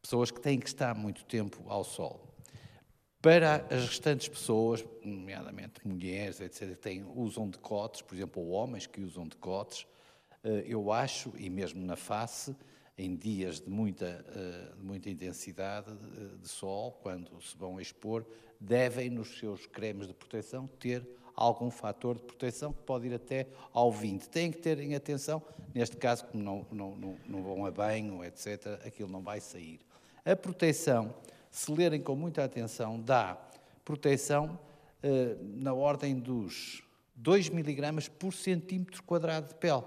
Pessoas 0.00 0.30
que 0.30 0.40
têm 0.40 0.58
que 0.58 0.66
estar 0.66 0.94
muito 0.94 1.26
tempo 1.26 1.62
ao 1.68 1.84
sol. 1.84 2.23
Para 3.24 3.64
as 3.70 3.86
restantes 3.86 4.28
pessoas, 4.28 4.84
nomeadamente 5.02 5.80
mulheres, 5.82 6.42
etc., 6.42 6.68
que 6.68 6.74
têm, 6.74 7.06
usam 7.16 7.48
decotes, 7.48 8.02
por 8.02 8.14
exemplo, 8.14 8.42
ou 8.42 8.50
homens 8.50 8.86
que 8.86 9.00
usam 9.00 9.26
decotes, 9.26 9.86
eh, 10.44 10.64
eu 10.66 10.92
acho, 10.92 11.32
e 11.38 11.48
mesmo 11.48 11.82
na 11.86 11.96
face, 11.96 12.54
em 12.98 13.16
dias 13.16 13.62
de 13.62 13.70
muita, 13.70 14.22
eh, 14.28 14.74
de 14.76 14.84
muita 14.84 15.08
intensidade 15.08 15.90
eh, 15.90 16.36
de 16.38 16.46
sol, 16.46 16.98
quando 17.02 17.40
se 17.40 17.56
vão 17.56 17.80
expor, 17.80 18.26
devem, 18.60 19.08
nos 19.08 19.38
seus 19.38 19.64
cremes 19.64 20.06
de 20.06 20.12
proteção, 20.12 20.66
ter 20.78 21.02
algum 21.34 21.70
fator 21.70 22.16
de 22.16 22.24
proteção 22.24 22.74
que 22.74 22.82
pode 22.82 23.06
ir 23.06 23.14
até 23.14 23.46
ao 23.72 23.90
20. 23.90 24.28
Têm 24.28 24.52
que 24.52 24.58
terem 24.58 24.94
atenção, 24.94 25.42
neste 25.74 25.96
caso, 25.96 26.26
como 26.26 26.44
não, 26.44 26.66
não, 26.70 26.94
não, 26.94 27.16
não 27.26 27.42
vão 27.42 27.64
a 27.64 27.70
banho, 27.70 28.22
etc., 28.22 28.84
aquilo 28.84 29.08
não 29.08 29.22
vai 29.22 29.40
sair. 29.40 29.80
A 30.26 30.36
proteção 30.36 31.14
se 31.54 31.70
lerem 31.70 32.00
com 32.00 32.16
muita 32.16 32.42
atenção, 32.42 33.00
dá 33.00 33.38
proteção 33.84 34.58
eh, 35.00 35.36
na 35.40 35.72
ordem 35.72 36.18
dos 36.18 36.82
2 37.14 37.48
miligramas 37.50 38.08
por 38.08 38.34
centímetro 38.34 39.00
quadrado 39.04 39.46
de 39.46 39.54
pele. 39.54 39.84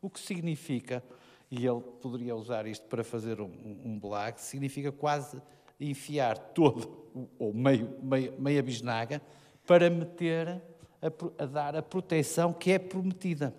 O 0.00 0.08
que 0.08 0.18
significa, 0.18 1.04
e 1.50 1.66
ele 1.66 1.82
poderia 2.00 2.34
usar 2.34 2.66
isto 2.66 2.86
para 2.86 3.04
fazer 3.04 3.42
um, 3.42 3.52
um 3.84 3.98
blague, 3.98 4.40
significa 4.40 4.90
quase 4.90 5.38
enfiar 5.78 6.38
todo, 6.38 7.04
ou 7.38 7.52
meio, 7.52 7.94
meio, 8.02 8.40
meia 8.40 8.62
bisnaga, 8.62 9.20
para 9.66 9.90
meter, 9.90 10.62
a, 11.02 11.42
a 11.42 11.46
dar 11.46 11.76
a 11.76 11.82
proteção 11.82 12.54
que 12.54 12.72
é 12.72 12.78
prometida. 12.78 13.54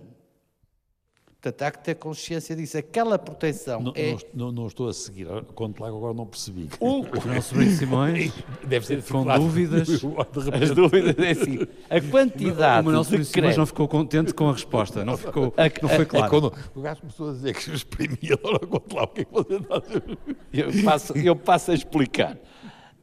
Portanto, 1.43 1.61
há 1.61 1.71
que 1.71 1.83
ter 1.83 1.95
consciência 1.95 2.55
disso. 2.55 2.77
Aquela 2.77 3.19
proteção 3.19 3.81
não, 3.81 3.93
é... 3.97 4.15
Não, 4.33 4.49
não, 4.49 4.65
estou 4.65 4.87
a 4.87 4.93
seguir. 4.93 5.27
Conto 5.53 5.83
lá 5.83 5.89
agora 5.89 6.13
não 6.13 6.25
percebi. 6.25 6.69
O, 6.79 7.01
o 7.01 7.27
nosso 7.27 7.53
Bruno 7.53 7.69
Simões 7.75 8.31
deve 8.65 8.85
ser 8.85 9.03
com 9.03 9.25
dúvidas. 9.25 9.89
As 10.61 10.71
dúvidas 10.71 11.15
é 11.19 11.31
assim. 11.31 11.59
A 11.89 11.99
quantidade 11.99 12.87
o, 12.87 12.97
o 12.97 13.03
de 13.03 13.25
creme... 13.29 13.57
não 13.57 13.65
ficou 13.65 13.89
contente 13.89 14.33
com 14.33 14.47
a 14.47 14.53
resposta. 14.53 15.03
Não, 15.03 15.17
ficou, 15.17 15.53
a, 15.57 15.81
não 15.81 15.89
foi 15.89 16.05
claro. 16.05 16.25
É 16.25 16.29
quando 16.29 16.53
o 16.75 16.81
gajo 16.81 17.01
começou 17.01 17.29
a 17.29 17.33
dizer 17.33 17.53
que 17.53 17.71
exprimia, 17.71 18.35
agora 18.35 18.59
conto 18.59 18.95
lá 18.95 19.03
o 19.03 19.07
que 19.07 19.21
é 19.21 19.25
que 19.25 19.33
você 19.33 19.55
está 19.55 19.75
a 19.75 19.79
dizer. 19.79 20.17
Eu 20.53 20.83
passo, 20.85 21.17
eu 21.17 21.35
passo 21.35 21.71
a 21.71 21.73
explicar. 21.73 22.37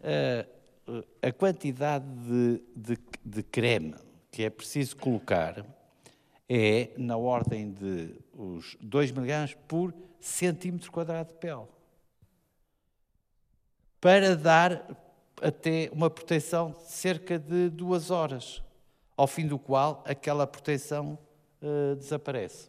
Uh, 0.01 1.05
a 1.21 1.31
quantidade 1.31 2.07
de, 2.07 2.63
de, 2.75 2.99
de 3.23 3.43
creme 3.43 3.95
que 4.33 4.43
é 4.45 4.49
preciso 4.49 4.97
colocar 4.97 5.63
é 6.53 6.91
na 6.97 7.17
ordem 7.17 7.71
de 7.71 8.13
os 8.33 8.77
2 8.81 9.13
miligramas 9.13 9.55
por 9.69 9.95
centímetro 10.19 10.91
quadrado 10.91 11.29
de 11.29 11.39
pele. 11.39 11.69
Para 14.01 14.35
dar 14.35 14.85
até 15.41 15.89
uma 15.93 16.11
proteção 16.11 16.73
de 16.73 16.91
cerca 16.91 17.39
de 17.39 17.69
duas 17.69 18.11
horas, 18.11 18.61
ao 19.17 19.29
fim 19.29 19.47
do 19.47 19.61
qual 19.61 20.03
aquela 20.05 20.45
proteção 20.45 21.17
uh, 21.63 21.95
desaparece. 21.95 22.69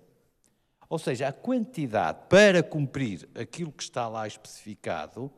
Ou 0.88 1.00
seja, 1.00 1.30
a 1.30 1.34
quantidade 1.34 2.20
para 2.30 2.62
cumprir 2.62 3.28
aquilo 3.34 3.72
que 3.72 3.82
está 3.82 4.08
lá 4.08 4.28
especificado, 4.28 5.32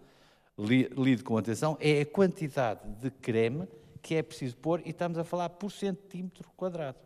li, 0.58 0.90
lido 0.98 1.24
com 1.24 1.38
atenção, 1.38 1.78
é 1.80 2.02
a 2.02 2.06
quantidade 2.06 2.82
de 3.00 3.10
creme 3.10 3.70
que 4.02 4.16
é 4.16 4.22
preciso 4.22 4.58
pôr, 4.58 4.82
e 4.84 4.90
estamos 4.90 5.18
a 5.18 5.24
falar 5.24 5.48
por 5.48 5.72
centímetro 5.72 6.52
quadrado. 6.58 6.98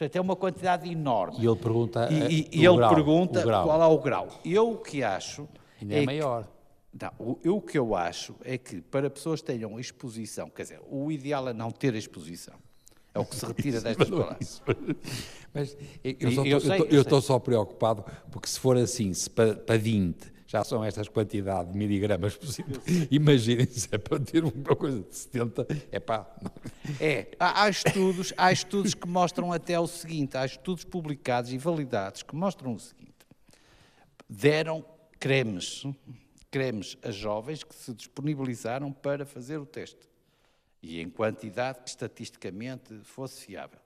Portanto, 0.00 0.16
é 0.16 0.20
uma 0.22 0.34
quantidade 0.34 0.90
enorme. 0.90 1.36
E 1.38 1.46
ele 1.46 1.56
pergunta, 1.56 2.08
e, 2.10 2.14
e, 2.14 2.48
e 2.52 2.64
ele 2.64 2.76
grau, 2.78 2.94
pergunta 2.94 3.42
qual 3.42 3.82
é 3.82 3.86
o 3.86 3.98
grau. 3.98 4.28
Eu 4.42 4.70
o 4.70 4.78
que 4.78 5.02
acho. 5.02 5.46
Ainda 5.78 5.94
é, 5.94 6.02
é 6.02 6.06
maior. 6.06 6.44
Que, 6.44 7.04
não, 7.04 7.38
eu, 7.44 7.56
o 7.58 7.60
que 7.60 7.78
eu 7.78 7.94
acho 7.94 8.34
é 8.42 8.56
que 8.56 8.80
para 8.80 9.10
pessoas 9.10 9.42
que 9.42 9.48
tenham 9.48 9.78
exposição, 9.78 10.48
quer 10.48 10.62
dizer, 10.62 10.80
o 10.88 11.12
ideal 11.12 11.50
é 11.50 11.52
não 11.52 11.70
ter 11.70 11.94
exposição. 11.94 12.54
É 13.12 13.18
o 13.18 13.26
que 13.26 13.36
se 13.36 13.44
retira 13.44 13.78
destas 13.82 14.08
palavras. 14.08 14.62
Mas 15.52 15.76
eu 16.88 17.02
estou 17.02 17.20
só 17.20 17.38
preocupado, 17.38 18.02
porque 18.30 18.48
se 18.48 18.58
for 18.58 18.78
assim, 18.78 19.12
se 19.12 19.28
para, 19.28 19.54
para 19.54 19.76
20 19.76 20.29
já 20.50 20.64
são 20.64 20.82
estas 20.82 21.06
quantidades 21.08 21.72
de 21.72 21.78
miligramas 21.78 22.36
possíveis. 22.36 22.80
Imaginem 23.08 23.66
se 23.66 23.88
é 23.92 23.98
para 23.98 24.18
ter 24.18 24.42
uma 24.42 24.74
coisa 24.74 25.00
de 25.00 25.14
70, 25.14 25.64
é 25.92 26.00
pá. 26.00 26.28
É, 27.00 27.28
há, 27.38 27.68
estudos, 27.68 28.34
há 28.36 28.50
estudos 28.50 28.92
que 28.92 29.06
mostram 29.06 29.52
até 29.52 29.78
o 29.78 29.86
seguinte, 29.86 30.36
há 30.36 30.44
estudos 30.44 30.82
publicados 30.82 31.52
e 31.52 31.58
validados 31.58 32.24
que 32.24 32.34
mostram 32.34 32.74
o 32.74 32.80
seguinte, 32.80 33.14
deram 34.28 34.84
cremes, 35.20 35.84
cremes 36.50 36.96
a 37.00 37.12
jovens 37.12 37.62
que 37.62 37.72
se 37.72 37.94
disponibilizaram 37.94 38.90
para 38.90 39.24
fazer 39.24 39.58
o 39.58 39.64
teste, 39.64 40.10
e 40.82 41.00
em 41.00 41.08
quantidade 41.08 41.78
que 41.78 41.90
estatisticamente 41.90 42.92
fosse 43.04 43.46
fiável. 43.46 43.78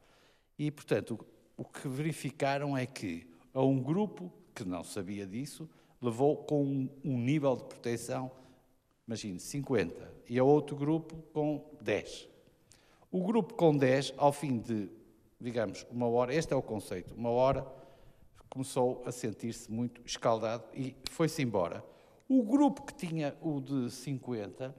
E, 0.59 0.71
portanto, 0.71 1.27
o 1.59 1.65
que 1.65 1.87
verificaram 1.89 2.75
é 2.75 2.87
que 2.87 3.29
a 3.53 3.63
um 3.63 3.83
grupo 3.83 4.33
que 4.55 4.65
não 4.65 4.83
sabia 4.83 5.27
disso, 5.27 5.69
levou 6.05 6.37
com 6.37 6.89
um, 7.05 7.19
nível 7.19 7.57
de 7.57 7.65
proteção, 7.65 8.31
imagine, 9.07 9.41
50, 9.41 10.13
e 10.29 10.39
a 10.39 10.45
outro 10.45 10.77
grupo 10.77 11.17
com 11.33 11.65
10. 11.81 12.29
O 13.11 13.25
grupo 13.25 13.55
com 13.55 13.77
10, 13.77 14.15
ao 14.17 14.33
fim 14.33 14.59
de 14.59 14.89
digamos, 15.41 15.87
uma 15.91 16.09
hora, 16.09 16.35
este 16.35 16.55
é 16.55 16.57
o 16.57 16.63
conceito, 16.63 17.15
uma 17.15 17.29
hora 17.29 17.67
começou 18.49 19.03
a 19.05 19.13
sentir-se 19.13 19.71
muito 19.71 20.01
escaldado 20.07 20.65
e 20.73 20.97
foi-se 21.11 21.43
embora. 21.43 21.85
O 22.27 22.43
grupo 22.43 22.83
que 22.83 22.95
tinha 22.95 23.37
o 23.43 23.61
de 23.61 23.91
50 23.91 24.75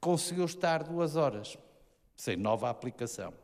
conseguiu 0.00 0.44
estar 0.46 0.84
duas 0.84 1.16
horas, 1.16 1.58
sem 2.16 2.36
nova 2.36 2.70
aplicação. 2.70 3.34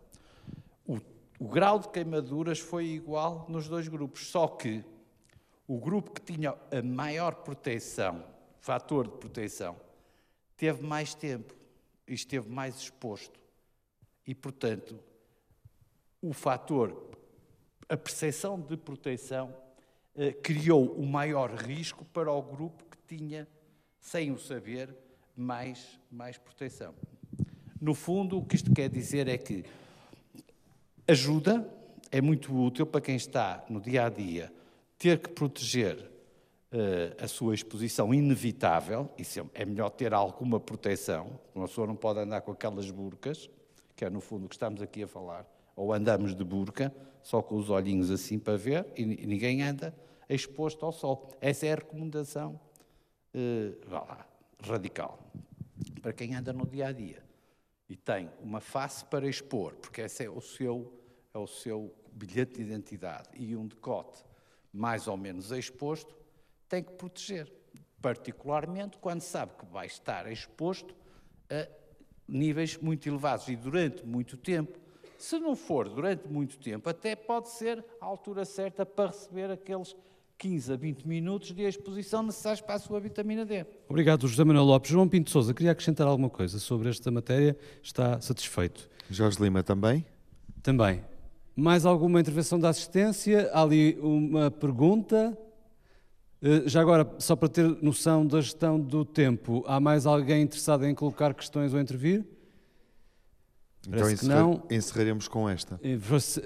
O, 0.86 0.98
o 1.38 1.48
grau 1.48 1.78
de 1.78 1.88
queimaduras 1.88 2.58
foi 2.58 2.86
igual 2.86 3.44
nos 3.48 3.68
dois 3.68 3.86
grupos, 3.88 4.28
só 4.28 4.46
que 4.46 4.82
o 5.66 5.78
grupo 5.78 6.12
que 6.12 6.20
tinha 6.20 6.54
a 6.70 6.82
maior 6.82 7.34
proteção, 7.36 8.24
fator 8.60 9.08
de 9.08 9.16
proteção, 9.16 9.76
teve 10.56 10.82
mais 10.82 11.14
tempo 11.14 11.54
e 12.06 12.14
esteve 12.14 12.48
mais 12.48 12.76
exposto. 12.76 13.38
E, 14.26 14.34
portanto, 14.34 14.98
o 16.22 16.32
fator, 16.32 17.10
a 17.88 17.96
percepção 17.96 18.60
de 18.60 18.76
proteção, 18.76 19.54
eh, 20.14 20.32
criou 20.32 20.92
o 20.92 21.04
maior 21.04 21.52
risco 21.52 22.04
para 22.06 22.32
o 22.32 22.42
grupo 22.42 22.84
que 22.84 23.16
tinha, 23.16 23.46
sem 24.00 24.30
o 24.30 24.38
saber, 24.38 24.94
mais, 25.36 26.00
mais 26.10 26.38
proteção. 26.38 26.94
No 27.80 27.92
fundo, 27.92 28.38
o 28.38 28.44
que 28.44 28.56
isto 28.56 28.72
quer 28.72 28.88
dizer 28.88 29.28
é 29.28 29.36
que 29.36 29.64
ajuda, 31.06 31.68
é 32.10 32.20
muito 32.20 32.56
útil 32.56 32.86
para 32.86 33.00
quem 33.00 33.16
está 33.16 33.64
no 33.68 33.80
dia 33.80 34.06
a 34.06 34.08
dia 34.08 34.52
ter 34.98 35.18
que 35.18 35.28
proteger 35.30 35.98
uh, 35.98 37.22
a 37.22 37.28
sua 37.28 37.54
exposição 37.54 38.12
inevitável, 38.12 39.10
e 39.18 39.22
é 39.54 39.64
melhor 39.64 39.90
ter 39.90 40.14
alguma 40.14 40.58
proteção, 40.58 41.38
uma 41.54 41.66
pessoa 41.66 41.86
não 41.86 41.96
pode 41.96 42.20
andar 42.20 42.40
com 42.40 42.52
aquelas 42.52 42.90
burcas, 42.90 43.50
que 43.94 44.04
é 44.04 44.10
no 44.10 44.20
fundo 44.20 44.46
o 44.46 44.48
que 44.48 44.54
estamos 44.54 44.82
aqui 44.82 45.02
a 45.02 45.06
falar, 45.06 45.46
ou 45.74 45.92
andamos 45.92 46.34
de 46.34 46.44
burca, 46.44 46.94
só 47.22 47.42
com 47.42 47.56
os 47.56 47.70
olhinhos 47.70 48.10
assim 48.10 48.38
para 48.38 48.56
ver, 48.56 48.86
e 48.96 49.04
ninguém 49.04 49.62
anda 49.62 49.94
exposto 50.28 50.84
ao 50.84 50.92
sol. 50.92 51.28
Essa 51.40 51.66
é 51.66 51.72
a 51.72 51.76
recomendação, 51.76 52.58
uh, 53.34 53.88
vá 53.88 54.00
lá, 54.00 54.26
radical, 54.62 55.18
para 56.00 56.12
quem 56.12 56.34
anda 56.34 56.52
no 56.52 56.66
dia 56.66 56.88
a 56.88 56.92
dia 56.92 57.26
e 57.88 57.96
tem 57.96 58.30
uma 58.40 58.60
face 58.60 59.04
para 59.04 59.28
expor, 59.28 59.74
porque 59.76 60.00
esse 60.00 60.24
é 60.24 60.30
o 60.30 60.40
seu, 60.40 60.92
é 61.32 61.38
o 61.38 61.46
seu 61.46 61.94
bilhete 62.12 62.54
de 62.54 62.62
identidade 62.62 63.28
e 63.34 63.56
um 63.56 63.66
decote 63.66 64.24
mais 64.76 65.08
ou 65.08 65.16
menos 65.16 65.50
exposto, 65.50 66.14
tem 66.68 66.82
que 66.82 66.92
proteger, 66.92 67.52
particularmente 68.00 68.98
quando 68.98 69.20
sabe 69.20 69.52
que 69.58 69.66
vai 69.66 69.86
estar 69.86 70.30
exposto 70.30 70.94
a 71.50 71.66
níveis 72.28 72.76
muito 72.76 73.08
elevados 73.08 73.48
e 73.48 73.56
durante 73.56 74.04
muito 74.04 74.36
tempo. 74.36 74.78
Se 75.18 75.38
não 75.38 75.56
for 75.56 75.88
durante 75.88 76.28
muito 76.28 76.58
tempo, 76.58 76.88
até 76.90 77.16
pode 77.16 77.48
ser 77.48 77.82
a 78.00 78.04
altura 78.04 78.44
certa 78.44 78.84
para 78.84 79.06
receber 79.06 79.50
aqueles 79.50 79.96
15 80.36 80.72
a 80.72 80.76
20 80.76 81.08
minutos 81.08 81.52
de 81.52 81.62
exposição 81.62 82.22
necessários 82.22 82.60
para 82.60 82.74
a 82.74 82.78
sua 82.78 83.00
vitamina 83.00 83.46
D. 83.46 83.64
Obrigado, 83.88 84.28
José 84.28 84.44
Manuel 84.44 84.66
Lopes. 84.66 84.90
João 84.90 85.08
Pinto 85.08 85.30
Souza, 85.30 85.54
queria 85.54 85.72
acrescentar 85.72 86.06
alguma 86.06 86.28
coisa 86.28 86.58
sobre 86.58 86.90
esta 86.90 87.10
matéria? 87.10 87.56
Está 87.82 88.20
satisfeito? 88.20 88.90
Jorge 89.10 89.42
Lima 89.42 89.62
também? 89.62 90.04
Também. 90.62 91.02
Mais 91.58 91.86
alguma 91.86 92.20
intervenção 92.20 92.60
da 92.60 92.68
assistência? 92.68 93.50
Há 93.50 93.62
ali 93.62 93.98
uma 94.02 94.50
pergunta. 94.50 95.36
Eh, 96.42 96.64
já 96.66 96.82
agora, 96.82 97.10
só 97.18 97.34
para 97.34 97.48
ter 97.48 97.64
noção 97.82 98.26
da 98.26 98.42
gestão 98.42 98.78
do 98.78 99.06
tempo, 99.06 99.64
há 99.66 99.80
mais 99.80 100.04
alguém 100.04 100.42
interessado 100.42 100.84
em 100.84 100.94
colocar 100.94 101.32
questões 101.32 101.72
ou 101.72 101.80
intervir? 101.80 102.26
Então 103.88 104.10
encerra 104.10 104.40
não. 104.40 104.62
encerraremos 104.70 105.28
com 105.28 105.48
esta. 105.48 105.80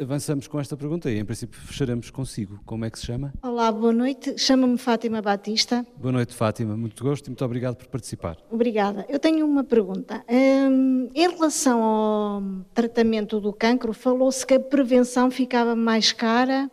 Avançamos 0.01 0.47
com 0.47 0.61
esta 0.61 0.77
pergunta 0.77 1.11
e, 1.11 1.19
em 1.19 1.25
princípio, 1.25 1.59
fecharemos 1.61 2.11
consigo. 2.11 2.61
Como 2.65 2.85
é 2.85 2.91
que 2.91 2.99
se 2.99 3.07
chama? 3.07 3.33
Olá, 3.43 3.71
boa 3.73 3.93
noite. 3.93 4.37
Chamo-me 4.37 4.77
Fátima 4.79 5.23
Batista. 5.23 5.85
Boa 5.97 6.13
noite, 6.13 6.35
Fátima. 6.35 6.77
Muito 6.77 7.03
gosto 7.03 7.27
e 7.27 7.31
muito 7.31 7.45
obrigado 7.45 7.77
por 7.77 7.87
participar. 7.87 8.37
Obrigada. 8.51 9.07
Eu 9.09 9.19
tenho 9.19 9.47
uma 9.47 9.65
pergunta. 9.65 10.25
Hum, 10.29 11.09
em 11.15 11.29
relação 11.29 11.83
ao 11.83 12.43
tratamento 12.75 13.41
do 13.41 13.53
cancro, 13.53 13.93
falou-se 13.93 14.47
que 14.47 14.55
a 14.55 14.61
prevenção 14.61 15.31
ficava 15.31 15.75
mais 15.75 16.13
cara 16.13 16.71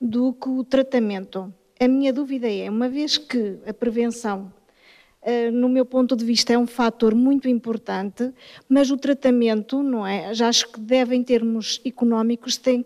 do 0.00 0.32
que 0.32 0.48
o 0.48 0.64
tratamento. 0.64 1.52
A 1.78 1.86
minha 1.88 2.12
dúvida 2.12 2.50
é, 2.50 2.68
uma 2.68 2.88
vez 2.88 3.16
que 3.16 3.58
a 3.66 3.72
prevenção 3.72 4.52
eh, 4.52 4.61
no 5.52 5.68
meu 5.68 5.84
ponto 5.84 6.16
de 6.16 6.24
vista, 6.24 6.52
é 6.52 6.58
um 6.58 6.66
fator 6.66 7.14
muito 7.14 7.48
importante, 7.48 8.32
mas 8.68 8.90
o 8.90 8.96
tratamento, 8.96 9.82
não 9.82 10.06
é? 10.06 10.34
Já 10.34 10.48
acho 10.48 10.72
que 10.72 10.80
deve, 10.80 11.14
em 11.14 11.22
termos 11.22 11.80
económicos, 11.84 12.56
tem, 12.56 12.84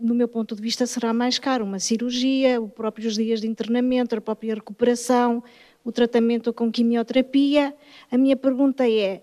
no 0.00 0.14
meu 0.14 0.28
ponto 0.28 0.54
de 0.54 0.62
vista, 0.62 0.86
será 0.86 1.12
mais 1.12 1.38
caro. 1.38 1.64
Uma 1.64 1.78
cirurgia, 1.78 2.60
os 2.60 2.70
próprios 2.70 3.14
dias 3.14 3.40
de 3.40 3.48
internamento, 3.48 4.16
a 4.16 4.20
própria 4.20 4.54
recuperação, 4.54 5.42
o 5.84 5.90
tratamento 5.90 6.52
com 6.52 6.70
quimioterapia. 6.70 7.74
A 8.12 8.16
minha 8.16 8.36
pergunta 8.36 8.88
é: 8.88 9.22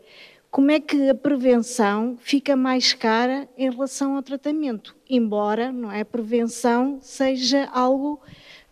como 0.51 0.69
é 0.69 0.79
que 0.79 1.09
a 1.09 1.15
prevenção 1.15 2.17
fica 2.19 2.55
mais 2.55 2.93
cara 2.93 3.47
em 3.57 3.69
relação 3.69 4.15
ao 4.15 4.21
tratamento? 4.21 4.95
Embora, 5.09 5.71
não 5.71 5.91
é? 5.91 6.01
A 6.01 6.05
prevenção 6.05 6.99
seja 7.01 7.69
algo 7.71 8.19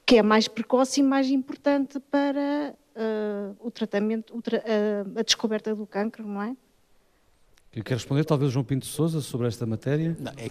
que 0.05 0.17
é 0.17 0.23
mais 0.23 0.47
precoce 0.47 0.99
e 0.99 1.03
mais 1.03 1.29
importante 1.29 1.99
para 1.99 2.75
uh, 2.95 3.55
o 3.59 3.71
tratamento, 3.71 4.35
o 4.35 4.41
tra 4.41 4.59
uh, 4.59 5.19
a 5.19 5.23
descoberta 5.23 5.75
do 5.75 5.85
cancro, 5.85 6.27
não 6.27 6.41
é? 6.41 6.55
Quer 7.71 7.93
responder, 7.93 8.25
talvez, 8.25 8.51
João 8.51 8.65
Pinto 8.65 8.85
Souza 8.85 9.21
sobre 9.21 9.47
esta 9.47 9.65
matéria? 9.65 10.17
Não, 10.19 10.31
é, 10.33 10.49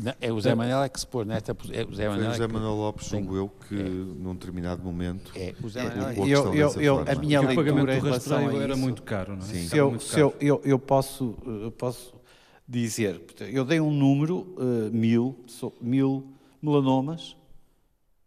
não, 0.00 0.14
é 0.20 0.30
o 0.30 0.38
Zé 0.38 0.54
Manuel 0.54 0.82
é 0.82 0.88
que 0.88 1.00
se 1.00 1.06
pôs 1.06 1.26
nesta 1.26 1.56
é 1.72 1.84
o 1.84 1.94
Zé 1.94 2.08
Manuel, 2.10 2.26
Foi 2.26 2.34
o 2.34 2.36
Zé 2.36 2.44
é 2.44 2.46
Manuel 2.46 2.74
Lopes, 2.74 3.08
julgo 3.08 3.36
eu, 3.36 3.48
que 3.48 3.74
é. 3.74 3.82
num 3.82 4.34
determinado 4.34 4.82
momento. 4.82 5.32
É, 5.34 5.54
o 5.62 5.68
Zé 5.68 5.84
Manuel. 5.84 6.08
É, 6.10 6.18
eu, 6.18 6.54
eu, 6.54 6.80
eu, 6.82 6.98
a 6.98 7.14
minha 7.14 7.40
leitura 7.40 7.72
o 7.72 7.74
pagamento 7.74 7.90
em 7.90 8.00
relação 8.02 8.48
a 8.48 8.52
isso, 8.52 8.60
era 8.60 8.76
muito 8.76 9.02
caro, 9.02 9.34
não 9.34 9.42
é? 9.42 9.48
Sim. 9.48 9.66
Se, 9.66 9.78
eu, 9.78 9.98
se 9.98 10.20
eu, 10.20 10.34
eu, 10.38 10.60
eu, 10.62 10.78
posso, 10.78 11.38
eu 11.46 11.70
posso 11.70 12.14
dizer, 12.68 13.18
eu 13.40 13.64
dei 13.64 13.80
um 13.80 13.90
número, 13.90 14.40
uh, 14.58 14.90
mil, 14.92 15.42
mil 15.80 16.26
melanomas, 16.60 17.34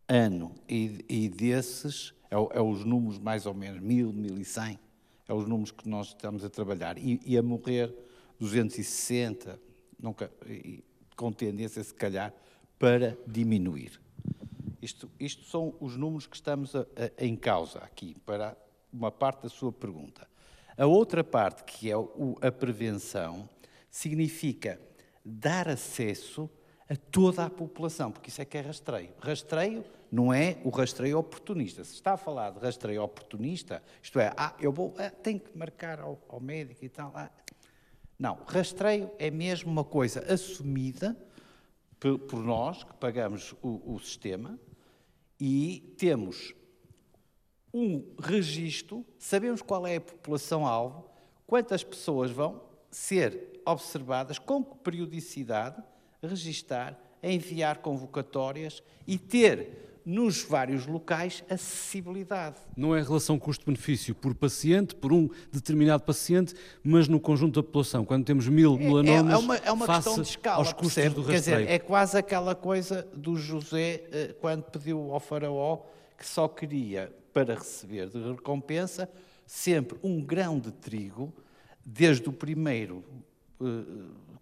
ano, 0.07 0.51
e, 0.67 1.05
e 1.07 1.29
desses 1.29 2.11
é, 2.29 2.35
é, 2.35 2.61
os 2.61 2.85
números 2.85 3.17
mais 3.17 3.45
ou 3.45 3.53
menos, 3.53 3.81
mil, 3.81 4.13
mil 4.13 4.37
e 4.37 4.45
cem, 4.45 4.79
é 5.27 5.33
os 5.33 5.47
números 5.47 5.71
que 5.71 5.87
nós 5.87 6.07
estamos 6.07 6.43
a 6.43 6.49
trabalhar. 6.49 6.97
E, 6.97 7.19
e 7.25 7.37
a 7.37 7.43
morrer 7.43 7.93
260, 8.39 9.59
nunca, 9.99 10.31
e, 10.45 10.83
com 11.15 11.31
tendência, 11.31 11.83
se 11.83 11.93
calhar, 11.93 12.33
para 12.77 13.17
diminuir. 13.27 13.99
Isto, 14.81 15.11
isto 15.19 15.43
são 15.45 15.75
os 15.79 15.97
números 15.97 16.25
que 16.25 16.35
estamos 16.35 16.75
a, 16.75 16.81
a, 16.81 17.25
em 17.25 17.35
causa 17.35 17.79
aqui, 17.79 18.15
para 18.25 18.57
uma 18.91 19.11
parte 19.11 19.43
da 19.43 19.49
sua 19.49 19.71
pergunta. 19.71 20.27
A 20.77 20.85
outra 20.85 21.23
parte, 21.23 21.63
que 21.65 21.91
é 21.91 21.97
o, 21.97 22.37
a 22.41 22.51
prevenção, 22.51 23.49
significa 23.91 24.79
dar 25.25 25.67
acesso 25.67 26.49
a 26.89 26.95
toda 26.95 27.45
a 27.45 27.49
população, 27.49 28.11
porque 28.11 28.29
isso 28.29 28.41
é 28.41 28.45
que 28.45 28.57
é 28.57 28.61
rastreio. 28.61 29.11
Rastreio 29.19 29.83
não 30.11 30.33
é 30.33 30.57
o 30.63 30.69
rastreio 30.69 31.17
oportunista. 31.17 31.83
Se 31.83 31.93
está 31.93 32.13
a 32.13 32.17
falar 32.17 32.51
de 32.51 32.59
rastreio 32.59 33.03
oportunista, 33.03 33.81
isto 34.01 34.19
é, 34.19 34.33
ah, 34.35 34.55
eu 34.59 34.71
vou, 34.71 34.93
ah, 34.97 35.09
tenho 35.09 35.39
que 35.39 35.55
marcar 35.57 35.99
ao, 35.99 36.19
ao 36.27 36.39
médico 36.39 36.83
e 36.83 36.89
tal. 36.89 37.11
Ah. 37.15 37.29
Não, 38.17 38.39
rastreio 38.47 39.11
é 39.19 39.29
mesmo 39.29 39.71
uma 39.71 39.83
coisa 39.83 40.21
assumida 40.31 41.15
por, 41.99 42.17
por 42.19 42.43
nós, 42.43 42.83
que 42.83 42.93
pagamos 42.95 43.53
o, 43.61 43.93
o 43.93 43.99
sistema, 43.99 44.59
e 45.39 45.95
temos 45.97 46.53
um 47.73 48.03
registro, 48.19 49.05
sabemos 49.17 49.61
qual 49.61 49.85
é 49.85 49.97
a 49.97 50.01
população-alvo, 50.01 51.05
quantas 51.45 51.83
pessoas 51.83 52.31
vão 52.31 52.61
ser 52.89 53.61
observadas, 53.65 54.39
com 54.39 54.63
que 54.63 54.75
periodicidade, 54.77 55.81
registar, 56.21 56.99
enviar 57.21 57.77
convocatórias 57.77 58.81
e 59.05 59.17
ter 59.17 59.88
nos 60.09 60.41
vários 60.41 60.87
locais 60.87 61.43
acessibilidade. 61.47 62.55
Não 62.75 62.95
é 62.95 63.01
relação 63.03 63.37
custo-benefício 63.37 64.15
por 64.15 64.33
paciente, 64.33 64.95
por 64.95 65.13
um 65.13 65.29
determinado 65.51 66.01
paciente, 66.01 66.55
mas 66.83 67.07
no 67.07 67.19
conjunto 67.19 67.61
da 67.61 67.63
população. 67.63 68.03
Quando 68.03 68.25
temos 68.25 68.47
mil 68.47 68.73
é, 68.73 68.77
melanomas, 68.79 69.31
é, 69.31 69.33
é 69.33 69.37
uma, 69.37 69.55
é 69.57 69.71
uma 69.71 69.85
questão 69.85 70.15
de 70.15 70.27
escala, 70.27 70.57
aos 70.57 70.73
custos 70.73 70.95
percebe? 70.95 71.15
do 71.15 71.21
rastreio. 71.21 71.43
Quer 71.43 71.63
dizer, 71.63 71.73
é 71.75 71.77
quase 71.77 72.17
aquela 72.17 72.55
coisa 72.55 73.07
do 73.15 73.35
José 73.35 74.03
eh, 74.11 74.35
quando 74.41 74.63
pediu 74.63 75.13
ao 75.13 75.19
faraó 75.19 75.81
que 76.17 76.25
só 76.25 76.47
queria, 76.47 77.13
para 77.31 77.53
receber 77.53 78.09
de 78.09 78.19
recompensa, 78.31 79.07
sempre 79.45 79.97
um 80.01 80.19
grão 80.19 80.59
de 80.59 80.71
trigo, 80.71 81.31
desde 81.85 82.27
o 82.27 82.33
primeiro 82.33 83.03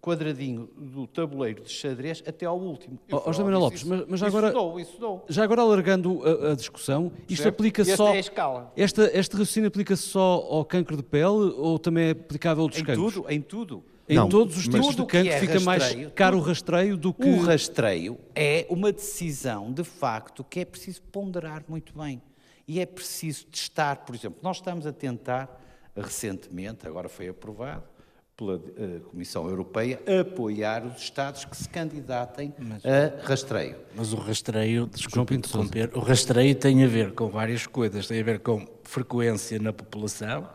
quadradinho 0.00 0.68
do 0.76 1.06
tabuleiro 1.06 1.62
de 1.62 1.70
xadrez 1.70 2.22
até 2.26 2.46
ao 2.46 2.58
último. 2.58 2.98
Ó 3.10 3.22
oh, 3.26 3.32
José 3.32 3.50
Lopes, 3.50 3.84
mas, 3.84 4.04
mas 4.08 4.20
já 4.20 4.26
agora, 4.28 4.52
dou, 4.52 4.78
isso 4.78 4.98
dou. 4.98 5.24
já 5.28 5.44
agora 5.44 5.62
alargando 5.62 6.22
a, 6.24 6.52
a 6.52 6.54
discussão, 6.54 7.12
isto 7.28 7.42
certo? 7.42 7.54
aplica 7.54 7.82
Esta 7.82 7.96
só... 7.96 8.14
É 8.14 8.16
a 8.16 8.20
escala. 8.20 8.72
Esta, 8.76 9.18
este 9.18 9.32
raciocínio 9.32 9.68
aplica-se 9.68 10.04
só 10.04 10.46
ao 10.48 10.64
cancro 10.64 10.96
de 10.96 11.02
pele 11.02 11.52
ou 11.56 11.78
também 11.78 12.08
é 12.08 12.10
aplicável 12.10 12.62
a 12.62 12.64
outros 12.64 12.80
em 12.80 12.84
cancros? 12.84 13.14
Tudo, 13.14 13.30
em 13.30 13.40
tudo. 13.40 13.84
Em 14.08 14.16
não, 14.16 14.28
todos 14.28 14.56
os 14.56 14.66
tipos 14.66 14.96
de 14.96 15.04
cancro 15.04 15.32
é 15.32 15.40
fica 15.40 15.60
mais 15.60 15.84
caro 16.14 16.38
o 16.38 16.40
rastreio 16.40 16.96
do 16.96 17.12
que... 17.12 17.28
O 17.28 17.42
rastreio 17.42 18.18
é 18.34 18.66
uma 18.70 18.90
decisão, 18.90 19.70
de 19.70 19.84
facto, 19.84 20.42
que 20.42 20.60
é 20.60 20.64
preciso 20.64 21.02
ponderar 21.12 21.62
muito 21.68 21.92
bem. 21.98 22.22
E 22.66 22.80
é 22.80 22.86
preciso 22.86 23.46
testar, 23.46 23.96
por 24.06 24.14
exemplo, 24.14 24.38
nós 24.42 24.58
estamos 24.58 24.86
a 24.86 24.92
tentar, 24.92 25.60
recentemente, 25.94 26.86
agora 26.86 27.08
foi 27.08 27.28
aprovado, 27.28 27.84
pela 28.38 28.54
uh, 28.54 29.00
Comissão 29.10 29.48
Europeia 29.48 30.00
apoiar 30.20 30.86
os 30.86 31.02
Estados 31.02 31.44
que 31.44 31.56
se 31.56 31.68
candidatem 31.68 32.54
mas, 32.56 32.82
a 32.86 33.26
rastreio. 33.26 33.74
Mas 33.96 34.12
o 34.12 34.16
rastreio, 34.16 34.86
desculpe 34.86 35.34
interromper, 35.34 35.90
o 35.92 35.98
rastreio 35.98 36.54
tem 36.54 36.84
a 36.84 36.86
ver 36.86 37.12
com 37.12 37.28
várias 37.28 37.66
coisas, 37.66 38.06
tem 38.06 38.20
a 38.20 38.24
ver 38.24 38.38
com 38.38 38.64
frequência 38.84 39.58
na 39.58 39.72
população, 39.72 40.48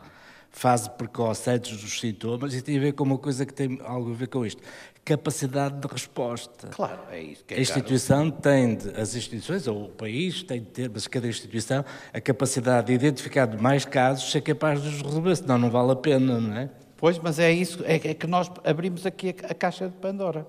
fase 0.50 0.88
precoce 0.88 1.50
antes 1.50 1.78
dos 1.78 2.00
sintomas 2.00 2.54
e 2.54 2.62
tem 2.62 2.78
a 2.78 2.80
ver 2.80 2.92
com 2.92 3.04
uma 3.04 3.18
coisa 3.18 3.44
que 3.44 3.52
tem 3.52 3.78
algo 3.84 4.12
a 4.12 4.14
ver 4.14 4.28
com 4.28 4.46
isto. 4.46 4.62
Capacidade 5.04 5.78
de 5.78 5.86
resposta. 5.86 6.68
Claro, 6.68 7.00
é 7.10 7.20
isso. 7.20 7.44
É 7.50 7.56
a 7.56 7.60
instituição 7.60 8.30
tem, 8.30 8.76
de, 8.76 8.88
as 8.98 9.14
instituições, 9.14 9.66
ou 9.66 9.84
o 9.84 9.88
país 9.90 10.42
tem 10.42 10.60
de 10.60 10.68
ter, 10.68 10.88
mas 10.88 11.06
cada 11.06 11.28
instituição, 11.28 11.84
a 12.10 12.20
capacidade 12.22 12.86
de 12.86 12.94
identificar 12.94 13.46
mais 13.60 13.84
casos, 13.84 14.32
ser 14.32 14.40
capaz 14.40 14.80
de 14.80 14.88
os 14.88 15.02
resolver, 15.02 15.36
senão 15.36 15.58
não 15.58 15.70
vale 15.70 15.92
a 15.92 15.96
pena, 15.96 16.40
não 16.40 16.56
é? 16.56 16.70
Pois, 16.96 17.18
mas 17.18 17.38
é 17.38 17.50
isso, 17.52 17.82
é, 17.84 17.96
é 17.96 18.14
que 18.14 18.26
nós 18.26 18.50
abrimos 18.64 19.04
aqui 19.04 19.34
a, 19.42 19.50
a 19.50 19.54
caixa 19.54 19.88
de 19.88 19.96
Pandora. 19.96 20.46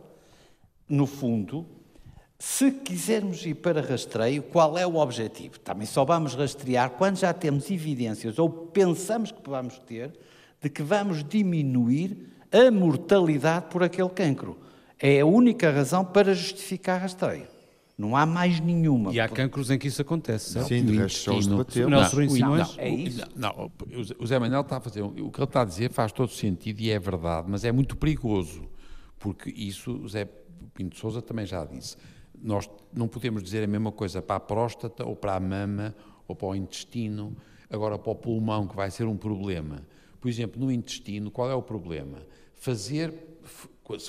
No 0.87 1.05
fundo, 1.07 1.65
se 2.37 2.71
quisermos 2.71 3.45
ir 3.45 3.55
para 3.55 3.81
rastreio, 3.81 4.43
qual 4.43 4.77
é 4.77 4.85
o 4.85 4.97
objetivo? 4.97 5.59
Também 5.59 5.87
só 5.87 6.03
vamos 6.05 6.35
rastrear 6.35 6.91
quando 6.91 7.17
já 7.17 7.33
temos 7.33 7.71
evidências 7.71 8.37
ou 8.37 8.49
pensamos 8.49 9.31
que 9.31 9.49
vamos 9.49 9.79
ter 9.79 10.13
de 10.61 10.69
que 10.69 10.83
vamos 10.83 11.23
diminuir 11.23 12.33
a 12.51 12.69
mortalidade 12.71 13.65
por 13.69 13.83
aquele 13.83 14.09
cancro. 14.09 14.57
É 14.99 15.21
a 15.21 15.25
única 15.25 15.71
razão 15.71 16.05
para 16.05 16.33
justificar 16.33 17.01
rastreio. 17.01 17.54
Não 17.97 18.15
há 18.15 18.25
mais 18.25 18.59
nenhuma. 18.59 19.13
E 19.13 19.19
há 19.21 19.29
cancros 19.29 19.71
em 19.71 19.79
que 19.79 19.87
isso 19.87 20.01
acontece, 20.01 20.51
certo? 20.51 20.67
Sim, 20.67 20.83
de 20.83 20.97
resto 20.97 21.19
só 21.19 21.37
os 21.37 21.47
debateu. 21.47 21.89
Não, 21.89 22.01
não, 22.01 22.57
não, 22.57 22.65
é 22.77 22.89
isso. 22.89 23.23
Não, 23.35 23.71
o 24.19 24.27
Zé 24.27 24.37
Manuel 24.37 24.61
está 24.61 24.77
a 24.77 24.81
fazer, 24.81 25.01
o 25.01 25.31
que 25.31 25.39
ele 25.39 25.45
está 25.45 25.61
a 25.61 25.65
dizer 25.65 25.91
faz 25.91 26.11
todo 26.11 26.29
sentido 26.29 26.81
e 26.81 26.91
é 26.91 26.99
verdade, 26.99 27.47
mas 27.49 27.63
é 27.63 27.71
muito 27.71 27.95
perigoso, 27.95 28.67
porque 29.17 29.49
isso 29.49 29.93
o 29.93 30.09
Zé 30.09 30.27
Pinto 30.73 30.97
Souza 30.97 31.21
também 31.21 31.45
já 31.45 31.63
disse. 31.63 31.95
Nós 32.37 32.69
não 32.93 33.07
podemos 33.07 33.41
dizer 33.41 33.63
a 33.63 33.67
mesma 33.67 33.93
coisa 33.93 34.21
para 34.21 34.35
a 34.35 34.39
próstata 34.41 35.05
ou 35.05 35.15
para 35.15 35.35
a 35.35 35.39
mama 35.39 35.95
ou 36.27 36.35
para 36.35 36.49
o 36.49 36.55
intestino, 36.55 37.33
agora 37.69 37.97
para 37.97 38.11
o 38.11 38.15
pulmão, 38.15 38.67
que 38.67 38.75
vai 38.75 38.91
ser 38.91 39.05
um 39.05 39.15
problema. 39.15 39.87
Por 40.19 40.27
exemplo, 40.27 40.59
no 40.59 40.69
intestino, 40.69 41.31
qual 41.31 41.49
é 41.49 41.55
o 41.55 41.61
problema? 41.61 42.17
Fazer, 42.55 43.13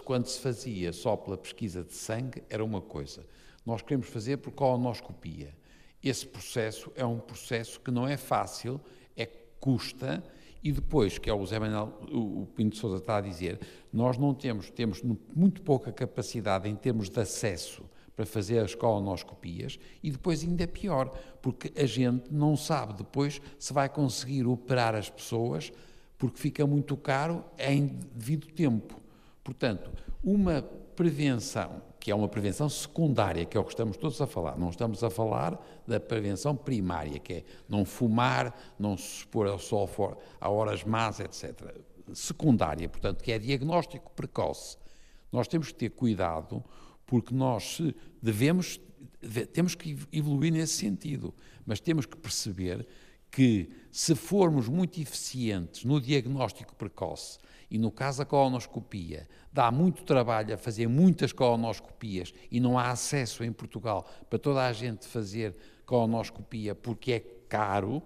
quando 0.05 0.27
se 0.27 0.41
fazia 0.41 0.93
só 0.93 1.15
pela 1.15 1.37
pesquisa 1.37 1.85
de 1.85 1.93
sangue, 1.93 2.43
era 2.51 2.65
uma 2.65 2.81
coisa 2.81 3.23
nós 3.67 3.83
queremos 3.83 4.09
fazer 4.09 4.39
por 4.39 4.53
colonoscopia. 4.53 5.53
Esse 6.03 6.25
processo 6.25 6.93
é 6.95 7.05
um 7.05 7.19
processo 7.19 7.81
que 7.81 7.91
não 7.91 8.07
é 8.07 8.17
fácil, 8.17 8.81
é 9.17 9.27
custa, 9.27 10.23
e 10.63 10.73
depois, 10.73 11.19
que 11.19 11.29
é 11.29 11.35
o 11.35 11.45
Zé 11.45 11.59
Manuel, 11.59 11.93
o 12.11 12.47
Pinto 12.55 12.77
Sousa 12.77 12.97
está 12.97 13.19
a 13.19 13.21
dizer, 13.21 13.61
nós 13.93 14.17
não 14.17 14.35
temos, 14.35 14.71
temos 14.71 15.03
muito 15.35 15.63
pouca 15.63 15.93
capacidade 15.93 16.69
em 16.69 16.75
termos 16.75 17.09
de 17.09 17.21
acesso 17.21 17.85
para 18.17 18.25
fazer 18.25 18.61
as 18.61 18.75
colonoscopias 18.75 19.79
e 20.03 20.11
depois 20.11 20.43
ainda 20.43 20.65
é 20.65 20.67
pior, 20.67 21.11
porque 21.43 21.71
a 21.81 21.87
gente 21.87 22.33
não 22.33 22.57
sabe 22.57 22.95
depois 22.95 23.41
se 23.59 23.73
vai 23.73 23.89
conseguir 23.89 24.47
operar 24.47 24.95
as 24.95 25.11
pessoas 25.11 25.71
porque 26.19 26.41
fica 26.41 26.67
muito 26.67 26.97
caro 26.97 27.45
em 27.59 27.87
devido 28.15 28.47
tempo. 28.49 29.01
Portanto, 29.45 29.93
uma 30.25 30.63
prevenção 30.63 31.83
que 32.07 32.13
é 32.13 32.15
uma 32.15 32.29
prevenção 32.29 32.69
secundária, 32.69 33.45
que 33.45 33.57
é 33.57 33.61
o 33.61 33.65
que 33.65 33.73
estamos 33.73 33.97
todos 33.97 34.21
a 34.21 34.29
falar. 34.29 34.57
Não 34.57 34.71
estamos 34.71 35.03
a 35.03 35.11
falar 35.11 35.61
da 35.89 35.99
prevenção 35.99 36.55
primária, 36.55 37.19
que 37.19 37.33
é 37.33 37.45
não 37.69 37.85
fumar, 37.85 38.57
não 38.79 38.97
se 38.97 39.17
expor 39.17 39.49
ao 39.49 39.59
sol 39.59 39.89
fora, 39.89 40.17
a 40.41 40.49
horas 40.49 40.85
más, 40.85 41.19
etc. 41.19 41.77
Secundária, 42.15 42.89
portanto, 42.89 43.25
que 43.25 43.33
é 43.33 43.41
diagnóstico 43.41 44.13
precoce. 44.13 44.77
Nós 45.33 45.49
temos 45.49 45.73
que 45.73 45.75
ter 45.75 45.91
cuidado, 45.91 46.63
porque 47.05 47.35
nós 47.35 47.81
devemos, 48.23 48.81
temos 49.53 49.75
que 49.75 49.99
evoluir 50.13 50.53
nesse 50.53 50.75
sentido, 50.75 51.35
mas 51.67 51.81
temos 51.81 52.07
que 52.07 52.17
perceber 52.17 52.87
que 53.33 53.69
se 53.91 54.15
formos 54.15 54.69
muito 54.69 55.01
eficientes 55.01 55.85
no 55.85 56.01
diagnóstico 56.01 56.73
precoce 56.77 57.37
e 57.71 57.79
no 57.79 57.91
caso 57.91 58.19
da 58.19 58.25
colonoscopia, 58.25 59.29
dá 59.53 59.71
muito 59.71 60.05
trabalho 60.05 60.55
a 60.55 60.59
fazer 60.59 60.89
muitas 60.89 61.33
colonoscopias 61.33 62.33
e 62.51 62.61
não 62.61 62.79
há 62.79 62.91
acesso 62.91 63.43
em 63.43 63.53
Portugal 63.53 64.09
para 64.31 64.39
toda 64.39 64.65
a 64.65 64.73
gente 64.73 65.07
fazer 65.07 65.57
colonoscopia 65.85 66.75
porque 66.75 67.13
é 67.13 67.21
caro, 67.49 68.03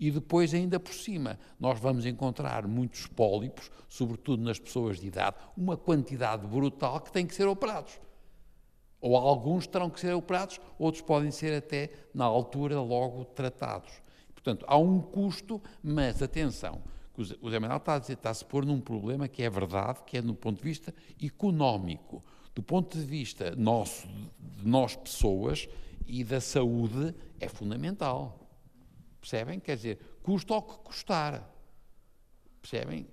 e 0.00 0.10
depois, 0.10 0.54
ainda 0.54 0.78
por 0.78 0.94
cima, 0.94 1.38
nós 1.58 1.78
vamos 1.80 2.06
encontrar 2.06 2.68
muitos 2.68 3.06
pólipos, 3.06 3.70
sobretudo 3.88 4.42
nas 4.42 4.58
pessoas 4.58 5.00
de 5.00 5.08
idade, 5.08 5.36
uma 5.56 5.76
quantidade 5.76 6.46
brutal 6.46 7.00
que 7.00 7.10
tem 7.10 7.26
que 7.26 7.34
ser 7.34 7.48
operados. 7.48 8.00
Ou 9.00 9.16
alguns 9.16 9.66
terão 9.66 9.90
que 9.90 9.98
ser 9.98 10.14
operados, 10.14 10.60
outros 10.78 11.02
podem 11.02 11.30
ser 11.30 11.56
até, 11.56 11.90
na 12.14 12.24
altura, 12.24 12.80
logo 12.80 13.24
tratados. 13.24 13.90
Portanto, 14.32 14.64
há 14.68 14.78
um 14.78 15.00
custo, 15.00 15.60
mas 15.82 16.22
atenção, 16.22 16.80
o 17.18 17.50
Zé 17.50 17.58
Manuel 17.58 17.78
está 17.78 17.94
a 17.94 17.98
dizer, 17.98 18.12
está-se 18.12 18.44
pôr 18.44 18.64
num 18.64 18.80
problema 18.80 19.26
que 19.26 19.42
é 19.42 19.50
verdade, 19.50 20.00
que 20.06 20.16
é 20.18 20.22
no 20.22 20.34
ponto 20.34 20.58
de 20.58 20.62
vista 20.62 20.94
económico. 21.22 22.22
Do 22.54 22.62
ponto 22.62 22.96
de 22.96 23.04
vista 23.04 23.54
nosso, 23.56 24.08
de 24.38 24.66
nós 24.66 24.96
pessoas 24.96 25.68
e 26.06 26.22
da 26.22 26.40
saúde, 26.40 27.14
é 27.40 27.48
fundamental. 27.48 28.48
Percebem? 29.20 29.58
Quer 29.60 29.76
dizer, 29.76 29.98
custa 30.22 30.54
o 30.54 30.62
que 30.62 30.78
custar. 30.78 31.52
Percebem? 32.62 33.06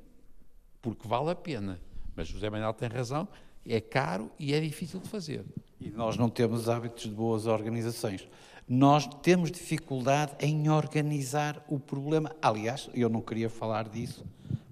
Porque 0.82 1.07
vale 1.07 1.32
a 1.32 1.36
pena. 1.36 1.82
Mas 2.15 2.27
José 2.27 2.49
Manuel 2.49 2.73
tem 2.73 2.88
razão, 2.88 3.27
é 3.65 3.82
caro 3.82 4.32
e 4.40 4.53
é 4.53 4.60
difícil 4.60 4.99
de 4.99 5.10
fazer. 5.10 5.44
E 5.80 5.90
nós 5.90 6.15
não 6.15 6.30
temos 6.30 6.69
hábitos 6.69 7.03
de 7.03 7.11
boas 7.11 7.48
organizações. 7.48 8.27
Nós 8.68 9.06
temos 9.22 9.52
dificuldade 9.52 10.34
em 10.40 10.70
organizar 10.70 11.64
o 11.68 11.80
problema. 11.80 12.36
Aliás, 12.42 12.90
eu 12.96 13.08
não 13.08 13.22
queria 13.22 13.50
falar 13.50 13.88
disso 13.88 14.26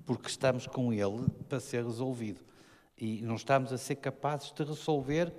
porque 0.06 0.28
estamos 0.28 0.66
com 0.66 0.92
ele 0.92 1.30
para 1.48 1.60
ser 1.60 1.86
resolvido. 1.86 2.42
E 2.98 3.22
não 3.22 3.36
estamos 3.36 3.72
a 3.72 3.78
ser 3.78 3.96
capazes 3.98 4.52
de 4.52 4.64
resolver 4.64 5.32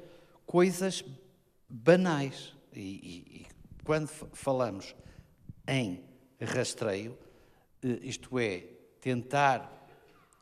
coisas 0.46 1.04
banais. 1.68 2.54
E, 2.72 2.80
e, 2.80 3.40
e 3.40 3.46
quando 3.84 4.06
falamos 4.06 4.94
em 5.66 6.00
rastreio, 6.40 7.18
eh, 7.82 7.98
isto 8.02 8.38
é, 8.38 8.64
tentar 9.00 9.88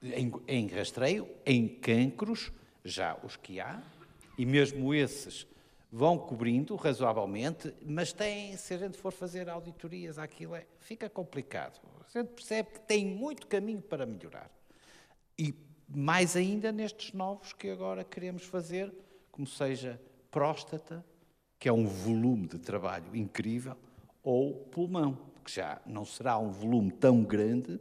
em, 0.03 0.33
em 0.47 0.67
rastreio, 0.67 1.29
em 1.47 1.67
cancros, 1.67 2.53
já 2.85 3.17
os 3.23 3.37
que 3.37 3.61
há, 3.61 3.83
e 4.37 4.45
mesmo 4.45 4.93
esses 4.93 5.47
vão 5.93 6.17
cobrindo 6.17 6.75
razoavelmente, 6.75 7.75
mas 7.85 8.15
tem, 8.15 8.57
se 8.57 8.73
a 8.73 8.79
gente 8.79 8.97
for 8.97 9.13
fazer 9.13 9.51
auditorias 9.51 10.19
aquilo 10.19 10.55
é, 10.55 10.65
fica 10.81 11.11
complicado. 11.11 11.79
A 12.01 12.19
gente 12.19 12.31
percebe 12.31 12.71
que 12.71 12.81
tem 12.81 13.05
muito 13.05 13.47
caminho 13.47 13.83
para 13.83 14.07
melhorar. 14.07 14.51
E 15.39 15.55
mais 15.87 16.35
ainda 16.35 16.73
nestes 16.73 17.13
novos 17.13 17.53
que 17.53 17.69
agora 17.69 18.03
queremos 18.05 18.45
fazer, 18.45 18.91
como 19.31 19.47
seja 19.47 20.01
próstata, 20.31 21.05
que 21.59 21.69
é 21.69 21.73
um 21.73 21.87
volume 21.87 22.49
de 22.49 22.59
trabalho 22.59 23.15
incrível, 23.15 23.77
ou 24.23 24.55
pulmão, 24.55 25.19
que 25.45 25.53
já 25.53 25.79
não 25.85 26.07
será 26.07 26.39
um 26.39 26.51
volume 26.51 26.91
tão 26.91 27.23
grande, 27.23 27.79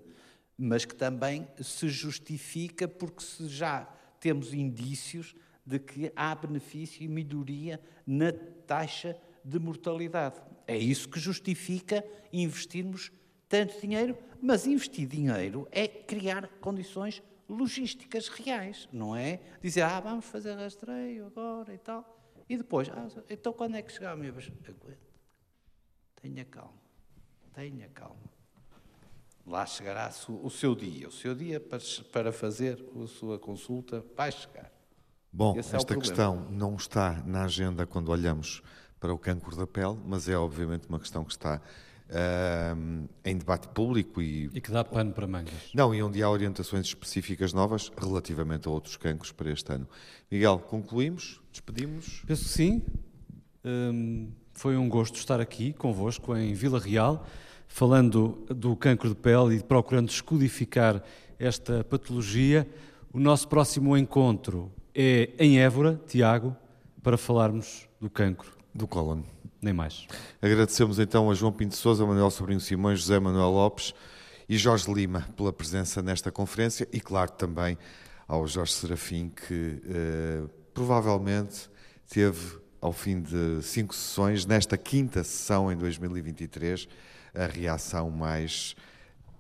mas 0.58 0.84
que 0.84 0.96
também 0.96 1.48
se 1.62 1.88
justifica 1.88 2.90
porque 2.90 3.24
se 3.24 3.48
já 3.48 3.88
temos 4.20 4.54
indícios 4.54 5.34
de 5.72 5.80
que 5.80 6.12
há 6.18 6.36
benefício 6.36 7.02
e 7.02 7.08
melhoria 7.08 7.80
na 8.06 8.34
taxa 8.68 9.18
de 9.44 9.58
mortalidade. 9.58 10.42
É 10.68 10.78
isso 10.78 11.08
que 11.08 11.18
justifica 11.18 12.06
investirmos 12.34 13.10
tanto 13.48 13.80
dinheiro, 13.80 14.18
mas 14.42 14.68
investir 14.68 15.08
dinheiro 15.08 15.66
é 15.72 15.88
criar 15.88 16.48
condições 16.60 17.24
logísticas 17.48 18.28
reais, 18.28 18.88
não 18.92 19.16
é 19.16 19.40
dizer, 19.62 19.82
ah, 19.82 20.00
vamos 20.00 20.26
fazer 20.26 20.56
rastreio 20.56 21.26
agora 21.26 21.74
e 21.74 21.78
tal, 21.78 22.18
e 22.50 22.58
depois, 22.58 22.90
ah, 22.90 23.08
então 23.30 23.54
quando 23.54 23.76
é 23.76 23.82
que 23.82 23.92
chegar 23.92 24.12
a 24.12 24.16
minha 24.18 24.32
vez? 24.32 24.52
Aguenta, 24.68 25.00
tenha 26.22 26.46
calma, 26.46 26.82
tenha 27.54 27.88
calma. 27.90 28.30
Lá 29.46 29.66
chegará 29.66 30.10
o 30.30 30.50
seu 30.50 30.76
dia, 30.76 31.08
o 31.08 31.12
seu 31.12 31.34
dia 31.34 31.60
para 32.12 32.32
fazer 32.32 32.78
a 32.96 33.08
sua 33.08 33.40
consulta 33.40 34.06
vai 34.16 34.32
chegar. 34.32 34.81
Bom, 35.34 35.58
Esse 35.58 35.76
esta 35.76 35.94
é 35.94 35.98
questão 35.98 36.46
não 36.50 36.76
está 36.76 37.24
na 37.26 37.44
agenda 37.46 37.86
quando 37.86 38.10
olhamos 38.10 38.62
para 39.00 39.14
o 39.14 39.18
cancro 39.18 39.56
da 39.56 39.66
pele, 39.66 39.98
mas 40.06 40.28
é 40.28 40.38
obviamente 40.38 40.88
uma 40.90 41.00
questão 41.00 41.24
que 41.24 41.32
está 41.32 41.62
uh, 42.12 43.10
em 43.24 43.38
debate 43.38 43.70
público 43.70 44.22
e, 44.22 44.50
e 44.54 44.60
que 44.60 44.70
dá 44.70 44.84
pano 44.84 45.14
para 45.14 45.26
mangas. 45.26 45.72
Não, 45.74 45.96
e 45.96 46.04
onde 46.04 46.22
há 46.22 46.30
orientações 46.30 46.88
específicas 46.88 47.54
novas 47.54 47.90
relativamente 47.98 48.68
a 48.68 48.72
outros 48.72 48.98
cancros 48.98 49.32
para 49.32 49.50
este 49.50 49.72
ano. 49.72 49.88
Miguel, 50.30 50.60
concluímos? 50.60 51.42
Despedimos? 51.52 52.24
Penso 52.28 52.44
que 52.44 52.50
sim. 52.50 52.84
Um, 53.64 54.30
foi 54.54 54.76
um 54.76 54.90
gosto 54.90 55.16
estar 55.16 55.40
aqui 55.40 55.72
convosco 55.74 56.36
em 56.36 56.54
Vila 56.54 56.80
Real, 56.80 57.26
falando 57.68 58.46
do 58.50 58.76
cancro 58.76 59.10
de 59.10 59.16
pele 59.16 59.56
e 59.56 59.64
procurando 59.64 60.08
descodificar 60.08 61.02
esta 61.40 61.84
patologia. 61.86 62.68
O 63.14 63.20
nosso 63.20 63.48
próximo 63.48 63.98
encontro 63.98 64.72
é 64.96 65.30
em 65.40 65.60
Évora, 65.60 66.00
Tiago, 66.08 66.56
para 67.02 67.18
falarmos 67.18 67.88
do 68.00 68.10
cancro. 68.10 68.52
Do 68.74 68.88
cólon. 68.88 69.22
Nem 69.62 69.74
mais. 69.74 70.08
Agradecemos 70.42 70.98
então 70.98 71.30
a 71.30 71.36
João 71.36 71.52
Pinto 71.52 71.76
Souza, 71.76 72.06
Manuel 72.06 72.32
Sobrinho 72.32 72.60
Simões, 72.60 73.00
José 73.00 73.20
Manuel 73.20 73.52
Lopes 73.52 73.94
e 74.50 74.58
Jorge 74.58 74.92
Lima 74.92 75.28
pela 75.38 75.54
presença 75.54 76.02
nesta 76.02 76.32
conferência 76.32 76.88
e, 76.92 77.00
claro, 77.00 77.32
também 77.32 77.78
ao 78.28 78.48
Jorge 78.48 78.74
Serafim, 78.74 79.30
que 79.30 79.82
eh, 79.88 80.44
provavelmente 80.74 81.70
teve, 82.10 82.58
ao 82.80 82.92
fim 82.92 83.22
de 83.22 83.62
cinco 83.62 83.94
sessões, 83.94 84.46
nesta 84.46 84.78
quinta 84.78 85.24
sessão 85.24 85.72
em 85.72 85.78
2023, 85.78 86.88
a 87.36 87.46
reação 87.46 88.10
mais 88.10 88.76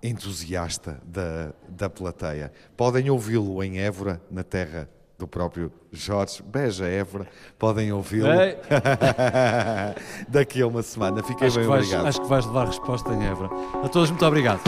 entusiasta 0.03 1.01
da, 1.05 1.53
da 1.67 1.89
plateia. 1.89 2.51
Podem 2.77 3.09
ouvi-lo 3.09 3.63
em 3.63 3.79
Évora, 3.79 4.21
na 4.29 4.43
terra 4.43 4.89
do 5.21 5.27
próprio 5.27 5.71
Jorge 5.91 6.43
Beja 6.43 6.85
Évora. 6.85 7.27
Podem 7.57 7.93
ouvi-lo 7.93 8.27
daqui 10.27 10.61
a 10.61 10.67
uma 10.67 10.81
semana. 10.81 11.23
Fiquei 11.23 11.47
acho 11.47 11.59
bem 11.59 11.67
vais, 11.67 11.85
obrigado. 11.85 12.07
Acho 12.07 12.21
que 12.21 12.27
vais 12.27 12.45
levar 12.45 12.67
resposta 12.67 13.13
em 13.13 13.25
Évora. 13.25 13.49
A 13.83 13.87
todos, 13.87 14.09
muito 14.09 14.25
obrigado. 14.25 14.61